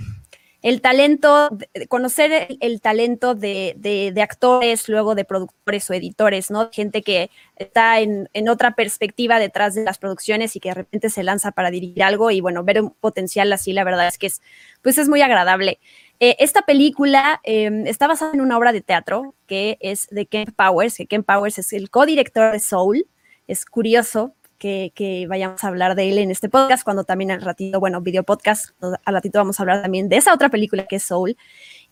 talento, 0.80 1.50
conocer 1.88 2.56
el, 2.60 2.80
talento 2.80 3.34
de, 3.34 4.14
actores, 4.22 4.88
luego 4.88 5.16
de 5.16 5.24
productores 5.24 5.90
o 5.90 5.94
editores, 5.94 6.50
¿no? 6.50 6.70
Gente 6.72 7.02
que 7.02 7.30
está 7.56 7.98
en, 7.98 8.28
en, 8.32 8.48
otra 8.48 8.76
perspectiva 8.76 9.40
detrás 9.40 9.74
de 9.74 9.82
las 9.82 9.98
producciones 9.98 10.54
y 10.54 10.60
que 10.60 10.68
de 10.68 10.76
repente 10.76 11.10
se 11.10 11.24
lanza 11.24 11.50
para 11.50 11.70
dirigir 11.72 12.04
algo 12.04 12.30
y 12.30 12.40
bueno, 12.40 12.62
ver 12.62 12.80
un 12.82 12.90
potencial 12.90 13.52
así, 13.52 13.72
la 13.72 13.82
verdad 13.82 14.06
es 14.06 14.18
que 14.18 14.28
es, 14.28 14.42
pues 14.82 14.98
es 14.98 15.08
muy 15.08 15.22
agradable. 15.22 15.80
Eh, 16.20 16.36
esta 16.40 16.62
película 16.62 17.40
em, 17.44 17.86
está 17.86 18.08
basada 18.08 18.32
en 18.34 18.40
una 18.40 18.58
obra 18.58 18.72
de 18.72 18.80
teatro 18.80 19.34
que 19.46 19.78
es 19.80 20.08
de 20.10 20.26
Ken 20.26 20.52
Powers, 20.56 20.96
que 20.96 21.06
Ken 21.06 21.22
Powers 21.22 21.58
es 21.58 21.72
el 21.72 21.90
codirector 21.90 22.52
de 22.52 22.58
Soul. 22.58 23.06
Es 23.46 23.64
curioso 23.64 24.34
que, 24.58 25.26
vayamos 25.28 25.62
a 25.62 25.68
hablar 25.68 25.94
de 25.94 26.08
él 26.10 26.18
en 26.18 26.30
este 26.30 26.48
podcast, 26.48 26.82
cuando 26.82 27.04
también 27.04 27.30
al 27.30 27.42
ratito, 27.42 27.78
bueno, 27.80 28.00
video 28.00 28.24
podcast, 28.24 28.70
al 28.80 29.14
ratito 29.14 29.38
vamos 29.38 29.58
a 29.58 29.62
hablar 29.62 29.82
también 29.82 30.08
de 30.08 30.16
esa 30.16 30.34
otra 30.34 30.48
película 30.48 30.86
que 30.86 30.96
es 30.96 31.04
Soul. 31.04 31.36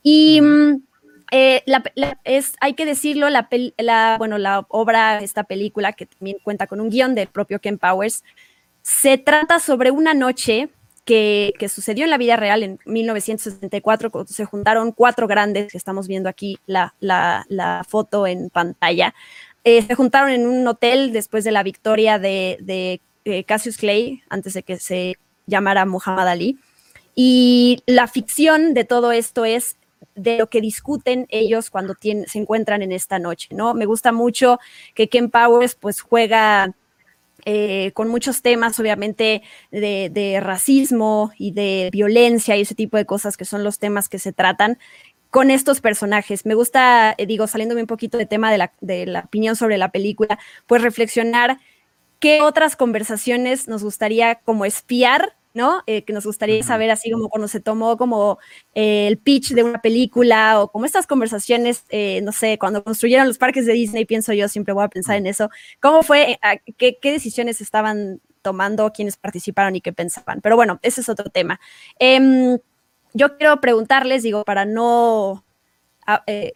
Y 0.03 0.41
mm, 0.41 0.83
eh, 1.31 1.63
es, 2.25 2.55
hay 2.61 2.75
que 2.75 2.85
decirlo, 2.85 3.31
la, 3.31 3.49
la, 3.79 4.17
bueno, 4.19 4.39
la 4.39 4.67
obra, 4.69 5.19
esta 5.21 5.45
película, 5.45 5.93
que 5.93 6.07
también 6.07 6.39
cuenta 6.43 6.67
con 6.67 6.81
un 6.81 6.91
guion 6.91 7.15
del 7.15 7.29
propio 7.29 7.61
Ken 7.61 7.79
Powers, 7.79 8.25
se 8.83 9.19
trata 9.19 9.59
sobre 9.61 9.91
una 9.91 10.15
noche 10.15 10.69
que, 11.07 11.69
sucedió 11.69 12.05
en 12.05 12.11
la 12.11 12.19
vida 12.19 12.37
real 12.37 12.63
en 12.63 12.79
1964, 12.85 14.11
cuando 14.11 14.31
se 14.31 14.45
juntaron 14.45 14.93
cuatro 14.93 15.27
grandes, 15.27 15.71
que 15.71 15.79
estamos 15.79 16.09
viendo 16.09 16.29
aquí 16.29 16.59
la, 16.67 16.93
foto 17.89 18.27
en 18.27 18.51
pantalla, 18.51 19.15
eh, 19.65 19.83
se 19.83 19.95
juntaron 19.95 20.31
en 20.31 20.47
un 20.47 20.67
hotel 20.67 21.13
después 21.13 21.45
de 21.45 21.53
la 21.53 21.63
victoria 21.63 22.19
de, 22.19 23.01
eh, 23.25 23.45
Cassius 23.45 23.79
Clay, 23.79 24.23
antes 24.29 24.53
de 24.55 24.63
que 24.63 24.79
se 24.79 25.17
llamara 25.47 25.87
Muhammad 25.87 26.29
Ali. 26.29 26.59
Y 27.15 27.83
la 27.87 28.09
ficción 28.09 28.75
de 28.75 28.85
todo 28.85 29.13
esto 29.13 29.45
es 29.45 29.77
de 30.17 30.39
lo 30.39 30.49
que 30.49 30.61
discuten 30.61 31.27
ellos 31.31 31.71
cuando 31.71 31.95
se 32.01 32.39
encuentran 32.39 32.83
en 32.83 32.93
esta 32.93 33.19
noche, 33.19 33.49
¿no? 33.53 33.75
Me 33.75 33.87
gusta 33.87 34.13
mucho 34.13 34.59
que 34.95 35.09
Ken 35.09 35.31
Powers 35.31 35.75
pues 35.77 36.01
juega 36.01 36.75
eh, 37.47 37.93
con 37.93 38.09
muchos 38.09 38.43
temas, 38.43 38.79
obviamente, 38.81 39.43
de, 39.71 40.41
racismo 40.43 41.31
y 41.39 41.53
de 41.53 41.91
violencia 41.93 42.57
y 42.57 42.63
ese 42.63 42.75
tipo 42.75 42.97
de 42.97 43.07
cosas 43.07 43.37
que 43.37 43.45
son 43.45 43.63
los 43.63 43.79
temas 43.79 44.09
que 44.09 44.19
se 44.19 44.33
tratan 44.33 44.79
con 45.31 45.53
estos 45.53 45.81
personajes. 45.81 46.45
Me 46.45 46.55
gusta, 46.55 47.15
eh, 47.17 47.27
digo, 47.27 47.47
saliéndome 47.47 47.83
un 47.83 47.87
poquito 47.87 48.19
de 48.19 48.27
tema 48.27 48.51
de 48.51 49.07
la 49.07 49.21
opinión 49.21 49.55
sobre 49.55 49.79
la 49.79 49.93
película, 49.93 50.39
pues 50.67 50.83
reflexionar 50.83 51.59
qué 52.19 52.43
otras 52.43 52.75
conversaciones 52.75 53.69
nos 53.69 53.85
gustaría 53.85 54.37
como 54.37 54.65
espiar 54.65 55.36
¿no? 55.57 55.83
Eh, 55.87 56.05
que 56.05 56.13
nos 56.13 56.27
gustaría 56.27 56.63
saber, 56.63 56.91
así 56.91 57.11
como 57.11 57.31
cuando 57.31 57.49
se 57.49 57.61
tomó 57.61 57.97
como 57.97 58.39
eh, 58.75 59.09
el 59.09 59.17
pitch 59.17 59.55
de 59.55 59.65
una 59.65 59.81
película 59.81 60.61
o 60.61 60.71
como 60.71 60.85
estas 60.85 61.07
conversaciones, 61.07 61.85
eh, 61.89 62.21
no 62.23 62.31
sé, 62.31 62.59
cuando 62.59 62.85
construyeron 62.85 63.27
los 63.27 63.39
parques 63.39 63.65
de 63.65 63.73
Disney, 63.73 64.05
pienso 64.05 64.35
yo, 64.35 64.49
siempre 64.49 64.75
voy 64.75 64.85
a 64.85 64.89
pensar 64.89 65.17
en 65.17 65.27
eso. 65.27 65.49
¿Cómo 65.81 66.03
fue, 66.03 66.39
qué, 66.77 66.99
decisiones 67.03 67.63
estaban 67.63 68.21
tomando, 68.43 68.93
quienes 68.93 69.17
participaron 69.17 69.75
y 69.75 69.81
qué 69.81 69.95
pensaban? 69.95 70.43
Pero 70.43 70.57
bueno, 70.57 70.79
ese 70.83 71.01
es 71.01 71.09
otro 71.09 71.31
tema. 71.31 71.59
Em, 71.99 72.59
yo 73.15 73.39
quiero 73.39 73.59
preguntarles, 73.63 74.23
digo, 74.23 74.45
para 74.45 74.67
no 74.67 75.43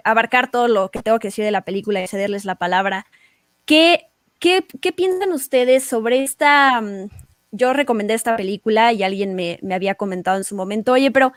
abarcar 0.05 0.51
todo 0.51 0.68
lo 0.68 0.90
que 0.90 1.03
tengo 1.03 1.18
que 1.18 1.28
decir 1.28 1.44
de 1.44 1.51
la 1.51 1.64
película 1.64 2.03
y 2.03 2.07
cederles 2.07 2.44
la 2.44 2.55
palabra, 2.57 3.07
¿qué, 3.64 4.09
qué, 4.38 4.66
qué 4.80 4.92
piensan 4.92 5.32
ustedes 5.32 5.84
sobre 5.84 6.22
esta 6.22 6.80
mm, 6.80 7.09
yo 7.53 7.72
recomendé 7.72 8.14
esta 8.14 8.36
película 8.36 8.92
y 8.92 9.03
alguien 9.03 9.34
me, 9.34 9.59
había 9.72 9.94
comentado 9.94 10.36
en 10.36 10.44
su 10.44 10.55
momento, 10.55 10.92
oye, 10.92 11.11
pero 11.11 11.32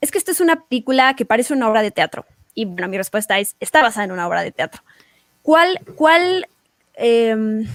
es 0.00 0.10
que 0.10 0.18
esta 0.18 0.32
es 0.32 0.40
una 0.40 0.66
película 0.66 1.14
que 1.14 1.24
parece 1.24 1.54
una 1.54 1.68
obra 1.68 1.82
de 1.82 1.90
teatro. 1.90 2.26
Y 2.54 2.66
bueno, 2.66 2.88
mi 2.88 2.96
respuesta 2.96 3.38
es, 3.38 3.56
está 3.60 3.82
basada 3.82 4.04
en 4.04 4.12
una 4.12 4.28
obra 4.28 4.42
de 4.42 4.52
teatro. 4.52 4.82
¿Cuál, 5.42 5.80
cuál, 5.96 6.46
em, 6.94 7.66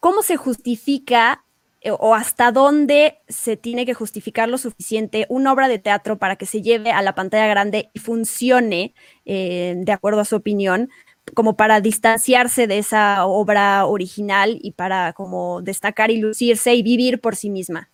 cómo 0.00 0.22
se 0.22 0.36
justifica 0.36 1.44
eh, 1.80 1.90
o 1.90 2.14
hasta 2.14 2.52
dónde 2.52 3.18
se 3.28 3.56
tiene 3.56 3.86
que 3.86 3.94
justificar 3.94 4.48
lo 4.48 4.58
suficiente 4.58 5.26
una 5.28 5.52
obra 5.52 5.68
de 5.68 5.78
teatro 5.78 6.18
para 6.18 6.36
que 6.36 6.46
se 6.46 6.62
lleve 6.62 6.90
a 6.90 7.02
la 7.02 7.14
pantalla 7.14 7.46
grande 7.46 7.90
y 7.92 8.00
funcione 8.00 8.94
eh, 9.24 9.74
de 9.76 9.92
acuerdo 9.92 10.20
a 10.20 10.24
su 10.24 10.36
opinión, 10.36 10.90
como 11.34 11.56
para 11.56 11.80
distanciarse 11.80 12.66
de 12.66 12.78
esa 12.78 13.26
obra 13.26 13.86
original 13.86 14.58
y 14.62 14.72
para 14.72 15.12
como 15.12 15.62
destacar 15.62 16.10
y 16.10 16.18
lucirse 16.18 16.74
y 16.74 16.82
vivir 16.82 17.20
por 17.20 17.36
sí 17.36 17.50
misma. 17.50 17.90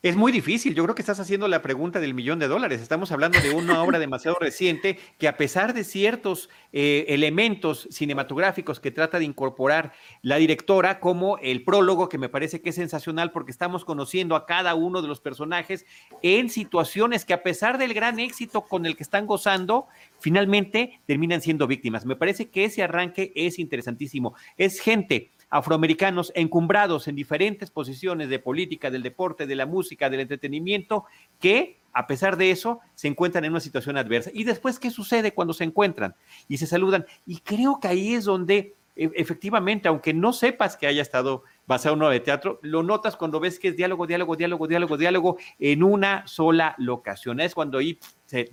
Es 0.00 0.14
muy 0.14 0.30
difícil. 0.30 0.76
Yo 0.76 0.84
creo 0.84 0.94
que 0.94 1.02
estás 1.02 1.18
haciendo 1.18 1.48
la 1.48 1.60
pregunta 1.60 1.98
del 1.98 2.14
millón 2.14 2.38
de 2.38 2.46
dólares. 2.46 2.80
Estamos 2.80 3.10
hablando 3.10 3.40
de 3.40 3.50
una 3.50 3.82
obra 3.82 3.98
demasiado 3.98 4.38
reciente 4.38 4.96
que 5.18 5.26
a 5.26 5.36
pesar 5.36 5.74
de 5.74 5.82
ciertos 5.82 6.48
eh, 6.72 7.06
elementos 7.08 7.88
cinematográficos 7.90 8.78
que 8.78 8.92
trata 8.92 9.18
de 9.18 9.24
incorporar 9.24 9.92
la 10.22 10.36
directora, 10.36 11.00
como 11.00 11.38
el 11.38 11.64
prólogo, 11.64 12.08
que 12.08 12.16
me 12.16 12.28
parece 12.28 12.60
que 12.60 12.68
es 12.68 12.76
sensacional 12.76 13.32
porque 13.32 13.50
estamos 13.50 13.84
conociendo 13.84 14.36
a 14.36 14.46
cada 14.46 14.76
uno 14.76 15.02
de 15.02 15.08
los 15.08 15.20
personajes 15.20 15.84
en 16.22 16.48
situaciones 16.48 17.24
que 17.24 17.34
a 17.34 17.42
pesar 17.42 17.76
del 17.76 17.92
gran 17.92 18.20
éxito 18.20 18.66
con 18.66 18.86
el 18.86 18.96
que 18.96 19.02
están 19.02 19.26
gozando, 19.26 19.88
finalmente 20.20 21.00
terminan 21.06 21.40
siendo 21.40 21.66
víctimas. 21.66 22.06
Me 22.06 22.14
parece 22.14 22.50
que 22.50 22.64
ese 22.64 22.84
arranque 22.84 23.32
es 23.34 23.58
interesantísimo. 23.58 24.36
Es 24.56 24.78
gente 24.78 25.32
afroamericanos 25.50 26.32
encumbrados 26.34 27.08
en 27.08 27.16
diferentes 27.16 27.70
posiciones 27.70 28.28
de 28.28 28.38
política, 28.38 28.90
del 28.90 29.02
deporte, 29.02 29.46
de 29.46 29.56
la 29.56 29.66
música, 29.66 30.10
del 30.10 30.20
entretenimiento, 30.20 31.04
que 31.40 31.78
a 31.92 32.06
pesar 32.06 32.36
de 32.36 32.50
eso 32.50 32.80
se 32.94 33.08
encuentran 33.08 33.44
en 33.44 33.52
una 33.52 33.60
situación 33.60 33.96
adversa. 33.96 34.30
¿Y 34.32 34.44
después 34.44 34.78
qué 34.78 34.90
sucede 34.90 35.32
cuando 35.32 35.54
se 35.54 35.64
encuentran 35.64 36.14
y 36.48 36.58
se 36.58 36.66
saludan? 36.66 37.06
Y 37.26 37.38
creo 37.40 37.80
que 37.80 37.88
ahí 37.88 38.14
es 38.14 38.24
donde 38.24 38.74
e, 38.98 39.10
efectivamente, 39.14 39.88
aunque 39.88 40.12
no 40.12 40.32
sepas 40.32 40.76
que 40.76 40.88
haya 40.88 41.00
estado 41.00 41.44
basado 41.66 41.94
en 41.94 42.02
una 42.02 42.10
de 42.10 42.20
teatro, 42.20 42.58
lo 42.62 42.82
notas 42.82 43.16
cuando 43.16 43.38
ves 43.38 43.58
que 43.58 43.68
es 43.68 43.76
diálogo, 43.76 44.06
diálogo, 44.06 44.34
diálogo, 44.34 44.66
diálogo, 44.66 44.96
diálogo 44.96 45.38
en 45.60 45.82
una 45.84 46.26
sola 46.26 46.74
locación. 46.78 47.40
Es 47.40 47.54
cuando 47.54 47.78
ahí, 47.78 47.98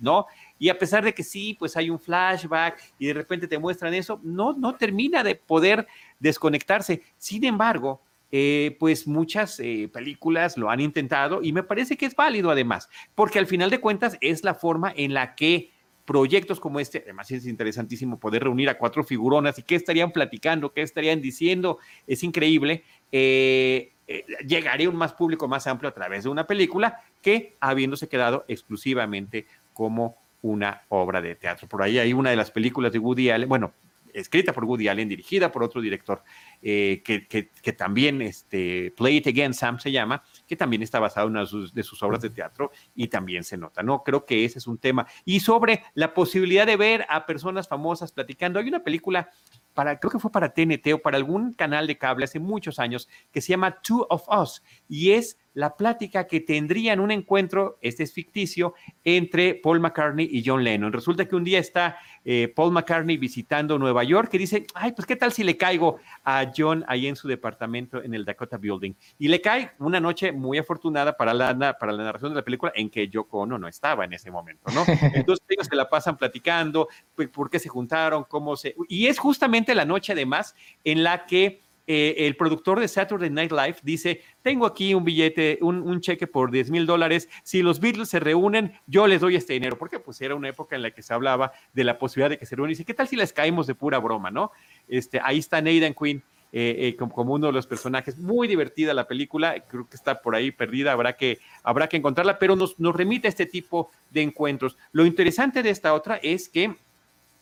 ¿no? 0.00 0.26
Y 0.58 0.68
a 0.68 0.78
pesar 0.78 1.04
de 1.04 1.14
que 1.14 1.22
sí, 1.22 1.54
pues 1.58 1.76
hay 1.76 1.90
un 1.90 1.98
flashback 1.98 2.80
y 2.98 3.06
de 3.06 3.14
repente 3.14 3.46
te 3.46 3.58
muestran 3.58 3.94
eso, 3.94 4.20
no, 4.22 4.52
no 4.54 4.74
termina 4.74 5.22
de 5.22 5.34
poder 5.34 5.86
desconectarse. 6.18 7.02
Sin 7.18 7.44
embargo, 7.44 8.00
eh, 8.32 8.76
pues 8.80 9.06
muchas 9.06 9.60
eh, 9.60 9.88
películas 9.92 10.56
lo 10.56 10.68
han 10.68 10.80
intentado 10.80 11.42
y 11.42 11.52
me 11.52 11.62
parece 11.62 11.96
que 11.96 12.06
es 12.06 12.16
válido 12.16 12.50
además, 12.50 12.88
porque 13.14 13.38
al 13.38 13.46
final 13.46 13.70
de 13.70 13.80
cuentas 13.80 14.18
es 14.20 14.42
la 14.42 14.54
forma 14.54 14.92
en 14.96 15.14
la 15.14 15.36
que 15.36 15.70
proyectos 16.04 16.58
como 16.58 16.80
este, 16.80 17.02
además 17.04 17.30
es 17.30 17.46
interesantísimo 17.46 18.18
poder 18.18 18.44
reunir 18.44 18.68
a 18.68 18.78
cuatro 18.78 19.04
figuronas 19.04 19.58
y 19.58 19.62
qué 19.62 19.76
estarían 19.76 20.10
platicando, 20.10 20.72
qué 20.72 20.82
estarían 20.82 21.20
diciendo, 21.20 21.78
es 22.06 22.22
increíble, 22.24 22.84
eh, 23.12 23.92
llegaría 24.46 24.88
a 24.88 24.90
un 24.90 24.96
más 24.96 25.12
público 25.14 25.46
más 25.46 25.66
amplio 25.66 25.88
a 25.88 25.94
través 25.94 26.24
de 26.24 26.30
una 26.30 26.46
película 26.46 27.00
que 27.22 27.56
habiéndose 27.60 28.08
quedado 28.08 28.44
exclusivamente 28.48 29.46
como 29.72 30.16
una 30.42 30.82
obra 30.88 31.20
de 31.20 31.34
teatro. 31.34 31.68
Por 31.68 31.82
ahí 31.82 31.98
hay 31.98 32.12
una 32.12 32.30
de 32.30 32.36
las 32.36 32.50
películas 32.50 32.92
de 32.92 32.98
Woody 32.98 33.30
Allen, 33.30 33.48
bueno, 33.48 33.72
escrita 34.12 34.52
por 34.52 34.64
Woody 34.64 34.88
Allen, 34.88 35.08
dirigida 35.08 35.52
por 35.52 35.62
otro 35.62 35.80
director, 35.80 36.22
eh, 36.62 37.02
que, 37.04 37.26
que, 37.26 37.72
también, 37.72 38.22
este, 38.22 38.92
Play 38.96 39.18
It 39.18 39.26
Again, 39.26 39.54
Sam 39.54 39.78
se 39.78 39.92
llama, 39.92 40.22
que 40.46 40.56
también 40.56 40.82
está 40.82 40.98
basado 40.98 41.26
en 41.26 41.32
una 41.32 41.40
de 41.40 41.46
sus, 41.46 41.74
de 41.74 41.82
sus, 41.82 42.02
obras 42.02 42.20
de 42.20 42.30
teatro 42.30 42.70
y 42.94 43.08
también 43.08 43.44
se 43.44 43.56
nota, 43.56 43.82
¿no? 43.82 44.02
Creo 44.02 44.24
que 44.24 44.44
ese 44.44 44.58
es 44.58 44.66
un 44.66 44.78
tema. 44.78 45.06
Y 45.24 45.40
sobre 45.40 45.82
la 45.94 46.14
posibilidad 46.14 46.66
de 46.66 46.76
ver 46.76 47.06
a 47.08 47.26
personas 47.26 47.68
famosas 47.68 48.12
platicando, 48.12 48.58
hay 48.58 48.68
una 48.68 48.82
película 48.82 49.30
para, 49.74 50.00
creo 50.00 50.10
que 50.10 50.18
fue 50.18 50.32
para 50.32 50.54
TNT 50.54 50.94
o 50.94 51.02
para 51.02 51.18
algún 51.18 51.52
canal 51.52 51.86
de 51.86 51.98
cable 51.98 52.24
hace 52.24 52.40
muchos 52.40 52.78
años, 52.78 53.08
que 53.30 53.40
se 53.40 53.50
llama 53.50 53.82
Two 53.82 54.06
of 54.08 54.26
Us, 54.28 54.62
y 54.88 55.10
es 55.12 55.38
la 55.56 55.74
plática 55.74 56.26
que 56.26 56.40
tendrían 56.40 57.00
un 57.00 57.10
encuentro, 57.10 57.78
este 57.80 58.02
es 58.02 58.12
ficticio, 58.12 58.74
entre 59.04 59.54
Paul 59.54 59.80
McCartney 59.80 60.28
y 60.30 60.42
John 60.44 60.62
Lennon. 60.62 60.92
Resulta 60.92 61.26
que 61.26 61.34
un 61.34 61.44
día 61.44 61.58
está 61.58 61.96
eh, 62.26 62.52
Paul 62.54 62.72
McCartney 62.72 63.16
visitando 63.16 63.78
Nueva 63.78 64.04
York 64.04 64.28
y 64.34 64.38
dice, 64.38 64.66
ay, 64.74 64.92
pues 64.92 65.06
qué 65.06 65.16
tal 65.16 65.32
si 65.32 65.44
le 65.44 65.56
caigo 65.56 65.98
a 66.24 66.45
John 66.56 66.84
ahí 66.88 67.06
en 67.06 67.16
su 67.16 67.28
departamento 67.28 68.02
en 68.02 68.14
el 68.14 68.24
Dakota 68.24 68.56
Building. 68.56 68.92
Y 69.18 69.28
le 69.28 69.40
cae 69.40 69.72
una 69.78 70.00
noche 70.00 70.32
muy 70.32 70.58
afortunada 70.58 71.16
para 71.16 71.32
la, 71.34 71.76
para 71.78 71.92
la 71.92 72.04
narración 72.04 72.32
de 72.32 72.36
la 72.36 72.44
película 72.44 72.72
en 72.74 72.90
que 72.90 73.08
Yoko 73.08 73.40
Ono 73.40 73.58
no 73.58 73.68
estaba 73.68 74.04
en 74.04 74.12
ese 74.12 74.30
momento, 74.30 74.70
¿no? 74.72 74.84
Entonces 75.14 75.44
ellos 75.48 75.66
se 75.66 75.76
la 75.76 75.88
pasan 75.88 76.16
platicando, 76.16 76.88
pues, 77.14 77.28
por 77.28 77.50
qué 77.50 77.58
se 77.58 77.68
juntaron, 77.68 78.24
cómo 78.24 78.56
se... 78.56 78.74
Y 78.88 79.06
es 79.06 79.18
justamente 79.18 79.74
la 79.74 79.84
noche 79.84 80.12
además 80.12 80.54
en 80.84 81.02
la 81.02 81.26
que 81.26 81.62
eh, 81.88 82.26
el 82.26 82.36
productor 82.36 82.80
de 82.80 82.88
Saturday 82.88 83.30
Night 83.30 83.52
Live 83.52 83.76
dice, 83.82 84.20
tengo 84.42 84.66
aquí 84.66 84.92
un 84.92 85.04
billete, 85.04 85.58
un, 85.62 86.00
cheque 86.00 86.26
por 86.26 86.50
10 86.50 86.70
mil 86.70 86.84
dólares, 86.84 87.28
si 87.44 87.62
los 87.62 87.78
Beatles 87.78 88.08
se 88.08 88.18
reúnen, 88.18 88.72
yo 88.86 89.06
les 89.06 89.20
doy 89.20 89.36
este 89.36 89.52
dinero, 89.52 89.78
porque 89.78 90.00
pues 90.00 90.20
era 90.20 90.34
una 90.34 90.48
época 90.48 90.74
en 90.74 90.82
la 90.82 90.90
que 90.90 91.02
se 91.02 91.14
hablaba 91.14 91.52
de 91.72 91.84
la 91.84 91.96
posibilidad 91.98 92.30
de 92.30 92.38
que 92.38 92.46
se 92.46 92.56
reúnan, 92.56 92.70
y 92.70 92.74
dice, 92.74 92.84
¿qué 92.84 92.94
tal 92.94 93.06
si 93.06 93.14
les 93.14 93.32
caemos 93.32 93.68
de 93.68 93.76
pura 93.76 93.98
broma, 93.98 94.32
no? 94.32 94.50
Este, 94.88 95.20
ahí 95.22 95.38
está 95.38 95.60
Nathan 95.62 95.94
Quinn. 95.94 96.22
Eh, 96.58 96.88
eh, 96.88 96.96
como, 96.96 97.34
uno 97.34 97.48
de 97.48 97.52
los 97.52 97.66
personajes, 97.66 98.16
muy 98.16 98.48
divertida 98.48 98.94
la 98.94 99.06
película, 99.06 99.62
creo 99.68 99.86
que 99.86 99.94
está 99.94 100.22
por 100.22 100.34
ahí 100.34 100.50
perdida, 100.50 100.90
habrá 100.92 101.14
que, 101.14 101.38
habrá 101.62 101.86
que 101.86 101.98
encontrarla, 101.98 102.38
pero 102.38 102.56
nos, 102.56 102.80
nos 102.80 102.96
remite 102.96 103.28
a 103.28 103.30
este 103.30 103.44
tipo 103.44 103.90
de 104.08 104.22
encuentros. 104.22 104.78
Lo 104.90 105.04
interesante 105.04 105.62
de 105.62 105.68
esta 105.68 105.92
otra 105.92 106.16
es 106.16 106.48
que 106.48 106.74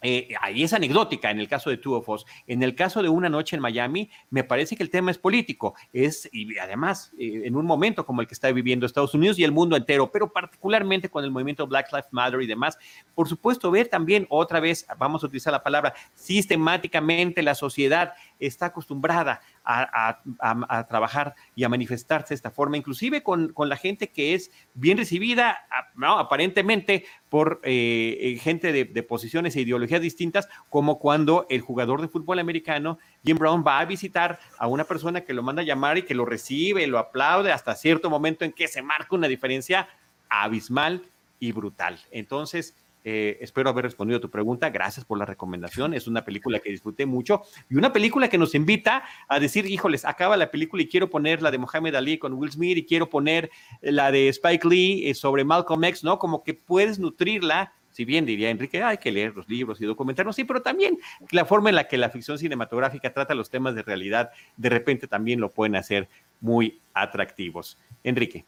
eh, 0.06 0.34
ahí 0.42 0.62
es 0.62 0.74
anecdótica 0.74 1.30
en 1.30 1.40
el 1.40 1.48
caso 1.48 1.70
de 1.70 1.78
Two 1.78 1.94
of 1.94 2.08
Us. 2.10 2.26
En 2.46 2.62
el 2.62 2.74
caso 2.74 3.02
de 3.02 3.08
Una 3.08 3.30
Noche 3.30 3.56
en 3.56 3.62
Miami, 3.62 4.10
me 4.28 4.44
parece 4.44 4.76
que 4.76 4.82
el 4.82 4.90
tema 4.90 5.10
es 5.10 5.16
político. 5.16 5.74
Es, 5.94 6.28
y 6.30 6.58
además, 6.58 7.10
eh, 7.18 7.42
en 7.46 7.56
un 7.56 7.64
momento 7.64 8.04
como 8.04 8.20
el 8.20 8.26
que 8.26 8.34
está 8.34 8.52
viviendo 8.52 8.84
Estados 8.84 9.14
Unidos 9.14 9.38
y 9.38 9.44
el 9.44 9.52
mundo 9.52 9.76
entero, 9.76 10.12
pero 10.12 10.30
particularmente 10.30 11.08
con 11.08 11.24
el 11.24 11.30
movimiento 11.30 11.66
Black 11.66 11.90
Lives 11.90 12.08
Matter 12.10 12.42
y 12.42 12.46
demás. 12.46 12.78
Por 13.14 13.30
supuesto, 13.30 13.70
ver 13.70 13.88
también 13.88 14.26
otra 14.28 14.60
vez, 14.60 14.86
vamos 14.98 15.22
a 15.22 15.26
utilizar 15.26 15.54
la 15.54 15.62
palabra, 15.62 15.94
sistemáticamente 16.14 17.42
la 17.42 17.54
sociedad 17.54 18.12
está 18.38 18.66
acostumbrada 18.66 19.40
a, 19.64 20.86
trabajar 20.88 21.34
y 21.54 21.64
a 21.64 21.68
manifestarse 21.68 22.30
de 22.30 22.36
esta 22.36 22.50
forma, 22.50 22.76
inclusive 22.76 23.22
con, 23.22 23.52
la 23.56 23.76
gente 23.76 24.08
que 24.08 24.34
es 24.34 24.50
bien 24.74 24.98
recibida, 24.98 25.66
aparentemente 25.96 27.06
por 27.28 27.60
eh, 27.64 28.18
eh, 28.20 28.38
gente 28.38 28.72
de, 28.72 28.84
de, 28.84 29.02
posiciones 29.02 29.56
e 29.56 29.62
ideologías 29.62 30.00
distintas, 30.00 30.48
como 30.68 30.98
cuando 30.98 31.46
el 31.48 31.60
jugador 31.60 32.00
de 32.00 32.08
fútbol 32.08 32.38
americano, 32.38 32.98
Jim 33.24 33.38
Brown, 33.38 33.64
va 33.66 33.80
a 33.80 33.84
visitar 33.84 34.38
a 34.58 34.66
una 34.66 34.84
persona 34.84 35.22
que 35.22 35.34
lo 35.34 35.42
manda 35.42 35.62
a 35.62 35.64
llamar 35.64 35.98
y 35.98 36.02
que 36.02 36.14
lo 36.14 36.24
recibe, 36.24 36.86
lo 36.86 36.98
aplaude 36.98 37.52
hasta 37.52 37.74
cierto 37.74 38.10
momento 38.10 38.44
en 38.44 38.52
que 38.52 38.68
se 38.68 38.82
marca 38.82 39.14
una 39.14 39.28
diferencia 39.28 39.88
abismal 40.28 41.02
y 41.38 41.52
brutal. 41.52 41.98
Entonces, 42.10 42.76
eh, 43.04 43.36
espero 43.40 43.68
haber 43.68 43.84
respondido 43.84 44.18
a 44.18 44.20
tu 44.20 44.30
pregunta. 44.30 44.70
Gracias 44.70 45.04
por 45.04 45.18
la 45.18 45.26
recomendación. 45.26 45.92
Es 45.92 46.06
una 46.06 46.24
película 46.24 46.58
que 46.58 46.70
disfruté 46.70 47.04
mucho 47.04 47.42
y 47.68 47.76
una 47.76 47.92
película 47.92 48.28
que 48.28 48.38
nos 48.38 48.54
invita 48.54 49.04
a 49.28 49.38
decir, 49.38 49.66
híjoles, 49.66 50.06
acaba 50.06 50.36
la 50.38 50.50
película 50.50 50.82
y 50.82 50.88
quiero 50.88 51.10
poner 51.10 51.42
la 51.42 51.50
de 51.50 51.58
Mohamed 51.58 51.94
Ali 51.94 52.18
con 52.18 52.32
Will 52.32 52.50
Smith 52.50 52.78
y 52.78 52.86
quiero 52.86 53.10
poner 53.10 53.50
la 53.82 54.10
de 54.10 54.28
Spike 54.28 54.66
Lee 54.66 55.10
eh, 55.10 55.14
sobre 55.14 55.44
Malcolm 55.44 55.84
X, 55.84 56.02
¿no? 56.02 56.18
Como 56.18 56.42
que 56.42 56.54
puedes 56.54 56.98
nutrirla. 56.98 57.74
Si 57.90 58.04
bien 58.04 58.26
diría 58.26 58.50
Enrique, 58.50 58.82
hay 58.82 58.98
que 58.98 59.12
leer 59.12 59.36
los 59.36 59.48
libros 59.48 59.80
y 59.80 59.84
documentarnos, 59.84 60.34
sí, 60.34 60.42
pero 60.42 60.62
también 60.62 60.98
la 61.30 61.44
forma 61.44 61.68
en 61.68 61.76
la 61.76 61.86
que 61.86 61.96
la 61.96 62.10
ficción 62.10 62.38
cinematográfica 62.38 63.12
trata 63.12 63.36
los 63.36 63.50
temas 63.50 63.76
de 63.76 63.82
realidad, 63.82 64.30
de 64.56 64.68
repente 64.68 65.06
también 65.06 65.40
lo 65.40 65.48
pueden 65.48 65.76
hacer 65.76 66.08
muy 66.40 66.80
atractivos. 66.92 67.78
Enrique. 68.02 68.46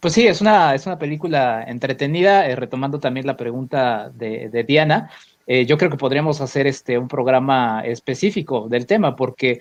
Pues 0.00 0.14
sí, 0.14 0.26
es 0.26 0.40
una, 0.40 0.74
es 0.74 0.86
una 0.86 0.98
película 0.98 1.64
entretenida, 1.66 2.46
eh, 2.48 2.54
retomando 2.54 3.00
también 3.00 3.26
la 3.26 3.36
pregunta 3.36 4.10
de, 4.14 4.64
Diana. 4.66 5.10
Eh, 5.46 5.64
yo 5.64 5.78
creo 5.78 5.90
que 5.90 5.96
podríamos 5.96 6.40
hacer 6.40 6.66
este, 6.66 6.98
un 6.98 7.08
programa 7.08 7.82
específico 7.84 8.68
del 8.68 8.86
tema, 8.86 9.16
porque 9.16 9.60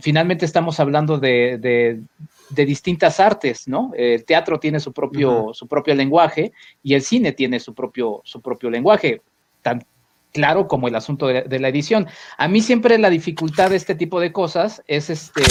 finalmente 0.00 0.44
estamos 0.44 0.78
hablando 0.78 1.18
de, 1.18 1.58
de, 1.58 2.64
distintas 2.64 3.18
artes, 3.18 3.66
¿no? 3.66 3.92
El 3.96 4.24
teatro 4.24 4.60
tiene 4.60 4.78
su 4.78 4.92
propio, 4.92 5.50
su 5.54 5.66
propio 5.66 5.94
lenguaje 5.94 6.52
y 6.82 6.94
el 6.94 7.02
cine 7.02 7.32
tiene 7.32 7.58
su 7.58 7.74
propio, 7.74 8.20
su 8.24 8.40
propio 8.40 8.70
lenguaje, 8.70 9.22
tan 9.62 9.84
claro 10.32 10.68
como 10.68 10.86
el 10.86 10.94
asunto 10.94 11.26
de, 11.26 11.42
de 11.42 11.58
la 11.58 11.68
edición. 11.68 12.06
A 12.36 12.46
mí 12.48 12.60
siempre 12.60 12.98
la 12.98 13.10
dificultad 13.10 13.70
de 13.70 13.76
este 13.76 13.94
tipo 13.94 14.20
de 14.20 14.32
cosas 14.32 14.82
es 14.86 15.10
este 15.10 15.42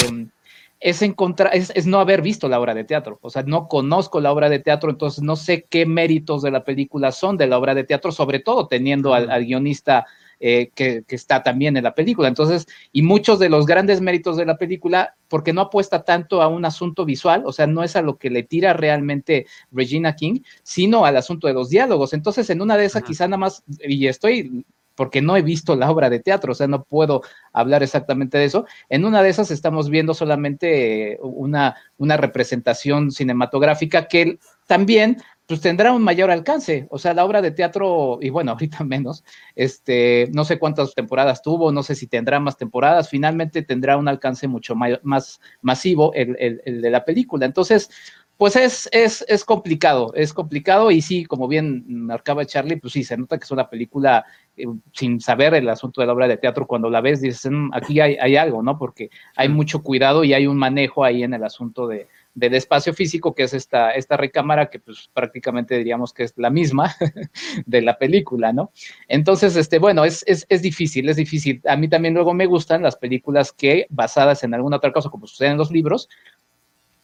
es, 0.81 1.03
encontrar, 1.03 1.51
es, 1.53 1.85
no 1.85 1.99
haber 1.99 2.23
visto 2.23 2.49
la 2.49 2.59
obra 2.59 2.73
de 2.73 2.83
teatro. 2.83 3.19
O 3.21 3.29
sea, 3.29 3.43
no 3.43 3.67
conozco 3.67 4.19
la 4.19 4.31
obra 4.31 4.49
de 4.49 4.59
teatro, 4.59 4.89
entonces 4.89 5.23
no 5.23 5.35
sé 5.35 5.63
qué 5.69 5.85
méritos 5.85 6.41
de 6.41 6.49
la 6.49 6.63
película 6.63 7.11
son 7.11 7.37
de 7.37 7.45
la 7.45 7.59
obra 7.59 7.75
de 7.75 7.83
teatro, 7.83 8.11
sobre 8.11 8.39
todo 8.39 8.67
teniendo 8.67 9.13
al, 9.13 9.45
guionista 9.45 10.07
eh, 10.39 10.71
que, 10.73 11.05
está 11.09 11.43
también 11.43 11.77
en 11.77 11.83
la 11.83 11.93
película. 11.93 12.27
Entonces, 12.27 12.65
y 12.91 13.03
muchos 13.03 13.37
de 13.37 13.49
los 13.49 13.67
grandes 13.67 14.01
méritos 14.01 14.37
de 14.37 14.45
la 14.47 14.57
película, 14.57 15.15
porque 15.27 15.53
no 15.53 15.61
apuesta 15.61 16.01
tanto 16.03 16.41
a 16.41 16.47
un 16.47 16.65
asunto 16.65 17.05
visual, 17.05 17.43
o 17.45 17.51
sea, 17.53 17.67
no 17.67 17.83
es 17.83 17.95
a 17.95 18.01
lo 18.01 18.17
que 18.17 18.31
le 18.31 18.41
tira 18.41 18.73
realmente 18.73 19.45
Regina 19.71 20.15
King, 20.15 20.39
sino 20.63 21.05
al 21.05 21.15
asunto 21.15 21.45
de 21.45 21.53
los 21.53 21.69
diálogos. 21.69 22.13
Entonces, 22.13 22.49
en 22.49 22.59
una 22.59 22.75
de 22.75 22.85
esas, 22.85 23.03
quizá 23.03 23.27
nada 23.27 23.37
más, 23.37 23.63
y 23.87 24.07
estoy 24.07 24.65
porque 25.01 25.19
no 25.19 25.35
he 25.35 25.41
visto 25.41 25.75
la 25.75 25.89
obra 25.89 26.11
de 26.11 26.19
teatro, 26.19 26.51
o 26.51 26.53
sea, 26.53 26.67
no 26.67 26.83
puedo 26.83 27.23
hablar 27.53 27.81
exactamente 27.81 28.37
de 28.37 28.45
eso. 28.45 28.67
En 28.87 29.03
una 29.03 29.23
de 29.23 29.29
esas 29.29 29.49
estamos 29.49 29.89
viendo 29.89 30.13
solamente 30.13 31.17
una, 31.23 31.75
una 31.97 32.17
representación 32.17 33.09
cinematográfica 33.09 34.07
que 34.07 34.37
también 34.67 35.17
pues 35.47 35.59
tendrá 35.59 35.91
un 35.91 36.03
mayor 36.03 36.29
alcance. 36.29 36.85
O 36.91 36.99
sea, 36.99 37.15
la 37.15 37.25
obra 37.25 37.41
de 37.41 37.49
teatro, 37.49 38.19
y 38.21 38.29
bueno, 38.29 38.51
ahorita 38.51 38.83
menos, 38.83 39.23
este, 39.55 40.29
no 40.33 40.45
sé 40.45 40.59
cuántas 40.59 40.93
temporadas 40.93 41.41
tuvo, 41.41 41.71
no 41.71 41.81
sé 41.81 41.95
si 41.95 42.05
tendrá 42.05 42.39
más 42.39 42.55
temporadas, 42.55 43.09
finalmente 43.09 43.63
tendrá 43.63 43.97
un 43.97 44.07
alcance 44.07 44.47
mucho 44.47 44.75
más 44.75 45.39
masivo 45.63 46.13
el, 46.13 46.37
el 46.37 46.79
de 46.79 46.91
la 46.91 47.03
película. 47.03 47.47
Entonces, 47.47 47.89
pues 48.37 48.55
es, 48.55 48.89
es, 48.91 49.23
es, 49.27 49.45
complicado, 49.45 50.13
es 50.15 50.33
complicado 50.33 50.89
y 50.89 51.01
sí, 51.01 51.25
como 51.25 51.47
bien 51.47 51.83
marcaba 51.87 52.45
Charlie, 52.45 52.77
pues 52.77 52.93
sí, 52.93 53.03
se 53.03 53.15
nota 53.15 53.37
que 53.37 53.43
es 53.43 53.51
una 53.51 53.69
película 53.69 54.25
eh, 54.57 54.65
sin 54.93 55.21
saber 55.21 55.53
el 55.53 55.69
asunto 55.69 56.01
de 56.01 56.07
la 56.07 56.13
obra 56.13 56.27
de 56.27 56.37
teatro, 56.37 56.65
cuando 56.65 56.89
la 56.89 57.01
ves 57.01 57.21
dices, 57.21 57.51
mm, 57.51 57.69
aquí 57.73 57.99
hay, 57.99 58.15
hay, 58.15 58.35
algo, 58.37 58.63
¿no? 58.63 58.77
Porque 58.77 59.09
hay 59.35 59.47
mucho 59.47 59.83
cuidado 59.83 60.23
y 60.23 60.33
hay 60.33 60.47
un 60.47 60.57
manejo 60.57 61.03
ahí 61.03 61.23
en 61.23 61.33
el 61.33 61.43
asunto 61.43 61.87
de, 61.87 62.07
del 62.33 62.55
espacio 62.55 62.93
físico, 62.93 63.35
que 63.35 63.43
es 63.43 63.53
esta, 63.53 63.91
esta 63.91 64.17
recámara, 64.17 64.69
que 64.69 64.79
pues 64.79 65.09
prácticamente 65.13 65.77
diríamos 65.77 66.13
que 66.13 66.23
es 66.23 66.33
la 66.37 66.49
misma 66.49 66.95
de 67.65 67.81
la 67.81 67.97
película, 67.97 68.53
¿no? 68.53 68.71
Entonces, 69.07 69.55
este, 69.55 69.79
bueno, 69.79 70.05
es, 70.05 70.23
es, 70.27 70.45
es 70.49 70.61
difícil, 70.61 71.09
es 71.09 71.17
difícil. 71.17 71.61
A 71.67 71.75
mí 71.75 71.87
también 71.89 72.13
luego 72.13 72.33
me 72.33 72.45
gustan 72.45 72.81
las 72.81 72.95
películas 72.95 73.51
que, 73.51 73.87
basadas 73.89 74.43
en 74.43 74.53
alguna 74.53 74.77
otra 74.77 74.91
cosa, 74.91 75.09
como 75.09 75.27
sucede 75.27 75.49
en 75.49 75.57
los 75.57 75.71
libros, 75.71 76.09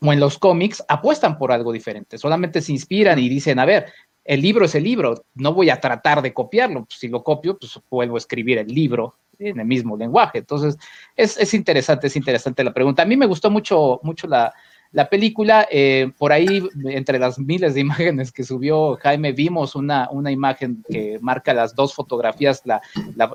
o 0.02 0.14
en 0.14 0.20
los 0.20 0.38
cómics 0.38 0.84
apuestan 0.88 1.38
por 1.38 1.52
algo 1.52 1.72
diferente, 1.72 2.18
solamente 2.18 2.62
se 2.62 2.72
inspiran 2.72 3.18
y 3.20 3.30
dicen, 3.30 3.60
a 3.60 3.66
ver, 3.66 3.88
el 4.24 4.42
libro 4.42 4.66
es 4.66 4.76
el 4.76 4.84
libro, 4.84 5.26
no 5.36 5.54
voy 5.54 5.70
a 5.70 5.80
tratar 5.80 6.22
de 6.22 6.34
copiarlo, 6.34 6.86
pues, 6.86 7.00
si 7.00 7.08
lo 7.08 7.24
copio, 7.24 7.58
pues 7.58 7.80
vuelvo 7.90 8.16
a 8.16 8.20
escribir 8.20 8.58
el 8.58 8.68
libro 8.68 9.16
en 9.40 9.60
el 9.60 9.66
mismo 9.66 9.96
lenguaje. 9.96 10.40
Entonces, 10.40 10.78
es, 11.16 11.38
es, 11.38 11.54
interesante, 11.54 12.08
es 12.08 12.16
interesante 12.16 12.64
la 12.64 12.74
pregunta. 12.74 13.04
A 13.04 13.06
mí 13.06 13.16
me 13.16 13.26
gustó 13.26 13.50
mucho, 13.50 14.00
mucho 14.04 14.28
la, 14.28 14.54
la 14.92 15.10
película, 15.10 15.68
eh, 15.70 16.12
por 16.18 16.32
ahí, 16.32 16.68
entre 16.86 17.20
las 17.20 17.40
miles 17.40 17.74
de 17.74 17.82
imágenes 17.82 18.32
que 18.32 18.44
subió 18.44 18.98
Jaime, 18.98 19.32
vimos 19.32 19.76
una, 19.76 20.10
una 20.12 20.32
imagen 20.32 20.84
que 20.90 21.20
marca 21.22 21.54
las 21.54 21.76
dos 21.76 21.94
fotografías, 21.94 22.62
la, 22.66 22.82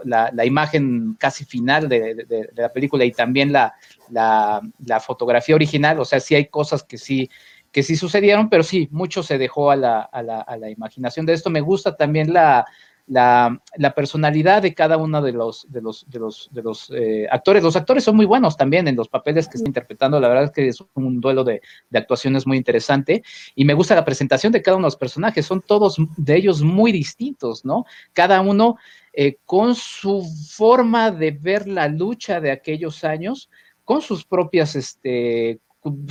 la, 0.05 0.45
imagen 0.45 1.17
casi 1.19 1.45
final 1.45 1.89
de, 1.89 2.15
de, 2.15 2.25
de, 2.25 2.51
la 2.55 2.73
película 2.73 3.05
y 3.05 3.13
también 3.13 3.53
la, 3.53 3.75
la, 4.11 4.63
fotografía 5.01 5.55
original. 5.55 6.01
O 6.01 6.05
sea, 6.05 6.21
sí 6.21 6.35
hay 6.35 6.47
cosas 6.47 6.83
que 6.83 6.99
sí, 6.99 7.31
que 7.71 7.83
sí 7.83 7.97
sucedieron, 7.97 8.49
pero 8.49 8.63
sí, 8.63 8.89
mucho 8.91 9.23
se 9.23 9.39
dejó 9.39 9.71
a 9.71 9.77
la, 9.77 10.01
a 10.01 10.57
la 10.57 10.71
imaginación 10.71 11.27
de 11.27 11.35
esto. 11.35 11.51
Me 11.51 11.61
gusta 11.61 11.97
también 11.97 12.33
la, 12.33 12.67
la, 13.07 13.95
personalidad 13.95 14.63
de 14.63 14.75
cada 14.75 14.97
uno 14.97 15.21
de 15.23 15.33
los, 15.33 15.67
de 15.71 15.83
los, 15.83 16.09
de 16.09 16.19
los, 16.19 16.49
de 16.53 16.63
los 16.63 16.91
eh, 16.91 17.27
actores. 17.31 17.63
Los 17.63 17.77
actores 17.77 18.05
son 18.05 18.17
muy 18.17 18.27
buenos 18.27 18.57
también 18.57 18.89
en 18.89 18.97
los 18.97 19.09
papeles 19.09 19.49
que 19.49 19.57
están 19.57 19.71
interpretando. 19.71 20.21
La 20.21 20.29
verdad 20.29 20.45
es 20.45 20.51
que 20.51 20.69
es 20.69 20.83
un 20.95 21.21
duelo 21.21 21.45
de, 21.45 21.61
de, 21.91 21.99
actuaciones 21.99 22.47
muy 22.47 22.57
interesante. 22.57 23.23
Y 23.55 23.65
me 23.65 23.75
gusta 23.75 23.95
la 23.95 24.05
presentación 24.05 24.53
de 24.53 24.63
cada 24.63 24.77
uno 24.77 24.87
de 24.87 24.89
los 24.89 24.97
personajes. 24.97 25.47
Son 25.47 25.61
todos 25.61 25.97
de 26.17 26.37
ellos 26.37 26.63
muy 26.63 26.93
distintos, 26.93 27.65
¿no? 27.65 27.85
Cada 28.13 28.41
uno 28.41 28.77
eh, 29.13 29.37
con 29.45 29.75
su 29.75 30.25
forma 30.51 31.11
de 31.11 31.33
ver 31.33 31.69
la 31.69 31.89
lucha 31.89 32.41
de 32.41 32.51
aquellos 32.51 33.05
años, 33.05 33.51
con 33.85 34.01
sus 34.01 34.25
propias, 34.25 34.77
este, 34.77 35.61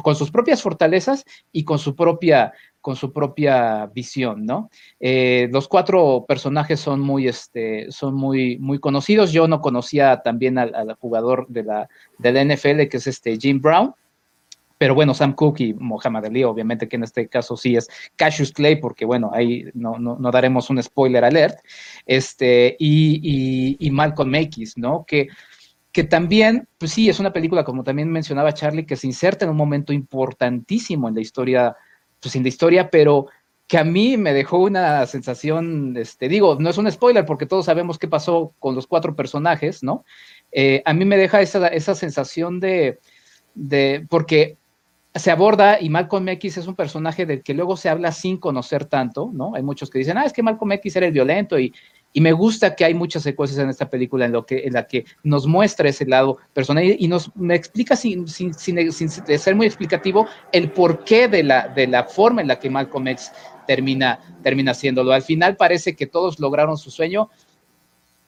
con 0.01 0.15
sus 0.15 0.31
propias 0.31 0.61
fortalezas 0.61 1.23
y 1.51 1.63
con 1.63 1.79
su 1.79 1.95
propia 1.95 2.53
con 2.81 2.95
su 2.95 3.13
propia 3.13 3.85
visión, 3.93 4.45
¿no? 4.45 4.69
Eh, 4.99 5.47
los 5.51 5.67
cuatro 5.67 6.25
personajes 6.27 6.79
son 6.79 6.99
muy, 6.99 7.27
este, 7.27 7.91
son 7.91 8.15
muy, 8.15 8.57
muy 8.57 8.79
conocidos. 8.79 9.31
Yo 9.31 9.47
no 9.47 9.61
conocía 9.61 10.21
también 10.23 10.57
al, 10.57 10.95
jugador 10.99 11.45
de 11.47 11.63
la, 11.63 11.89
de 12.17 12.31
la 12.31 12.43
NFL, 12.43 12.87
que 12.89 12.97
es 12.97 13.05
este 13.05 13.37
Jim 13.37 13.61
Brown, 13.61 13.93
pero 14.79 14.95
bueno, 14.95 15.13
Sam 15.13 15.35
Cooke 15.35 15.61
y 15.61 15.73
Mohamed 15.75 16.25
Ali, 16.25 16.43
obviamente 16.43 16.89
que 16.89 16.95
en 16.95 17.03
este 17.03 17.27
caso 17.27 17.55
sí 17.55 17.75
es 17.75 17.87
Cassius 18.15 18.51
Clay, 18.51 18.77
porque 18.77 19.05
bueno, 19.05 19.29
ahí 19.31 19.65
no, 19.75 19.99
no, 19.99 20.17
no 20.17 20.31
daremos 20.31 20.71
un 20.71 20.81
spoiler 20.81 21.23
alert, 21.23 21.59
este, 22.07 22.75
y, 22.79 23.19
y, 23.21 23.77
y 23.79 23.91
Malcolm 23.91 24.33
X, 24.33 24.79
¿no? 24.79 25.05
Que, 25.05 25.27
que 25.91 26.03
también, 26.03 26.67
pues 26.77 26.91
sí, 26.91 27.09
es 27.09 27.19
una 27.19 27.33
película, 27.33 27.63
como 27.63 27.83
también 27.83 28.09
mencionaba 28.09 28.53
Charlie, 28.53 28.85
que 28.85 28.95
se 28.95 29.07
inserta 29.07 29.45
en 29.45 29.51
un 29.51 29.57
momento 29.57 29.91
importantísimo 29.93 31.09
en 31.09 31.15
la 31.15 31.21
historia 31.21 31.75
pues, 32.21 32.35
en 32.35 32.43
la 32.43 32.49
historia, 32.49 32.89
pero 32.89 33.27
que 33.67 33.77
a 33.77 33.83
mí 33.83 34.17
me 34.17 34.33
dejó 34.33 34.59
una 34.59 35.05
sensación, 35.05 35.95
este, 35.97 36.27
digo, 36.27 36.57
no 36.59 36.69
es 36.69 36.77
un 36.77 36.91
spoiler 36.91 37.25
porque 37.25 37.45
todos 37.45 37.65
sabemos 37.65 37.97
qué 37.97 38.07
pasó 38.07 38.53
con 38.59 38.75
los 38.75 38.85
cuatro 38.85 39.15
personajes, 39.15 39.81
¿no? 39.81 40.03
Eh, 40.51 40.81
a 40.85 40.93
mí 40.93 41.05
me 41.05 41.17
deja 41.17 41.41
esa, 41.41 41.67
esa 41.67 41.95
sensación 41.95 42.59
de, 42.59 42.99
de, 43.55 44.05
porque 44.09 44.57
se 45.15 45.31
aborda 45.31 45.79
y 45.79 45.89
Malcolm 45.89 46.27
X 46.29 46.57
es 46.57 46.67
un 46.67 46.75
personaje 46.75 47.25
del 47.25 47.43
que 47.43 47.53
luego 47.53 47.77
se 47.77 47.89
habla 47.89 48.11
sin 48.11 48.37
conocer 48.37 48.85
tanto, 48.85 49.31
¿no? 49.33 49.55
Hay 49.55 49.63
muchos 49.63 49.89
que 49.89 49.99
dicen, 49.99 50.17
ah, 50.17 50.25
es 50.25 50.33
que 50.33 50.43
Malcolm 50.43 50.73
X 50.73 50.95
era 50.97 51.07
el 51.07 51.13
violento 51.13 51.57
y, 51.57 51.73
y 52.13 52.21
me 52.21 52.33
gusta 52.33 52.75
que 52.75 52.83
hay 52.83 52.93
muchas 52.93 53.23
secuencias 53.23 53.59
en 53.59 53.69
esta 53.69 53.89
película 53.89 54.25
en, 54.25 54.33
lo 54.33 54.45
que, 54.45 54.65
en 54.65 54.73
la 54.73 54.87
que 54.87 55.05
nos 55.23 55.47
muestra 55.47 55.87
ese 55.89 56.05
lado 56.05 56.37
personal 56.53 56.83
y, 56.83 57.07
nos 57.07 57.33
me 57.35 57.55
explica 57.55 57.95
sin, 57.95 58.27
sin, 58.27 58.53
sin, 58.53 58.91
sin, 58.91 59.09
ser 59.09 59.55
muy 59.55 59.65
explicativo 59.65 60.27
el 60.51 60.71
porqué 60.71 61.27
de 61.27 61.43
la, 61.43 61.69
de 61.69 61.87
la 61.87 62.03
forma 62.03 62.41
en 62.41 62.47
la 62.47 62.59
que 62.59 62.69
Malcolm 62.69 63.07
X 63.07 63.31
termina, 63.65 64.19
termina 64.43 64.71
haciéndolo. 64.71 65.13
Al 65.13 65.21
final 65.21 65.55
parece 65.55 65.95
que 65.95 66.07
todos 66.07 66.39
lograron 66.39 66.77
su 66.77 66.91
sueño, 66.91 67.29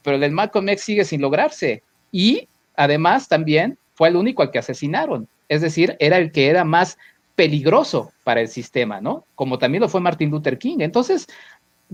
pero 0.02 0.18
el 0.18 0.32
Malcolm 0.32 0.70
X 0.70 0.84
sigue 0.84 1.06
sin 1.06 1.22
lograrse. 1.22 1.84
Y 2.12 2.48
además 2.76 3.28
también 3.28 3.78
fue 3.96 4.08
el 4.08 4.16
único 4.16 4.42
al 4.42 4.52
que 4.52 4.60
asesinaron. 4.60 5.28
Es 5.50 5.62
decir, 5.62 5.98
era 6.00 6.18
el 6.18 6.32
que 6.32 6.48
era 6.48 6.64
más 6.64 6.98
peligroso 7.36 8.12
para 8.24 8.42
el 8.42 8.48
sistema, 8.48 9.02
¿no? 9.02 9.26
Como 9.36 9.58
también 9.58 9.82
lo 9.82 9.90
fue 9.90 10.02
Martin 10.02 10.30
Luther 10.30 10.58
King. 10.58 10.78
Entonces, 10.80 11.28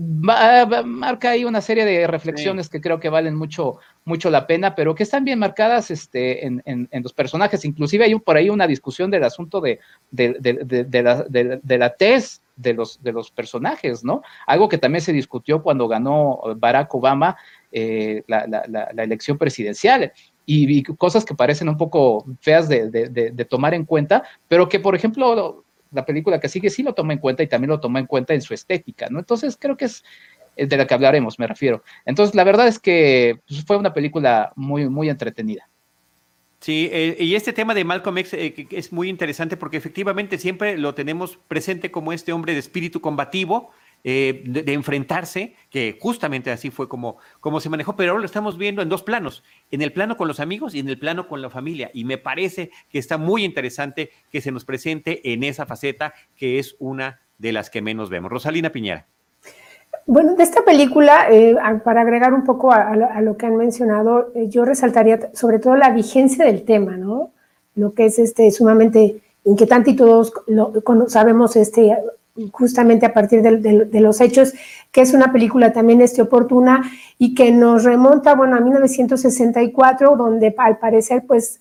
marca 0.00 1.30
ahí 1.30 1.44
una 1.44 1.60
serie 1.60 1.84
de 1.84 2.06
reflexiones 2.06 2.70
que 2.70 2.80
creo 2.80 2.98
que 2.98 3.10
valen 3.10 3.34
mucho, 3.34 3.78
mucho 4.06 4.30
la 4.30 4.46
pena, 4.46 4.74
pero 4.74 4.94
que 4.94 5.02
están 5.02 5.24
bien 5.24 5.38
marcadas 5.38 5.90
este, 5.90 6.46
en, 6.46 6.62
en, 6.64 7.02
los 7.02 7.12
personajes. 7.12 7.64
Inclusive 7.66 8.04
hay 8.04 8.18
por 8.18 8.36
ahí 8.36 8.48
una 8.48 8.66
discusión 8.66 9.10
del 9.10 9.24
asunto 9.24 9.60
de, 9.60 9.78
de, 10.10 10.36
de, 10.40 10.84
de 10.84 11.02
la, 11.02 11.22
de, 11.24 11.78
la 11.78 11.90
tez 11.96 12.40
de 12.56 12.72
los, 12.72 13.02
de 13.02 13.12
los 13.12 13.30
personajes, 13.30 14.02
¿no? 14.02 14.22
Algo 14.46 14.70
que 14.70 14.78
también 14.78 15.02
se 15.02 15.12
discutió 15.12 15.62
cuando 15.62 15.86
ganó 15.86 16.40
Barack 16.56 16.94
Obama 16.94 17.36
eh, 17.70 18.22
la, 18.26 18.46
la, 18.46 18.64
la, 18.68 19.02
elección 19.02 19.36
presidencial. 19.36 20.12
Y, 20.46 20.78
y, 20.78 20.82
cosas 20.82 21.26
que 21.26 21.34
parecen 21.34 21.68
un 21.68 21.76
poco 21.76 22.24
feas 22.40 22.68
de, 22.68 23.46
tomar 23.48 23.74
en 23.74 23.84
cuenta, 23.84 24.24
pero 24.48 24.68
que, 24.68 24.80
por 24.80 24.94
ejemplo, 24.94 25.62
la 25.92 26.04
película 26.04 26.40
que 26.40 26.48
sigue 26.48 26.70
sí 26.70 26.82
lo 26.82 26.94
toma 26.94 27.12
en 27.12 27.18
cuenta 27.18 27.42
y 27.42 27.48
también 27.48 27.70
lo 27.70 27.80
toma 27.80 27.98
en 27.98 28.06
cuenta 28.06 28.34
en 28.34 28.42
su 28.42 28.54
estética, 28.54 29.08
¿no? 29.10 29.18
Entonces 29.18 29.56
creo 29.58 29.76
que 29.76 29.86
es 29.86 30.04
de 30.56 30.76
la 30.76 30.86
que 30.86 30.94
hablaremos, 30.94 31.38
me 31.38 31.46
refiero. 31.46 31.82
Entonces 32.04 32.34
la 32.34 32.44
verdad 32.44 32.68
es 32.68 32.78
que 32.78 33.40
pues, 33.46 33.64
fue 33.64 33.76
una 33.76 33.92
película 33.92 34.52
muy, 34.56 34.88
muy 34.88 35.08
entretenida. 35.08 35.68
Sí, 36.60 36.90
eh, 36.92 37.16
y 37.18 37.34
este 37.36 37.54
tema 37.54 37.72
de 37.72 37.84
Malcolm 37.84 38.18
X 38.18 38.34
eh, 38.34 38.68
es 38.70 38.92
muy 38.92 39.08
interesante 39.08 39.56
porque 39.56 39.78
efectivamente 39.78 40.36
siempre 40.38 40.76
lo 40.76 40.94
tenemos 40.94 41.38
presente 41.48 41.90
como 41.90 42.12
este 42.12 42.32
hombre 42.34 42.52
de 42.52 42.58
espíritu 42.58 43.00
combativo, 43.00 43.70
eh, 44.02 44.42
de, 44.46 44.72
enfrentarse, 44.72 45.54
que 45.68 45.98
justamente 46.00 46.50
así 46.50 46.70
fue 46.70 46.88
como, 46.88 47.18
como 47.40 47.60
se 47.60 47.68
manejó, 47.68 47.96
pero 47.96 48.12
ahora 48.12 48.20
lo 48.20 48.26
estamos 48.26 48.56
viendo 48.56 48.80
en 48.80 48.88
dos 48.88 49.02
planos, 49.02 49.42
en 49.70 49.82
el 49.82 49.92
plano 49.92 50.16
con 50.16 50.28
los 50.28 50.40
amigos 50.40 50.74
y 50.74 50.78
en 50.78 50.88
el 50.88 50.98
plano 50.98 51.28
con 51.28 51.42
la 51.42 51.50
familia. 51.50 51.90
Y 51.92 52.04
me 52.04 52.18
parece 52.18 52.70
que 52.88 52.98
está 52.98 53.18
muy 53.18 53.44
interesante 53.44 54.10
que 54.30 54.40
se 54.40 54.52
nos 54.52 54.64
presente 54.64 55.32
en 55.32 55.44
esa 55.44 55.66
faceta 55.66 56.14
que 56.36 56.58
es 56.58 56.76
una 56.78 57.20
de 57.38 57.52
las 57.52 57.70
que 57.70 57.82
menos 57.82 58.10
vemos. 58.10 58.30
Rosalina 58.30 58.70
Piñera. 58.70 59.06
Bueno, 60.06 60.34
de 60.34 60.42
esta 60.42 60.64
película, 60.64 61.26
eh, 61.30 61.56
para 61.84 62.00
agregar 62.00 62.32
un 62.32 62.44
poco 62.44 62.72
a, 62.72 63.20
lo 63.20 63.36
que 63.36 63.46
han 63.46 63.56
mencionado, 63.56 64.32
eh, 64.34 64.48
yo 64.48 64.64
resaltaría 64.64 65.30
sobre 65.34 65.58
todo 65.58 65.76
la 65.76 65.90
vigencia 65.90 66.44
del 66.44 66.64
tema, 66.64 66.96
¿no? 66.96 67.32
Lo 67.74 67.94
que 67.94 68.06
es 68.06 68.18
este 68.18 68.50
sumamente 68.50 69.20
inquietante 69.44 69.92
y 69.92 69.96
todos 69.96 70.32
lo, 70.46 70.72
sabemos 71.08 71.56
este 71.56 71.96
justamente 72.52 73.06
a 73.06 73.12
partir 73.12 73.42
de, 73.42 74.00
los 74.00 74.20
hechos, 74.20 74.52
que 74.90 75.00
es 75.00 75.12
una 75.12 75.32
película 75.32 75.72
también 75.72 76.00
este, 76.00 76.22
oportuna 76.22 76.90
y 77.18 77.34
que 77.34 77.52
nos 77.52 77.84
remonta, 77.84 78.34
bueno, 78.34 78.56
a 78.56 78.60
1964, 78.60 80.16
donde 80.16 80.54
al 80.56 80.78
parecer, 80.78 81.24
pues, 81.26 81.60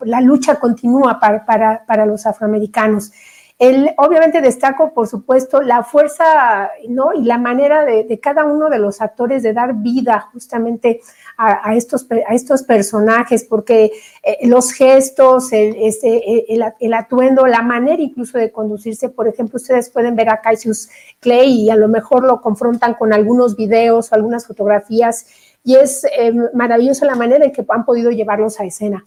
la 0.00 0.20
lucha 0.20 0.56
continúa 0.56 1.18
para, 1.20 1.44
para, 1.46 1.84
para 1.86 2.06
los 2.06 2.26
afroamericanos. 2.26 3.12
Obviamente 3.56 4.40
destaco, 4.40 4.92
por 4.92 5.06
supuesto, 5.06 5.62
la 5.62 5.84
fuerza 5.84 6.70
y 6.82 7.24
la 7.24 7.38
manera 7.38 7.84
de, 7.84 8.18
cada 8.20 8.44
uno 8.44 8.68
de 8.68 8.80
los 8.80 9.00
actores 9.00 9.44
de 9.44 9.52
dar 9.52 9.74
vida 9.74 10.28
justamente 10.32 11.00
a, 11.36 11.74
estos, 11.74 12.06
a 12.28 12.34
estos 12.34 12.64
personajes, 12.64 13.44
porque 13.44 13.92
eh, 14.24 14.48
los 14.48 14.72
gestos, 14.72 15.52
el, 15.52 15.76
este, 15.78 16.52
el, 16.52 16.94
atuendo, 16.94 17.46
la 17.46 17.62
manera 17.62 18.02
incluso 18.02 18.38
de 18.38 18.50
conducirse, 18.50 19.08
por 19.08 19.28
ejemplo, 19.28 19.56
ustedes 19.56 19.88
pueden 19.88 20.16
ver 20.16 20.30
a 20.30 20.40
Cassius 20.40 20.88
Clay 21.20 21.62
y 21.62 21.70
a 21.70 21.76
lo 21.76 21.88
mejor 21.88 22.24
lo 22.24 22.40
confrontan 22.40 22.94
con 22.94 23.12
algunos 23.12 23.56
videos 23.56 24.10
o 24.10 24.14
algunas 24.16 24.46
fotografías 24.46 25.26
y 25.62 25.76
es 25.76 26.04
eh, 26.04 26.32
maravillosa 26.52 27.06
la 27.06 27.14
manera 27.14 27.44
en 27.44 27.52
que 27.52 27.64
han 27.68 27.84
podido 27.84 28.10
llevarlos 28.10 28.60
a 28.60 28.64
escena. 28.64 29.04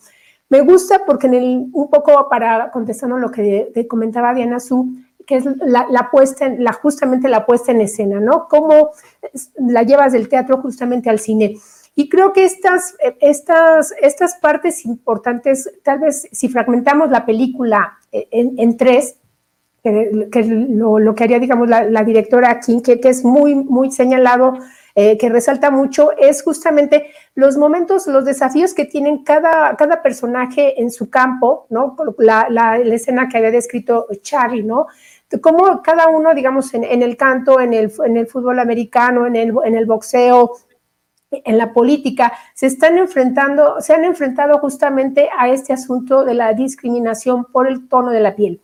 Me 0.49 0.61
gusta 0.61 1.05
porque 1.05 1.27
en 1.27 1.33
el, 1.33 1.67
un 1.73 1.89
poco 1.89 2.27
para 2.29 2.71
contestando 2.71 3.17
lo 3.17 3.31
que 3.31 3.71
te 3.73 3.87
comentaba 3.87 4.33
Diana 4.33 4.59
Su, 4.59 4.95
que 5.25 5.35
es 5.35 5.45
la, 5.59 6.09
puesta, 6.09 6.45
en, 6.45 6.65
justamente 6.81 7.27
la 7.27 7.45
puesta 7.45 7.71
en 7.71 7.81
escena, 7.81 8.19
¿no? 8.19 8.47
Cómo 8.47 8.91
la 9.59 9.83
llevas 9.83 10.13
del 10.13 10.29
teatro 10.29 10.61
justamente 10.61 11.09
al 11.09 11.19
cine. 11.19 11.57
Y 11.95 12.07
creo 12.09 12.31
que 12.31 12.45
estas, 12.45 12.95
estas, 13.19 13.93
estas 14.01 14.35
partes 14.35 14.85
importantes, 14.85 15.69
tal 15.83 15.99
vez 15.99 16.29
si 16.31 16.47
fragmentamos 16.47 17.09
la 17.09 17.25
película 17.25 17.97
en, 18.11 18.53
en 18.57 18.77
tres, 18.77 19.17
que, 19.83 20.29
que 20.31 20.43
lo, 20.43 21.15
que 21.15 21.23
haría, 21.23 21.39
digamos, 21.39 21.67
la, 21.67 21.83
la 21.83 22.03
directora 22.03 22.59
King, 22.59 22.81
que, 22.81 22.99
que, 22.99 23.09
es 23.09 23.23
muy, 23.23 23.55
muy 23.55 23.91
señalado 23.91 24.53
eh, 24.99 25.15
que 25.15 25.29
resalta 25.29 25.69
mucho 25.69 26.11
es 26.17 26.41
justamente 26.41 27.11
los 27.35 27.55
momentos, 27.55 28.07
los 28.07 28.25
desafíos 28.25 28.73
que 28.73 28.85
tienen 28.85 29.23
cada, 29.23 29.75
cada 29.75 30.01
personaje 30.01 30.81
en 30.81 30.89
su 30.89 31.11
campo, 31.11 31.67
¿no? 31.69 31.95
La, 32.17 32.47
la, 32.49 32.77
escena 32.79 33.29
que 33.29 33.37
había 33.37 33.51
descrito 33.51 34.07
Charlie, 34.23 34.63
¿no? 34.63 34.87
Cómo 35.39 35.83
cada 35.83 36.07
uno, 36.07 36.33
digamos, 36.33 36.73
en, 36.73 36.83
en 36.83 37.03
el 37.03 37.15
canto, 37.15 37.59
en 37.59 37.75
el, 37.75 37.93
en 38.03 38.17
el, 38.17 38.25
fútbol 38.25 38.57
americano, 38.57 39.27
en 39.27 39.35
el, 39.35 39.53
en 39.65 39.75
el 39.75 39.85
boxeo, 39.85 40.53
en 41.29 41.59
la 41.59 41.73
política, 41.73 42.33
se 42.55 42.65
están 42.65 42.97
enfrentando, 42.97 43.79
se 43.81 43.93
han 43.93 44.03
enfrentado 44.03 44.57
justamente 44.57 45.29
a 45.37 45.49
este 45.49 45.73
asunto 45.73 46.25
de 46.25 46.33
la 46.33 46.53
discriminación 46.53 47.45
por 47.45 47.67
el 47.67 47.87
tono 47.87 48.09
de 48.09 48.21
la 48.21 48.35
piel. 48.35 48.61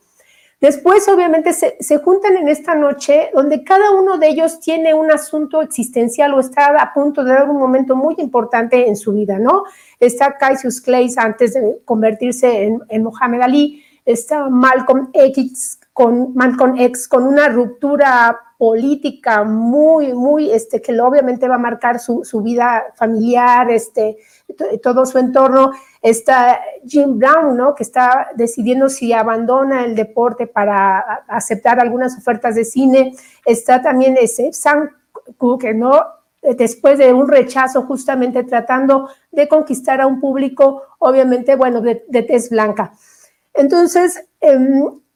Después, 0.64 1.06
obviamente, 1.10 1.52
se, 1.52 1.76
se, 1.82 1.98
juntan 1.98 2.38
en 2.38 2.48
esta 2.48 2.74
noche 2.74 3.32
donde 3.34 3.66
cada 3.66 3.92
uno 3.92 4.18
de 4.18 4.30
ellos 4.30 4.62
tiene 4.62 4.94
un 4.94 5.12
asunto 5.12 5.62
existencial 5.62 6.34
o 6.34 6.40
está 6.40 6.68
a 6.82 6.94
punto 6.94 7.22
de 7.26 7.34
dar 7.34 7.50
un 7.50 7.58
momento 7.58 7.98
muy 7.98 8.16
importante 8.20 8.88
en 8.88 8.96
su 8.96 9.12
vida, 9.12 9.40
¿no? 9.40 9.66
Está 10.00 10.38
Cassius 10.38 10.80
Clay 10.80 11.14
antes 11.18 11.56
de 11.56 11.82
convertirse 11.84 12.64
en, 12.64 12.82
en 12.88 13.04
Mohamed 13.04 13.42
Ali, 13.42 13.84
está 14.06 14.48
Malcolm 14.48 15.10
X 15.12 15.82
con 15.92 16.34
Malcolm 16.34 16.80
X 16.80 17.10
con 17.10 17.28
una 17.28 17.50
ruptura 17.50 18.40
política 18.58 19.44
muy, 19.44 20.14
muy, 20.14 20.50
este, 20.50 20.82
que 20.82 20.98
obviamente 21.02 21.50
va 21.50 21.56
a 21.56 21.58
marcar 21.58 22.00
su, 22.00 22.24
su 22.24 22.42
vida 22.42 22.86
familiar, 22.96 23.70
este, 23.70 24.18
todo 24.82 25.06
su 25.06 25.18
entorno. 25.18 25.72
Está 26.04 26.60
Jim 26.86 27.18
Brown, 27.18 27.56
¿no? 27.56 27.74
Que 27.74 27.84
está 27.84 28.28
decidiendo 28.36 28.90
si 28.90 29.14
abandona 29.14 29.86
el 29.86 29.96
deporte 29.96 30.48
para 30.48 31.00
aceptar 31.30 31.80
algunas 31.80 32.18
ofertas 32.18 32.56
de 32.56 32.66
cine. 32.66 33.16
Está 33.46 33.82
también 33.82 34.18
ese 34.20 34.52
Sam 34.52 34.90
Cooke, 35.38 35.74
¿no? 35.74 36.04
Después 36.42 36.98
de 36.98 37.14
un 37.14 37.30
rechazo, 37.30 37.84
justamente 37.84 38.44
tratando 38.44 39.08
de 39.32 39.48
conquistar 39.48 40.02
a 40.02 40.08
un 40.08 40.20
público, 40.20 40.84
obviamente, 41.00 41.56
bueno, 41.56 41.80
de, 41.80 42.04
de 42.10 42.22
tez 42.22 42.50
blanca. 42.50 42.92
Entonces, 43.54 44.26
eh, 44.42 44.60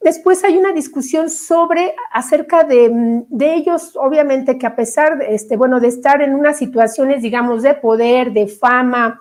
después 0.00 0.42
hay 0.44 0.56
una 0.56 0.72
discusión 0.72 1.28
sobre 1.28 1.94
acerca 2.12 2.64
de, 2.64 3.24
de, 3.28 3.54
ellos, 3.54 3.94
obviamente 3.96 4.56
que 4.56 4.66
a 4.66 4.74
pesar 4.74 5.18
de, 5.18 5.34
este, 5.34 5.56
bueno, 5.56 5.80
de 5.80 5.88
estar 5.88 6.22
en 6.22 6.34
unas 6.34 6.56
situaciones, 6.56 7.20
digamos, 7.20 7.62
de 7.62 7.74
poder, 7.74 8.32
de 8.32 8.46
fama, 8.46 9.20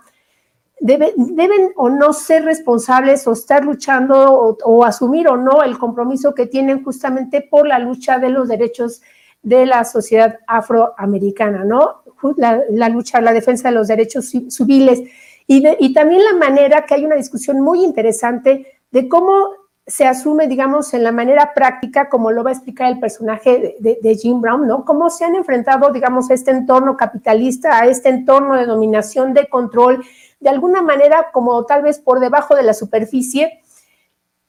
debe, 0.80 1.14
deben 1.18 1.72
o 1.76 1.90
no 1.90 2.14
ser 2.14 2.46
responsables 2.46 3.28
o 3.28 3.34
estar 3.34 3.64
luchando 3.64 4.34
o, 4.34 4.58
o, 4.64 4.84
asumir 4.84 5.28
o 5.28 5.38
no 5.38 5.64
el 5.64 5.78
compromiso 5.78 6.34
que 6.34 6.46
tienen 6.46 6.84
justamente 6.84 7.42
por 7.42 7.68
la 7.68 7.80
lucha 7.80 8.20
de 8.20 8.30
los 8.30 8.48
derechos 8.48 9.02
de 9.42 9.66
la 9.66 9.86
sociedad 9.86 10.40
afroamericana, 10.48 11.64
¿no? 11.64 12.04
La, 12.36 12.62
la 12.70 12.90
lucha, 12.90 13.22
la 13.22 13.34
defensa 13.34 13.70
de 13.70 13.76
los 13.76 13.88
derechos 13.88 14.30
civiles 14.50 15.04
y, 15.48 15.62
de, 15.62 15.78
y 15.80 15.94
también 15.94 16.24
la 16.24 16.34
manera 16.34 16.86
que 16.86 16.96
hay 16.96 17.06
una 17.06 17.16
discusión 17.16 17.62
muy 17.62 17.84
interesante 17.84 18.80
de 18.92 19.08
cómo 19.08 19.52
se 19.86 20.06
asume, 20.06 20.48
digamos, 20.48 20.94
en 20.94 21.04
la 21.04 21.14
manera 21.14 21.54
práctica, 21.54 22.10
como 22.10 22.32
lo 22.32 22.44
va 22.44 22.50
a 22.50 22.54
explicar 22.54 22.92
el 22.92 23.00
personaje 23.00 23.52
de, 23.60 23.76
de, 23.80 24.00
de, 24.02 24.16
Jim 24.16 24.42
Brown, 24.42 24.68
¿no? 24.68 24.84
Cómo 24.84 25.10
se 25.10 25.24
han 25.24 25.36
enfrentado, 25.36 25.92
digamos, 25.92 26.30
a 26.30 26.34
este 26.34 26.52
entorno 26.52 26.98
capitalista, 26.98 27.80
a 27.80 27.86
este 27.86 28.10
entorno 28.10 28.56
de 28.56 28.66
dominación, 28.66 29.34
de 29.34 29.48
control, 29.48 30.04
de 30.40 30.50
alguna 30.50 30.82
manera 30.82 31.32
como 31.32 31.66
tal 31.66 31.82
vez 31.82 32.00
por 32.00 32.20
debajo 32.20 32.56
de 32.56 32.64
la 32.64 32.74
superficie, 32.74 33.62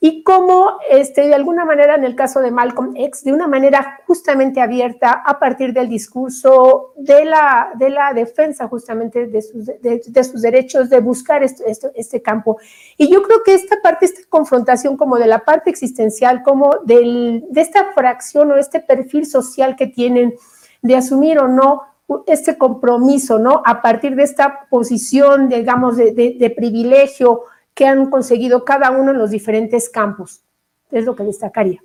y 0.00 0.22
cómo, 0.22 0.78
este, 0.88 1.22
de 1.22 1.34
alguna 1.34 1.64
manera, 1.64 1.96
en 1.96 2.04
el 2.04 2.14
caso 2.14 2.40
de 2.40 2.52
Malcolm 2.52 2.94
X, 2.94 3.24
de 3.24 3.32
una 3.32 3.48
manera 3.48 3.98
justamente 4.06 4.60
abierta 4.60 5.10
a 5.10 5.40
partir 5.40 5.72
del 5.72 5.88
discurso 5.88 6.92
de 6.96 7.24
la, 7.24 7.70
de 7.74 7.90
la 7.90 8.12
defensa 8.12 8.68
justamente 8.68 9.26
de 9.26 9.42
sus, 9.42 9.66
de, 9.66 10.24
sus 10.24 10.40
derechos, 10.40 10.88
de 10.88 11.00
buscar 11.00 11.42
este, 11.42 11.68
este, 11.68 11.90
este, 11.96 12.22
campo. 12.22 12.58
Y 12.96 13.10
yo 13.10 13.24
creo 13.24 13.42
que 13.42 13.54
esta 13.54 13.82
parte, 13.82 14.04
esta 14.04 14.20
confrontación 14.28 14.96
como 14.96 15.18
de 15.18 15.26
la 15.26 15.40
parte 15.40 15.68
existencial, 15.68 16.44
como 16.44 16.76
del, 16.84 17.44
de 17.50 17.60
esta 17.60 17.92
fracción 17.92 18.52
o 18.52 18.56
este 18.56 18.78
perfil 18.78 19.26
social 19.26 19.74
que 19.74 19.88
tienen 19.88 20.36
de 20.80 20.94
asumir 20.94 21.40
o 21.40 21.48
no 21.48 21.82
este 22.26 22.56
compromiso, 22.56 23.38
¿no? 23.38 23.62
A 23.64 23.82
partir 23.82 24.16
de 24.16 24.22
esta 24.22 24.66
posición, 24.70 25.48
digamos, 25.48 25.96
de, 25.96 26.12
de, 26.12 26.36
de 26.38 26.50
privilegio, 26.50 27.42
que 27.74 27.86
han 27.86 28.10
conseguido 28.10 28.64
cada 28.64 28.90
uno 28.90 29.12
en 29.12 29.18
los 29.18 29.30
diferentes 29.30 29.88
campos. 29.88 30.42
Es 30.90 31.04
lo 31.04 31.14
que 31.14 31.24
destacaría. 31.24 31.80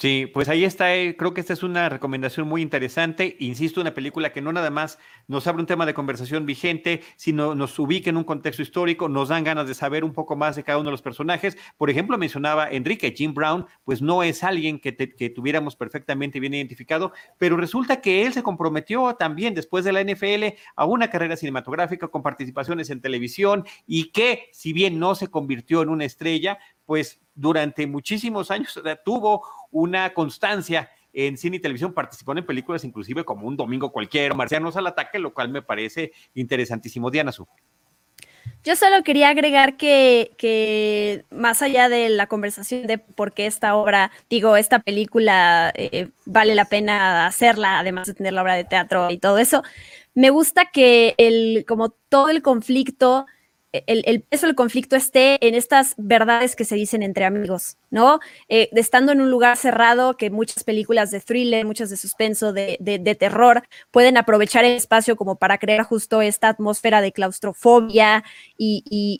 Sí, 0.00 0.30
pues 0.32 0.48
ahí 0.48 0.64
está. 0.64 0.96
Eh, 0.96 1.14
creo 1.14 1.34
que 1.34 1.42
esta 1.42 1.52
es 1.52 1.62
una 1.62 1.90
recomendación 1.90 2.48
muy 2.48 2.62
interesante. 2.62 3.36
Insisto, 3.38 3.82
una 3.82 3.92
película 3.92 4.32
que 4.32 4.40
no 4.40 4.50
nada 4.50 4.70
más 4.70 4.98
nos 5.28 5.46
abre 5.46 5.60
un 5.60 5.66
tema 5.66 5.84
de 5.84 5.92
conversación 5.92 6.46
vigente, 6.46 7.02
sino 7.16 7.54
nos 7.54 7.78
ubica 7.78 8.08
en 8.08 8.16
un 8.16 8.24
contexto 8.24 8.62
histórico, 8.62 9.10
nos 9.10 9.28
dan 9.28 9.44
ganas 9.44 9.68
de 9.68 9.74
saber 9.74 10.02
un 10.02 10.14
poco 10.14 10.36
más 10.36 10.56
de 10.56 10.64
cada 10.64 10.78
uno 10.78 10.86
de 10.86 10.92
los 10.92 11.02
personajes. 11.02 11.58
Por 11.76 11.90
ejemplo, 11.90 12.16
mencionaba 12.16 12.70
Enrique, 12.70 13.12
Jim 13.14 13.34
Brown, 13.34 13.66
pues 13.84 14.00
no 14.00 14.22
es 14.22 14.42
alguien 14.42 14.80
que, 14.80 14.92
te, 14.92 15.14
que 15.14 15.28
tuviéramos 15.28 15.76
perfectamente 15.76 16.40
bien 16.40 16.54
identificado, 16.54 17.12
pero 17.36 17.58
resulta 17.58 18.00
que 18.00 18.24
él 18.24 18.32
se 18.32 18.42
comprometió 18.42 19.16
también 19.16 19.52
después 19.52 19.84
de 19.84 19.92
la 19.92 20.02
NFL 20.02 20.56
a 20.76 20.86
una 20.86 21.10
carrera 21.10 21.36
cinematográfica 21.36 22.08
con 22.08 22.22
participaciones 22.22 22.88
en 22.88 23.02
televisión 23.02 23.66
y 23.86 24.12
que, 24.12 24.48
si 24.52 24.72
bien 24.72 24.98
no 24.98 25.14
se 25.14 25.28
convirtió 25.28 25.82
en 25.82 25.90
una 25.90 26.06
estrella, 26.06 26.58
pues 26.86 27.20
durante 27.34 27.86
muchísimos 27.86 28.50
años 28.50 28.80
tuvo 29.04 29.46
una 29.70 30.12
constancia 30.12 30.90
en 31.12 31.36
cine 31.36 31.56
y 31.56 31.60
televisión, 31.60 31.92
participó 31.92 32.32
en 32.32 32.46
películas 32.46 32.84
inclusive 32.84 33.24
como 33.24 33.46
Un 33.46 33.56
Domingo 33.56 33.90
Cualquiera, 33.90 34.34
Marcianos 34.34 34.76
al 34.76 34.86
Ataque, 34.86 35.18
lo 35.18 35.34
cual 35.34 35.48
me 35.48 35.62
parece 35.62 36.12
interesantísimo. 36.34 37.10
Diana 37.10 37.32
Su. 37.32 37.46
Yo 38.62 38.76
solo 38.76 39.02
quería 39.02 39.30
agregar 39.30 39.76
que, 39.76 40.32
que, 40.36 41.24
más 41.30 41.62
allá 41.62 41.88
de 41.88 42.10
la 42.10 42.26
conversación 42.26 42.86
de 42.86 42.98
por 42.98 43.32
qué 43.32 43.46
esta 43.46 43.74
obra, 43.74 44.10
digo, 44.28 44.56
esta 44.56 44.80
película 44.80 45.72
eh, 45.74 46.08
vale 46.26 46.54
la 46.54 46.66
pena 46.66 47.26
hacerla, 47.26 47.78
además 47.78 48.06
de 48.06 48.14
tener 48.14 48.34
la 48.34 48.42
obra 48.42 48.54
de 48.54 48.64
teatro 48.64 49.10
y 49.10 49.18
todo 49.18 49.38
eso, 49.38 49.62
me 50.14 50.30
gusta 50.30 50.66
que 50.66 51.14
el, 51.16 51.64
como 51.66 51.90
todo 51.90 52.28
el 52.28 52.42
conflicto 52.42 53.26
el, 53.72 54.02
el, 54.06 54.22
peso 54.22 54.46
del 54.46 54.56
conflicto 54.56 54.96
esté 54.96 55.46
en 55.46 55.54
estas 55.54 55.94
verdades 55.96 56.56
que 56.56 56.64
se 56.64 56.74
dicen 56.74 57.02
entre 57.02 57.24
amigos, 57.24 57.76
¿no? 57.90 58.18
Eh, 58.48 58.68
estando 58.72 59.12
en 59.12 59.20
un 59.20 59.30
lugar 59.30 59.56
cerrado, 59.56 60.16
que 60.16 60.30
muchas 60.30 60.64
películas 60.64 61.10
de 61.12 61.20
thriller, 61.20 61.64
muchas 61.64 61.88
de 61.90 61.96
suspenso, 61.96 62.52
de, 62.52 62.78
de, 62.80 63.14
terror, 63.14 63.62
pueden 63.92 64.16
aprovechar 64.16 64.64
el 64.64 64.72
espacio 64.72 65.14
como 65.14 65.36
para 65.36 65.58
crear 65.58 65.84
justo 65.84 66.20
esta 66.20 66.48
atmósfera 66.48 67.00
de 67.00 67.12
claustrofobia 67.12 68.24
y, 68.58 68.82
y, 68.90 69.18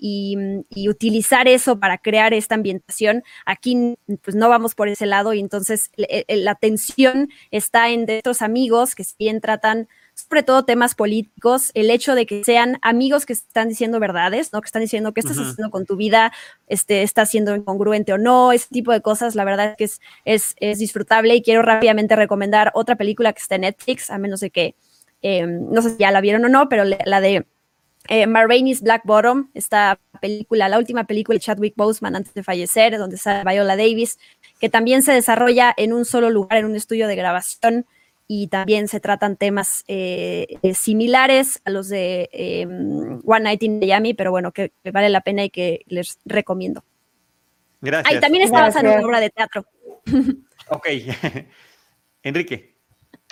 y, 0.68 0.82
y 0.82 0.88
utilizar 0.88 1.46
eso 1.46 1.78
para 1.78 1.98
crear 1.98 2.34
esta 2.34 2.56
ambientación. 2.56 3.22
Aquí, 3.46 3.96
pues 4.22 4.34
no 4.34 4.48
vamos 4.48 4.74
por 4.74 4.88
ese 4.88 5.06
lado 5.06 5.32
y 5.32 5.40
entonces 5.40 5.92
la 6.28 6.54
tensión 6.56 7.28
está 7.52 7.90
en 7.90 8.06
de 8.06 8.18
estos 8.18 8.42
amigos 8.42 8.94
que 8.94 9.04
si 9.04 9.14
bien 9.18 9.40
tratan 9.40 9.88
sobre 10.28 10.42
todo 10.42 10.64
temas 10.64 10.94
políticos, 10.94 11.70
el 11.74 11.90
hecho 11.90 12.14
de 12.14 12.26
que 12.26 12.44
sean 12.44 12.78
amigos 12.82 13.26
que 13.26 13.32
están 13.32 13.68
diciendo 13.68 14.00
verdades, 14.00 14.52
¿no? 14.52 14.60
Que 14.60 14.66
están 14.66 14.82
diciendo 14.82 15.12
qué 15.12 15.20
estás 15.20 15.36
uh 15.36 15.40
-huh. 15.40 15.50
haciendo 15.50 15.70
con 15.70 15.86
tu 15.86 15.96
vida, 15.96 16.32
este, 16.66 17.02
está 17.02 17.26
siendo 17.26 17.54
incongruente 17.54 18.12
o 18.12 18.18
no, 18.18 18.52
ese 18.52 18.68
tipo 18.70 18.92
de 18.92 19.00
cosas, 19.00 19.34
la 19.34 19.44
verdad 19.44 19.70
es 19.70 19.76
que 19.76 19.84
es, 19.84 20.00
es, 20.24 20.54
es 20.60 20.78
disfrutable 20.78 21.34
y 21.34 21.42
quiero 21.42 21.62
rápidamente 21.62 22.16
recomendar 22.16 22.70
otra 22.74 22.96
película 22.96 23.32
que 23.32 23.40
está 23.40 23.54
en 23.56 23.62
Netflix, 23.62 24.10
a 24.10 24.18
menos 24.18 24.40
de 24.40 24.50
que, 24.50 24.74
eh, 25.22 25.46
no 25.46 25.82
sé 25.82 25.90
si 25.90 25.96
ya 25.98 26.10
la 26.10 26.20
vieron 26.20 26.44
o 26.44 26.48
no, 26.48 26.68
pero 26.68 26.84
la 26.84 27.20
de 27.20 27.46
eh, 28.08 28.26
Marraine's 28.26 28.80
Black 28.80 29.02
Bottom, 29.04 29.50
esta 29.54 30.00
película, 30.20 30.68
la 30.68 30.78
última 30.78 31.04
película 31.04 31.36
de 31.36 31.40
Chadwick 31.40 31.74
Boseman 31.76 32.16
antes 32.16 32.34
de 32.34 32.42
fallecer, 32.42 32.96
donde 32.98 33.16
sale 33.16 33.48
Viola 33.48 33.76
Davis, 33.76 34.18
que 34.58 34.68
también 34.68 35.02
se 35.02 35.12
desarrolla 35.12 35.72
en 35.76 35.92
un 35.92 36.04
solo 36.04 36.30
lugar, 36.30 36.58
en 36.58 36.66
un 36.66 36.76
estudio 36.76 37.06
de 37.08 37.16
grabación, 37.16 37.86
y 38.32 38.46
también 38.46 38.86
se 38.86 39.00
tratan 39.00 39.36
temas 39.36 39.82
eh, 39.88 40.46
eh, 40.62 40.74
similares 40.74 41.60
a 41.64 41.70
los 41.70 41.88
de 41.88 42.30
eh, 42.32 42.64
One 42.64 43.40
Night 43.40 43.64
in 43.64 43.80
Miami, 43.80 44.14
pero 44.14 44.30
bueno, 44.30 44.52
que, 44.52 44.70
que, 44.84 44.92
vale 44.92 45.08
la 45.08 45.22
pena 45.22 45.42
y 45.42 45.50
que 45.50 45.80
les 45.88 46.20
recomiendo. 46.24 46.84
Gracias. 47.80 48.18
Ah, 48.18 48.20
también 48.20 48.44
está 48.44 48.60
basada 48.60 48.88
en 48.88 48.98
una 48.98 49.04
obra 49.04 49.18
de 49.18 49.30
teatro. 49.30 49.66
Ok. 50.68 50.86
Enrique. 52.22 52.69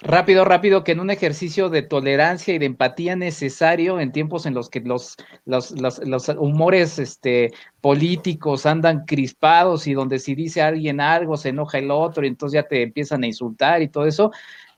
Rápido, 0.01 0.45
rápido, 0.45 0.85
que 0.85 0.93
en 0.93 1.01
un 1.01 1.11
ejercicio 1.11 1.71
de 1.71 1.83
tolerancia 1.83 2.55
y 2.55 2.59
de 2.59 2.67
empatía 2.67 3.17
necesario 3.17 3.99
en 3.99 4.13
tiempos 4.13 4.47
en 4.47 4.55
los 4.55 4.71
que 4.71 4.79
los, 4.79 5.17
los, 5.45 5.73
los, 5.73 5.99
los 6.07 6.29
humores 6.29 7.01
este, 7.01 7.51
políticos 7.81 8.65
andan 8.65 9.07
crispados 9.07 9.89
y 9.89 9.95
donde 9.95 10.21
si 10.21 10.37
dice 10.37 10.63
alguien 10.63 11.01
algo 11.01 11.37
se 11.37 11.49
enoja 11.49 11.79
el 11.79 11.91
otro 11.91 12.25
y 12.25 12.29
entonces 12.29 12.55
ya 12.55 12.69
te 12.69 12.83
empiezan 12.83 13.25
a 13.25 13.27
insultar 13.27 13.83
y 13.83 13.89
todo 13.89 14.07
eso, 14.07 14.31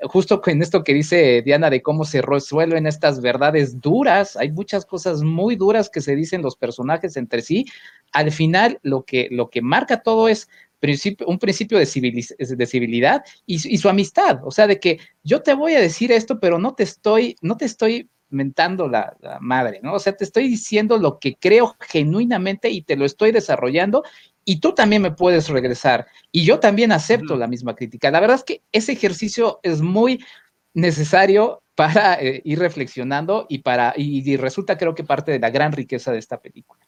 justo 0.04 0.40
en 0.46 0.62
esto 0.62 0.82
que 0.82 0.94
dice 0.94 1.42
Diana 1.42 1.68
de 1.68 1.82
cómo 1.82 2.04
se 2.06 2.22
resuelven 2.22 2.86
estas 2.86 3.20
verdades 3.20 3.78
duras, 3.78 4.38
hay 4.38 4.50
muchas 4.50 4.86
cosas 4.86 5.22
muy 5.22 5.54
duras 5.54 5.90
que 5.90 6.00
se 6.00 6.16
dicen 6.16 6.40
los 6.40 6.56
personajes 6.56 7.18
entre 7.18 7.42
sí, 7.42 7.66
al 8.12 8.32
final 8.32 8.78
lo 8.82 9.04
que, 9.04 9.28
lo 9.30 9.50
que 9.50 9.60
marca 9.60 10.02
todo 10.02 10.28
es 10.28 10.48
principio, 10.80 11.26
un 11.26 11.38
principio 11.38 11.78
de, 11.78 11.86
civiliz 11.86 12.34
de 12.38 12.66
civilidad 12.66 13.22
y, 13.46 13.54
y, 13.72 13.78
su 13.78 13.88
amistad, 13.88 14.40
o 14.44 14.50
sea, 14.50 14.66
de 14.66 14.80
que 14.80 14.98
yo 15.22 15.42
te 15.42 15.54
voy 15.54 15.74
a 15.74 15.80
decir 15.80 16.10
esto, 16.10 16.40
pero 16.40 16.58
no 16.58 16.74
te 16.74 16.82
estoy, 16.82 17.36
no 17.42 17.56
te 17.56 17.66
estoy 17.66 18.10
mentando 18.30 18.88
la, 18.88 19.16
la, 19.20 19.38
madre, 19.40 19.80
¿no? 19.82 19.94
O 19.94 19.98
sea, 19.98 20.16
te 20.16 20.24
estoy 20.24 20.48
diciendo 20.48 20.98
lo 20.98 21.18
que 21.18 21.36
creo 21.36 21.76
genuinamente 21.80 22.70
y 22.70 22.82
te 22.82 22.96
lo 22.96 23.04
estoy 23.04 23.32
desarrollando 23.32 24.02
y 24.44 24.60
tú 24.60 24.74
también 24.74 25.02
me 25.02 25.10
puedes 25.10 25.48
regresar 25.48 26.06
y 26.32 26.44
yo 26.44 26.58
también 26.60 26.92
acepto 26.92 27.34
uh 27.34 27.36
-huh. 27.36 27.40
la 27.40 27.46
misma 27.46 27.74
crítica. 27.74 28.10
La 28.10 28.20
verdad 28.20 28.36
es 28.36 28.44
que 28.44 28.62
ese 28.72 28.92
ejercicio 28.92 29.60
es 29.62 29.82
muy 29.82 30.24
necesario 30.74 31.62
para 31.74 32.14
eh, 32.14 32.40
ir 32.44 32.58
reflexionando 32.58 33.46
y 33.48 33.58
para 33.58 33.94
y, 33.96 34.28
y 34.30 34.36
resulta 34.36 34.78
creo 34.78 34.94
que 34.94 35.04
parte 35.04 35.32
de 35.32 35.40
la 35.40 35.50
gran 35.50 35.72
riqueza 35.72 36.12
de 36.12 36.18
esta 36.18 36.40
película. 36.40 36.84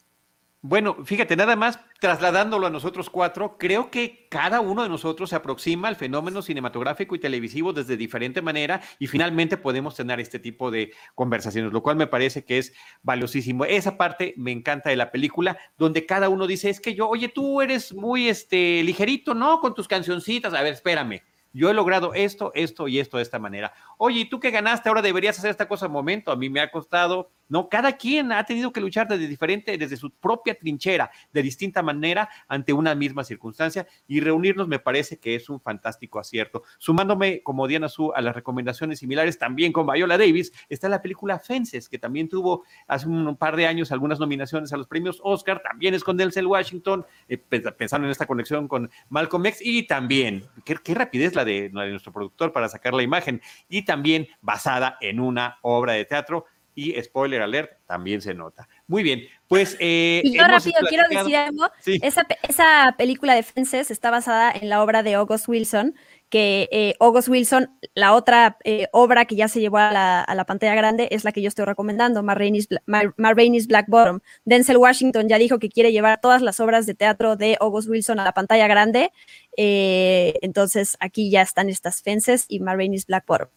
Bueno, 0.65 1.05
fíjate, 1.05 1.35
nada 1.35 1.57
más 1.57 1.81
trasladándolo 2.01 2.69
a 2.69 2.71
nosotros 2.71 3.11
cuatro, 3.11 3.59
creo 3.59 3.91
que 3.91 4.29
cada 4.31 4.61
uno 4.61 4.85
de 4.85 4.89
nosotros 4.89 5.31
se 5.31 5.35
aproxima 5.35 5.89
al 5.89 5.97
fenómeno 5.97 6.41
cinematográfico 6.41 7.17
y 7.17 7.19
televisivo 7.19 7.73
desde 7.73 7.97
diferente 7.97 8.43
manera 8.43 8.81
y 9.01 9.09
finalmente 9.09 9.57
podemos 9.57 9.97
tener 9.97 10.21
este 10.21 10.39
tipo 10.39 10.71
de 10.71 10.93
conversaciones, 11.17 11.73
lo 11.73 11.83
cual 11.83 11.97
me 11.97 12.07
parece 12.07 12.45
que 12.45 12.59
es 12.59 12.75
valiosísimo. 13.03 13.65
Esa 13.65 13.97
parte 13.99 14.35
me 14.37 14.53
encanta 14.53 14.91
de 14.91 14.97
la 14.97 15.11
película, 15.11 15.59
donde 15.79 16.07
cada 16.07 16.29
uno 16.29 16.47
dice, 16.47 16.71
es 16.71 16.81
que 16.81 16.95
yo, 16.95 17.09
oye, 17.09 17.27
tú 17.27 17.61
eres 17.61 17.93
muy 17.93 18.29
este, 18.29 18.85
ligerito, 18.85 19.35
¿no? 19.35 19.59
Con 19.59 19.75
tus 19.75 19.89
cancioncitas, 19.89 20.55
a 20.55 20.63
ver, 20.63 20.75
espérame 20.75 21.23
yo 21.53 21.71
he 21.71 21.75
logrado 21.75 22.15
esto, 22.15 22.51
esto 22.55 22.89
y 22.89 22.99
esto 22.99 23.19
de 23.19 23.23
esta 23.23 23.39
manera. 23.39 23.73
Oye, 23.99 24.21
¿y 24.21 24.25
tú 24.25 24.41
que 24.41 24.51
ganaste 24.51 24.89
ahora 24.89 25.03
deberías 25.03 25.39
hacer 25.39 25.51
esta 25.51 25.69
cosa 25.69 25.87
un 25.87 25.93
momento? 25.93 26.33
A 26.33 26.37
mí 26.37 26.49
me 26.49 26.61
ha 26.61 26.71
costado, 26.71 27.31
¿no? 27.53 27.69
Cada 27.69 27.99
quien 27.99 28.33
ha 28.33 28.43
tenido 28.45 28.73
que 28.73 28.81
luchar 28.81 29.07
desde 29.07 29.29
diferente, 29.29 29.77
desde 29.77 29.99
su 29.99 30.11
propia 30.11 30.55
trinchera, 30.55 31.11
de 31.35 31.43
distinta 31.43 31.83
manera, 31.83 32.31
ante 32.49 32.73
una 32.73 32.95
misma 32.95 33.25
circunstancia, 33.25 33.87
y 34.09 34.21
reunirnos 34.21 34.69
me 34.69 34.79
parece 34.79 35.19
que 35.19 35.35
es 35.35 35.51
un 35.51 35.61
fantástico 35.61 36.19
acierto. 36.19 36.63
Sumándome, 36.79 37.43
como 37.43 37.69
Diana 37.69 37.91
Su, 37.91 38.11
a 38.15 38.23
las 38.23 38.35
recomendaciones 38.35 39.01
similares, 39.01 39.39
también 39.39 39.71
con 39.71 39.87
Viola 39.87 40.17
Davis, 40.17 40.51
está 40.71 40.89
la 40.89 41.03
película 41.03 41.39
Fences, 41.39 41.91
que 41.91 41.99
también 41.99 42.27
tuvo 42.27 42.65
hace 42.87 43.07
un 43.07 43.37
par 43.37 43.55
de 43.57 43.67
años 43.67 43.93
algunas 43.93 44.19
nominaciones 44.19 44.73
a 44.73 44.79
los 44.79 44.87
premios 44.87 45.21
Oscar, 45.23 45.61
también 45.63 45.93
es 45.93 46.03
con 46.03 46.17
Denzel 46.17 46.47
Washington, 46.47 47.05
eh, 47.29 47.37
pensando 47.37 48.07
en 48.07 48.13
esta 48.13 48.25
conexión 48.25 48.67
con 48.67 48.91
Malcolm 49.11 49.45
X, 49.45 49.61
y 49.63 49.87
también, 49.87 50.43
qué, 50.65 50.77
qué 50.83 50.95
rapidez 50.95 51.35
la 51.35 51.45
de, 51.45 51.69
nuestro 51.69 52.15
productor 52.15 52.51
para 52.51 52.71
sacar 52.71 52.95
la 52.95 53.03
imagen 53.03 53.43
y 53.69 53.85
también 53.85 54.27
basada 54.41 54.97
en 55.03 55.21
una 55.21 55.59
obra 55.61 55.93
de 55.93 56.07
teatro 56.07 56.47
y 56.75 57.01
spoiler 57.03 57.43
alert, 57.43 57.73
también 57.87 58.21
se 58.21 58.35
nota. 58.35 58.69
Muy 58.87 59.03
bien, 59.03 59.23
pues... 59.49 59.77
Eh, 59.81 60.23
y 60.25 60.37
yo 60.37 60.45
rápido 60.45 60.81
quiero 60.89 61.05
decir 61.09 61.37
algo, 61.37 61.69
esa, 61.85 62.27
esa, 62.49 62.95
película 62.97 63.35
de 63.35 63.43
Fences 63.43 63.91
está 63.91 64.11
basada 64.11 64.51
en 64.51 64.69
la 64.69 64.83
obra 64.83 65.03
de 65.03 65.15
August 65.15 65.49
Wilson, 65.49 65.95
que 66.33 66.71
eh, 66.73 66.95
August 66.99 67.29
Wilson, 67.29 67.79
la 67.95 68.15
otra 68.15 68.57
eh, 68.65 68.89
obra 68.93 69.27
que 69.27 69.37
ya 69.37 69.49
se 69.49 69.61
llevó 69.61 69.77
a 69.77 70.25
la, 70.35 70.45
pantalla 70.47 70.75
grande 70.75 71.09
es 71.11 71.25
la 71.25 71.33
que 71.33 71.43
yo 71.43 71.49
estoy 71.49 71.67
recomendando, 71.67 72.23
Ma 72.23 72.35
Rainey's, 72.35 73.67
Black 73.67 73.87
Bottom. 73.89 74.21
Denzel 74.47 74.79
Washington 74.79 75.29
ya 75.29 75.37
dijo 75.37 75.59
que 75.59 75.69
quiere 75.69 75.93
llevar 75.93 76.23
todas 76.23 76.41
las 76.41 76.59
obras 76.59 76.87
de 76.87 76.95
teatro 76.95 77.37
de 77.37 77.59
August 77.61 77.91
Wilson 77.91 78.19
a 78.19 78.25
la 78.25 78.33
pantalla 78.33 78.67
grande, 78.67 79.13
eh, 79.59 80.39
entonces 80.41 80.97
aquí 81.01 81.31
ya 81.31 81.43
están 81.43 81.69
estas 81.69 82.01
fences 82.01 82.47
y 82.49 82.61
Ma 82.61 82.75
Rainey's 82.75 83.05
Black 83.05 83.27
Bottom. 83.27 83.49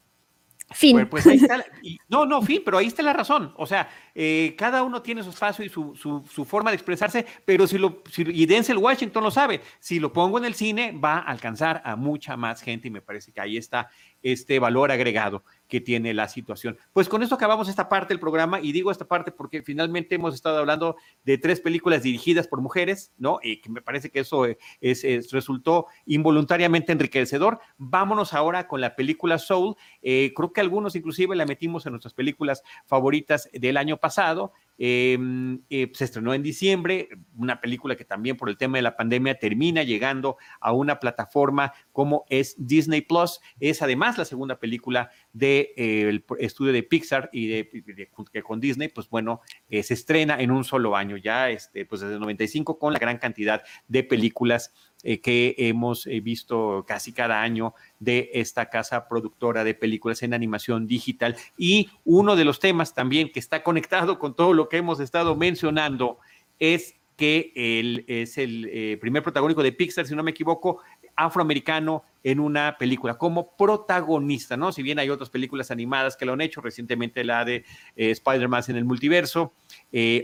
Fin. 0.72 1.08
Pues, 1.08 1.28
ahí 1.28 1.38
está 1.38 1.64
no, 2.10 2.26
no, 2.26 2.42
fin, 2.44 2.62
pero 2.66 2.78
ahí 2.78 2.88
está 2.88 3.04
la 3.04 3.14
razón. 3.14 3.54
O 3.58 3.66
sea, 3.66 3.90
eh, 4.16 4.56
cada 4.58 4.84
uno 4.84 5.02
tiene 5.02 5.24
su 5.24 5.30
espacio 5.30 5.64
y 5.64 5.70
su, 5.70 5.96
su, 5.96 6.46
forma 6.46 6.72
de 6.72 6.76
expresarse, 6.76 7.26
pero 7.46 7.68
si 7.68 7.78
lo, 7.78 8.02
si, 8.12 8.24
y 8.24 8.46
Denzel 8.46 8.78
Washington 8.78 9.24
lo 9.24 9.32
sabe, 9.32 9.62
si 9.80 10.00
lo 10.00 10.12
pongo 10.12 10.38
en 10.38 10.46
el 10.46 10.56
cine 10.56 10.92
va 10.92 11.18
a 11.18 11.32
alcanzar 11.32 11.82
a 11.86 11.96
mucha 11.96 12.36
más 12.36 12.62
gente 12.62 12.88
y 12.88 12.92
me 12.92 13.02
parece 13.02 13.32
que 13.32 13.42
ahí 13.42 13.58
está 13.58 13.90
este 14.22 14.58
valor 14.60 14.92
agregado 14.92 15.44
que 15.68 15.82
tiene 15.82 16.14
la 16.14 16.28
situación. 16.28 16.78
Pues 16.94 17.10
con 17.10 17.24
esto 17.24 17.36
acabamos 17.36 17.70
esta 17.70 17.90
parte 17.90 18.14
del 18.14 18.20
programa 18.20 18.60
y 18.60 18.72
digo 18.72 18.92
esta 18.92 19.06
parte 19.06 19.32
porque 19.32 19.64
finalmente 19.64 20.16
hemos 20.16 20.34
estado 20.34 20.60
hablando 20.60 20.96
de 21.24 21.38
tres 21.38 21.60
películas 21.60 22.04
dirigidas 22.04 22.48
por 22.48 22.62
mujeres, 22.62 23.12
¿no? 23.18 23.40
Y 23.42 23.62
que 23.62 23.70
me 23.70 23.82
parece 23.82 24.10
que 24.10 24.20
eso 24.20 24.46
es, 24.82 25.32
resultó 25.32 25.88
involuntariamente 26.06 26.92
enriquecedor. 26.92 27.60
Vámonos 27.78 28.34
ahora 28.34 28.68
con 28.68 28.82
la 28.82 28.96
película 28.96 29.38
Soul. 29.38 29.76
Eh, 30.02 30.34
creo 30.36 30.54
que 30.54 30.62
algunos 30.62 30.96
inclusive 30.96 31.36
la 31.36 31.46
metimos 31.46 31.86
en 31.86 31.94
nuestras 31.94 32.14
películas 32.14 32.64
favoritas 32.86 33.50
del 33.54 33.78
año 33.78 33.98
pasado. 33.98 34.54
Em, 34.78 35.62
eh, 35.70 35.90
se 35.94 36.04
estrenó 36.04 36.34
en 36.34 36.44
diciembre, 36.44 37.10
una 37.38 37.62
película 37.62 37.96
que 37.96 38.04
también 38.04 38.36
por 38.36 38.50
el 38.50 38.58
tema 38.58 38.78
de 38.78 38.82
la 38.82 38.98
pandemia 38.98 39.40
termina 39.40 39.84
llegando 39.84 40.38
a 40.60 40.74
una 40.74 41.00
plataforma 41.00 41.74
como 41.92 42.26
es 42.30 42.56
Disney 42.58 43.02
Plus. 43.02 43.40
Es 43.60 43.82
además 43.82 44.18
la 44.18 44.26
segunda 44.26 44.60
película 44.60 45.10
del 45.32 45.74
de, 45.74 45.74
eh, 45.78 46.26
estudio 46.40 46.74
de 46.74 46.84
Pixar 46.84 47.30
y 47.32 47.48
de, 47.48 48.10
que 48.32 48.44
con 48.44 48.60
Disney, 48.60 48.90
pues 48.90 49.10
bueno, 49.10 49.42
eh, 49.70 49.84
se 49.84 49.94
estrena 49.94 50.42
en 50.42 50.52
un 50.52 50.64
solo 50.64 50.96
año, 50.96 51.18
ya 51.18 51.50
este, 51.50 51.86
pues 51.86 52.02
desde 52.02 52.16
el 52.16 52.20
95 52.20 52.78
con 52.78 52.94
la 52.94 53.00
gran 53.00 53.18
cantidad 53.18 53.64
de 53.88 54.04
películas 54.04 54.74
eh, 55.08 55.22
que 55.22 55.54
hemos 55.60 56.08
eh, 56.08 56.20
visto 56.20 56.84
casi 56.88 57.14
cada 57.14 57.44
año 57.44 57.76
de 58.00 58.32
esta 58.34 58.72
casa 58.72 59.08
productora 59.08 59.64
de 59.64 59.76
películas 59.76 60.24
en 60.24 60.34
animación 60.34 60.88
digital. 60.88 61.36
Y 61.60 61.92
uno 62.06 62.36
de 62.36 62.44
los 62.44 62.60
temas 62.60 62.96
también 62.96 63.32
que 63.32 63.40
está 63.40 63.62
conectado 63.62 64.18
con 64.18 64.36
todo 64.36 64.54
lo 64.54 64.68
que 64.68 64.78
hemos 64.78 65.00
estado 65.00 65.36
mencionando 65.36 66.18
es 66.58 66.96
que 67.18 67.52
él 67.56 68.04
es 68.08 68.40
el 68.40 68.68
eh, 68.74 68.98
primer 69.00 69.22
protagónico 69.22 69.62
de 69.62 69.74
Pixar, 69.74 70.08
si 70.08 70.16
no 70.16 70.24
me 70.24 70.32
equivoco, 70.32 70.82
afroamericano 71.16 72.04
en 72.24 72.40
una 72.40 72.76
película 72.80 73.16
como 73.16 73.56
protagonista, 73.56 74.58
¿no? 74.58 74.72
Si 74.72 74.82
bien 74.82 74.98
hay 74.98 75.12
otras 75.12 75.30
películas 75.30 75.70
animadas 75.70 76.18
que 76.18 76.26
lo 76.26 76.34
han 76.34 76.42
hecho, 76.42 76.62
recientemente 76.62 77.24
la 77.24 77.46
de 77.46 77.64
Spider-Man 77.96 78.64
en 78.70 78.76
el 78.78 78.86
multiverso 78.86 79.54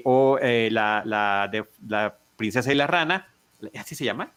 o 0.06 0.40
la, 0.42 1.04
la, 1.06 1.50
de 1.52 1.66
la 1.88 2.18
princesa 2.36 2.72
y 2.72 2.76
la 2.76 2.88
rana, 2.88 3.32
¿así 3.76 3.94
se 3.94 4.06
llama? 4.06 4.34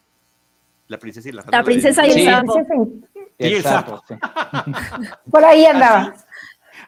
La 0.88 0.98
princesa 0.98 1.28
y 1.28 1.32
la 1.32 1.44
La 1.50 1.62
princesa 1.62 2.06
y 2.06 2.10
el 3.38 3.62
sapo. 3.62 4.02
Por 5.30 5.44
ahí 5.44 5.64
andaba. 5.64 6.14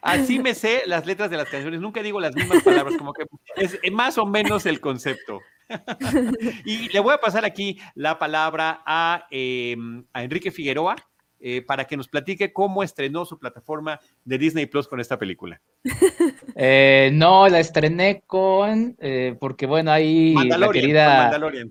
Así, 0.03 0.39
me 0.39 0.55
sé 0.55 0.83
las 0.87 1.07
letras 1.07 1.31
de 1.31 1.37
las 1.37 1.49
canciones, 1.49 1.81
nunca 1.81 2.03
digo 2.03 2.21
las 2.21 2.35
mismas 2.35 2.63
palabras, 2.63 2.97
como 2.97 3.13
que 3.13 3.27
es 3.57 3.79
más 3.93 4.19
o 4.19 4.27
menos 4.27 4.67
el 4.67 4.81
concepto. 4.81 5.41
y 6.65 6.89
le 6.89 7.01
voy 7.01 7.15
a 7.15 7.19
pasar 7.19 7.45
aquí 7.45 7.79
la 7.95 8.19
palabra 8.19 8.83
a, 8.87 9.27
em, 9.31 10.05
Enrique 10.15 10.51
Figueroa 10.51 10.97
eh, 11.41 11.63
para 11.63 11.85
que 11.85 11.97
nos 11.97 12.09
platique 12.09 12.53
cómo 12.53 12.83
estrenó 12.83 13.25
su 13.25 13.39
plataforma 13.39 14.01
de 14.25 14.39
Disney 14.39 14.67
Plus 14.67 14.89
con 14.89 15.01
esta 15.01 15.19
película. 15.19 15.61
Eh, 16.59 17.11
no, 17.13 17.47
la 17.51 17.61
estrené 17.61 18.23
con, 18.27 18.97
eh, 18.99 19.37
porque 19.39 19.67
bueno, 19.67 19.93
ahí 19.93 20.35
la 20.35 20.71
querida... 20.71 21.25
Mandalorian. 21.25 21.71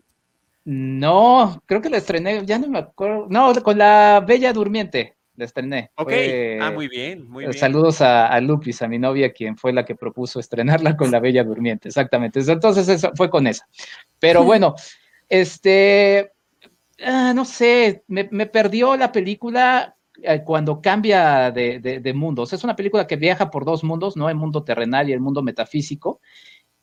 No, 0.65 1.61
creo 1.67 1.81
que 1.81 1.91
la 1.91 1.97
estrené, 1.97 2.43
ya 2.45 2.57
no 2.57 2.67
me 2.67 2.79
acuerdo. 2.79 3.27
No, 3.29 3.53
con 3.61 3.77
la 3.77 4.23
Bella 4.25 4.51
Durmiente 4.51 5.15
la 5.35 5.45
estrené. 5.45 5.91
Ok, 5.95 6.11
ah, 6.61 6.71
muy 6.71 6.87
bien, 6.87 7.27
muy 7.27 7.43
bien. 7.43 7.53
Saludos 7.53 8.01
a, 8.01 8.39
Lupis, 8.41 8.81
a 8.81 8.87
mi 8.87 8.97
novia, 8.97 9.31
quien 9.31 9.57
fue 9.57 9.73
la 9.73 9.85
que 9.85 9.95
propuso 9.95 10.39
estrenarla 10.39 10.95
con 10.97 11.11
la 11.11 11.19
Bella 11.19 11.43
Durmiente, 11.43 11.89
exactamente. 11.89 12.39
Entonces 12.39 12.87
eso 12.87 13.11
fue 13.15 13.29
con 13.29 13.47
esa. 13.47 13.67
Pero 14.19 14.43
bueno, 14.43 14.75
este, 15.29 16.31
ah, 17.03 17.33
no 17.35 17.45
sé, 17.45 18.03
me, 18.07 18.25
perdió 18.47 18.95
la 18.95 19.11
película 19.11 19.95
eh, 20.21 20.41
cuando 20.43 20.81
cambia 20.81 21.51
de, 21.51 21.79
de, 21.79 22.13
mundos. 22.13 22.53
Es 22.53 22.63
una 22.63 22.75
película 22.75 23.05
que 23.05 23.17
viaja 23.17 23.51
por 23.51 23.65
dos 23.65 23.83
mundos, 23.83 24.15
¿no? 24.15 24.29
El 24.29 24.35
mundo 24.35 24.63
terrenal 24.63 25.09
y 25.09 25.13
el 25.13 25.19
mundo 25.19 25.43
metafísico. 25.43 26.21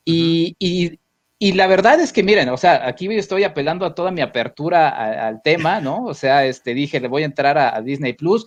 Y, 0.05 0.55
y, 0.59 0.99
y 1.43 1.51
la 1.51 1.67
verdad 1.67 1.99
es 1.99 2.13
que, 2.13 2.23
miren, 2.23 2.47
o 2.47 2.55
sea, 2.55 2.87
aquí 2.87 3.13
estoy 3.13 3.43
apelando 3.43 3.85
a 3.85 3.93
toda 3.93 4.11
mi 4.11 4.21
apertura 4.21 5.27
al 5.27 5.41
tema, 5.41 5.81
¿no? 5.81 6.05
O 6.05 6.13
sea, 6.13 6.45
este, 6.45 6.73
dije, 6.73 7.01
le 7.01 7.09
voy 7.09 7.23
a 7.23 7.25
entrar 7.25 7.57
a, 7.57 7.81
Disney 7.81 8.13
Plus. 8.13 8.45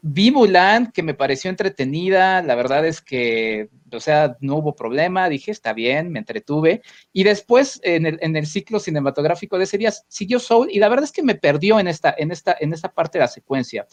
Vi 0.00 0.32
Mulan, 0.32 0.90
que 0.90 1.04
me 1.04 1.14
pareció 1.14 1.50
entretenida, 1.50 2.42
la 2.42 2.56
verdad 2.56 2.84
es 2.84 3.00
que, 3.00 3.68
o 3.92 4.00
sea, 4.00 4.36
no 4.40 4.56
hubo 4.56 4.74
problema, 4.74 5.28
dije, 5.28 5.52
está 5.52 5.72
bien, 5.72 6.10
me 6.10 6.18
entretuve. 6.18 6.82
Y 7.12 7.22
después, 7.22 7.78
en 7.84 8.06
el, 8.06 8.18
en 8.20 8.34
el 8.34 8.48
ciclo 8.48 8.80
cinematográfico 8.80 9.56
de 9.56 9.62
ese 9.62 9.78
día, 9.78 9.92
siguió 10.08 10.40
Soul, 10.40 10.68
y 10.68 10.80
la 10.80 10.88
verdad 10.88 11.04
es 11.04 11.12
que 11.12 11.22
me 11.22 11.36
perdió 11.36 11.78
en 11.78 11.86
esta, 11.86 12.12
en 12.18 12.32
esta, 12.32 12.56
en 12.58 12.72
esta 12.72 12.92
parte 12.92 13.18
de 13.18 13.22
la 13.22 13.28
secuencia. 13.28 13.86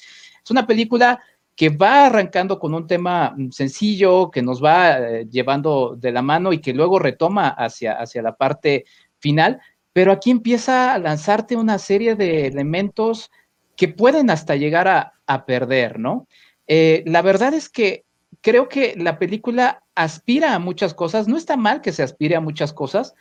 Es 0.43 0.50
una 0.50 0.66
película 0.66 1.22
que 1.60 1.68
va 1.68 2.05
arrancando 2.05 2.57
con 2.57 2.74
un 2.74 2.88
tema 2.88 3.34
mm, 3.36 3.51
sencillo, 3.51 4.32
que 4.32 4.41
nos 4.41 4.64
va 4.64 4.97
eh, 4.97 5.28
llevando 5.30 5.93
de 5.97 6.14
la 6.14 6.22
mano 6.22 6.53
y 6.53 6.60
que 6.60 6.74
luego 6.74 6.99
retoma 6.99 7.49
hacia, 7.49 7.99
hacia 7.99 8.22
la 8.22 8.38
parte 8.38 8.86
final, 9.18 9.60
pero 9.91 10.14
aquí 10.14 10.32
empieza 10.32 10.93
a 10.93 10.99
lanzarte 10.99 11.57
una 11.57 11.78
serie 11.78 12.16
de 12.16 12.47
elementos 12.47 13.30
que 13.76 13.89
pueden 13.89 14.30
hasta 14.30 14.55
llegar 14.55 14.88
a, 14.88 15.45
perder, 15.45 15.99
¿no? 15.99 16.28
Eh, 16.66 17.03
la 17.05 17.22
verdad 17.22 17.53
es 17.53 17.68
que 17.68 18.05
creo 18.39 18.70
que 18.70 18.95
la 18.97 19.20
película 19.20 19.84
aspira 19.95 20.55
a 20.55 20.60
muchas 20.60 20.93
cosas, 20.93 21.28
no 21.28 21.36
está 21.36 21.57
mal 21.57 21.82
que 21.82 21.91
se 21.91 22.03
aspire 22.03 22.38
a 22.38 22.41
muchas 22.41 22.72
cosas, 22.72 23.16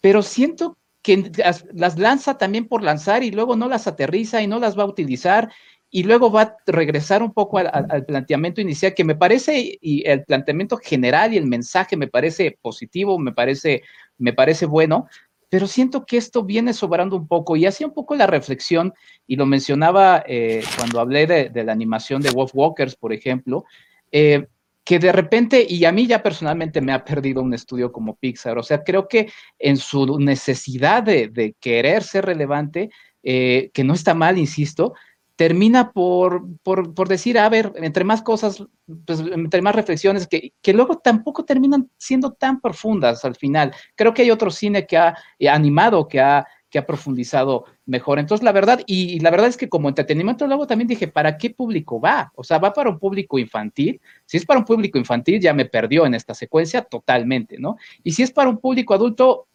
pero 0.00 0.22
siento 0.22 0.78
que 1.02 1.32
las 1.74 1.98
lanza 1.98 2.38
también 2.38 2.68
por 2.68 2.84
lanzar 2.84 3.24
y 3.24 3.32
luego 3.32 3.56
no 3.56 3.68
las 3.68 3.88
aterriza 3.88 4.42
y 4.42 4.46
no 4.46 4.60
las 4.60 4.78
va 4.78 4.84
a 4.84 4.88
utilizar 4.88 5.50
y 5.90 6.04
luego 6.04 6.30
va 6.30 6.42
a 6.42 6.56
regresar 6.66 7.22
un 7.22 7.32
poco 7.32 7.58
al, 7.58 8.04
planteamiento 8.06 8.60
inicial, 8.60 8.94
que 8.94 9.04
me 9.04 9.16
parece, 9.16 9.78
y 9.80 10.08
el 10.08 10.24
planteamiento 10.24 10.76
general 10.76 11.34
y 11.34 11.36
el 11.36 11.46
mensaje 11.46 11.96
me 11.96 12.06
parece 12.06 12.58
positivo, 12.62 13.18
me 13.18 13.32
parece, 13.32 13.82
me 14.16 14.32
parece 14.32 14.66
bueno, 14.66 15.08
pero 15.48 15.66
siento 15.66 16.06
que 16.06 16.16
esto 16.16 16.44
viene 16.44 16.72
sobrando 16.72 17.16
un 17.16 17.26
poco. 17.26 17.56
Y 17.56 17.66
hacía 17.66 17.88
un 17.88 17.92
poco 17.92 18.14
la 18.14 18.28
reflexión, 18.28 18.94
y 19.26 19.34
lo 19.34 19.46
mencionaba 19.46 20.22
eh, 20.26 20.62
cuando 20.76 21.00
hablé 21.00 21.26
de, 21.26 21.64
la 21.64 21.72
animación 21.72 22.22
de 22.22 22.30
Wolf 22.30 22.52
Walkers, 22.54 22.94
por 22.94 23.12
ejemplo, 23.12 23.64
eh, 24.12 24.46
que 24.84 25.00
de 25.00 25.10
repente, 25.10 25.66
y 25.68 25.84
a 25.84 25.92
mí 25.92 26.06
ya 26.06 26.22
personalmente 26.22 26.80
me 26.80 26.92
ha 26.92 27.04
perdido 27.04 27.42
un 27.42 27.52
estudio 27.52 27.90
como 27.90 28.14
Pixar, 28.16 28.58
o 28.58 28.62
sea, 28.62 28.82
creo 28.82 29.08
que 29.08 29.30
en 29.58 29.76
su 29.76 30.18
necesidad 30.18 31.02
de, 31.02 31.54
querer 31.60 32.04
ser 32.04 32.26
relevante, 32.26 32.90
eh, 33.22 33.70
que 33.74 33.84
no 33.84 33.94
está 33.94 34.14
mal, 34.14 34.38
insisto, 34.38 34.94
termina 35.40 35.90
por, 35.92 36.44
por, 36.62 37.08
decir, 37.08 37.38
a 37.38 37.48
ver, 37.48 37.72
entre 37.76 38.04
más 38.04 38.20
cosas, 38.20 38.62
pues, 39.06 39.20
entre 39.20 39.62
más 39.62 39.74
reflexiones, 39.74 40.26
que, 40.26 40.52
que, 40.60 40.74
luego 40.74 40.98
tampoco 40.98 41.46
terminan 41.46 41.88
siendo 41.96 42.32
tan 42.32 42.60
profundas 42.60 43.24
al 43.24 43.36
final. 43.36 43.72
Creo 43.94 44.12
que 44.12 44.20
hay 44.20 44.30
otro 44.30 44.50
cine 44.50 44.86
que 44.86 44.98
ha 44.98 45.16
animado, 45.48 46.08
que 46.08 46.20
ha 46.20 46.46
que 46.70 46.78
ha 46.78 46.86
profundizado 46.86 47.64
mejor. 47.84 48.18
Entonces, 48.18 48.44
la 48.44 48.52
verdad, 48.52 48.80
y, 48.86 49.18
la 49.20 49.30
verdad 49.30 49.48
es 49.48 49.56
que 49.56 49.68
como 49.68 49.88
entretenimiento 49.88 50.46
luego 50.46 50.66
también 50.66 50.88
dije, 50.88 51.08
¿para 51.08 51.36
qué 51.36 51.50
público 51.50 52.00
va? 52.00 52.32
O 52.36 52.44
sea, 52.44 52.58
¿va 52.58 52.72
para 52.72 52.88
un 52.88 52.98
público 52.98 53.38
infantil? 53.38 54.00
Si 54.24 54.36
es 54.36 54.46
para 54.46 54.60
un 54.60 54.64
público 54.64 54.96
infantil, 54.96 55.40
ya 55.40 55.52
me 55.52 55.64
perdió 55.64 56.06
en 56.06 56.14
esta 56.14 56.32
secuencia 56.32 56.82
totalmente, 56.82 57.58
¿no? 57.58 57.76
Y 58.04 58.12
si 58.12 58.22
es 58.22 58.30
para 58.30 58.48
un 58.48 58.58
público 58.58 58.94
adulto, 58.94 59.48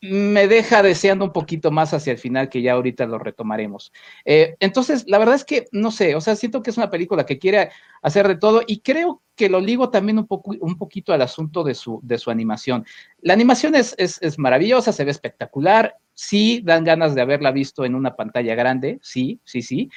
me 0.00 0.46
deja 0.46 0.82
deseando 0.82 1.24
un 1.24 1.32
poquito 1.32 1.70
más 1.70 1.92
hacia 1.92 2.12
el 2.12 2.18
final, 2.18 2.48
que 2.48 2.62
ya 2.62 2.74
ahorita 2.74 3.06
lo 3.06 3.18
retomaremos. 3.18 3.92
Eh, 4.24 4.56
entonces, 4.60 5.04
la 5.08 5.18
verdad 5.18 5.34
es 5.34 5.44
que, 5.44 5.66
no 5.72 5.90
sé, 5.90 6.14
o 6.14 6.20
sea, 6.20 6.36
siento 6.36 6.62
que 6.62 6.70
es 6.70 6.76
una 6.76 6.90
película 6.90 7.26
que 7.26 7.38
quiere 7.38 7.70
hacer 8.02 8.28
de 8.28 8.36
todo 8.36 8.62
y 8.66 8.80
creo 8.80 9.22
que 9.34 9.48
lo 9.48 9.60
ligo 9.60 9.90
también 9.90 10.18
un, 10.18 10.26
poco, 10.26 10.54
un 10.60 10.76
poquito 10.78 11.12
al 11.12 11.22
asunto 11.22 11.64
de 11.64 11.74
su, 11.74 12.00
de 12.02 12.18
su 12.18 12.30
animación. 12.30 12.86
La 13.20 13.32
animación 13.32 13.74
es, 13.74 13.94
es, 13.98 14.38
maravillosa, 14.38 14.92
se 14.92 15.04
ve 15.04 15.10
espectacular, 15.10 15.96
sí 16.14 16.60
dan 16.64 16.84
ganas 16.84 17.14
de 17.14 17.22
haberla 17.22 17.50
visto 17.50 17.84
en 17.84 17.94
una 17.94 18.14
pantalla 18.14 18.54
grande, 18.54 18.98
sí, 19.02 19.40
sí, 19.44 19.62
sí, 19.62 19.90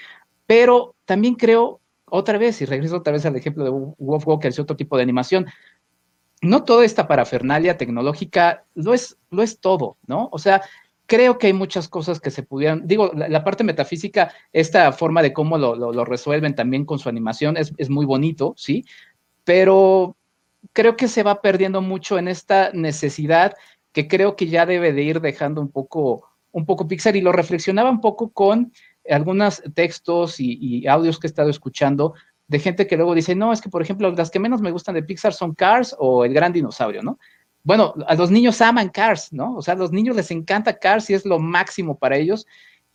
pero 0.47 0.95
también 1.05 1.35
creo, 1.35 1.79
otra 2.05 2.37
vez, 2.37 2.61
y 2.61 2.65
regreso 2.65 2.97
otra 2.97 3.13
vez 3.13 3.25
al 3.25 3.35
ejemplo 3.35 3.63
de 3.63 3.69
Wolf 3.69 4.27
Walker, 4.27 4.49
es 4.49 4.59
otro 4.59 4.75
tipo 4.75 4.97
de 4.97 5.03
animación, 5.03 5.45
no 6.41 6.63
toda 6.63 6.83
esta 6.83 7.07
parafernalia 7.07 7.77
tecnológica 7.77 8.65
lo 8.73 8.93
es, 8.93 9.17
lo 9.29 9.43
es 9.43 9.59
todo, 9.59 9.97
¿no? 10.07 10.27
O 10.31 10.39
sea, 10.39 10.61
creo 11.05 11.37
que 11.37 11.47
hay 11.47 11.53
muchas 11.53 11.87
cosas 11.87 12.19
que 12.19 12.31
se 12.31 12.41
pudieran, 12.41 12.87
digo, 12.87 13.11
la, 13.13 13.43
parte 13.43 13.63
metafísica, 13.63 14.33
esta 14.51 14.91
forma 14.91 15.21
de 15.21 15.33
cómo 15.33 15.57
lo, 15.57 16.05
resuelven 16.05 16.55
también 16.55 16.85
con 16.85 16.99
su 16.99 17.09
animación 17.09 17.57
es, 17.57 17.73
es, 17.77 17.89
muy 17.89 18.05
bonito, 18.05 18.53
¿sí? 18.57 18.85
Pero 19.43 20.15
creo 20.73 20.95
que 20.95 21.07
se 21.07 21.23
va 21.23 21.41
perdiendo 21.41 21.81
mucho 21.81 22.17
en 22.17 22.27
esta 22.27 22.71
necesidad 22.73 23.55
que 23.91 24.07
creo 24.07 24.35
que 24.35 24.47
ya 24.47 24.65
debe 24.65 24.93
de 24.93 25.03
ir 25.03 25.21
dejando 25.21 25.61
un 25.61 25.69
poco, 25.69 26.29
un 26.51 26.65
poco 26.65 26.87
Pixar 26.87 27.15
y 27.15 27.21
lo 27.21 27.31
reflexionaba 27.31 27.91
un 27.91 28.01
poco 28.01 28.31
con 28.31 28.71
algunos 29.09 29.61
textos 29.73 30.39
y, 30.39 30.57
y 30.59 30.87
audios 30.87 31.19
que 31.19 31.27
he 31.27 31.29
estado 31.29 31.49
escuchando 31.49 32.13
de 32.51 32.59
gente 32.59 32.85
que 32.85 32.97
luego 32.97 33.15
dice, 33.15 33.33
no, 33.33 33.53
es 33.53 33.61
que 33.61 33.69
por 33.69 33.81
ejemplo, 33.81 34.11
las 34.11 34.29
que 34.29 34.37
menos 34.37 34.61
me 34.61 34.71
gustan 34.71 34.93
de 34.93 35.03
Pixar 35.03 35.31
son 35.31 35.55
Cars 35.55 35.95
o 35.97 36.25
El 36.25 36.33
Gran 36.33 36.51
Dinosaurio, 36.51 37.01
¿no? 37.01 37.17
Bueno, 37.63 37.93
a 38.07 38.15
los 38.15 38.29
niños 38.29 38.59
aman 38.59 38.89
Cars, 38.89 39.31
¿no? 39.31 39.55
O 39.55 39.61
sea, 39.61 39.75
a 39.75 39.77
los 39.77 39.93
niños 39.93 40.17
les 40.17 40.31
encanta 40.31 40.77
Cars 40.77 41.09
y 41.09 41.13
es 41.13 41.25
lo 41.25 41.39
máximo 41.39 41.97
para 41.97 42.17
ellos. 42.17 42.45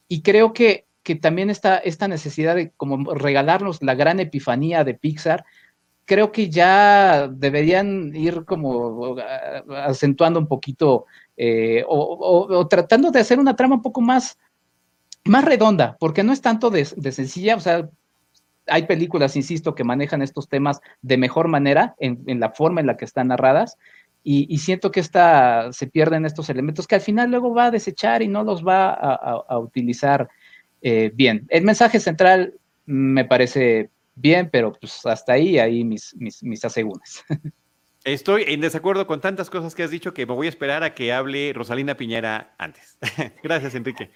Y 0.09 0.21
creo 0.21 0.53
que, 0.53 0.85
que 1.03 1.15
también 1.15 1.49
está 1.49 1.79
esta 1.79 2.07
necesidad 2.07 2.55
de 2.55 2.71
como 2.77 3.15
regalarnos 3.15 3.83
la 3.83 3.95
gran 3.95 4.21
epifanía 4.21 4.85
de 4.85 4.93
Pixar, 4.93 5.47
creo 6.05 6.33
que 6.33 6.51
ya 6.51 7.27
deberían 7.27 8.15
ir 8.15 8.45
como 8.45 9.17
acentuando 9.75 10.39
un 10.39 10.49
poquito 10.49 11.07
eh, 11.39 11.83
o, 11.89 12.67
tratando 12.69 13.11
de 13.11 13.21
hacer 13.21 13.39
una 13.39 13.57
trama 13.57 13.77
un 13.77 13.83
poco 13.83 14.03
más, 14.03 14.39
más 15.25 15.47
redonda, 15.47 15.97
porque 15.99 16.23
no 16.23 16.35
es 16.35 16.43
tanto 16.43 16.69
de, 16.69 16.87
de 16.95 17.13
sencilla, 17.13 17.57
o 17.57 17.61
sea, 17.61 17.89
hay 18.67 18.87
películas, 18.87 19.37
insisto, 19.37 19.75
que 19.75 19.85
manejan 19.85 20.23
estos 20.23 20.49
temas 20.49 20.81
de 21.03 21.17
mejor 21.17 21.49
manera 21.49 21.95
en, 21.99 22.41
la 22.41 22.51
forma 22.51 22.81
en 22.81 22.87
la 22.87 22.97
que 22.97 23.05
están 23.05 23.29
narradas. 23.29 23.77
Y, 24.29 24.59
siento 24.59 24.91
que 24.91 24.99
esta, 24.99 25.73
se 25.73 25.87
pierden 25.87 26.27
estos 26.27 26.51
elementos 26.51 26.89
que 26.89 26.97
al 26.97 27.01
final 27.01 27.31
luego 27.31 27.55
va 27.55 27.67
a 27.67 27.71
desechar 27.71 28.23
y 28.23 28.29
no 28.29 28.43
los 28.43 28.67
va 28.67 28.91
a, 28.91 29.59
utilizar 29.59 30.29
eh, 30.83 31.13
bien. 31.15 31.47
El 31.49 31.63
mensaje 31.63 32.01
central 32.01 32.55
me 32.87 33.25
parece 33.25 33.91
bien, 34.17 34.49
pero 34.51 34.73
pues 34.73 35.07
hasta 35.07 35.35
ahí, 35.35 35.61
ahí 35.61 35.85
mis, 35.85 36.17
mis. 36.17 36.43
Estoy 38.05 38.45
en 38.47 38.61
desacuerdo 38.61 39.07
con 39.07 39.21
tantas 39.21 39.51
cosas 39.51 39.75
que 39.75 39.83
has 39.83 39.91
dicho 39.91 40.15
que 40.15 40.27
me 40.27 40.35
voy 40.35 40.47
a 40.47 40.51
esperar 40.51 40.83
a 40.85 40.95
que 40.95 41.13
hable 41.13 41.53
Rosalina 41.53 41.97
Piñera 41.97 42.55
antes. 42.59 42.99
Gracias, 43.43 43.75
Enrique. 43.75 44.11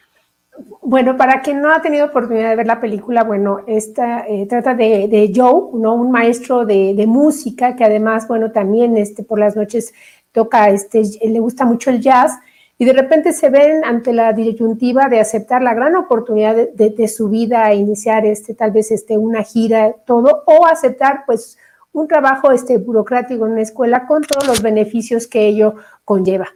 Bueno, 0.83 1.17
para 1.17 1.41
quien 1.41 1.61
no 1.61 1.73
ha 1.73 1.81
tenido 1.81 2.07
oportunidad 2.07 2.51
de 2.51 2.57
ver 2.57 2.67
la 2.67 2.81
película, 2.81 3.23
bueno, 3.23 3.61
esta 3.67 4.27
eh, 4.27 4.47
trata 4.47 4.75
de, 4.75 5.33
Joe, 5.35 5.71
¿no? 5.75 5.95
Un 5.95 6.11
maestro 6.11 6.67
de, 6.67 7.05
música 7.07 7.77
que 7.77 7.85
además, 7.85 8.27
bueno, 8.27 8.51
también 8.51 8.97
este, 8.97 9.23
por 9.23 9.39
las 9.39 9.57
noches 9.57 9.95
toca, 10.33 10.69
este, 10.71 11.03
le 11.23 11.41
gusta 11.41 11.65
mucho 11.65 11.91
el 11.91 12.01
jazz 12.01 12.33
y 12.81 12.87
de 12.87 12.95
repente 12.95 13.33
se 13.33 13.51
ven 13.51 13.85
ante 13.85 14.13
la 14.13 14.33
disyuntiva 14.33 15.09
de 15.09 15.21
aceptar 15.21 15.63
la 15.63 15.75
gran 15.75 15.97
oportunidad 15.97 16.57
de, 16.57 17.09
su 17.09 17.29
vida 17.29 17.65
a 17.65 17.75
iniciar 17.75 18.25
este, 18.25 18.55
tal 18.55 18.71
vez 18.71 18.91
este, 18.91 19.19
una 19.19 19.43
gira, 19.43 19.95
todo, 20.07 20.45
o 20.47 20.67
aceptar 20.67 21.25
pues 21.27 21.59
un 21.93 22.09
trabajo 22.09 22.53
este, 22.53 22.79
burocrático 22.79 23.45
en 23.45 23.53
una 23.53 23.61
escuela 23.61 24.07
con 24.07 24.23
todos 24.23 24.47
los 24.47 24.63
beneficios 24.63 25.27
que 25.27 25.47
ello 25.47 25.75
conlleva. 26.07 26.49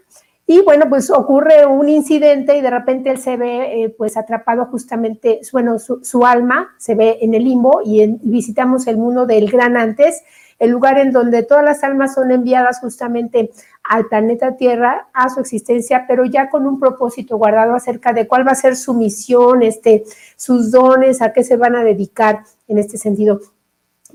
Y 0.46 0.60
bueno, 0.60 0.88
pues 0.90 1.10
ocurre 1.10 1.64
un 1.64 1.88
incidente 1.88 2.56
y 2.56 2.60
de 2.60 2.68
repente 2.68 3.10
él 3.10 3.18
se 3.18 3.36
ve 3.38 3.84
eh, 3.84 3.94
pues 3.96 4.16
atrapado 4.18 4.66
justamente, 4.66 5.40
bueno, 5.52 5.78
su, 5.78 6.26
alma 6.26 6.74
se 6.76 6.94
ve 6.94 7.18
en 7.22 7.32
el 7.32 7.44
limbo 7.44 7.80
y, 7.82 8.18
visitamos 8.22 8.86
el 8.86 8.98
mundo 8.98 9.24
del 9.24 9.50
gran 9.50 9.78
antes, 9.78 10.22
el 10.58 10.70
lugar 10.70 10.98
en 10.98 11.12
donde 11.12 11.44
todas 11.44 11.64
las 11.64 11.82
almas 11.82 12.14
son 12.14 12.30
enviadas 12.30 12.80
justamente 12.80 13.52
al 13.88 14.06
planeta 14.06 14.56
Tierra, 14.56 15.08
a 15.14 15.30
su 15.30 15.40
existencia, 15.40 16.04
pero 16.06 16.26
ya 16.26 16.50
con 16.50 16.66
un 16.66 16.78
propósito 16.78 17.38
guardado 17.38 17.74
acerca 17.74 18.12
de 18.12 18.28
cuál 18.28 18.46
va 18.46 18.52
a 18.52 18.56
ser 18.56 18.76
su 18.76 18.92
misión, 18.92 19.62
este, 19.62 20.04
sus 20.36 20.70
dones, 20.70 21.22
a 21.22 21.32
qué 21.32 21.42
se 21.42 21.56
van 21.56 21.74
a 21.74 21.82
dedicar 21.82 22.44
en 22.68 22.78
este 22.78 22.98
sentido. 22.98 23.40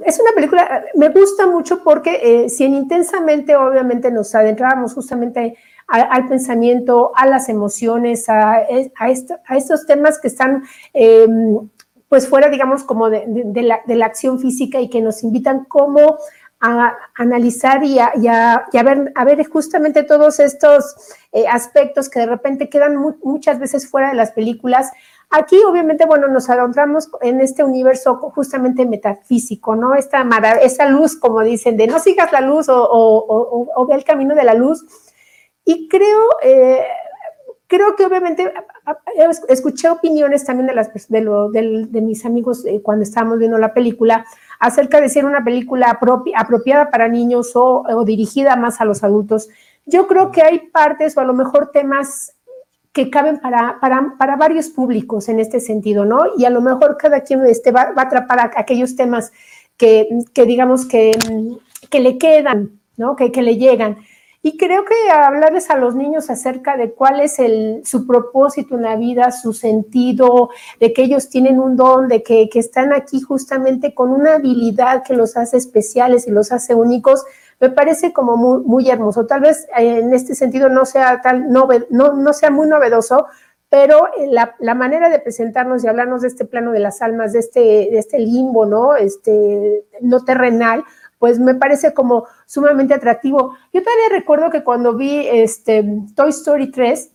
Es 0.06 0.20
una 0.20 0.32
película, 0.34 0.86
me 0.96 1.10
gusta 1.10 1.46
mucho 1.48 1.84
porque 1.84 2.20
eh, 2.24 2.50
si 2.50 2.64
en 2.64 2.76
intensamente 2.76 3.56
obviamente 3.56 4.12
nos 4.12 4.34
adentramos 4.34 4.94
justamente 4.94 5.58
al 5.90 6.28
pensamiento, 6.28 7.12
a 7.16 7.26
las 7.26 7.50
emociones, 7.50 8.30
a, 8.30 8.62
estos 8.62 9.86
temas 9.88 10.20
que 10.20 10.28
están 10.28 10.64
em, 10.94 11.68
pues 12.08 12.28
fuera, 12.28 12.50
digamos, 12.50 12.84
como 12.84 13.10
de, 13.10 13.26
la, 13.64 14.06
acción 14.06 14.40
física 14.40 14.80
y 14.80 14.90
que 14.90 15.02
nos 15.02 15.24
invitan 15.24 15.66
como 15.66 16.18
a 16.62 16.94
analizar 17.16 17.84
y 17.84 18.00
a, 18.00 18.66
ver, 18.74 19.48
justamente 19.48 20.04
todos 20.04 20.40
estos 20.40 20.96
eh, 21.32 21.46
aspectos 21.48 22.10
que 22.10 22.20
de 22.20 22.26
repente 22.26 22.70
quedan 22.70 22.98
muchas 23.24 23.60
veces 23.60 23.90
fuera 23.90 24.10
de 24.10 24.16
las 24.16 24.32
películas. 24.32 24.92
Aquí, 25.30 25.58
obviamente, 25.64 26.06
bueno, 26.06 26.28
nos 26.28 26.50
adentramos 26.50 27.10
en 27.22 27.40
este 27.40 27.64
universo 27.64 28.16
justamente 28.16 28.86
metafísico, 28.86 29.76
¿no? 29.76 29.94
Esta 29.94 30.28
esa 30.62 30.88
luz, 30.88 31.16
como 31.16 31.42
dicen, 31.42 31.78
de 31.78 31.86
no 31.86 32.00
sigas 32.00 32.32
la 32.32 32.42
luz 32.42 32.68
o, 32.68 33.68
o 33.76 33.86
ve 33.86 33.94
el 33.94 34.04
camino 34.04 34.34
de 34.34 34.44
la 34.44 34.56
luz, 34.56 34.84
y 35.70 35.88
creo, 35.88 36.26
eh, 36.42 36.82
creo 37.68 37.96
que 37.96 38.04
obviamente 38.04 38.52
escuché 39.50 39.88
opiniones 39.88 40.44
también 40.44 40.66
de, 40.66 40.74
las, 40.74 40.90
de, 40.92 42.02
mis 42.02 42.26
amigos 42.26 42.66
eh, 42.66 42.82
cuando 42.82 43.04
estábamos 43.04 43.38
viendo 43.38 43.60
la 43.60 43.72
película 43.72 44.26
acerca 44.60 45.00
de 45.00 45.10
ser 45.10 45.26
una 45.26 45.44
película 45.44 46.00
apropiada 46.36 46.90
para 46.90 47.08
niños 47.08 47.52
o, 47.54 48.04
dirigida 48.04 48.56
más 48.56 48.82
a 48.82 48.86
los 48.86 49.04
adultos. 49.04 49.50
Yo 49.86 50.08
creo 50.08 50.32
que 50.32 50.42
hay 50.42 50.58
partes 50.58 51.16
o 51.16 51.20
a 51.22 51.26
lo 51.26 51.36
mejor 51.36 51.70
temas 51.70 52.34
que 52.92 53.12
caben 53.12 53.38
para, 53.38 53.78
para, 53.80 54.36
varios 54.38 54.70
públicos 54.70 55.30
en 55.30 55.40
este 55.40 55.60
sentido, 55.60 56.04
¿no? 56.04 56.36
Y 56.36 56.46
a 56.46 56.50
lo 56.50 56.62
mejor 56.62 56.98
cada 56.98 57.22
quien 57.22 57.46
este, 57.46 57.70
va, 57.70 57.94
a 57.96 58.02
atrapar 58.02 58.50
aquellos 58.56 58.96
temas 58.96 59.32
que, 59.78 60.10
digamos 60.34 60.88
que, 60.88 61.12
que 61.92 62.00
le 62.00 62.18
quedan, 62.18 62.80
¿no? 62.98 63.16
Que, 63.16 63.32
que 63.32 63.44
le 63.44 63.58
llegan. 63.58 63.98
Y 64.42 64.58
creo 64.58 64.86
que 64.86 65.12
hablarles 65.12 65.70
a 65.70 65.78
los 65.78 65.96
niños 65.96 66.30
acerca 66.30 66.78
de 66.78 66.94
cuál 66.94 67.20
es 67.20 67.40
el, 67.40 67.82
su 67.84 68.08
propósito 68.08 68.76
en 68.76 68.84
la 68.84 68.96
vida, 68.96 69.32
su 69.32 69.52
sentido, 69.52 70.50
de 70.80 70.94
que 70.94 71.04
ellos 71.04 71.30
tienen 71.30 71.60
un 71.60 71.76
don, 71.76 72.08
de 72.08 72.24
que, 72.24 72.48
que 72.48 72.60
están 72.60 72.94
aquí 72.94 73.20
justamente 73.20 73.94
con 73.94 74.12
una 74.12 74.36
habilidad 74.36 75.04
que 75.04 75.14
los 75.14 75.36
hace 75.36 75.58
especiales 75.58 76.26
y 76.26 76.32
los 76.32 76.54
hace 76.54 76.74
únicos, 76.74 77.26
me 77.60 77.70
parece 77.70 78.14
como 78.14 78.38
muy, 78.38 78.64
muy 78.64 78.90
hermoso. 78.90 79.26
Tal 79.26 79.42
vez 79.42 79.68
eh, 79.78 80.00
en 80.00 80.14
este 80.14 80.36
sentido 80.36 80.70
no 80.70 80.86
sea, 80.86 81.22
tal, 81.22 81.52
no, 81.52 81.68
no 81.90 82.34
sea 82.34 82.50
muy 82.50 82.68
novedoso, 82.68 83.28
pero 83.70 84.08
la, 84.30 84.56
la, 84.60 84.74
manera 84.74 85.10
de 85.10 85.20
presentarnos 85.20 85.84
y 85.84 85.88
hablarnos 85.88 86.24
de 86.24 86.30
este 86.30 86.46
plano 86.46 86.72
de 86.72 86.80
las 86.80 87.04
almas, 87.04 87.34
de 87.34 87.40
este, 87.40 87.60
de 87.60 88.00
este 88.00 88.18
limbo, 88.18 88.66
¿no? 88.66 88.96
Este, 88.96 89.86
no 90.02 90.26
terrenal, 90.26 90.84
pues 91.20 91.38
me 91.38 91.54
parece 91.54 91.94
como 91.94 92.26
sumamente 92.46 92.94
atractivo. 92.94 93.56
Yo 93.72 93.84
también 93.84 94.10
recuerdo 94.12 94.50
que 94.50 94.64
cuando 94.64 94.96
vi 94.96 95.28
este 95.28 95.86
Toy 96.16 96.30
Story 96.30 96.72
3, 96.72 97.12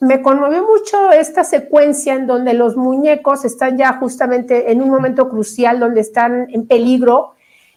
me 0.00 0.22
conmovió 0.22 0.66
mucho 0.66 1.12
esta 1.12 1.44
secuencia 1.44 2.14
en 2.14 2.26
donde 2.26 2.54
los 2.54 2.76
muñecos 2.76 3.44
están 3.44 3.78
ya 3.78 3.92
justamente 3.98 4.72
en 4.72 4.82
un 4.82 4.90
momento 4.90 5.28
crucial, 5.28 5.78
donde 5.78 6.00
están 6.00 6.48
en 6.50 6.66
peligro 6.66 7.34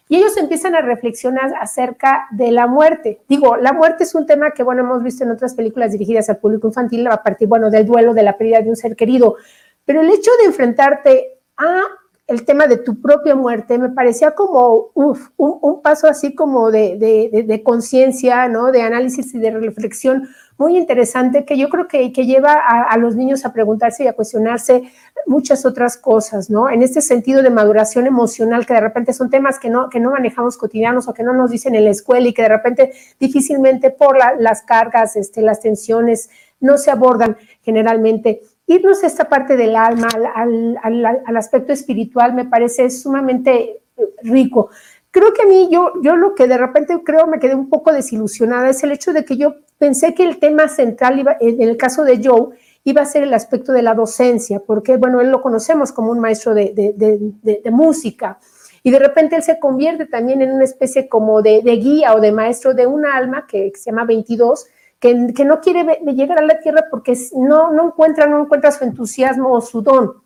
y 0.08 0.16
ellos 0.16 0.36
empiezan 0.38 0.74
a 0.74 0.80
reflexionar 0.80 1.54
acerca 1.60 2.28
de 2.30 2.50
la 2.50 2.66
muerte. 2.66 3.20
Digo, 3.28 3.56
la 3.56 3.72
muerte 3.72 4.04
es 4.04 4.14
un 4.14 4.26
tema 4.26 4.52
que, 4.52 4.62
bueno, 4.62 4.80
hemos 4.80 5.02
visto 5.02 5.22
en 5.22 5.30
otras 5.30 5.54
películas 5.54 5.92
dirigidas 5.92 6.30
al 6.30 6.38
público 6.38 6.66
infantil 6.66 7.06
a 7.08 7.22
partir, 7.22 7.46
bueno, 7.46 7.70
del 7.70 7.86
duelo, 7.86 8.14
de 8.14 8.22
la 8.22 8.38
pérdida 8.38 8.62
de 8.62 8.70
un 8.70 8.76
ser 8.76 8.96
querido, 8.96 9.36
pero 9.84 10.00
el 10.00 10.08
hecho 10.10 10.30
de 10.40 10.46
enfrentarte 10.46 11.38
a 11.58 11.82
el 12.28 12.44
tema 12.44 12.66
de 12.66 12.76
tu 12.76 13.00
propia 13.00 13.34
muerte 13.34 13.78
me 13.78 13.88
parecía 13.88 14.32
como 14.32 14.90
uf, 14.92 15.30
un, 15.38 15.80
paso 15.80 16.06
así 16.06 16.34
como 16.34 16.70
de, 16.70 17.62
conciencia, 17.64 18.48
¿no? 18.48 18.70
de 18.70 18.82
análisis 18.82 19.34
y 19.34 19.38
de 19.38 19.50
reflexión 19.50 20.28
muy 20.58 20.76
interesante 20.76 21.46
que 21.46 21.56
yo 21.56 21.70
creo 21.70 21.88
que, 21.88 22.12
que 22.12 22.26
lleva 22.26 22.52
a, 22.54 22.96
los 22.98 23.16
niños 23.16 23.46
a 23.46 23.52
preguntarse 23.52 24.04
y 24.04 24.08
a 24.08 24.12
cuestionarse 24.12 24.90
muchas 25.24 25.64
otras 25.64 25.96
cosas, 25.96 26.50
¿no? 26.50 26.68
En 26.68 26.82
este 26.82 27.00
sentido 27.00 27.42
de 27.42 27.50
maduración 27.50 28.08
emocional, 28.08 28.66
que 28.66 28.74
de 28.74 28.80
repente 28.80 29.12
son 29.12 29.30
temas 29.30 29.60
que 29.60 29.70
no, 29.70 29.88
que 29.88 30.00
no 30.00 30.10
manejamos 30.10 30.58
cotidianos 30.58 31.06
o 31.06 31.14
que 31.14 31.22
no 31.22 31.32
nos 31.32 31.52
dicen 31.52 31.76
en 31.76 31.84
la 31.84 31.90
escuela 31.90 32.26
y 32.26 32.34
que 32.34 32.42
de 32.42 32.48
repente 32.48 32.92
difícilmente 33.20 33.90
por 33.90 34.18
las 34.18 34.62
cargas, 34.62 35.14
este, 35.14 35.42
las 35.42 35.60
tensiones, 35.60 36.28
no 36.60 36.76
se 36.76 36.90
abordan 36.90 37.36
generalmente 37.62 38.42
irnos 38.68 39.02
a 39.02 39.06
esta 39.06 39.28
parte 39.28 39.56
del 39.56 39.74
alma, 39.74 40.08
al, 40.44 41.36
aspecto 41.36 41.72
espiritual, 41.72 42.34
me 42.34 42.44
parece 42.44 42.90
sumamente 42.90 43.80
rico. 44.22 44.70
Creo 45.10 45.32
que 45.32 45.42
a 45.42 45.46
mí, 45.46 45.68
yo, 45.70 45.94
yo 46.02 46.16
lo 46.16 46.34
que 46.34 46.46
de 46.46 46.58
repente 46.58 47.00
creo 47.02 47.26
me 47.26 47.40
quedé 47.40 47.54
un 47.54 47.70
poco 47.70 47.92
desilusionada 47.92 48.68
es 48.68 48.82
el 48.84 48.92
hecho 48.92 49.12
de 49.12 49.24
que 49.24 49.36
yo 49.36 49.56
pensé 49.78 50.14
que 50.14 50.24
el 50.24 50.38
tema 50.38 50.68
central 50.68 51.18
iba, 51.18 51.36
en 51.40 51.62
el 51.62 51.76
caso 51.76 52.04
de 52.04 52.20
Joe 52.22 52.50
iba 52.84 53.02
a 53.02 53.06
ser 53.06 53.22
el 53.22 53.34
aspecto 53.34 53.72
de 53.72 53.82
la 53.82 53.94
docencia, 53.94 54.60
porque, 54.60 54.96
bueno, 54.96 55.20
él 55.20 55.30
lo 55.30 55.42
conocemos 55.42 55.92
como 55.92 56.10
un 56.10 56.20
maestro 56.20 56.54
de, 56.54 56.72
de, 56.74 57.70
música, 57.70 58.38
y 58.82 58.90
de 58.90 58.98
repente 58.98 59.36
él 59.36 59.42
se 59.42 59.58
convierte 59.58 60.06
también 60.06 60.40
en 60.40 60.52
una 60.52 60.64
especie 60.64 61.08
como 61.08 61.42
de, 61.42 61.60
guía 61.60 62.14
o 62.14 62.20
de 62.20 62.32
maestro 62.32 62.74
de 62.74 62.86
un 62.86 63.04
alma 63.04 63.46
que 63.46 63.72
se 63.74 63.90
llama 63.90 64.04
22, 64.04 64.66
que, 65.00 65.14
no 65.44 65.60
quiere 65.60 66.00
llegar 66.14 66.38
a 66.38 66.46
la 66.46 66.60
tierra 66.60 66.86
porque 66.90 67.16
no, 67.34 67.72
no 67.72 67.86
encuentra, 67.86 68.26
no 68.26 68.40
encuentra 68.42 68.72
su 68.72 68.84
entusiasmo 68.84 69.52
o 69.52 69.60
su 69.60 69.82
don. 69.82 70.22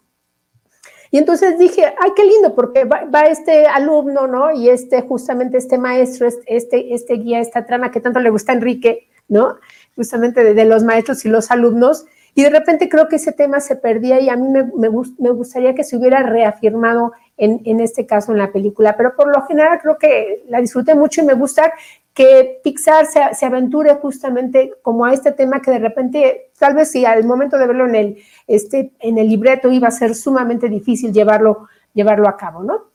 Y 1.11 1.19
entonces 1.19 1.59
dije, 1.59 1.85
ay, 2.01 2.11
qué 2.17 2.25
lindo, 2.25 2.55
porque 2.55 2.85
va, 2.85 3.23
este 3.27 3.67
alumno, 3.67 4.27
¿no? 4.27 4.51
Y 4.51 4.71
este, 4.71 5.03
justamente 5.03 5.59
este 5.59 5.77
maestro, 5.77 6.27
este, 6.47 6.95
este 6.95 7.15
guía, 7.15 7.41
esta 7.41 7.67
trama 7.67 7.91
que 7.91 8.01
tanto 8.01 8.19
le 8.19 8.31
gusta 8.31 8.53
a 8.53 8.55
Enrique, 8.55 9.09
¿no? 9.29 9.59
Justamente 9.95 10.55
de, 10.55 10.65
los 10.65 10.85
maestros 10.85 11.23
y 11.27 11.29
los 11.29 11.51
alumnos. 11.51 12.07
Y 12.35 12.45
de 12.45 12.49
repente 12.49 12.89
creo 12.89 13.09
que 13.09 13.17
ese 13.17 13.33
tema 13.33 13.61
se 13.61 13.77
perdía 13.77 14.21
y 14.21 14.31
a 14.31 14.37
mí 14.37 14.49
me, 14.49 14.65
me, 14.65 14.89
me 15.19 15.31
gustaría 15.33 15.75
que 15.75 15.85
se 15.85 15.99
hubiera 15.99 16.23
reafirmado 16.23 17.13
en, 17.37 17.61
en, 17.67 17.81
este 17.81 18.07
caso 18.07 18.33
en 18.33 18.39
la 18.39 18.51
película. 18.51 18.97
Pero 18.97 19.15
por 19.15 19.29
lo 19.29 19.45
general 19.47 19.81
creo 19.83 19.99
que 19.99 20.45
la 20.49 20.63
disfruté 20.63 20.95
mucho 20.95 21.21
y 21.21 21.27
me 21.27 21.35
gusta 21.35 21.75
que 22.15 22.61
Pixar 22.63 23.07
se, 23.07 23.47
aventure 23.47 23.95
justamente 23.97 24.73
como 24.83 25.05
a 25.05 25.15
este 25.15 25.33
tema 25.33 25.63
que 25.63 25.71
de 25.71 25.79
repente, 25.79 26.51
tal 26.59 26.75
vez 26.75 26.91
si 26.91 27.05
al 27.05 27.25
momento 27.25 27.57
de 27.57 27.67
verlo 27.67 27.87
en 27.87 27.95
el, 27.95 28.23
este, 28.47 28.93
en 29.01 29.19
el 29.19 29.29
libreto 29.29 29.73
iba 29.73 29.89
a 29.89 29.93
ser 29.93 30.15
sumamente 30.15 30.69
difícil 30.69 31.13
llevarlo, 31.13 31.69
llevarlo 31.95 32.29
a 32.29 32.37
cabo, 32.37 32.63
¿no? 32.63 32.93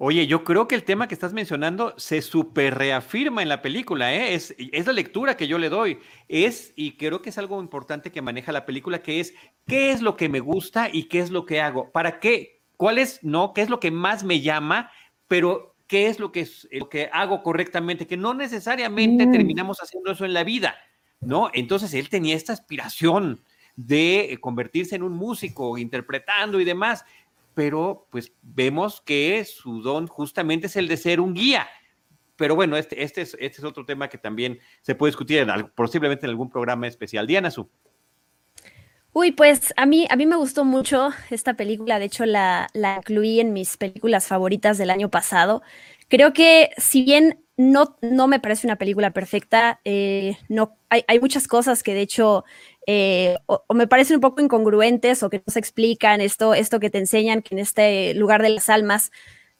Oye, 0.00 0.28
yo 0.28 0.44
creo 0.44 0.68
que 0.68 0.76
el 0.76 0.84
tema 0.84 1.08
que 1.08 1.14
estás 1.14 1.32
mencionando 1.32 1.92
se 1.96 2.22
super 2.22 2.78
reafirma 2.78 3.42
en 3.42 3.48
la 3.48 3.62
película, 3.62 4.14
¿eh? 4.14 4.34
es, 4.34 4.54
es 4.56 4.86
la 4.86 4.92
lectura 4.92 5.36
que 5.36 5.48
yo 5.48 5.58
le 5.58 5.70
doy. 5.70 5.98
Es, 6.28 6.72
y 6.76 6.96
creo 6.96 7.20
que 7.20 7.30
es 7.30 7.38
algo 7.38 7.60
importante 7.60 8.12
que 8.12 8.22
maneja 8.22 8.52
la 8.52 8.64
película, 8.64 9.02
que 9.02 9.18
es 9.18 9.34
qué 9.66 9.90
es 9.90 10.00
lo 10.00 10.16
que 10.16 10.28
me 10.28 10.38
gusta 10.38 10.88
y 10.92 11.08
qué 11.08 11.18
es 11.18 11.30
lo 11.30 11.46
que 11.46 11.60
hago. 11.60 11.90
¿Para 11.90 12.20
qué? 12.20 12.62
¿Cuál 12.76 12.98
es, 12.98 13.24
no? 13.24 13.52
¿Qué 13.52 13.62
es 13.62 13.70
lo 13.70 13.80
que 13.80 13.90
más 13.90 14.22
me 14.22 14.40
llama? 14.40 14.88
Pero 15.26 15.74
qué 15.88 16.06
es 16.06 16.20
lo 16.20 16.30
que, 16.30 16.40
es, 16.40 16.68
lo 16.70 16.88
que 16.88 17.10
hago 17.12 17.42
correctamente, 17.42 18.06
que 18.06 18.16
no 18.16 18.34
necesariamente 18.34 19.26
mm. 19.26 19.32
terminamos 19.32 19.78
haciendo 19.78 20.12
eso 20.12 20.24
en 20.24 20.34
la 20.34 20.44
vida, 20.44 20.76
¿no? 21.20 21.50
Entonces 21.52 21.92
él 21.94 22.08
tenía 22.08 22.36
esta 22.36 22.52
aspiración 22.52 23.42
de 23.74 24.38
convertirse 24.40 24.94
en 24.94 25.02
un 25.02 25.14
músico, 25.14 25.78
interpretando 25.78 26.60
y 26.60 26.64
demás, 26.64 27.04
pero 27.54 28.06
pues 28.10 28.32
vemos 28.42 29.00
que 29.00 29.44
su 29.44 29.82
don 29.82 30.06
justamente 30.06 30.68
es 30.68 30.76
el 30.76 30.86
de 30.86 30.96
ser 30.96 31.20
un 31.20 31.34
guía. 31.34 31.68
Pero 32.36 32.54
bueno, 32.54 32.76
este, 32.76 33.02
este, 33.02 33.22
es, 33.22 33.36
este 33.40 33.58
es 33.58 33.64
otro 33.64 33.84
tema 33.84 34.08
que 34.08 34.18
también 34.18 34.60
se 34.82 34.94
puede 34.94 35.10
discutir 35.10 35.38
en, 35.38 35.48
posiblemente 35.74 36.26
en 36.26 36.30
algún 36.30 36.50
programa 36.50 36.86
especial. 36.86 37.26
Diana 37.26 37.50
Su. 37.50 37.68
Uy, 39.12 39.32
pues 39.32 39.72
a 39.76 39.86
mí, 39.86 40.06
a 40.10 40.16
mí 40.16 40.26
me 40.26 40.36
gustó 40.36 40.64
mucho 40.64 41.10
esta 41.30 41.54
película, 41.54 41.98
de 41.98 42.04
hecho 42.06 42.26
la, 42.26 42.68
la 42.72 42.96
incluí 42.98 43.40
en 43.40 43.52
mis 43.52 43.76
películas 43.76 44.26
favoritas 44.26 44.78
del 44.78 44.90
año 44.90 45.10
pasado. 45.10 45.62
Creo 46.08 46.32
que 46.32 46.70
si 46.76 47.02
bien 47.02 47.42
no, 47.56 47.96
no 48.02 48.28
me 48.28 48.38
parece 48.38 48.66
una 48.66 48.76
película 48.76 49.10
perfecta, 49.10 49.80
eh, 49.84 50.38
no, 50.48 50.78
hay, 50.90 51.04
hay, 51.08 51.18
muchas 51.20 51.48
cosas 51.48 51.82
que 51.82 51.92
de 51.92 52.02
hecho 52.02 52.44
eh, 52.86 53.36
o, 53.46 53.64
me 53.74 53.88
parecen 53.88 54.16
un 54.16 54.20
poco 54.20 54.40
incongruentes 54.40 55.22
o 55.22 55.30
que 55.30 55.42
no 55.44 55.52
se 55.52 55.58
explican, 55.58 56.20
esto, 56.20 56.54
esto 56.54 56.78
que 56.78 56.88
te 56.88 56.98
enseñan 56.98 57.42
que 57.42 57.54
en 57.56 57.58
este 57.58 58.14
lugar 58.14 58.42
de 58.42 58.50
las 58.50 58.68
almas 58.68 59.10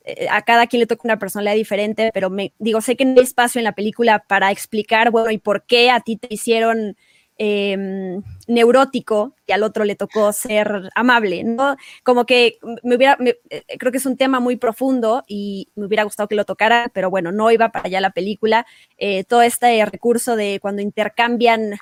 eh, 0.05 0.28
a 0.30 0.42
cada 0.42 0.68
quien 0.68 0.80
le 0.80 0.86
toca 0.86 1.03
una 1.05 1.18
personalidad 1.18 1.57
diferente, 1.57 2.11
pero 2.14 2.30
me 2.30 2.53
digo, 2.59 2.80
sé 2.80 2.96
que 2.96 3.05
no 3.05 3.18
hay 3.18 3.24
espacio 3.24 3.59
en 3.59 3.64
la 3.64 3.74
película 3.74 4.20
para 4.28 4.53
explicar, 4.53 5.11
bueno, 5.11 5.30
y 5.30 5.38
por 5.38 5.64
qué 5.64 5.90
a 5.90 6.01
ti 6.01 6.16
te 6.16 6.32
hicieron 6.32 6.96
Em, 7.41 8.20
neurótico 8.49 9.36
y 9.47 9.53
al 9.53 9.62
otro 9.62 9.84
le 9.84 9.95
tocó 9.95 10.32
ser 10.32 10.91
amable, 10.97 11.45
¿no? 11.45 11.76
Como 12.03 12.26
que 12.26 12.59
me 12.82 12.97
hubiera, 12.97 13.16
eh, 13.20 13.39
creo 13.78 13.93
que 13.93 13.99
es 13.99 14.07
un 14.07 14.16
tema 14.16 14.41
muy 14.41 14.57
profundo 14.57 15.22
y 15.28 15.68
me 15.76 15.86
hubiera 15.86 16.03
gustado 16.03 16.28
que 16.28 16.34
lo 16.34 16.45
tocara, 16.45 16.91
pero 16.93 17.11
bueno, 17.11 17.30
no 17.30 17.53
iba 17.53 17.68
para 17.68 17.86
allá 17.86 18.01
la 18.01 18.11
película. 18.11 18.66
Eh, 18.97 19.22
todo 19.22 19.43
este 19.43 19.84
recurso 19.84 20.34
de 20.34 20.59
cuando 20.61 20.82
intercambian 20.82 21.78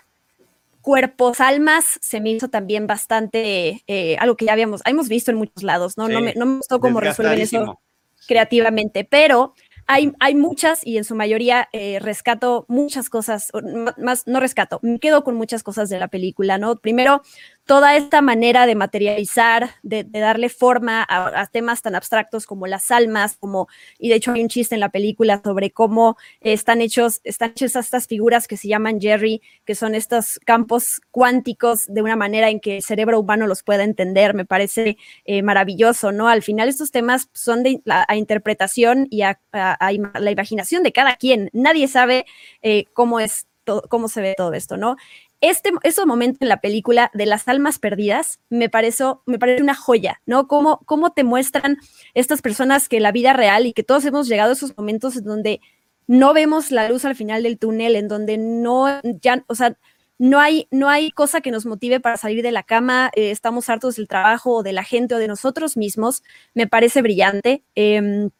cuerpos, 0.82 1.40
almas, 1.40 1.98
se 2.02 2.20
me 2.20 2.32
hizo 2.32 2.48
también 2.48 2.86
bastante 2.86 3.82
eh, 3.86 4.16
algo 4.18 4.36
que 4.36 4.44
ya 4.44 4.52
habíamos, 4.52 4.82
hemos 4.84 5.08
visto 5.08 5.30
en 5.30 5.38
muchos 5.38 5.62
lados, 5.62 5.96
¿no? 5.96 6.06
no, 6.06 6.20
me, 6.20 6.34
no 6.34 6.44
me 6.44 6.56
gustó 6.58 6.80
cómo 6.80 7.00
resuelven 7.00 7.40
eso 7.40 7.80
creativamente, 8.26 9.04
pero 9.04 9.54
hay, 9.86 10.12
hay 10.20 10.34
muchas 10.34 10.84
y 10.84 10.98
en 10.98 11.04
su 11.04 11.14
mayoría 11.14 11.68
eh, 11.72 11.98
rescato 12.00 12.64
muchas 12.68 13.08
cosas, 13.08 13.52
más 13.96 14.26
no 14.26 14.40
rescato, 14.40 14.80
me 14.82 14.98
quedo 14.98 15.22
con 15.24 15.36
muchas 15.36 15.62
cosas 15.62 15.88
de 15.88 15.98
la 15.98 16.08
película, 16.08 16.58
¿no? 16.58 16.76
Primero, 16.76 17.22
toda 17.66 17.96
esta 17.96 18.22
manera 18.22 18.64
de 18.64 18.76
materializar, 18.76 19.70
de, 19.82 20.04
darle 20.04 20.48
forma 20.48 21.04
a, 21.08 21.46
temas 21.48 21.82
tan 21.82 21.96
abstractos 21.96 22.46
como 22.46 22.68
las 22.68 22.92
almas, 22.92 23.36
como, 23.36 23.66
y 23.98 24.08
de 24.08 24.14
hecho 24.14 24.32
hay 24.32 24.42
un 24.42 24.48
chiste 24.48 24.76
en 24.76 24.80
la 24.80 24.90
película 24.90 25.40
sobre 25.42 25.72
cómo 25.72 26.16
están 26.40 26.80
hechos, 26.80 27.20
están 27.24 27.50
hechas 27.50 27.74
estas 27.74 28.06
figuras 28.06 28.46
que 28.46 28.56
se 28.56 28.68
llaman 28.68 29.00
Jerry, 29.00 29.42
que 29.64 29.74
son 29.74 29.96
estos 29.96 30.38
campos 30.44 31.00
cuánticos 31.10 31.86
de 31.88 32.02
una 32.02 32.14
manera 32.14 32.50
en 32.50 32.60
que 32.60 32.76
el 32.76 32.82
cerebro 32.82 33.18
humano 33.18 33.48
los 33.48 33.64
pueda 33.64 33.82
entender, 33.82 34.32
me 34.32 34.44
parece 34.44 34.96
eh, 35.24 35.42
maravilloso, 35.42 36.12
¿no? 36.12 36.28
Al 36.28 36.44
final 36.44 36.68
estos 36.68 36.92
temas 36.92 37.28
son 37.32 37.64
de 37.64 37.80
la, 37.84 38.06
interpretación 38.14 39.08
y 39.10 39.22
a, 39.22 39.40
la 39.52 40.30
imaginación 40.30 40.84
de 40.84 40.92
cada 40.92 41.16
quien, 41.16 41.50
nadie 41.52 41.88
sabe 41.88 42.26
eh, 42.62 42.84
cómo 42.94 43.18
es 43.18 43.46
cómo 43.88 44.08
se 44.08 44.20
ve 44.20 44.34
todo 44.36 44.52
esto, 44.52 44.76
¿no? 44.76 44.96
Este, 45.40 45.70
esos 45.82 46.06
momentos 46.06 46.40
en 46.40 46.48
la 46.48 46.60
película 46.60 47.10
de 47.12 47.26
las 47.26 47.46
almas 47.48 47.78
perdidas 47.78 48.40
me, 48.48 48.68
pareció, 48.68 49.22
me 49.26 49.38
parece 49.38 49.62
una 49.62 49.74
joya, 49.74 50.20
¿no? 50.24 50.48
Cómo, 50.48 50.80
cómo 50.86 51.12
te 51.12 51.24
muestran 51.24 51.76
estas 52.14 52.40
personas 52.40 52.88
que 52.88 53.00
la 53.00 53.12
vida 53.12 53.32
real 53.32 53.66
y 53.66 53.72
que 53.72 53.82
todos 53.82 54.04
hemos 54.06 54.28
llegado 54.28 54.50
a 54.50 54.52
esos 54.54 54.76
momentos 54.76 55.16
en 55.16 55.24
donde 55.24 55.60
no 56.06 56.32
vemos 56.32 56.70
la 56.70 56.88
luz 56.88 57.04
al 57.04 57.16
final 57.16 57.42
del 57.42 57.58
túnel, 57.58 57.96
en 57.96 58.08
donde 58.08 58.38
no, 58.38 58.86
ya, 59.20 59.44
o 59.48 59.54
sea, 59.54 59.76
no 60.18 60.40
hay, 60.40 60.68
no 60.70 60.88
hay 60.88 61.10
cosa 61.10 61.42
que 61.42 61.50
nos 61.50 61.66
motive 61.66 62.00
para 62.00 62.16
salir 62.16 62.42
de 62.42 62.52
la 62.52 62.62
cama, 62.62 63.10
eh, 63.14 63.30
estamos 63.30 63.68
hartos 63.68 63.96
del 63.96 64.08
trabajo 64.08 64.56
o 64.56 64.62
de 64.62 64.72
la 64.72 64.84
gente 64.84 65.14
o 65.14 65.18
de 65.18 65.28
nosotros 65.28 65.76
mismos, 65.76 66.22
me 66.54 66.66
parece 66.66 67.02
brillante. 67.02 67.62
Em, 67.74 68.30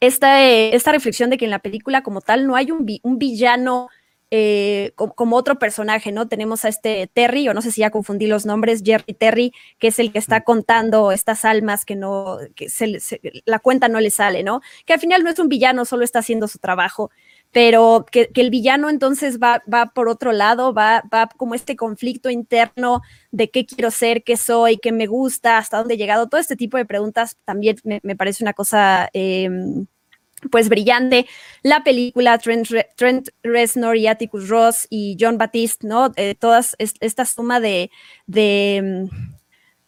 esta, 0.00 0.42
esta 0.42 0.92
reflexión 0.92 1.30
de 1.30 1.38
que 1.38 1.44
en 1.46 1.50
la 1.50 1.60
película 1.60 2.02
como 2.02 2.20
tal 2.20 2.46
no 2.46 2.56
hay 2.56 2.70
un 2.70 3.18
villano 3.18 3.88
eh, 4.36 4.90
como, 4.96 5.36
otro 5.36 5.60
personaje, 5.60 6.10
¿no? 6.10 6.26
Tenemos 6.26 6.64
a 6.64 6.68
este 6.68 7.06
Terry, 7.06 7.48
o 7.48 7.54
no 7.54 7.62
sé 7.62 7.70
si 7.70 7.82
ya 7.82 7.90
confundí 7.90 8.26
los 8.26 8.44
nombres, 8.44 8.82
Jerry 8.84 9.14
Terry, 9.14 9.52
que 9.78 9.86
es 9.86 10.00
el 10.00 10.10
que 10.10 10.18
está 10.18 10.40
contando 10.40 11.12
estas 11.12 11.44
almas 11.44 11.84
que 11.84 11.94
no, 11.94 12.38
que 12.56 12.68
se, 12.68 12.98
la 13.44 13.60
cuenta 13.60 13.86
no 13.86 14.00
le 14.00 14.10
sale, 14.10 14.42
¿no? 14.42 14.60
Que 14.86 14.94
al 14.94 14.98
final 14.98 15.22
no 15.22 15.30
es 15.30 15.38
un 15.38 15.48
villano, 15.48 15.84
solo 15.84 16.02
está 16.02 16.18
haciendo 16.18 16.48
su 16.48 16.58
trabajo, 16.58 17.12
pero 17.52 18.06
que, 18.10 18.28
el 18.34 18.50
villano 18.50 18.90
entonces 18.90 19.38
va, 19.38 19.62
va 19.72 19.92
por 19.94 20.08
otro 20.08 20.32
lado, 20.32 20.74
va, 20.74 21.04
va 21.14 21.28
como 21.36 21.54
este 21.54 21.76
conflicto 21.76 22.28
interno 22.28 23.02
de 23.30 23.50
qué 23.50 23.64
quiero 23.64 23.92
ser, 23.92 24.24
qué 24.24 24.36
soy, 24.36 24.78
qué 24.78 24.90
me 24.90 25.06
gusta, 25.06 25.58
hasta 25.58 25.78
dónde 25.78 25.94
he 25.94 25.96
llegado, 25.96 26.28
todo 26.28 26.40
este 26.40 26.56
tipo 26.56 26.76
de 26.76 26.86
preguntas 26.86 27.36
también 27.44 27.76
me, 27.84 28.16
parece 28.16 28.42
una 28.42 28.52
cosa... 28.52 29.10
Em, 29.12 29.86
pues 30.50 30.68
brillante. 30.68 31.26
La 31.62 31.84
película 31.84 32.38
Trent, 32.38 32.68
Trent, 32.96 33.28
Reznor 33.42 33.96
y 33.96 34.06
Atticus 34.06 34.48
Ross 34.48 34.86
y 34.90 35.16
John 35.18 35.38
Batiste, 35.38 35.86
¿no? 35.86 36.12
Eh, 36.16 36.34
todas 36.34 36.76
esta 36.78 37.24
suma 37.24 37.60
de, 37.60 37.90
de, 38.26 39.08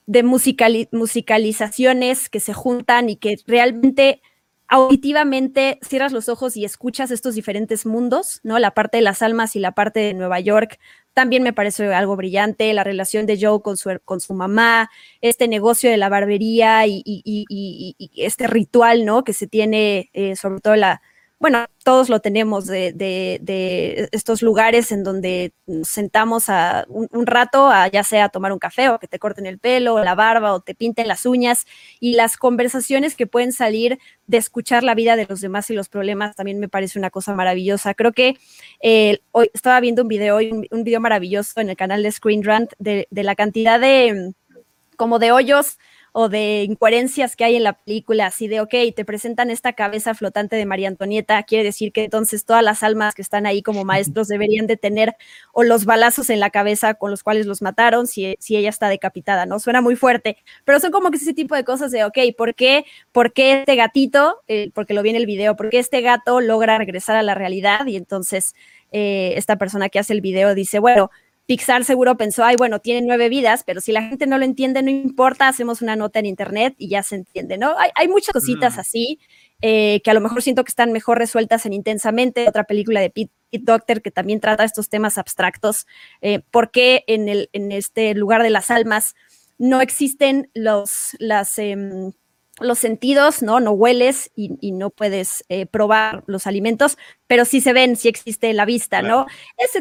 de 0.06 0.22
musicalizaciones 0.22 2.28
que 2.28 2.40
se 2.40 2.52
juntan 2.52 3.10
y 3.10 3.16
que 3.16 3.36
realmente 3.46 4.22
auditivamente 4.68 5.78
cierras 5.82 6.12
los 6.12 6.28
ojos 6.28 6.56
y 6.56 6.64
escuchas 6.64 7.10
estos 7.10 7.34
diferentes 7.34 7.86
mundos, 7.86 8.40
¿no? 8.42 8.58
La 8.58 8.72
parte 8.72 8.98
de 8.98 9.02
las 9.02 9.22
almas 9.22 9.56
y 9.56 9.60
la 9.60 9.72
parte 9.72 10.00
de 10.00 10.14
Nueva 10.14 10.40
York 10.40 10.78
también 11.16 11.42
me 11.42 11.54
parece 11.54 11.94
algo 11.94 12.14
brillante, 12.14 12.74
la 12.74 12.84
relación 12.84 13.24
de 13.24 13.38
Joe 13.40 13.62
con 13.62 13.78
su, 13.78 13.98
con 14.04 14.20
su 14.20 14.34
mamá, 14.34 14.90
este 15.22 15.48
negocio 15.48 15.90
de 15.90 15.96
la 15.96 16.10
barbería 16.10 16.86
y, 16.86 17.96
este 18.16 18.46
ritual, 18.46 19.06
¿no? 19.06 19.24
Que 19.24 19.32
se 19.32 19.46
tiene, 19.46 20.10
eh, 20.12 20.36
sobre 20.36 20.60
todo 20.60 20.76
la, 20.76 21.00
bueno, 21.38 21.66
todos 21.84 22.08
lo 22.08 22.20
tenemos 22.20 22.66
de, 22.66 24.08
estos 24.12 24.40
lugares 24.40 24.90
en 24.90 25.04
donde 25.04 25.52
nos 25.66 25.88
sentamos 25.88 26.48
a 26.48 26.86
un, 26.88 27.26
rato, 27.26 27.68
a, 27.68 27.88
ya 27.88 28.04
sea 28.04 28.30
tomar 28.30 28.52
un 28.52 28.58
café 28.58 28.88
o 28.88 28.98
que 28.98 29.06
te 29.06 29.18
corten 29.18 29.44
el 29.44 29.58
pelo, 29.58 30.02
la 30.02 30.14
barba 30.14 30.54
o 30.54 30.60
te 30.60 30.74
pinten 30.74 31.08
las 31.08 31.26
uñas 31.26 31.66
y 32.00 32.14
las 32.14 32.38
conversaciones 32.38 33.16
que 33.16 33.26
pueden 33.26 33.52
salir 33.52 33.98
de 34.26 34.38
escuchar 34.38 34.82
la 34.82 34.94
vida 34.94 35.14
de 35.14 35.26
los 35.28 35.42
demás 35.42 35.68
y 35.68 35.74
los 35.74 35.90
problemas 35.90 36.34
también 36.36 36.58
me 36.58 36.68
parece 36.68 36.98
una 36.98 37.10
cosa 37.10 37.34
maravillosa. 37.34 37.92
Creo 37.92 38.12
que 38.12 38.38
eh, 38.80 39.20
hoy 39.32 39.50
estaba 39.52 39.78
viendo 39.80 40.02
un 40.02 40.08
video, 40.08 40.38
un, 40.38 40.66
un, 40.70 40.84
video 40.84 41.00
maravilloso 41.00 41.60
en 41.60 41.68
el 41.68 41.76
canal 41.76 42.02
de 42.02 42.12
Screen 42.12 42.44
Rant 42.44 42.72
de, 42.78 43.08
de 43.10 43.22
la 43.22 43.34
cantidad 43.34 43.78
de 43.78 44.32
como 44.96 45.18
de 45.18 45.32
hoyos 45.32 45.78
o 46.18 46.30
de 46.30 46.62
incoherencias 46.62 47.36
que 47.36 47.44
hay 47.44 47.56
en 47.56 47.62
la 47.62 47.74
película, 47.74 48.24
así 48.24 48.48
de, 48.48 48.62
ok, 48.62 48.72
te 48.96 49.04
presentan 49.04 49.50
esta 49.50 49.74
cabeza 49.74 50.14
flotante 50.14 50.56
de 50.56 50.64
María 50.64 50.88
Antonieta, 50.88 51.42
quiere 51.42 51.62
decir 51.62 51.92
que 51.92 52.04
entonces 52.04 52.46
todas 52.46 52.62
las 52.62 52.82
almas 52.82 53.14
que 53.14 53.20
están 53.20 53.44
ahí 53.44 53.60
como 53.60 53.84
maestros 53.84 54.26
deberían 54.26 54.66
de 54.66 54.78
tener 54.78 55.14
o 55.52 55.62
los 55.62 55.84
balazos 55.84 56.30
en 56.30 56.40
la 56.40 56.48
cabeza 56.48 56.94
con 56.94 57.10
los 57.10 57.22
cuales 57.22 57.44
los 57.44 57.60
mataron 57.60 58.06
si, 58.06 58.34
si 58.38 58.56
ella 58.56 58.70
está 58.70 58.88
decapitada, 58.88 59.44
¿no? 59.44 59.58
Suena 59.58 59.82
muy 59.82 59.94
fuerte, 59.94 60.38
pero 60.64 60.80
son 60.80 60.90
como 60.90 61.10
que 61.10 61.18
ese 61.18 61.34
tipo 61.34 61.54
de 61.54 61.64
cosas 61.64 61.90
de, 61.90 62.02
ok, 62.04 62.16
¿por 62.34 62.54
qué, 62.54 62.86
por 63.12 63.34
qué 63.34 63.60
este 63.60 63.76
gatito, 63.76 64.40
eh, 64.48 64.70
porque 64.72 64.94
lo 64.94 65.02
vi 65.02 65.10
en 65.10 65.16
el 65.16 65.26
video, 65.26 65.54
por 65.54 65.68
qué 65.68 65.80
este 65.80 66.00
gato 66.00 66.40
logra 66.40 66.78
regresar 66.78 67.16
a 67.16 67.22
la 67.22 67.34
realidad 67.34 67.84
y 67.84 67.96
entonces 67.96 68.54
eh, 68.90 69.34
esta 69.36 69.56
persona 69.56 69.90
que 69.90 69.98
hace 69.98 70.14
el 70.14 70.22
video 70.22 70.54
dice, 70.54 70.78
bueno, 70.78 71.10
Pixar 71.46 71.84
seguro 71.84 72.16
pensó, 72.16 72.44
ay, 72.44 72.56
bueno, 72.56 72.80
tiene 72.80 73.06
nueve 73.06 73.28
vidas, 73.28 73.62
pero 73.64 73.80
si 73.80 73.92
la 73.92 74.02
gente 74.02 74.26
no 74.26 74.36
lo 74.36 74.44
entiende, 74.44 74.82
no 74.82 74.90
importa, 74.90 75.46
hacemos 75.46 75.80
una 75.80 75.94
nota 75.94 76.18
en 76.18 76.26
internet 76.26 76.74
y 76.76 76.88
ya 76.88 77.04
se 77.04 77.14
entiende, 77.14 77.56
¿no? 77.56 77.74
Hay, 77.94 78.08
muchas 78.08 78.32
cositas 78.32 78.78
así 78.78 79.20
eh, 79.62 80.00
que 80.02 80.10
a 80.10 80.14
lo 80.14 80.20
mejor 80.20 80.42
siento 80.42 80.64
que 80.64 80.70
están 80.70 80.90
mejor 80.92 81.18
resueltas 81.18 81.64
en 81.64 81.72
Intensamente, 81.72 82.48
otra 82.48 82.64
película 82.64 83.00
de 83.00 83.10
Pete, 83.10 83.32
Doctor 83.52 84.02
que 84.02 84.10
también 84.10 84.40
trata 84.40 84.64
estos 84.64 84.88
temas 84.88 85.18
abstractos. 85.18 85.86
Eh, 86.20 86.40
¿Por 86.50 86.72
qué 86.72 87.04
en, 87.06 87.28
el, 87.28 87.48
en 87.52 87.70
este 87.70 88.14
lugar 88.14 88.42
de 88.42 88.50
las 88.50 88.70
almas 88.70 89.14
no 89.56 89.80
existen 89.80 90.50
los, 90.52 91.16
las... 91.20 91.58
Em, 91.58 92.12
los 92.60 92.78
sentidos, 92.78 93.42
¿no? 93.42 93.60
No 93.60 93.72
hueles 93.72 94.30
y, 94.34 94.72
no 94.72 94.90
puedes 94.90 95.44
eh, 95.48 95.66
probar 95.66 96.24
los 96.26 96.46
alimentos, 96.46 96.96
pero 97.26 97.44
sí 97.44 97.60
se 97.60 97.72
ven, 97.72 97.96
sí 97.96 98.08
existe 98.08 98.52
la 98.54 98.64
vista, 98.64 99.02
¿no? 99.02 99.26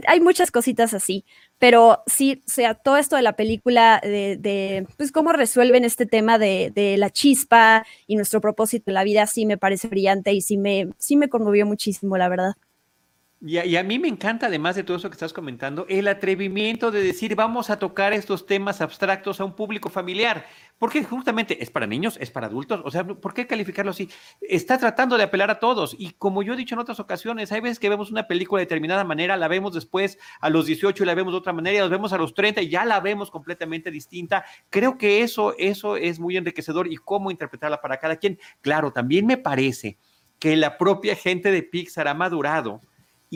hay 0.07 0.19
muchas 0.19 0.51
cositas 0.51 0.93
así, 0.93 1.25
pero 1.59 2.03
sí, 2.05 2.43
o 2.45 2.49
sea, 2.49 2.75
todo 2.75 2.97
esto 2.97 3.15
de 3.15 3.21
la 3.21 3.35
película, 3.35 4.01
de, 4.03 4.87
pues 4.97 5.11
cómo 5.11 5.31
resuelven 5.33 5.85
este 5.85 6.05
tema 6.05 6.37
de, 6.37 6.71
de, 6.73 6.97
la 6.97 7.09
chispa 7.09 7.85
y 8.07 8.15
nuestro 8.15 8.41
propósito 8.41 8.91
en 8.91 8.95
la 8.95 9.03
vida, 9.03 9.25
sí 9.27 9.45
me 9.45 9.57
parece 9.57 9.87
brillante 9.87 10.33
y 10.33 10.41
sí 10.41 10.57
me, 10.57 10.89
sí 10.97 11.15
me 11.15 11.29
conmovió 11.29 11.65
muchísimo, 11.65 12.17
la 12.17 12.29
verdad. 12.29 12.53
Y 13.41 13.75
a, 13.75 13.83
mí 13.83 13.99
me 13.99 14.07
encanta, 14.07 14.47
además 14.47 14.75
de 14.75 14.83
todo 14.83 14.97
eso 14.97 15.09
que 15.09 15.15
estás 15.15 15.33
comentando, 15.33 15.85
el 15.89 16.07
atrevimiento 16.07 16.89
de 16.89 17.03
decir 17.03 17.35
vamos 17.35 17.69
a 17.69 17.77
tocar 17.77 18.13
estos 18.13 18.45
temas 18.45 18.79
abstractos 18.79 19.39
a 19.39 19.45
un 19.45 19.55
público 19.55 19.89
familiar, 19.89 20.47
porque 20.79 21.03
justamente 21.03 21.61
es 21.61 21.69
para 21.69 21.85
niños, 21.85 22.17
es 22.19 22.31
para 22.31 22.47
adultos, 22.47 22.81
o 22.83 22.89
sea, 22.89 23.03
¿por 23.03 23.33
qué 23.33 23.45
calificarlo 23.45 23.91
así? 23.91 24.09
Está 24.41 24.77
tratando 24.77 25.17
de 25.17 25.23
apelar 25.23 25.51
a 25.51 25.59
todos 25.59 25.95
y 25.99 26.11
como 26.11 26.43
yo 26.43 26.53
he 26.53 26.57
dicho 26.57 26.75
en 26.75 26.79
otras 26.79 26.99
ocasiones, 26.99 27.51
hay 27.51 27.59
veces 27.59 27.77
que 27.77 27.89
vemos 27.89 28.09
una 28.09 28.25
película 28.25 28.61
de 28.61 28.65
determinada 28.65 29.03
manera, 29.03 29.37
la 29.37 29.49
vemos 29.49 29.73
después 29.73 30.17
a 30.39 30.49
los 30.49 30.65
18 30.65 31.03
y 31.03 31.05
la 31.05 31.13
vemos 31.13 31.33
de 31.33 31.37
otra 31.37 31.53
manera, 31.53 31.75
y 31.75 31.81
la 31.81 31.87
vemos 31.87 32.13
a 32.13 32.17
los 32.17 32.33
30 32.33 32.61
y 32.61 32.69
ya 32.69 32.85
la 32.85 32.99
vemos 33.01 33.29
completamente 33.29 33.91
distinta. 33.91 34.45
Creo 34.69 34.97
que 34.97 35.21
eso, 35.21 35.53
eso 35.59 35.97
es 35.97 36.19
muy 36.19 36.37
enriquecedor 36.37 36.91
y 36.91 36.95
cómo 36.95 37.29
interpretarla 37.29 37.81
para 37.81 37.97
cada 37.99 38.15
quien. 38.15 38.39
Claro, 38.61 38.91
también 38.91 39.27
me 39.27 39.37
parece 39.37 39.97
que 40.39 40.55
la 40.55 40.77
propia 40.77 41.15
gente 41.15 41.51
de 41.51 41.63
Pixar 41.63 42.07
ha 42.07 42.13
madurado 42.13 42.81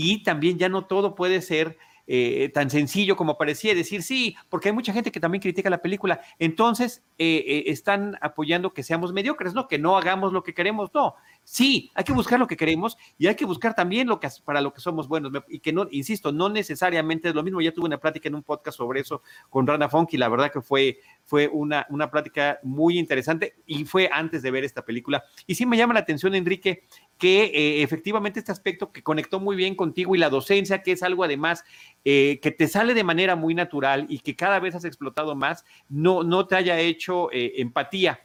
y 0.01 0.23
también 0.23 0.57
ya 0.57 0.69
no 0.69 0.85
todo 0.85 1.13
puede 1.13 1.41
ser 1.41 1.77
eh, 2.07 2.49
tan 2.53 2.69
sencillo 2.69 3.17
como 3.17 3.38
parecía 3.38 3.76
decir 3.76 4.01
sí, 4.01 4.38
porque 4.47 4.69
hay 4.69 4.73
mucha 4.73 4.93
gente 4.93 5.11
que 5.11 5.19
también 5.19 5.41
critica 5.41 5.69
la 5.69 5.81
película. 5.81 6.21
Entonces, 6.39 7.03
eh, 7.17 7.43
eh, 7.45 7.63
están 7.67 8.17
apoyando 8.21 8.73
que 8.73 8.81
seamos 8.81 9.11
mediocres, 9.11 9.53
¿no? 9.53 9.67
Que 9.67 9.77
no 9.77 9.97
hagamos 9.97 10.31
lo 10.31 10.41
que 10.41 10.53
queremos, 10.53 10.89
no. 10.93 11.15
Sí, 11.51 11.89
hay 11.95 12.03
que 12.03 12.13
buscar 12.13 12.39
lo 12.39 12.45
que 12.45 12.55
queremos 12.55 12.95
y 13.17 13.26
hay 13.26 13.34
que 13.34 13.43
buscar 13.43 13.73
también 13.73 14.07
lo 14.07 14.19
que 14.19 14.30
para 14.45 14.61
lo 14.61 14.71
que 14.71 14.81
somos 14.81 15.07
buenos. 15.07 15.31
Y 15.47 15.57
que 15.57 15.73
no, 15.73 15.88
insisto, 15.89 16.31
no 16.31 16.47
necesariamente 16.47 17.30
es 17.30 17.34
lo 17.34 17.41
mismo. 17.41 17.59
Ya 17.59 17.71
tuve 17.71 17.88
una 17.88 17.97
plática 17.97 18.30
en 18.30 18.35
un 18.35 18.43
podcast 18.43 18.77
sobre 18.77 18.99
eso 18.99 19.23
con 19.49 19.65
Rana 19.65 19.89
Funk 19.89 20.13
y 20.13 20.17
la 20.17 20.30
verdad 20.30 20.51
que 20.51 20.61
fue, 20.61 20.99
fue 21.26 21.47
una, 21.47 21.88
una 21.89 22.11
plática 22.11 22.59
muy 22.61 22.99
interesante 22.99 23.55
y 23.65 23.85
fue 23.85 24.11
antes 24.13 24.43
de 24.43 24.51
ver 24.51 24.63
esta 24.63 24.85
película. 24.85 25.23
Y 25.47 25.55
sí 25.55 25.65
me 25.65 25.76
llama 25.76 25.95
la 25.95 26.01
atención, 26.01 26.35
Enrique, 26.35 26.84
que 27.17 27.45
eh, 27.45 27.81
efectivamente 27.81 28.38
este 28.38 28.51
aspecto 28.51 28.91
que 28.91 29.01
conectó 29.01 29.39
muy 29.39 29.55
bien 29.55 29.73
contigo 29.73 30.13
y 30.13 30.19
la 30.19 30.30
docencia, 30.30 30.84
que 30.84 30.91
es 30.91 31.01
algo 31.01 31.23
además 31.23 31.65
eh, 32.05 32.39
que 32.43 32.51
te 32.51 32.67
sale 32.67 32.93
de 32.93 33.03
manera 33.03 33.35
muy 33.35 33.55
natural 33.55 34.05
y 34.07 34.19
que 34.19 34.35
cada 34.35 34.59
vez 34.59 34.76
has 34.76 34.85
explotado 34.85 35.35
más, 35.35 35.65
no, 35.89 36.21
no 36.21 36.45
te 36.45 36.57
haya 36.57 36.80
hecho 36.80 37.31
eh, 37.31 37.53
empatía 37.57 38.19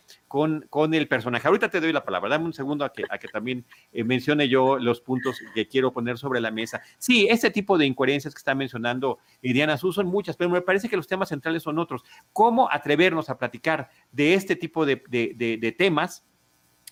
con, 0.69 0.95
el 0.95 1.07
personaje. 1.07 1.47
Ahorita 1.47 1.69
te 1.69 1.81
doy 1.81 1.93
la 1.93 2.05
palabra, 2.05 2.29
dame 2.31 2.47
un 2.47 2.53
segundo 2.53 2.85
a 2.85 2.93
que, 2.93 3.05
también 3.33 3.65
mencione 3.93 4.49
yo 4.49 4.81
los 4.81 5.01
puntos 5.01 5.39
que 5.55 5.69
quiero 5.69 5.93
poner 5.93 6.19
sobre 6.19 6.41
la 6.41 6.51
mesa. 6.51 6.83
Sí, 6.99 7.29
ese 7.31 7.53
tipo 7.53 7.79
de 7.79 7.87
incoherencias 7.87 8.35
que 8.35 8.39
está 8.39 8.53
mencionando 8.53 9.19
Diana 9.41 9.79
Su 9.79 9.93
son 9.93 10.07
muchas, 10.07 10.37
pero 10.37 10.51
me 10.51 10.61
parece 10.61 10.89
que 10.89 10.97
los 10.97 11.07
temas 11.07 11.29
centrales 11.29 11.63
son 11.63 11.79
otros. 11.79 12.03
¿Cómo 12.33 12.69
atrevernos 12.69 13.31
a 13.31 13.39
platicar 13.39 13.91
de 14.11 14.35
este 14.35 14.57
tipo 14.57 14.85
de 14.85 15.75
temas? 15.79 16.25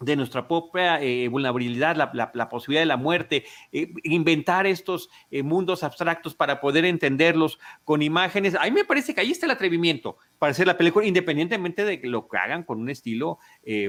De 0.03 0.16
nuestra 0.16 0.49
propia 0.49 1.01
eh, 1.01 1.29
vulnerabilidad, 1.29 1.97
la, 1.97 2.49
posibilidad 2.49 2.83
de 2.83 2.87
la 2.87 2.97
muerte, 2.97 3.45
eh, 3.70 3.93
inventar 4.03 4.66
estos 4.66 5.09
eh, 5.31 5.43
mundos 5.43 5.85
abstractos 5.85 6.35
para 6.35 6.61
poder 6.61 6.85
entenderlos 6.85 7.59
con 7.85 8.03
imágenes. 8.03 8.55
A 8.55 8.65
mí 8.65 8.73
me 8.73 8.85
parece 8.85 9.15
que 9.15 9.20
ahí 9.20 9.31
está 9.31 9.47
el 9.47 9.53
atrevimiento 9.53 10.16
para 10.39 10.51
hacer 10.51 10.66
la 10.66 10.77
película, 10.77 11.07
independientemente 11.07 11.85
de 11.85 12.01
lo 12.03 12.27
que 12.27 12.37
hagan 12.37 12.65
con 12.65 12.81
un 12.81 12.91
estilo 12.91 13.39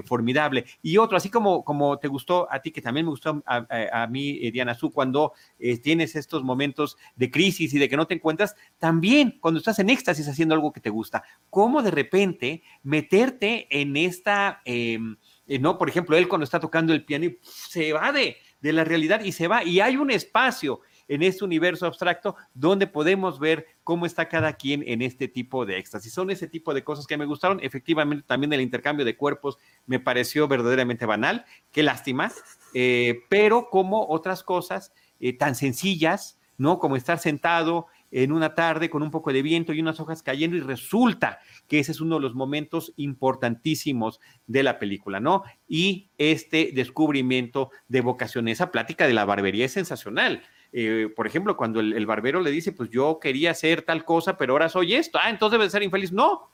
formidable. 0.05 0.65
Y 0.83 0.97
otro, 0.97 1.17
así 1.17 1.31
como, 1.31 1.63
como 1.63 1.97
te 1.97 2.07
gustó 2.07 2.47
a 2.51 2.61
ti, 2.61 2.69
que 2.69 2.79
también 2.79 3.07
me 3.07 3.09
gustó 3.09 3.41
a, 3.47 4.07
mí, 4.07 4.51
Diana 4.51 4.75
Su, 4.75 4.91
cuando 4.91 5.33
tienes 5.81 6.15
estos 6.15 6.43
momentos 6.43 6.95
de 7.15 7.31
crisis 7.31 7.73
y 7.73 7.79
de 7.79 7.89
que 7.89 7.97
no 7.97 8.05
te 8.05 8.13
encuentras, 8.13 8.55
también 8.77 9.39
cuando 9.41 9.57
estás 9.57 9.79
en 9.79 9.89
éxtasis 9.89 10.27
haciendo 10.27 10.53
algo 10.53 10.71
que 10.71 10.79
te 10.79 10.91
gusta, 10.91 11.23
cómo 11.49 11.81
de 11.81 11.89
repente 11.89 12.61
meterte 12.83 13.67
en 13.71 13.97
esta 13.97 14.61
em, 14.65 15.17
eh, 15.47 15.59
¿no? 15.59 15.77
Por 15.77 15.89
ejemplo, 15.89 16.17
él 16.17 16.27
cuando 16.27 16.43
está 16.43 16.59
tocando 16.59 16.93
el 16.93 17.05
piano 17.05 17.29
se 17.41 17.93
va 17.93 18.11
de, 18.11 18.37
de 18.61 18.73
la 18.73 18.83
realidad 18.83 19.21
y 19.23 19.31
se 19.31 19.47
va. 19.47 19.63
Y 19.63 19.79
hay 19.79 19.97
un 19.97 20.11
espacio 20.11 20.81
en 21.07 21.21
este 21.21 21.43
universo 21.43 21.85
abstracto 21.85 22.35
donde 22.53 22.87
podemos 22.87 23.39
ver 23.39 23.67
cómo 23.83 24.05
está 24.05 24.29
cada 24.29 24.53
quien 24.53 24.83
en 24.87 25.01
este 25.01 25.27
tipo 25.27 25.65
de 25.65 25.77
éxtasis. 25.77 26.13
Son 26.13 26.29
ese 26.31 26.47
tipo 26.47 26.73
de 26.73 26.83
cosas 26.83 27.07
que 27.07 27.17
me 27.17 27.25
gustaron. 27.25 27.59
Efectivamente, 27.61 28.23
también 28.25 28.53
el 28.53 28.61
intercambio 28.61 29.05
de 29.05 29.17
cuerpos 29.17 29.57
me 29.85 29.99
pareció 29.99 30.47
verdaderamente 30.47 31.05
banal. 31.05 31.45
Qué 31.71 31.83
lástima. 31.83 32.31
Eh, 32.73 33.21
pero 33.29 33.69
como 33.69 34.07
otras 34.07 34.43
cosas 34.43 34.93
eh, 35.19 35.33
tan 35.37 35.55
sencillas, 35.55 36.39
¿no? 36.57 36.79
Como 36.79 36.95
estar 36.95 37.19
sentado 37.19 37.87
en 38.13 38.31
una 38.31 38.53
tarde 38.53 38.89
con 38.89 39.01
un 39.01 39.11
poco 39.11 39.33
de 39.33 39.41
viento 39.41 39.73
y 39.73 39.81
unas 39.81 39.99
hojas 39.99 40.21
cayendo 40.21 40.55
y 40.55 40.61
resulta 40.61 41.39
que 41.67 41.79
ese 41.79 41.91
es 41.91 41.99
uno 41.99 42.15
de 42.15 42.21
los 42.21 42.35
momentos 42.35 42.93
importantísimos 42.95 44.19
de 44.45 44.63
la 44.63 44.77
película, 44.77 45.19
¿no? 45.19 45.43
Y 45.67 46.09
este 46.17 46.71
descubrimiento 46.73 47.71
de 47.87 48.01
vocación, 48.01 48.47
esa 48.47 48.71
plática 48.71 49.07
de 49.07 49.13
la 49.13 49.25
barbería 49.25 49.65
es 49.65 49.71
sensacional. 49.71 50.43
Eh, 50.71 51.11
por 51.15 51.25
ejemplo, 51.27 51.57
cuando 51.57 51.79
el, 51.79 52.05
barbero 52.05 52.39
le 52.39 52.51
dice, 52.51 52.71
pues 52.71 52.89
yo 52.89 53.19
quería 53.19 53.51
hacer 53.51 53.81
tal 53.81 54.05
cosa, 54.05 54.37
pero 54.37 54.53
ahora 54.53 54.69
soy 54.69 54.93
esto, 54.93 55.19
ah, 55.21 55.29
entonces 55.29 55.59
debe 55.59 55.69
ser 55.69 55.83
infeliz. 55.83 56.11
No, 56.11 56.51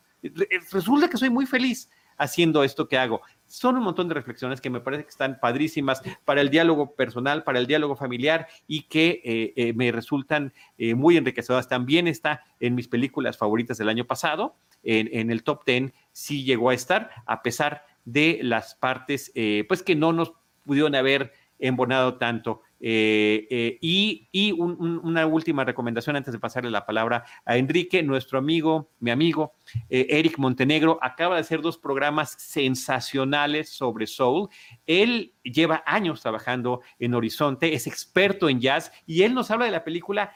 resulta 0.71 1.09
que 1.09 1.17
soy 1.17 1.29
muy 1.29 1.45
feliz 1.45 1.89
haciendo 2.19 2.63
esto 2.63 2.87
que 2.87 2.97
hago. 2.97 3.21
Son 3.47 3.75
un 3.77 3.83
montón 3.83 4.07
de 4.07 4.13
reflexiones 4.13 4.61
que 4.61 4.69
me 4.69 4.81
parece 4.81 5.03
que 5.03 5.09
están 5.09 5.39
padrísimas 5.39 6.03
para 6.25 6.41
el 6.41 6.51
diálogo 6.51 6.93
personal, 6.95 7.43
para 7.43 7.57
el 7.57 7.65
diálogo 7.65 7.95
familiar 7.95 8.47
y 8.67 8.83
que 8.83 9.21
eh, 9.23 9.53
eh, 9.55 9.73
me 9.73 9.91
resultan 9.91 10.53
eh, 10.77 10.93
muy 10.93 11.17
enriquecedoras. 11.17 11.67
También 11.67 12.07
está 12.07 12.43
en 12.59 12.75
mis 12.75 12.87
películas 12.87 13.37
favoritas 13.37 13.79
del 13.79 13.89
año 13.89 14.05
pasado, 14.05 14.55
en, 14.81 15.29
el 15.29 15.43
top 15.43 15.65
10 15.65 15.91
sí 16.13 16.45
llegó 16.45 16.69
a 16.69 16.73
estar, 16.73 17.09
a 17.25 17.41
pesar 17.41 17.83
de 18.05 18.39
las 18.43 18.75
partes, 18.75 19.31
pues 19.67 19.83
que 19.83 19.93
no 19.93 20.13
nos 20.13 20.31
pudieron 20.65 20.95
haber 20.95 21.33
embonado 21.59 22.17
tanto 22.17 22.61
Eh, 22.79 23.47
eh, 23.49 23.77
y, 23.81 24.51
una 24.57 25.25
última 25.25 25.65
recomendación 25.65 26.15
antes 26.15 26.31
de 26.31 26.39
pasarle 26.39 26.71
la 26.71 26.85
palabra 26.85 27.25
a 27.45 27.57
Enrique, 27.57 28.01
nuestro 28.03 28.39
amigo, 28.39 28.91
mi 28.99 29.11
amigo 29.11 29.53
eh, 29.89 30.07
Eric 30.09 30.37
Montenegro, 30.37 30.97
acaba 31.01 31.35
de 31.35 31.41
hacer 31.41 31.61
dos 31.61 31.77
programas 31.77 32.35
sensacionales 32.37 33.69
sobre 33.69 34.07
soul. 34.07 34.49
Él 34.85 35.33
lleva 35.43 35.83
años 35.85 36.21
trabajando 36.21 36.81
en 36.99 37.13
Horizonte, 37.13 37.73
es 37.73 37.85
experto 37.87 38.49
en 38.49 38.61
jazz 38.61 38.91
y 39.05 39.23
él 39.23 39.33
nos 39.33 39.51
habla 39.51 39.65
de 39.65 39.71
la 39.71 39.83
película 39.83 40.31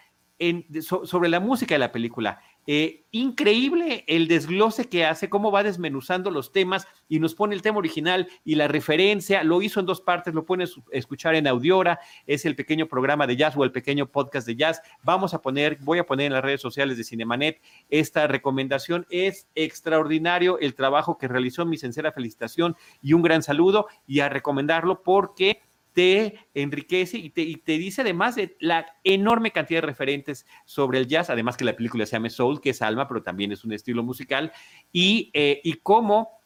sobre 0.82 1.30
la 1.30 1.40
música 1.40 1.76
de 1.76 1.80
la 1.80 1.92
película. 1.92 2.42
Eh, 2.66 3.04
increíble 3.12 4.06
el 4.08 4.28
desglose 4.28 4.88
que 4.88 5.06
hace, 5.06 5.30
cómo 5.30 5.52
va 5.52 5.64
desmenuzando 5.64 6.32
los 6.32 6.52
temas 6.52 6.88
y 7.10 7.20
nos 7.20 7.36
pone 7.36 7.56
el 7.56 7.62
tema 7.62 7.78
original 7.78 8.28
y 8.46 8.56
la 8.56 8.68
referencia. 8.68 9.44
Lo 9.44 9.62
hizo 9.62 9.80
en 9.80 9.86
dos 9.86 10.02
partes, 10.02 10.34
lo 10.34 10.46
puedes 10.46 10.76
escuchar 10.92 11.36
en 11.36 11.48
Audiora, 11.48 12.00
es 12.26 12.46
el 12.46 12.56
pequeño 12.56 12.88
programa 12.88 13.28
de 13.28 13.36
jazz 13.36 13.56
o 13.58 13.64
el 13.64 13.72
pequeño 13.72 14.08
podcast 14.08 14.48
de 14.48 14.56
jazz. 14.56 14.82
Vamos 15.04 15.34
a 15.34 15.42
poner, 15.42 15.78
voy 15.82 16.00
a 16.00 16.06
poner 16.06 16.28
en 16.28 16.34
las 16.34 16.44
redes 16.44 16.62
sociales 16.62 16.98
de 16.98 17.04
Cinemanet 17.04 17.62
esta 17.90 18.28
recomendación. 18.28 19.06
Es 19.10 19.48
extraordinario 19.56 20.58
el 20.60 20.74
trabajo 20.74 21.18
que 21.18 21.28
realizó, 21.28 21.66
mi 21.66 21.78
sincera 21.78 22.12
felicitación 22.12 22.76
y 23.02 23.14
un 23.14 23.22
gran 23.22 23.44
saludo 23.44 23.88
y 24.08 24.22
a 24.22 24.30
recomendarlo 24.30 25.04
porque 25.04 25.62
te 25.94 26.40
enriquece 26.54 27.18
y 27.18 27.30
te, 27.30 27.56
te, 27.64 27.78
dice 27.78 28.02
además 28.02 28.36
de 28.36 28.56
la 28.60 28.86
enorme 29.04 29.52
cantidad 29.52 29.82
de 29.82 29.88
referentes 29.88 30.46
sobre 30.66 31.00
el 31.00 31.08
jazz, 31.08 31.30
además 31.30 31.56
que 31.56 31.66
la 31.66 31.76
película 31.76 32.06
se 32.06 32.14
llama 32.14 32.30
Soul, 32.30 32.62
que 32.62 32.72
es 32.72 32.82
alma, 32.82 33.08
pero 33.08 33.24
también 33.24 33.52
es 33.52 33.64
un 33.64 33.74
estilo 33.74 34.04
musical, 34.04 34.52
y, 34.92 35.30
eh, 35.34 35.62
y 35.64 35.74
cómo 35.74 36.40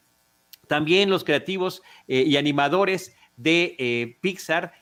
también 0.67 1.09
los 1.09 1.23
creativos 1.23 1.81
eh, 2.07 2.23
y 2.27 2.37
animadores 2.37 3.15
de 3.37 3.75
eh, 3.79 4.17
Pixar 4.21 4.73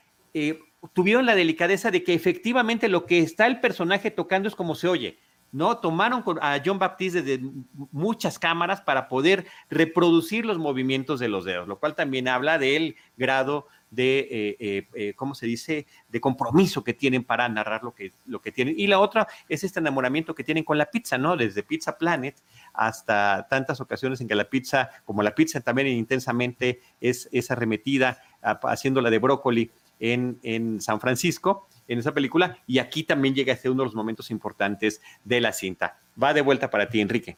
tuvieron 0.93 1.25
la 1.25 1.35
delicadeza 1.35 1.91
de 1.91 2.03
que 2.03 2.13
efectivamente 2.13 2.89
lo 2.89 3.05
que 3.05 3.19
está 3.19 3.47
el 3.47 3.59
personaje 3.59 4.11
tocando 4.11 4.49
es 4.49 4.55
como 4.55 4.75
se 4.75 4.87
oye. 4.87 5.19
¿no? 5.55 5.77
Tomaron 5.77 6.21
a 6.41 6.59
John 6.63 6.79
Baptiste 6.79 7.21
desde 7.21 7.45
muchas 7.93 8.37
cámaras 8.37 8.81
para 8.81 9.07
poder 9.07 9.45
reproducir 9.69 10.45
los 10.45 10.57
movimientos 10.57 11.21
de 11.21 11.29
los 11.29 11.45
dedos, 11.45 11.65
lo 11.65 11.79
cual 11.79 11.95
también 11.95 12.27
habla 12.27 12.57
del 12.57 12.97
grado 13.15 13.67
de, 13.91 14.19
eh, 14.19 14.57
eh, 14.59 14.87
eh, 14.93 15.13
¿cómo 15.15 15.35
se 15.35 15.45
dice?, 15.45 15.85
de 16.09 16.21
compromiso 16.21 16.83
que 16.83 16.93
tienen 16.93 17.23
para 17.23 17.47
narrar 17.49 17.83
lo 17.83 17.93
que, 17.93 18.11
lo 18.25 18.41
que 18.41 18.51
tienen. 18.51 18.75
Y 18.77 18.87
la 18.87 18.99
otra 18.99 19.27
es 19.49 19.63
este 19.63 19.79
enamoramiento 19.79 20.35
que 20.35 20.43
tienen 20.43 20.63
con 20.63 20.77
la 20.77 20.85
pizza, 20.87 21.17
¿no? 21.17 21.37
Desde 21.37 21.63
Pizza 21.63 21.97
Planet 21.97 22.35
hasta 22.73 23.47
tantas 23.49 23.79
ocasiones 23.81 24.21
en 24.21 24.27
que 24.27 24.35
la 24.35 24.49
pizza, 24.49 24.89
como 25.05 25.23
la 25.23 25.35
pizza 25.35 25.61
también 25.61 25.87
intensamente 25.87 26.81
es, 26.99 27.29
es 27.31 27.51
arremetida 27.51 28.21
haciéndola 28.41 29.09
de 29.09 29.19
brócoli 29.19 29.71
en, 29.99 30.39
en 30.43 30.81
San 30.81 30.99
Francisco, 30.99 31.67
en 31.87 31.99
esa 31.99 32.13
película, 32.13 32.57
y 32.67 32.79
aquí 32.79 33.03
también 33.03 33.33
llega 33.33 33.53
a 33.53 33.57
ser 33.57 33.71
uno 33.71 33.83
de 33.83 33.87
los 33.87 33.95
momentos 33.95 34.29
importantes 34.31 35.01
de 35.23 35.41
la 35.41 35.51
cinta. 35.51 35.97
Va 36.21 36.33
de 36.33 36.41
vuelta 36.41 36.69
para 36.69 36.89
ti, 36.89 37.01
Enrique. 37.01 37.37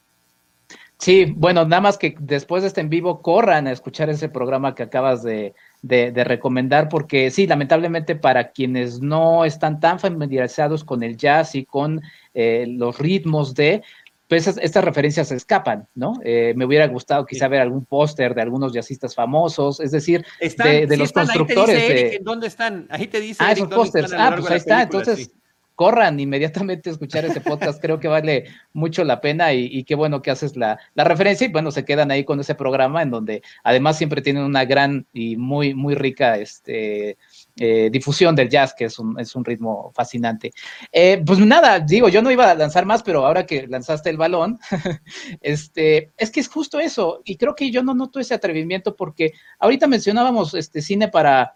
Sí, 0.98 1.32
bueno, 1.36 1.64
nada 1.64 1.82
más 1.82 1.98
que 1.98 2.16
después 2.20 2.64
de 2.64 2.70
este 2.70 2.82
en 2.82 2.90
vivo 2.90 3.22
corran 3.22 3.68
a 3.68 3.72
escuchar 3.72 4.10
ese 4.10 4.30
programa 4.30 4.74
que 4.74 4.84
acabas 4.84 5.22
de, 5.22 5.54
de, 5.82 6.24
recomendar, 6.24 6.90
porque 6.90 7.32
sí, 7.32 7.48
lamentablemente 7.48 8.16
para 8.16 8.52
quienes 8.52 9.02
no 9.02 9.46
están 9.46 9.80
tan 9.80 10.00
familiarizados 10.00 10.84
con 10.84 11.04
el 11.04 11.18
jazz 11.18 11.56
y 11.56 11.66
con 11.66 12.02
eh, 12.34 12.66
los 12.68 12.98
ritmos 13.00 13.54
de, 13.54 13.84
pues 14.28 14.46
estas 14.48 14.84
referencias 14.84 15.30
se 15.30 15.36
escapan, 15.36 15.88
¿no? 15.96 16.14
Eh, 16.24 16.54
me 16.56 16.66
hubiera 16.66 16.86
gustado 16.88 17.26
quizá 17.26 17.48
ver 17.48 17.62
algún 17.62 17.86
póster 17.86 18.36
de 18.36 18.42
algunos 18.42 18.74
jazzistas 18.74 19.16
famosos, 19.16 19.80
es 19.80 19.92
decir, 19.92 20.26
de, 20.40 20.98
los 20.98 21.14
constructores. 21.14 22.20
¿Dónde 22.22 22.48
están? 22.48 22.88
Ahí 22.90 23.08
te 23.08 23.22
dice. 23.22 23.42
Ah, 23.44 23.54
esos 23.54 23.70
pósters. 23.70 24.12
Ah, 24.14 24.36
pues 24.38 24.52
ahí 24.52 24.58
está. 24.58 24.82
Entonces, 24.82 25.32
corran 25.78 26.20
inmediatamente 26.20 26.90
a 26.90 26.94
escuchar 26.94 27.24
ese 27.26 27.40
podcast, 27.40 27.80
creo 27.80 28.00
que 28.00 28.08
vale 28.08 28.46
mucho 28.74 29.04
la 29.04 29.22
pena 29.22 29.54
y, 29.54 29.84
qué 29.84 29.94
bueno 29.94 30.24
que 30.24 30.32
haces 30.32 30.58
la, 30.58 30.80
referencia 30.96 31.46
y 31.46 31.52
bueno, 31.52 31.70
se 31.70 31.86
quedan 31.86 32.10
ahí 32.10 32.24
con 32.26 32.40
ese 32.40 32.56
programa 32.56 33.04
en 33.04 33.12
donde 33.12 33.44
además 33.64 33.96
siempre 33.96 34.24
tienen 34.24 34.42
una 34.42 34.66
gran 34.66 35.06
y 35.14 35.38
muy, 35.38 35.76
muy 35.76 35.94
rica 35.94 36.38
este, 36.38 37.20
eh, 37.58 37.90
difusión 37.92 38.36
del 38.36 38.50
jazz, 38.50 38.74
que 38.74 38.86
es 38.86 38.98
un, 38.98 39.20
es 39.20 39.36
un 39.36 39.46
ritmo 39.46 39.92
fascinante. 39.94 40.52
Eh, 40.92 41.22
pues 41.24 41.38
nada, 41.38 41.80
digo, 41.80 42.10
yo 42.10 42.24
no 42.24 42.32
iba 42.32 42.50
a 42.50 42.56
lanzar 42.56 42.88
más, 42.88 43.04
pero 43.04 43.24
ahora 43.24 43.46
que 43.46 43.68
lanzaste 43.68 44.10
el 44.10 44.18
balón, 44.18 44.58
este, 45.42 46.12
es 46.18 46.32
que 46.32 46.40
es 46.40 46.50
justo 46.50 46.80
eso 46.80 47.22
y 47.24 47.38
creo 47.38 47.54
que 47.54 47.70
yo 47.70 47.84
no 47.84 47.94
noto 47.94 48.20
ese 48.20 48.34
atrevimiento 48.34 48.96
porque 48.96 49.34
ahorita 49.60 49.86
mencionábamos 49.86 50.56
este 50.56 50.82
cine 50.82 51.08
para, 51.08 51.54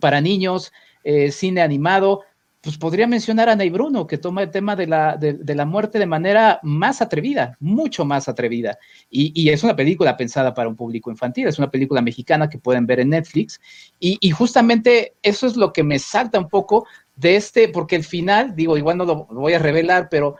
para 0.00 0.22
niños, 0.22 0.72
eh, 1.04 1.30
cine 1.32 1.60
animado, 1.60 2.22
pues 2.62 2.78
podría 2.78 3.08
mencionar 3.08 3.48
a 3.48 3.56
Ney 3.56 3.70
Bruno, 3.70 4.06
que 4.06 4.18
toma 4.18 4.42
el 4.42 4.50
tema 4.50 4.76
de 4.76 4.86
la, 4.86 5.16
de, 5.16 5.54
la 5.54 5.66
muerte 5.66 5.98
de 5.98 6.06
manera 6.06 6.60
más 6.62 7.02
atrevida, 7.02 7.56
mucho 7.58 8.04
más 8.04 8.28
atrevida. 8.28 8.78
Y, 9.10 9.50
es 9.50 9.64
una 9.64 9.74
película 9.74 10.16
pensada 10.16 10.54
para 10.54 10.68
un 10.68 10.76
público 10.76 11.10
infantil, 11.10 11.48
es 11.48 11.58
una 11.58 11.70
película 11.70 12.00
mexicana 12.00 12.48
que 12.48 12.58
pueden 12.58 12.86
ver 12.86 13.00
en 13.00 13.10
Netflix. 13.10 13.60
Y, 13.98 14.30
justamente 14.30 15.14
eso 15.22 15.48
es 15.48 15.56
lo 15.56 15.72
que 15.72 15.82
me 15.82 15.98
salta 15.98 16.38
un 16.38 16.48
poco 16.48 16.86
de 17.16 17.34
este, 17.34 17.68
porque 17.68 17.96
el 17.96 18.04
final, 18.04 18.54
digo, 18.54 18.78
igual 18.78 18.96
no 18.96 19.04
lo 19.04 19.26
voy 19.26 19.54
a 19.54 19.58
revelar, 19.58 20.08
pero 20.08 20.36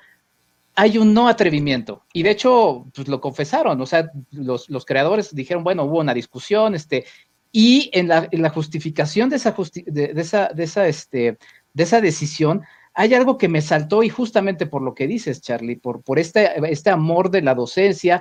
hay 0.75 0.99
un 0.99 1.13
no 1.13 1.29
atrevimiento. 1.29 2.05
Y 2.13 2.23
de 2.23 2.31
hecho, 2.31 2.87
pues 2.95 3.09
lo 3.09 3.21
confesaron, 3.21 3.81
o 3.81 3.87
sea, 3.87 4.11
los, 4.31 4.85
creadores 4.87 5.35
dijeron, 5.35 5.65
bueno, 5.65 5.85
hubo 5.85 5.99
una 5.99 6.15
discusión, 6.15 6.75
este, 6.75 7.05
y 7.51 7.91
en 7.93 8.09
la, 8.09 8.29
en 8.31 8.43
la 8.43 8.51
justificación 8.51 9.29
de 9.29 9.37
esa, 9.37 9.55
de, 9.87 10.13
esa, 10.17 10.49
de 10.55 10.65
esa 10.65 10.87
este, 10.87 11.39
de 11.75 11.83
esa 11.83 12.01
decisión, 12.01 12.63
hay 12.95 13.15
algo 13.15 13.39
que 13.39 13.49
me 13.49 13.63
saltó 13.63 14.03
y 14.03 14.09
justamente 14.09 14.67
por 14.67 14.83
lo 14.83 14.95
que 14.95 15.07
dices, 15.07 15.41
Charlie, 15.41 15.77
por, 15.77 16.03
por 16.03 16.19
este, 16.19 16.51
este 16.71 16.91
amor 16.91 17.31
de 17.31 17.43
la 17.43 17.55
docencia, 17.55 18.21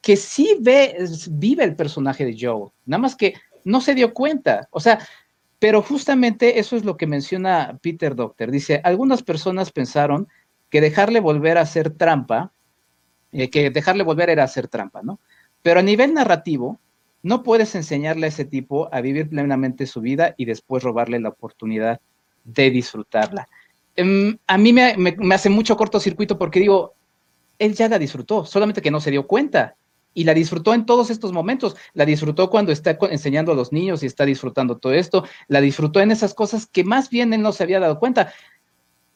que 0.00 0.16
sí 0.16 0.56
ve, 0.60 0.96
vive 1.30 1.64
el 1.64 1.76
personaje 1.76 2.24
de 2.24 2.36
Joe, 2.38 2.70
nada 2.86 3.00
más 3.00 3.16
que 3.16 3.34
no 3.64 3.80
se 3.80 3.94
dio 3.94 4.12
cuenta. 4.14 4.68
O 4.70 4.80
sea, 4.80 4.98
pero 5.58 5.82
justamente 5.82 6.58
eso 6.58 6.76
es 6.76 6.84
lo 6.84 6.96
que 6.96 7.06
menciona 7.06 7.78
Peter 7.82 8.14
Doctor. 8.14 8.50
Dice, 8.50 8.80
algunas 8.82 9.22
personas 9.22 9.72
pensaron 9.72 10.28
que 10.70 10.80
dejarle 10.80 11.20
volver 11.20 11.58
a 11.58 11.62
hacer 11.62 11.90
trampa, 11.90 12.52
eh, 13.32 13.50
que 13.50 13.70
dejarle 13.70 14.02
volver 14.02 14.30
era 14.30 14.44
hacer 14.44 14.68
trampa, 14.68 15.02
¿no? 15.02 15.20
Pero 15.62 15.80
a 15.80 15.82
nivel 15.82 16.14
narrativo, 16.14 16.80
no 17.22 17.42
puedes 17.42 17.74
enseñarle 17.74 18.26
a 18.26 18.28
ese 18.30 18.46
tipo 18.46 18.88
a 18.92 19.02
vivir 19.02 19.28
plenamente 19.28 19.86
su 19.86 20.00
vida 20.00 20.34
y 20.38 20.46
después 20.46 20.82
robarle 20.82 21.20
la 21.20 21.28
oportunidad 21.28 22.00
de 22.44 22.70
disfrutarla. 22.70 23.48
Em, 23.96 24.38
a 24.46 24.58
mí 24.58 24.72
me, 24.72 24.94
hace 25.34 25.50
mucho 25.50 25.76
cortocircuito 25.76 26.38
porque 26.38 26.60
digo, 26.60 26.94
él 27.58 27.74
ya 27.74 27.88
la 27.88 27.98
disfrutó, 27.98 28.46
solamente 28.46 28.82
que 28.82 28.90
no 28.90 29.00
se 29.00 29.10
dio 29.10 29.26
cuenta. 29.26 29.76
Y 30.12 30.24
la 30.24 30.34
disfrutó 30.34 30.74
en 30.74 30.86
todos 30.86 31.08
estos 31.10 31.32
momentos. 31.32 31.76
La 31.92 32.04
disfrutó 32.04 32.50
cuando 32.50 32.72
está 32.72 32.98
enseñando 33.10 33.52
a 33.52 33.54
los 33.54 33.72
niños 33.72 34.02
y 34.02 34.06
está 34.06 34.24
disfrutando 34.24 34.78
todo 34.78 34.92
esto. 34.92 35.24
La 35.46 35.60
disfrutó 35.60 36.00
en 36.00 36.10
esas 36.10 36.34
cosas 36.34 36.66
que 36.66 36.82
más 36.82 37.10
bien 37.10 37.32
él 37.32 37.42
no 37.42 37.52
se 37.52 37.62
había 37.62 37.78
dado 37.78 38.00
cuenta. 38.00 38.32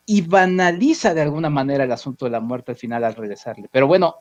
Y 0.07 0.23
banaliza 0.23 1.13
de 1.13 1.23
alguna 1.23 1.51
manera 1.51 1.83
el 1.83 1.91
asunto 1.91 2.27
de 2.27 2.31
la 2.31 2.39
muerte 2.39 2.73
al 2.73 2.79
final 2.79 3.03
al 3.03 3.17
regresarle. 3.17 3.69
Pero 3.73 3.89
bueno, 3.89 4.21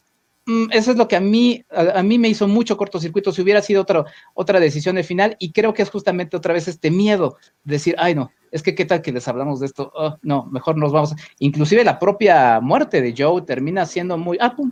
eso 0.72 0.92
es 0.92 0.98
lo 0.98 1.08
que 1.08 1.16
a 1.16 1.22
mí, 1.22 1.64
a, 1.70 2.04
mí 2.04 2.20
me 2.20 2.28
hizo 2.28 2.48
mucho 2.48 2.76
cortocircuito 2.76 3.32
si 3.32 3.42
hubiera 3.42 3.62
sido 3.62 3.82
otra, 3.82 4.06
otra 4.34 4.60
decisión 4.60 4.96
de 4.96 5.04
final 5.04 5.36
y 5.40 5.52
creo 5.52 5.74
que 5.74 5.82
es 5.82 5.90
justamente 5.90 6.36
otra 6.36 6.54
vez 6.54 6.68
este 6.68 6.92
miedo 6.92 7.38
de 7.64 7.76
decir, 7.76 7.96
ay 7.98 8.16
no, 8.16 8.32
es 8.52 8.62
que 8.62 8.76
qué 8.76 8.86
tal 8.86 9.02
que 9.02 9.14
les 9.14 9.28
hablamos 9.28 9.60
de 9.60 9.68
esto, 9.68 9.92
oh, 9.96 10.18
no, 10.22 10.46
mejor 10.46 10.78
nos 10.78 10.92
vamos. 10.92 11.14
Inclusive 11.40 11.84
la 11.84 11.98
propia 11.98 12.60
muerte 12.60 13.02
de 13.02 13.14
Joe 13.18 13.42
termina 13.44 13.86
siendo 13.86 14.18
muy, 14.18 14.38
ah, 14.42 14.54
pum, 14.56 14.72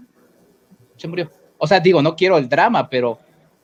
se 0.97 1.07
murió. 1.07 1.31
O 1.57 1.67
sea, 1.67 1.79
digo, 1.79 2.01
no 2.01 2.15
quiero 2.15 2.37
el 2.37 2.49
drama, 2.49 2.89
pero 2.89 3.19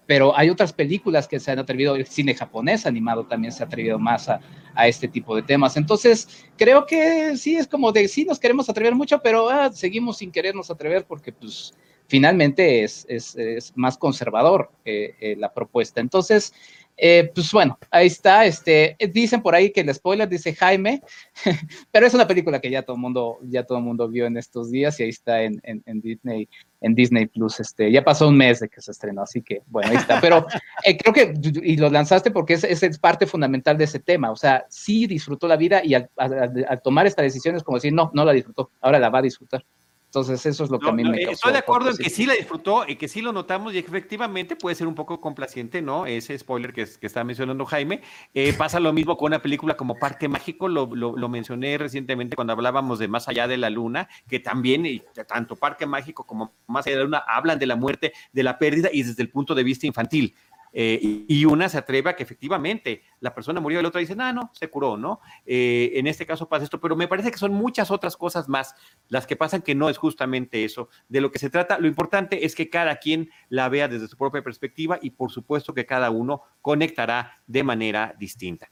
pero 0.07 0.35
hay 0.35 0.49
otras 0.49 0.73
películas 0.73 1.27
que 1.27 1.39
se 1.39 1.51
han 1.51 1.59
atrevido, 1.59 1.95
el 1.95 2.07
cine 2.07 2.33
japonés 2.33 2.85
animado 2.85 3.25
también 3.25 3.51
se 3.51 3.61
ha 3.61 3.65
atrevido 3.67 3.99
más 3.99 4.29
a, 4.29 4.39
este 4.87 5.07
tipo 5.07 5.35
de 5.35 5.41
temas. 5.41 5.75
Entonces, 5.75 6.45
creo 6.55 6.85
que 6.85 7.35
sí, 7.35 7.55
es 7.55 7.67
como 7.67 7.91
de, 7.91 8.07
sí, 8.07 8.25
nos 8.25 8.39
queremos 8.39 8.69
atrever 8.69 8.93
mucho, 8.93 9.19
pero 9.21 9.49
ah, 9.49 9.71
seguimos 9.73 10.17
sin 10.17 10.31
querernos 10.31 10.69
atrever 10.69 11.03
porque 11.05 11.31
pues 11.31 11.73
finalmente 12.07 12.83
es, 12.83 13.35
más 13.75 13.97
conservador 13.97 14.71
eh, 14.85 15.15
eh, 15.19 15.35
la 15.37 15.53
propuesta. 15.53 16.01
Entonces, 16.01 16.53
eh, 16.99 17.29
pues 17.33 17.51
bueno, 17.51 17.77
ahí 17.91 18.07
está. 18.07 18.45
Este, 18.45 18.95
dicen 19.13 19.41
por 19.41 19.53
ahí 19.53 19.71
que 19.71 19.81
el 19.81 19.93
spoiler 19.93 20.27
dice 20.27 20.55
Jaime, 20.55 21.03
pero 21.91 22.07
es 22.07 22.13
una 22.15 22.25
película 22.25 22.59
que 22.59 22.71
ya 22.71 22.81
todo 22.81 22.95
el 22.95 23.01
mundo, 23.01 23.37
ya 23.43 23.63
todo 23.63 23.79
mundo 23.81 24.07
vio 24.07 24.25
en 24.25 24.35
estos 24.35 24.71
días 24.71 24.99
y 24.99 25.03
ahí 25.03 25.09
está 25.09 25.43
en, 25.43 25.61
Disney, 26.01 26.49
en 26.81 26.95
Disney 26.95 27.27
Plus. 27.27 27.59
Este, 27.59 27.91
ya 27.91 28.03
pasó 28.03 28.27
un 28.27 28.37
mes 28.37 28.61
de 28.61 28.69
que 28.69 28.81
se 28.81 28.91
estrenó, 28.91 29.21
así 29.21 29.43
que 29.43 29.61
bueno, 29.67 29.91
ahí 29.91 29.97
está. 29.97 30.19
Pero 30.19 30.47
creo 30.99 31.13
que 31.13 31.33
y 31.61 31.77
lo 31.77 31.89
lanzaste 31.91 32.31
porque 32.31 32.53
es, 32.53 32.63
es, 32.63 32.97
parte 32.97 33.27
fundamental 33.27 33.77
de 33.77 33.83
ese 33.83 33.99
tema. 33.99 34.31
O 34.31 34.35
sea, 34.35 34.65
sí 34.69 35.05
disfrutó 35.05 35.47
la 35.47 35.55
vida 35.55 35.81
y 35.83 35.93
al, 35.93 36.09
al 36.17 36.81
tomar 36.81 37.05
esta 37.05 37.21
decisión 37.21 37.55
es 37.55 37.63
como 37.63 37.77
decir, 37.77 37.93
no, 37.93 38.09
no 38.15 38.25
la 38.25 38.33
disfrutó, 38.33 38.71
ahora 38.81 38.97
la 38.97 39.09
va 39.09 39.19
a 39.19 39.23
disfrutar. 39.23 39.63
Entonces, 40.07 40.45
eso 40.45 40.63
es 40.63 40.69
lo 40.69 40.79
que 40.79 40.85
No, 40.85 40.91
a 40.91 40.95
mí 40.95 41.03
no, 41.03 41.11
me 41.11 41.17
eh, 41.17 41.25
causó. 41.25 41.33
Estoy 41.33 41.51
de 41.51 41.57
acuerdo 41.59 41.89
en 41.91 41.97
que 41.97 42.09
sí. 42.09 42.25
la 42.25 42.33
disfrutó 42.33 42.85
y 42.87 42.95
que 42.95 43.09
sí 43.09 43.21
lo 43.21 43.33
notamos 43.33 43.73
y 43.73 43.77
efectivamente 43.77 44.55
puede 44.55 44.75
ser 44.75 44.87
un 44.87 44.95
poco 44.95 45.19
complaciente, 45.19 45.81
¿no? 45.81 46.05
Ese 46.05 46.37
spoiler 46.39 46.71
que, 46.71 46.83
es- 46.83 46.97
que 46.97 47.07
está 47.07 47.25
mencionando 47.25 47.65
Jaime. 47.65 48.01
Eh, 48.33 48.53
pasa 48.53 48.79
lo 48.79 48.93
mismo 48.93 49.17
con 49.17 49.27
una 49.27 49.41
película 49.41 49.75
como 49.75 49.95
Parque 49.95 50.29
Mágico, 50.29 50.69
lo, 50.69 50.85
lo- 50.95 51.17
lo 51.17 51.29
mencioné 51.29 51.77
recientemente 51.77 52.35
cuando 52.37 52.53
hablábamos 52.53 52.99
de 52.99 53.09
Más 53.09 53.27
allá 53.27 53.47
de 53.49 53.57
la 53.57 53.69
luna, 53.69 54.07
que 54.29 54.39
también, 54.39 54.85
y 54.85 55.01
tanto 55.27 55.57
Parque 55.57 55.85
Mágico 55.85 56.23
como 56.25 56.53
Más 56.67 56.87
allá 56.87 56.95
de 56.95 56.99
la 57.01 57.05
luna, 57.05 57.23
hablan 57.27 57.59
de 57.59 57.65
la 57.65 57.75
muerte, 57.75 58.13
de 58.31 58.43
la 58.43 58.57
pérdida 58.57 58.89
y 58.91 59.03
desde 59.03 59.21
el 59.21 59.29
punto 59.29 59.55
de 59.55 59.63
vista 59.63 59.87
infantil. 59.87 60.33
Eh, 60.79 61.25
y, 61.27 61.45
una 61.45 61.69
se 61.69 61.79
atreve 61.79 62.11
a 62.11 62.15
que 62.15 62.21
efectivamente 62.21 63.01
la 63.19 63.33
persona 63.33 63.59
murió 63.59 63.79
y 63.79 63.81
la 63.81 63.89
otra 63.89 63.99
dice, 63.99 64.15
no, 64.15 64.31
no, 64.31 64.51
se 64.53 64.69
curó, 64.69 64.95
¿no? 64.95 65.21
Eh, 65.43 65.93
en 65.95 66.05
este 66.05 66.27
caso 66.27 66.47
pasa 66.47 66.65
esto, 66.65 66.79
pero 66.79 66.95
me 66.95 67.07
parece 67.07 67.31
que 67.31 67.39
son 67.39 67.51
muchas 67.51 67.89
otras 67.89 68.15
cosas 68.15 68.47
más 68.47 68.75
las 69.07 69.25
que 69.25 69.35
pasan 69.35 69.63
que 69.63 69.73
no 69.73 69.89
es 69.89 69.97
justamente 69.97 70.63
eso. 70.63 70.89
De 71.09 71.19
lo 71.19 71.31
que 71.31 71.39
se 71.39 71.49
trata, 71.49 71.79
lo 71.79 71.87
importante 71.87 72.45
es 72.45 72.53
que 72.53 72.69
cada 72.69 72.97
quien 72.97 73.31
la 73.49 73.69
vea 73.69 73.87
desde 73.87 74.07
su 74.07 74.15
propia 74.17 74.43
perspectiva 74.43 74.99
y 75.01 75.09
por 75.09 75.31
supuesto 75.31 75.73
que 75.73 75.87
cada 75.87 76.11
uno 76.11 76.43
conectará 76.61 77.41
de 77.47 77.63
manera 77.63 78.13
distinta. 78.19 78.69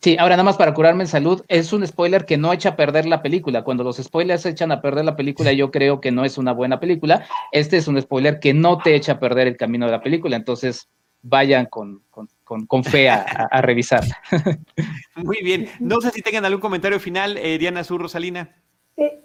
Sí, 0.00 0.16
ahora 0.18 0.36
nada 0.36 0.44
más 0.44 0.56
para 0.56 0.72
curarme 0.72 1.04
en 1.04 1.08
salud, 1.08 1.44
es 1.48 1.70
un 1.74 1.86
spoiler 1.86 2.24
que 2.24 2.38
no 2.38 2.50
echa 2.54 2.70
a 2.70 2.76
perder 2.76 3.04
la 3.04 3.20
película. 3.20 3.62
Cuando 3.62 3.84
los 3.84 3.98
spoilers 3.98 4.46
echan 4.46 4.72
a 4.72 4.80
perder 4.80 5.04
la 5.04 5.16
película, 5.16 5.52
yo 5.52 5.70
creo 5.70 6.00
que 6.00 6.12
no 6.12 6.24
es 6.24 6.38
una 6.38 6.52
buena 6.52 6.80
película. 6.80 7.26
Este 7.52 7.76
es 7.76 7.88
un 7.88 8.00
spoiler 8.00 8.40
que 8.40 8.54
no 8.54 8.78
te 8.78 8.94
echa 8.94 9.12
a 9.12 9.20
perder 9.20 9.48
el 9.48 9.58
camino 9.58 9.84
de 9.84 9.92
la 9.92 10.02
película. 10.02 10.36
Entonces, 10.36 10.88
vayan 11.22 11.66
con, 11.66 12.02
con, 12.10 12.28
con- 12.44 12.66
con 12.66 12.84
fe 12.84 13.08
a, 13.10 13.48
revisarla. 13.62 14.16
Muy 15.16 15.38
bien. 15.42 15.68
No 15.80 16.00
sé 16.00 16.10
si 16.10 16.22
tengan 16.22 16.44
algún 16.44 16.60
comentario 16.60 17.00
final, 17.00 17.36
eh, 17.38 17.58
Diana 17.58 17.82
Sur, 17.84 18.00
Rosalina. 18.02 18.50
Eh, 18.96 19.20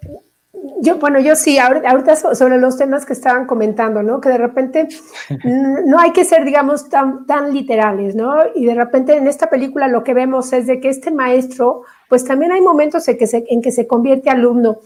Yo, 0.82 0.98
bueno, 0.98 1.20
yo 1.20 1.36
sí, 1.36 1.58
ahor- 1.58 1.86
ahorita 1.86 2.16
so- 2.16 2.36
sobre 2.36 2.58
los 2.58 2.78
temas 2.78 3.06
que 3.06 3.14
estaban 3.14 3.46
comentando, 3.46 4.02
¿no? 4.04 4.20
Que 4.20 4.30
de 4.30 4.38
repente 4.38 4.88
no 5.86 6.00
hay 6.00 6.12
que 6.12 6.26
ser, 6.26 6.44
digamos, 6.46 6.90
tan, 6.90 7.26
tan 7.26 7.54
literales, 7.54 8.16
¿no? 8.16 8.36
Y 8.56 8.66
de 8.66 8.76
repente 8.76 9.16
en 9.16 9.28
esta 9.28 9.50
película 9.50 9.88
lo 9.88 10.04
que 10.04 10.14
vemos 10.14 10.52
es 10.54 10.68
de 10.68 10.80
que 10.80 10.90
este 10.90 11.12
maestro, 11.12 11.84
pues 12.10 12.26
también 12.26 12.52
hay 12.52 12.62
momentos 12.62 13.08
en 13.08 13.18
que 13.18 13.28
se, 13.28 13.46
en 13.50 13.62
que 13.62 13.72
se 13.72 13.88
convierte 13.88 14.30
alumno, 14.30 14.78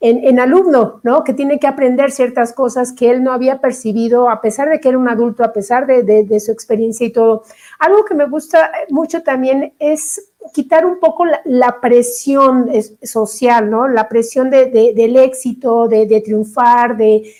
en, 0.00 0.38
alumno, 0.38 1.00
¿no? 1.02 1.24
Que 1.24 1.32
tiene 1.32 1.58
que 1.58 1.66
aprender 1.66 2.12
ciertas 2.12 2.52
cosas 2.52 2.92
que 2.92 3.10
él 3.10 3.24
no 3.24 3.32
había 3.32 3.60
percibido, 3.60 4.30
a 4.30 4.40
pesar 4.40 4.68
de 4.68 4.78
que 4.78 4.90
era 4.90 4.98
un 4.98 5.08
adulto, 5.08 5.42
a 5.42 5.52
pesar 5.52 5.86
de, 5.86 6.40
su 6.40 6.52
experiencia 6.52 7.06
y 7.06 7.10
todo. 7.10 7.42
Algo 7.80 8.04
que 8.04 8.14
me 8.14 8.26
gusta 8.26 8.70
mucho 8.90 9.22
también 9.22 9.74
es 9.80 10.30
quitar 10.54 10.86
un 10.86 11.00
poco 11.00 11.24
la, 11.44 11.80
presión 11.80 12.68
es- 12.72 12.94
social, 13.02 13.70
¿no? 13.70 13.88
La 13.88 14.08
presión 14.08 14.50
de, 14.50 14.66
de- 14.66 14.94
del 14.94 15.16
éxito, 15.16 15.88
de, 15.88 16.22
triunfar, 16.24 16.96
de, 16.96 17.34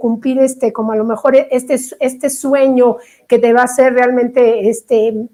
cumplir 0.00 0.40
este, 0.40 0.72
como 0.72 0.92
a 0.92 0.96
lo 0.96 1.04
mejor 1.04 1.36
este, 1.36 1.76
este 2.00 2.28
sueño 2.28 2.96
que 3.28 3.38
te 3.38 3.52
va 3.52 3.60
a 3.60 3.64
hacer 3.64 3.94
realmente 3.94 4.68
este, 4.68 5.28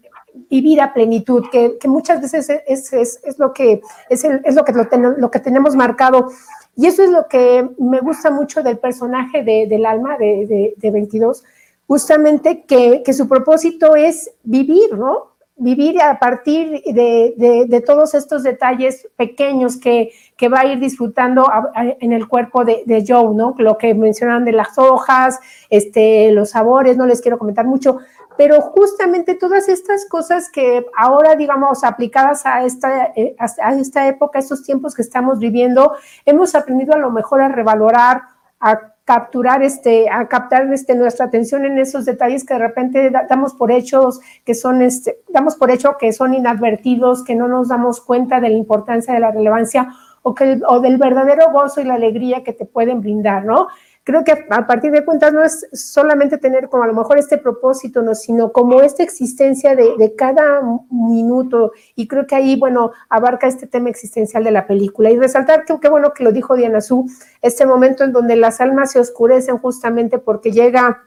vivir 0.51 0.81
a 0.81 0.93
plenitud, 0.93 1.45
que, 1.51 1.79
que 1.79 1.89
muchas 1.89 2.21
veces 2.21 2.49
es, 2.67 2.93
es- 2.93 3.21
es 3.25 3.39
lo 3.39 3.53
que, 3.53 3.81
es, 4.09 4.25
el- 4.25 4.41
es 4.45 4.55
lo, 4.55 4.65
que 4.65 4.73
lo, 4.73 5.31
que 5.31 5.41
tenemos 5.41 5.75
marcado. 5.77 6.29
Y 6.77 6.87
eso 6.87 7.03
es 7.03 7.11
lo 7.11 7.27
que 7.29 7.69
me 7.79 8.01
gusta 8.01 8.31
mucho 8.31 8.63
del 8.63 8.79
personaje 8.79 9.43
de- 9.43 9.67
del 9.67 9.85
alma 9.87 10.17
de, 10.17 10.47
de, 10.47 10.75
de 10.77 10.91
22, 10.91 11.45
justamente 11.87 12.65
que, 12.65 13.03
que 13.05 13.13
su 13.13 13.29
propósito 13.29 13.97
es 13.97 14.31
vivir, 14.45 14.97
¿no? 14.97 15.29
Vivir 15.61 16.01
a 16.01 16.21
partir 16.21 16.83
de, 16.87 17.35
de- 17.69 17.81
todos 17.81 18.15
estos 18.15 18.45
detalles 18.45 19.09
pequeños 19.17 19.77
que, 19.77 20.13
que 20.37 20.49
va 20.49 20.61
a 20.61 20.67
ir 20.67 20.79
disfrutando 20.79 21.51
en 21.99 22.13
el 22.13 22.29
cuerpo 22.29 22.65
de, 22.65 22.85
de 22.87 23.05
Joe, 23.05 23.35
¿no? 23.35 23.57
Lo 23.59 23.77
que 23.77 23.93
mencionan 23.95 24.45
de 24.45 24.53
las 24.53 24.79
hojas, 24.79 25.41
este, 25.69 26.31
los 26.31 26.51
sabores, 26.51 26.97
no 26.97 27.07
les 27.07 27.21
quiero 27.21 27.39
comentar 27.39 27.67
mucho, 27.67 27.99
pero 28.39 28.63
justamente 28.63 29.35
todas 29.35 29.69
estas 29.69 30.07
cosas 30.09 30.49
que 30.51 30.87
ahora, 30.97 31.35
digamos, 31.35 31.85
aplicadas 31.85 32.47
a 32.47 32.65
esta, 32.65 33.13
eh, 33.17 33.37
a 33.39 33.47
a 33.69 33.75
esta 33.75 34.07
época, 34.09 34.39
estos 34.39 34.63
tiempos 34.63 34.95
que 34.95 35.03
estamos 35.03 35.39
viviendo, 35.39 35.93
hemos 36.25 36.55
aprendido 36.55 36.95
a 36.95 36.99
lo 36.99 37.11
mejor 37.11 37.43
a 37.43 37.49
revalorar, 37.49 38.23
a 38.61 38.95
capturar 39.05 39.63
este, 39.63 40.09
a 40.11 40.29
captar 40.29 40.73
este, 40.73 40.95
nuestra 40.95 41.27
atención 41.27 41.65
en 41.65 41.79
esos 41.79 42.05
detalles 42.05 42.45
que 42.45 42.55
de 42.55 42.61
repente 42.61 43.11
da- 43.11 43.27
damos 43.29 43.55
por 43.55 43.71
hechos, 43.73 44.21
que 44.45 44.55
son 44.55 44.83
este, 44.83 45.19
damos 45.29 45.57
por 45.57 45.71
hecho 45.71 45.97
que 45.99 46.13
son 46.13 46.35
inadvertidos, 46.35 47.25
que 47.25 47.35
no 47.35 47.49
nos 47.49 47.69
damos 47.69 48.01
cuenta 48.03 48.39
de 48.41 48.51
la 48.51 48.57
importancia, 48.57 49.15
de 49.15 49.21
la 49.21 49.31
relevancia 49.31 49.89
o, 50.23 50.35
que, 50.35 50.61
o 50.69 50.81
del 50.81 50.99
verdadero 50.99 51.51
gozo 51.51 51.81
y 51.81 51.85
la 51.85 51.95
alegría 51.95 52.45
que 52.45 52.53
te 52.53 52.67
pueden 52.67 53.01
brindar, 53.01 53.45
¿no? 53.45 53.69
Creo 54.09 54.25
que 54.25 54.33
a 54.49 54.67
partir 54.67 54.91
de 54.91 55.05
cuentas 55.05 55.35
no 55.35 55.45
es 55.45 55.67
solamente 55.75 56.39
tener 56.39 56.71
como 56.71 56.83
a 56.83 56.87
lo 56.87 56.95
mejor 56.95 57.19
este 57.19 57.37
propósito, 57.37 58.01
¿no? 58.01 58.15
sino 58.15 58.53
como 58.53 58.81
esta 58.81 59.03
existencia 59.03 59.77
de, 59.77 59.99
de 59.99 60.17
cada 60.17 60.63
minuto. 60.91 61.73
Y 61.95 62.09
creo 62.09 62.27
que 62.27 62.35
ahí, 62.35 62.57
bueno, 62.57 62.93
abarca 63.11 63.47
este 63.47 63.67
tema 63.67 63.91
existencial 63.91 64.45
de 64.45 64.51
la 64.51 64.67
película. 64.67 65.11
Y 65.11 65.19
resaltar 65.19 65.67
que 65.67 65.79
qué 65.79 65.91
bueno 65.91 66.15
que 66.15 66.25
lo 66.25 66.33
dijo 66.33 66.57
Diana 66.57 66.81
Su, 66.81 67.05
este 67.43 67.67
momento 67.67 68.03
en 68.03 68.15
donde 68.15 68.37
las 68.37 68.63
almas 68.63 68.93
se 68.93 68.99
oscurecen 68.99 69.59
justamente 69.59 70.19
porque 70.19 70.53
llega 70.53 71.03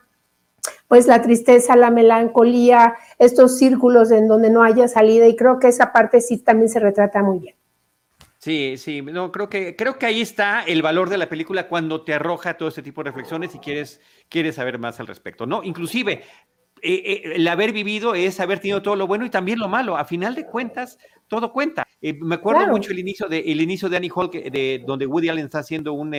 pues 0.88 1.08
la 1.08 1.24
tristeza, 1.24 1.76
la 1.76 1.90
melancolía, 1.90 2.94
estos 3.18 3.58
círculos 3.58 4.12
en 4.12 4.28
donde 4.28 4.52
no 4.52 4.62
haya 4.62 4.88
salida 4.88 5.26
y 5.26 5.36
creo 5.36 5.58
que 5.58 5.70
esa 5.70 5.92
parte 5.92 6.22
sí 6.22 6.38
también 6.38 6.70
se 6.70 6.80
retrata 6.80 7.24
muy 7.24 7.40
bien. 7.40 7.56
Sí, 8.44 8.76
sí, 8.78 9.04
no, 9.04 9.32
creo 9.32 9.50
que, 9.50 9.76
creo 9.76 10.00
que 10.00 10.08
ahí 10.08 10.20
está 10.20 10.64
el 10.64 10.82
valor 10.82 11.10
de 11.12 11.20
la 11.20 11.30
película 11.30 11.68
cuando 11.68 12.02
te 12.04 12.16
arroja 12.16 12.58
todo 12.58 12.70
este 12.70 12.82
tipo 12.82 13.04
de 13.04 13.12
reflexiones 13.12 13.54
y 13.54 13.60
quieres, 13.60 14.02
quieres 14.30 14.56
saber 14.56 14.80
más 14.80 15.00
al 15.00 15.06
respecto, 15.06 15.46
¿no? 15.46 15.62
Inclusive, 15.64 16.24
eh, 16.82 17.04
eh, 17.06 17.22
el 17.36 17.48
haber 17.48 17.72
vivido 17.72 18.16
es 18.16 18.40
haber 18.40 18.58
tenido 18.60 18.82
todo 18.82 18.96
lo 18.96 19.06
bueno 19.06 19.28
y 19.28 19.30
también 19.30 19.60
lo 19.60 19.68
malo. 19.68 19.96
A 19.96 20.06
final 20.06 20.34
de 20.34 20.48
cuentas, 20.48 20.98
todo 21.28 21.54
cuenta. 21.54 21.88
Eh, 22.02 22.14
me 22.20 22.34
acuerdo 22.34 22.62
Claro. 22.62 22.74
mucho 22.74 22.92
el 22.92 22.98
inicio 22.98 23.28
de, 23.28 23.42
el 23.42 23.62
inicio 23.62 23.88
de 23.90 23.98
Annie 23.98 24.12
Hall, 24.14 24.32
que- 24.32 24.50
de, 24.50 24.84
donde 24.88 25.06
Woody 25.06 25.30
Allen 25.30 25.46
está 25.46 25.60
haciendo 25.60 25.94
un, 25.94 26.12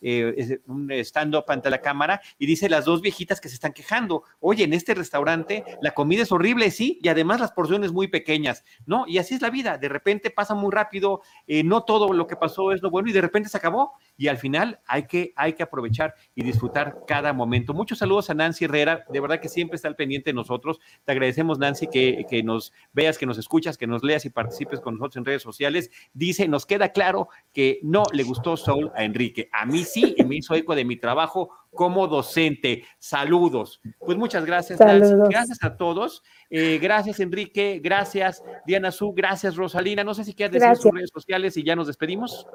eh, 0.00 0.60
un 0.66 0.90
stand-up 0.90 1.44
ante 1.48 1.70
la 1.70 1.80
cámara 1.80 2.20
y 2.38 2.46
dice 2.46 2.68
las 2.68 2.84
dos 2.84 3.00
viejitas 3.00 3.40
que 3.40 3.48
se 3.48 3.54
están 3.54 3.72
quejando, 3.72 4.24
oye, 4.40 4.64
en 4.64 4.72
este 4.72 4.94
restaurante 4.94 5.64
la 5.80 5.92
comida 5.92 6.22
es 6.22 6.32
horrible, 6.32 6.70
sí, 6.70 6.98
y 7.02 7.08
además 7.08 7.40
las 7.40 7.52
porciones 7.52 7.92
muy 7.92 8.08
pequeñas, 8.08 8.64
¿no? 8.86 9.04
Y 9.06 9.18
así 9.18 9.34
es 9.34 9.42
la 9.42 9.50
vida, 9.50 9.78
de 9.78 9.88
repente 9.88 10.30
pasa 10.30 10.54
muy 10.54 10.70
rápido, 10.70 11.22
eh, 11.46 11.62
no 11.62 11.84
todo 11.84 12.12
lo 12.12 12.26
que 12.26 12.36
pasó 12.36 12.72
es 12.72 12.82
lo 12.82 12.90
bueno 12.90 13.08
y 13.08 13.12
de 13.12 13.20
repente 13.20 13.48
se 13.48 13.56
acabó 13.56 13.92
y 14.20 14.28
al 14.28 14.36
final 14.36 14.78
hay 14.86 15.06
que, 15.06 15.32
hay 15.34 15.54
que 15.54 15.62
aprovechar 15.62 16.14
y 16.34 16.42
disfrutar 16.42 17.04
cada 17.06 17.32
momento. 17.32 17.72
Muchos 17.72 18.00
saludos 18.00 18.28
a 18.28 18.34
Nancy 18.34 18.66
Herrera, 18.66 19.06
de 19.08 19.18
verdad 19.18 19.40
que 19.40 19.48
siempre 19.48 19.76
está 19.76 19.88
al 19.88 19.96
pendiente 19.96 20.28
de 20.28 20.34
nosotros. 20.34 20.78
Te 21.06 21.12
agradecemos, 21.12 21.58
Nancy, 21.58 21.86
que, 21.86 22.26
que 22.28 22.42
nos 22.42 22.70
veas, 22.92 23.16
que 23.16 23.24
nos 23.24 23.38
escuchas, 23.38 23.78
que 23.78 23.86
nos 23.86 24.04
leas 24.04 24.26
y 24.26 24.28
participes 24.28 24.80
con 24.80 24.96
nosotros 24.96 25.16
en 25.16 25.24
redes 25.24 25.40
sociales. 25.40 25.90
Dice, 26.12 26.48
nos 26.48 26.66
queda 26.66 26.90
claro 26.90 27.30
que 27.54 27.80
no 27.82 28.02
le 28.12 28.22
gustó 28.24 28.58
Soul 28.58 28.92
a 28.94 29.04
Enrique. 29.04 29.48
A 29.52 29.64
mí 29.64 29.84
sí, 29.84 30.14
y 30.14 30.22
me 30.24 30.36
hizo 30.36 30.54
eco 30.54 30.74
de 30.74 30.84
mi 30.84 30.96
trabajo 30.98 31.48
como 31.70 32.06
docente. 32.06 32.84
Saludos. 32.98 33.80
Pues 34.00 34.18
muchas 34.18 34.44
gracias, 34.44 34.80
Nancy. 34.80 35.14
Gracias 35.30 35.64
a 35.64 35.78
todos. 35.78 36.22
Eh, 36.50 36.78
gracias, 36.78 37.20
Enrique. 37.20 37.80
Gracias, 37.82 38.42
Diana 38.66 38.92
Su. 38.92 39.14
Gracias, 39.14 39.56
Rosalina. 39.56 40.04
No 40.04 40.12
sé 40.12 40.24
si 40.24 40.34
quieres 40.34 40.60
decir 40.60 40.76
sus 40.76 40.92
redes 40.92 41.10
sociales 41.10 41.56
y 41.56 41.62
ya 41.62 41.74
nos 41.74 41.86
despedimos. 41.86 42.46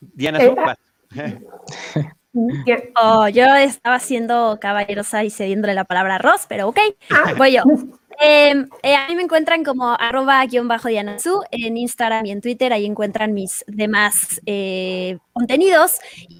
Diana. 0.00 0.38
Bien. 1.10 1.46
Oh, 3.00 3.28
yo 3.28 3.46
estaba 3.54 3.98
siendo 3.98 4.58
caballerosa 4.60 5.24
y 5.24 5.30
cediéndole 5.30 5.72
la 5.72 5.84
palabra 5.84 6.16
a 6.16 6.18
Ross, 6.18 6.44
pero 6.46 6.68
ok, 6.68 6.78
Ah, 7.10 7.32
voy 7.36 7.52
yo. 7.52 7.62
Eh, 8.20 8.54
eh, 8.82 8.94
a 8.94 9.08
mí 9.08 9.16
me 9.16 9.22
encuentran 9.22 9.62
como 9.64 9.92
arroba 9.98 10.44
guion 10.46 10.68
bajo 10.68 10.88
Diana 10.88 11.18
Su 11.18 11.42
en 11.50 11.76
Instagram 11.76 12.26
y 12.26 12.30
en 12.30 12.40
Twitter, 12.40 12.72
ahí 12.72 12.86
encuentran 12.86 13.34
mis 13.34 13.64
demás 13.66 14.40
eh, 14.46 15.18
contenidos. 15.32 15.98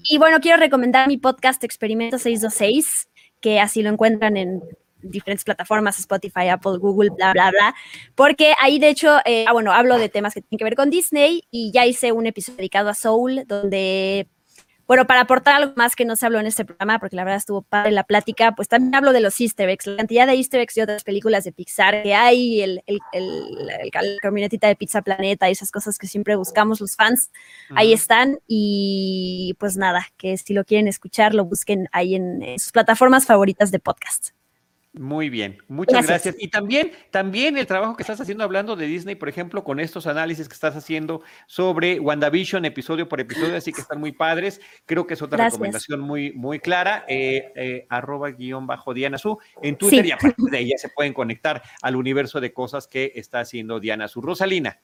Y 0.09 0.17
bueno, 0.17 0.39
quiero 0.39 0.57
recomendar 0.59 1.07
mi 1.07 1.17
podcast 1.17 1.63
Experimento 1.63 2.17
626, 2.17 3.09
que 3.41 3.59
así 3.59 3.81
lo 3.81 3.89
encuentran 3.89 4.37
en 4.37 4.61
diferentes 5.01 5.43
plataformas, 5.43 5.99
Spotify, 5.99 6.47
Apple, 6.49 6.77
Google, 6.79 7.09
bla, 7.15 7.33
bla, 7.33 7.51
bla, 7.51 7.75
porque 8.15 8.53
ahí 8.59 8.79
de 8.79 8.89
hecho, 8.89 9.17
eh, 9.25 9.45
ah, 9.47 9.53
bueno, 9.53 9.71
hablo 9.73 9.97
de 9.97 10.09
temas 10.09 10.33
que 10.33 10.41
tienen 10.41 10.57
que 10.59 10.63
ver 10.65 10.75
con 10.75 10.89
Disney 10.89 11.43
y 11.51 11.71
ya 11.71 11.85
hice 11.85 12.11
un 12.11 12.25
episodio 12.27 12.57
dedicado 12.57 12.89
a 12.89 12.93
Soul, 12.93 13.43
donde 13.47 14.27
bueno, 14.87 15.05
para 15.05 15.19
aportar 15.19 15.55
algo 15.55 15.73
más 15.75 15.97
que 15.97 16.05
no 16.05 16.15
se 16.15 16.25
habló 16.25 16.39
en 16.39 16.45
este 16.45 16.63
programa, 16.63 16.97
porque 16.97 17.17
la 17.17 17.25
verdad 17.25 17.39
estuvo 17.39 17.61
padre 17.61 17.91
la 17.91 18.05
plática, 18.05 18.53
pues 18.53 18.69
también 18.69 18.95
hablo 18.95 19.11
de 19.11 19.19
los 19.19 19.37
easter 19.41 19.67
eggs, 19.67 19.85
la 19.85 19.97
cantidad 19.97 20.25
de 20.25 20.31
easter 20.35 20.61
eggs 20.61 20.75
de 20.75 20.83
otras 20.83 21.03
películas 21.03 21.43
de 21.43 21.51
Pixar 21.51 22.03
que 22.03 22.15
hay, 22.15 22.61
el, 22.61 22.81
el, 22.87 22.99
el, 23.11 23.23
el- 23.59 23.65
la 23.67 24.19
camionetita 24.21 24.65
de 24.69 24.77
Pizza 24.77 25.01
Planeta 25.01 25.49
y 25.49 25.51
esas 25.51 25.71
cosas 25.71 25.97
que 25.97 26.07
siempre 26.07 26.37
buscamos 26.37 26.79
los 26.79 26.95
fans, 26.95 27.31
ahí 27.75 27.91
están. 27.91 28.39
Y 28.47 29.55
pues 29.59 29.75
nada, 29.75 30.07
que 30.15 30.37
si 30.37 30.53
lo 30.53 30.63
quieren 30.63 30.87
escuchar, 30.87 31.35
lo 31.35 31.43
busquen 31.43 31.89
ahí 31.91 32.15
en, 32.15 32.41
en 32.41 32.57
sus 32.57 32.71
plataformas 32.71 33.25
favoritas 33.25 33.71
de 33.71 33.79
podcast. 33.79 34.29
Muy 34.99 35.29
bien, 35.29 35.57
muchas 35.67 36.07
gracias. 36.07 36.35
Y 36.39 36.49
también, 36.49 36.91
también 37.11 37.57
el 37.57 37.67
trabajo 37.67 37.95
que 37.95 38.03
estás 38.03 38.19
haciendo 38.19 38.43
hablando 38.43 38.75
de 38.75 38.87
Disney, 38.87 39.15
por 39.15 39.29
ejemplo, 39.29 39.63
con 39.63 39.79
estos 39.79 40.07
análisis 40.07 40.47
que 40.47 40.53
estás 40.53 40.75
haciendo 40.75 41.21
sobre 41.45 41.99
WandaVision 41.99 42.65
episodio 42.65 43.07
por 43.07 43.19
episodio, 43.19 43.55
así 43.55 43.71
que 43.71 43.81
están 43.81 43.99
muy 43.99 44.11
padres. 44.11 44.59
Creo 44.85 45.05
que 45.05 45.13
es 45.13 45.21
otra 45.21 45.45
recomendación 45.45 45.99
muy, 45.99 46.31
muy 46.33 46.59
clara. 46.59 47.05
Eh, 47.07 47.51
eh, 47.55 47.85
arroba 47.89 48.31
guion 48.31 48.67
bajo 48.67 48.93
Diana 48.93 49.17
Su 49.17 49.37
en 49.61 49.77
Twitter 49.77 50.05
y 50.05 50.11
a 50.11 50.17
partir 50.35 50.45
de 50.49 50.57
ahí 50.57 50.69
ya 50.69 50.77
se 50.77 50.89
pueden 50.89 51.13
conectar 51.13 51.61
al 51.81 51.95
universo 51.95 52.41
de 52.41 52.53
cosas 52.53 52.87
que 52.87 53.11
está 53.15 53.39
haciendo 53.39 53.79
Diana 53.79 54.07
Su. 54.07 54.21
Rosalina 54.21 54.79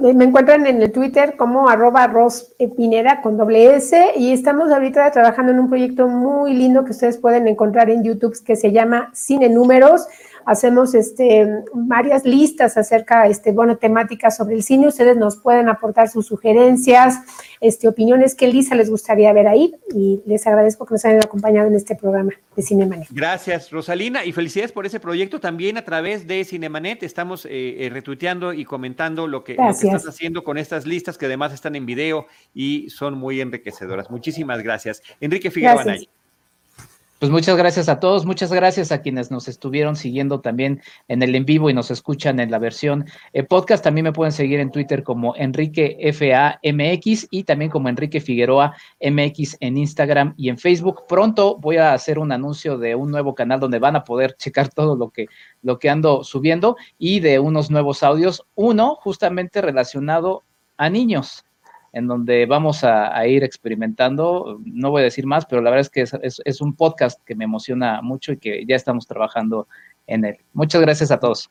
me 0.00 0.24
encuentran 0.24 0.66
en 0.66 0.82
el 0.82 0.90
Twitter 0.92 1.36
como 1.36 1.68
arroba 1.68 2.06
rospinera 2.06 3.20
con 3.20 3.36
doble 3.36 3.76
S 3.76 4.12
y 4.16 4.32
estamos 4.32 4.72
ahorita 4.72 5.10
trabajando 5.10 5.52
en 5.52 5.60
un 5.60 5.68
proyecto 5.68 6.08
muy 6.08 6.54
lindo 6.54 6.84
que 6.84 6.92
ustedes 6.92 7.18
pueden 7.18 7.46
encontrar 7.46 7.90
en 7.90 8.02
YouTube 8.02 8.42
que 8.44 8.56
se 8.56 8.72
llama 8.72 9.10
Cine 9.12 9.48
Números 9.48 10.06
hacemos 10.48 10.94
este, 10.94 11.46
varias 11.74 12.24
listas 12.24 12.78
acerca, 12.78 13.26
este, 13.26 13.52
bueno, 13.52 13.76
temáticas 13.76 14.38
sobre 14.38 14.54
el 14.54 14.62
cine. 14.62 14.88
Ustedes 14.88 15.14
nos 15.14 15.36
pueden 15.36 15.68
aportar 15.68 16.08
sus 16.08 16.26
sugerencias, 16.26 17.20
este, 17.60 17.86
opiniones 17.86 18.34
que 18.34 18.48
Lisa 18.48 18.74
les 18.74 18.88
gustaría 18.88 19.30
ver 19.34 19.46
ahí 19.46 19.74
y 19.94 20.22
les 20.24 20.46
agradezco 20.46 20.86
que 20.86 20.94
nos 20.94 21.04
hayan 21.04 21.22
acompañado 21.22 21.68
en 21.68 21.74
este 21.74 21.94
programa 21.96 22.32
de 22.56 22.62
Cinemanet. 22.62 23.08
Gracias, 23.10 23.70
Rosalina, 23.70 24.24
y 24.24 24.32
felicidades 24.32 24.72
por 24.72 24.86
ese 24.86 25.00
proyecto. 25.00 25.38
También 25.38 25.76
a 25.76 25.84
través 25.84 26.26
de 26.26 26.42
Cinemanet 26.44 27.02
estamos 27.02 27.44
eh, 27.44 27.50
eh, 27.50 27.90
retuiteando 27.92 28.54
y 28.54 28.64
comentando 28.64 29.26
lo 29.26 29.44
que, 29.44 29.52
estás 29.52 30.08
haciendo 30.08 30.44
con 30.44 30.56
estas 30.56 30.86
listas 30.86 31.18
que 31.18 31.26
además 31.26 31.52
están 31.52 31.76
en 31.76 31.84
video 31.84 32.26
y 32.54 32.88
son 32.88 33.18
muy 33.18 33.42
enriquecedoras. 33.42 34.10
Muchísimas 34.10 34.62
gracias. 34.62 35.02
Enrique 35.20 35.50
Figueroa 35.50 35.84
pues 37.18 37.32
muchas 37.32 37.56
gracias 37.56 37.88
a 37.88 37.98
todos, 37.98 38.24
muchas 38.24 38.52
gracias 38.52 38.92
a 38.92 39.02
quienes 39.02 39.32
nos 39.32 39.48
estuvieron 39.48 39.96
siguiendo 39.96 40.40
también 40.40 40.80
en 41.08 41.22
el 41.22 41.34
en 41.34 41.44
vivo 41.44 41.68
y 41.68 41.74
nos 41.74 41.90
escuchan 41.90 42.38
en 42.38 42.50
la 42.50 42.60
versión 42.60 43.06
eh, 43.32 43.42
podcast. 43.42 43.82
También 43.82 44.04
me 44.04 44.12
pueden 44.12 44.32
seguir 44.32 44.60
en 44.60 44.70
Twitter 44.70 45.02
como 45.02 45.34
Enrique 45.34 45.98
FAMX 46.12 47.26
y 47.30 47.42
también 47.42 47.72
como 47.72 47.88
Enrique 47.88 48.20
Figueroa 48.20 48.76
MX 49.00 49.56
en 49.58 49.78
Instagram 49.78 50.34
y 50.36 50.48
en 50.48 50.58
Facebook. 50.58 51.06
Pronto 51.08 51.56
voy 51.56 51.78
a 51.78 51.92
hacer 51.92 52.20
un 52.20 52.30
anuncio 52.30 52.78
de 52.78 52.94
un 52.94 53.10
nuevo 53.10 53.34
canal 53.34 53.58
donde 53.58 53.80
van 53.80 53.96
a 53.96 54.04
poder 54.04 54.36
checar 54.36 54.68
todo 54.68 54.94
lo 54.94 55.10
que, 55.10 55.26
lo 55.62 55.80
que 55.80 55.90
ando 55.90 56.22
subiendo 56.22 56.76
y 56.98 57.18
de 57.18 57.40
unos 57.40 57.68
nuevos 57.68 58.04
audios. 58.04 58.44
Uno 58.54 58.94
justamente 58.94 59.60
relacionado 59.60 60.44
a 60.76 60.88
niños 60.88 61.44
en 61.92 62.06
donde 62.06 62.46
vamos 62.46 62.84
a, 62.84 63.26
ir 63.26 63.44
experimentando. 63.44 64.60
No 64.64 64.90
voy 64.90 65.02
a 65.02 65.04
decir 65.04 65.26
más, 65.26 65.46
pero 65.46 65.62
la 65.62 65.70
verdad 65.70 65.88
es 65.92 66.10
que 66.10 66.18
es, 66.44 66.60
un 66.60 66.74
podcast 66.74 67.22
que 67.24 67.34
me 67.34 67.44
emociona 67.44 68.02
mucho 68.02 68.32
y 68.32 68.38
que 68.38 68.64
ya 68.66 68.76
estamos 68.76 69.06
trabajando 69.06 69.68
en 70.06 70.24
él. 70.24 70.38
Muchas 70.52 70.80
gracias 70.80 71.10
a 71.10 71.20
todos. 71.20 71.50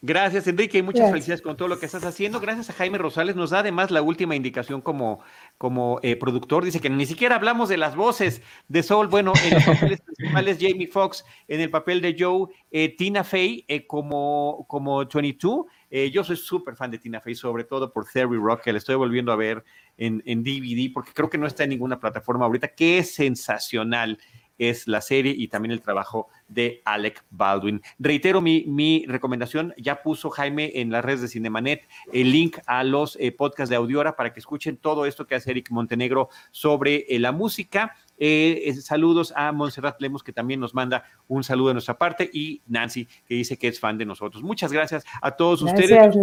Gracias, 0.00 0.46
Enrique, 0.46 0.78
y 0.78 0.82
muchas 0.82 1.10
felicidades 1.10 1.42
con 1.42 1.56
todo 1.56 1.66
lo 1.66 1.80
que 1.80 1.86
estás 1.86 2.04
haciendo. 2.04 2.38
Gracias 2.38 2.70
a 2.70 2.72
Jaime 2.72 2.98
Rosales, 2.98 3.34
nos 3.34 3.50
da 3.50 3.60
además 3.60 3.90
la 3.90 4.00
última 4.00 4.36
indicación 4.36 4.80
como, 4.80 5.18
como 5.58 5.98
eh, 6.04 6.14
productor. 6.14 6.64
Dice 6.64 6.80
que 6.80 6.88
ni 6.88 7.04
siquiera 7.04 7.34
hablamos 7.34 7.68
de 7.68 7.78
las 7.78 7.96
voces 7.96 8.40
de 8.68 8.84
Soul. 8.84 9.08
Bueno, 9.08 9.32
en 9.44 9.54
los 9.54 9.64
papeles 9.64 10.00
principales, 10.06 10.58
Jamie 10.60 10.86
Foxx 10.86 11.24
en 11.48 11.60
el 11.62 11.70
papel 11.70 12.00
de 12.00 12.14
Joe, 12.16 12.46
eh, 12.70 12.94
Tina 12.96 13.24
Fey 13.24 13.64
eh, 13.66 13.88
como, 13.88 14.66
como 14.68 15.04
22. 15.04 15.66
Yo 15.90 16.24
soy 16.24 16.36
súper 16.36 16.76
fan 16.76 16.90
de 16.90 16.98
Tina 16.98 17.20
Fey, 17.20 17.34
sobre 17.34 17.64
todo 17.64 17.92
por 17.92 18.06
Theory 18.06 18.38
Rock, 18.38 18.62
que 18.62 18.72
le 18.72 18.78
estoy 18.78 18.96
volviendo 18.96 19.32
a 19.32 19.36
ver 19.36 19.64
en, 19.96 20.20
DVD, 20.42 20.92
porque 20.92 21.12
creo 21.12 21.30
que 21.30 21.38
no 21.38 21.46
está 21.46 21.64
en 21.64 21.70
ninguna 21.70 21.98
plataforma 21.98 22.44
ahorita, 22.44 22.72
es 22.78 23.14
sensacional 23.14 24.18
es 24.58 24.88
la 24.88 25.00
serie 25.00 25.34
y 25.36 25.48
también 25.48 25.72
el 25.72 25.80
trabajo 25.80 26.28
de 26.48 26.82
Alec 26.84 27.24
Baldwin. 27.30 27.80
Reitero 27.98 28.40
mi, 28.40 28.64
mi 28.66 29.04
recomendación, 29.06 29.72
ya 29.78 30.02
puso 30.02 30.30
Jaime 30.30 30.72
en 30.74 30.90
las 30.90 31.04
redes 31.04 31.22
de 31.22 31.28
Cinemanet 31.28 31.88
el 32.12 32.32
link 32.32 32.58
a 32.66 32.84
los 32.84 33.16
eh, 33.20 33.32
podcasts 33.32 33.70
de 33.70 33.76
Audiora 33.76 34.16
para 34.16 34.32
que 34.32 34.40
escuchen 34.40 34.76
todo 34.76 35.06
esto 35.06 35.26
que 35.26 35.36
hace 35.36 35.52
Eric 35.52 35.70
Montenegro 35.70 36.28
sobre 36.50 37.06
eh, 37.08 37.18
la 37.18 37.32
música 37.32 37.96
eh, 38.18 38.62
eh, 38.66 38.74
saludos 38.74 39.32
a 39.36 39.52
Montserrat 39.52 40.00
Lemos, 40.00 40.22
que 40.22 40.32
también 40.32 40.60
nos 40.60 40.74
manda 40.74 41.04
un 41.28 41.44
saludo 41.44 41.68
de 41.68 41.74
nuestra 41.74 41.96
parte, 41.96 42.28
y 42.32 42.62
Nancy, 42.66 43.06
que 43.26 43.34
dice 43.34 43.56
que 43.56 43.68
es 43.68 43.78
fan 43.78 43.96
de 43.96 44.04
nosotros. 44.04 44.42
Muchas 44.42 44.72
gracias 44.72 45.04
a 45.22 45.32
todos 45.32 45.62
ustedes. 45.62 46.16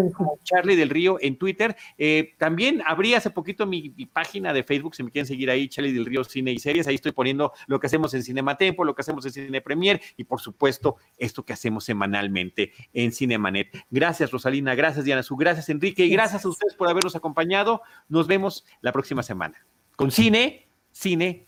Charlie 0.43 0.75
del 0.75 0.89
Río 0.89 1.17
en 1.21 1.37
Twitter. 1.37 1.75
Eh, 1.97 2.33
también 2.37 2.81
abrí 2.85 3.13
hace 3.13 3.29
poquito 3.29 3.65
mi, 3.65 3.89
página 4.11 4.53
de 4.53 4.63
Facebook, 4.63 4.95
si 4.95 5.03
me 5.03 5.11
quieren 5.11 5.25
seguir 5.25 5.49
ahí, 5.49 5.67
Charlie 5.67 5.93
del 5.93 6.05
Río 6.05 6.23
Cine 6.23 6.51
y 6.51 6.59
Series. 6.59 6.87
Ahí 6.87 6.95
estoy 6.95 7.11
poniendo 7.11 7.53
lo 7.67 7.79
que 7.79 7.87
hacemos 7.87 8.13
en 8.13 8.23
Cinematempo, 8.23 8.83
lo 8.83 8.93
que 8.93 9.01
hacemos 9.01 9.25
en 9.25 9.31
Cine 9.31 9.61
Premier 9.61 10.01
y, 10.17 10.23
por 10.25 10.41
supuesto, 10.41 10.97
esto 11.17 11.43
que 11.43 11.53
hacemos 11.53 11.85
semanalmente 11.85 12.73
en 12.93 13.11
Cinemanet. 13.11 13.85
Gracias, 13.89 14.31
Rosalina. 14.31 14.75
Gracias, 14.75 15.05
Diana 15.05 15.23
Su. 15.23 15.35
Gracias, 15.35 15.69
Enrique. 15.69 16.05
Y 16.05 16.09
gracias 16.09 16.45
a 16.45 16.49
ustedes 16.49 16.75
por 16.75 16.89
habernos 16.89 17.15
acompañado. 17.15 17.81
Nos 18.09 18.27
vemos 18.27 18.65
la 18.81 18.91
próxima 18.91 19.23
semana 19.23 19.65
con 19.95 20.11
cine, 20.11 20.67
cine 20.91 21.47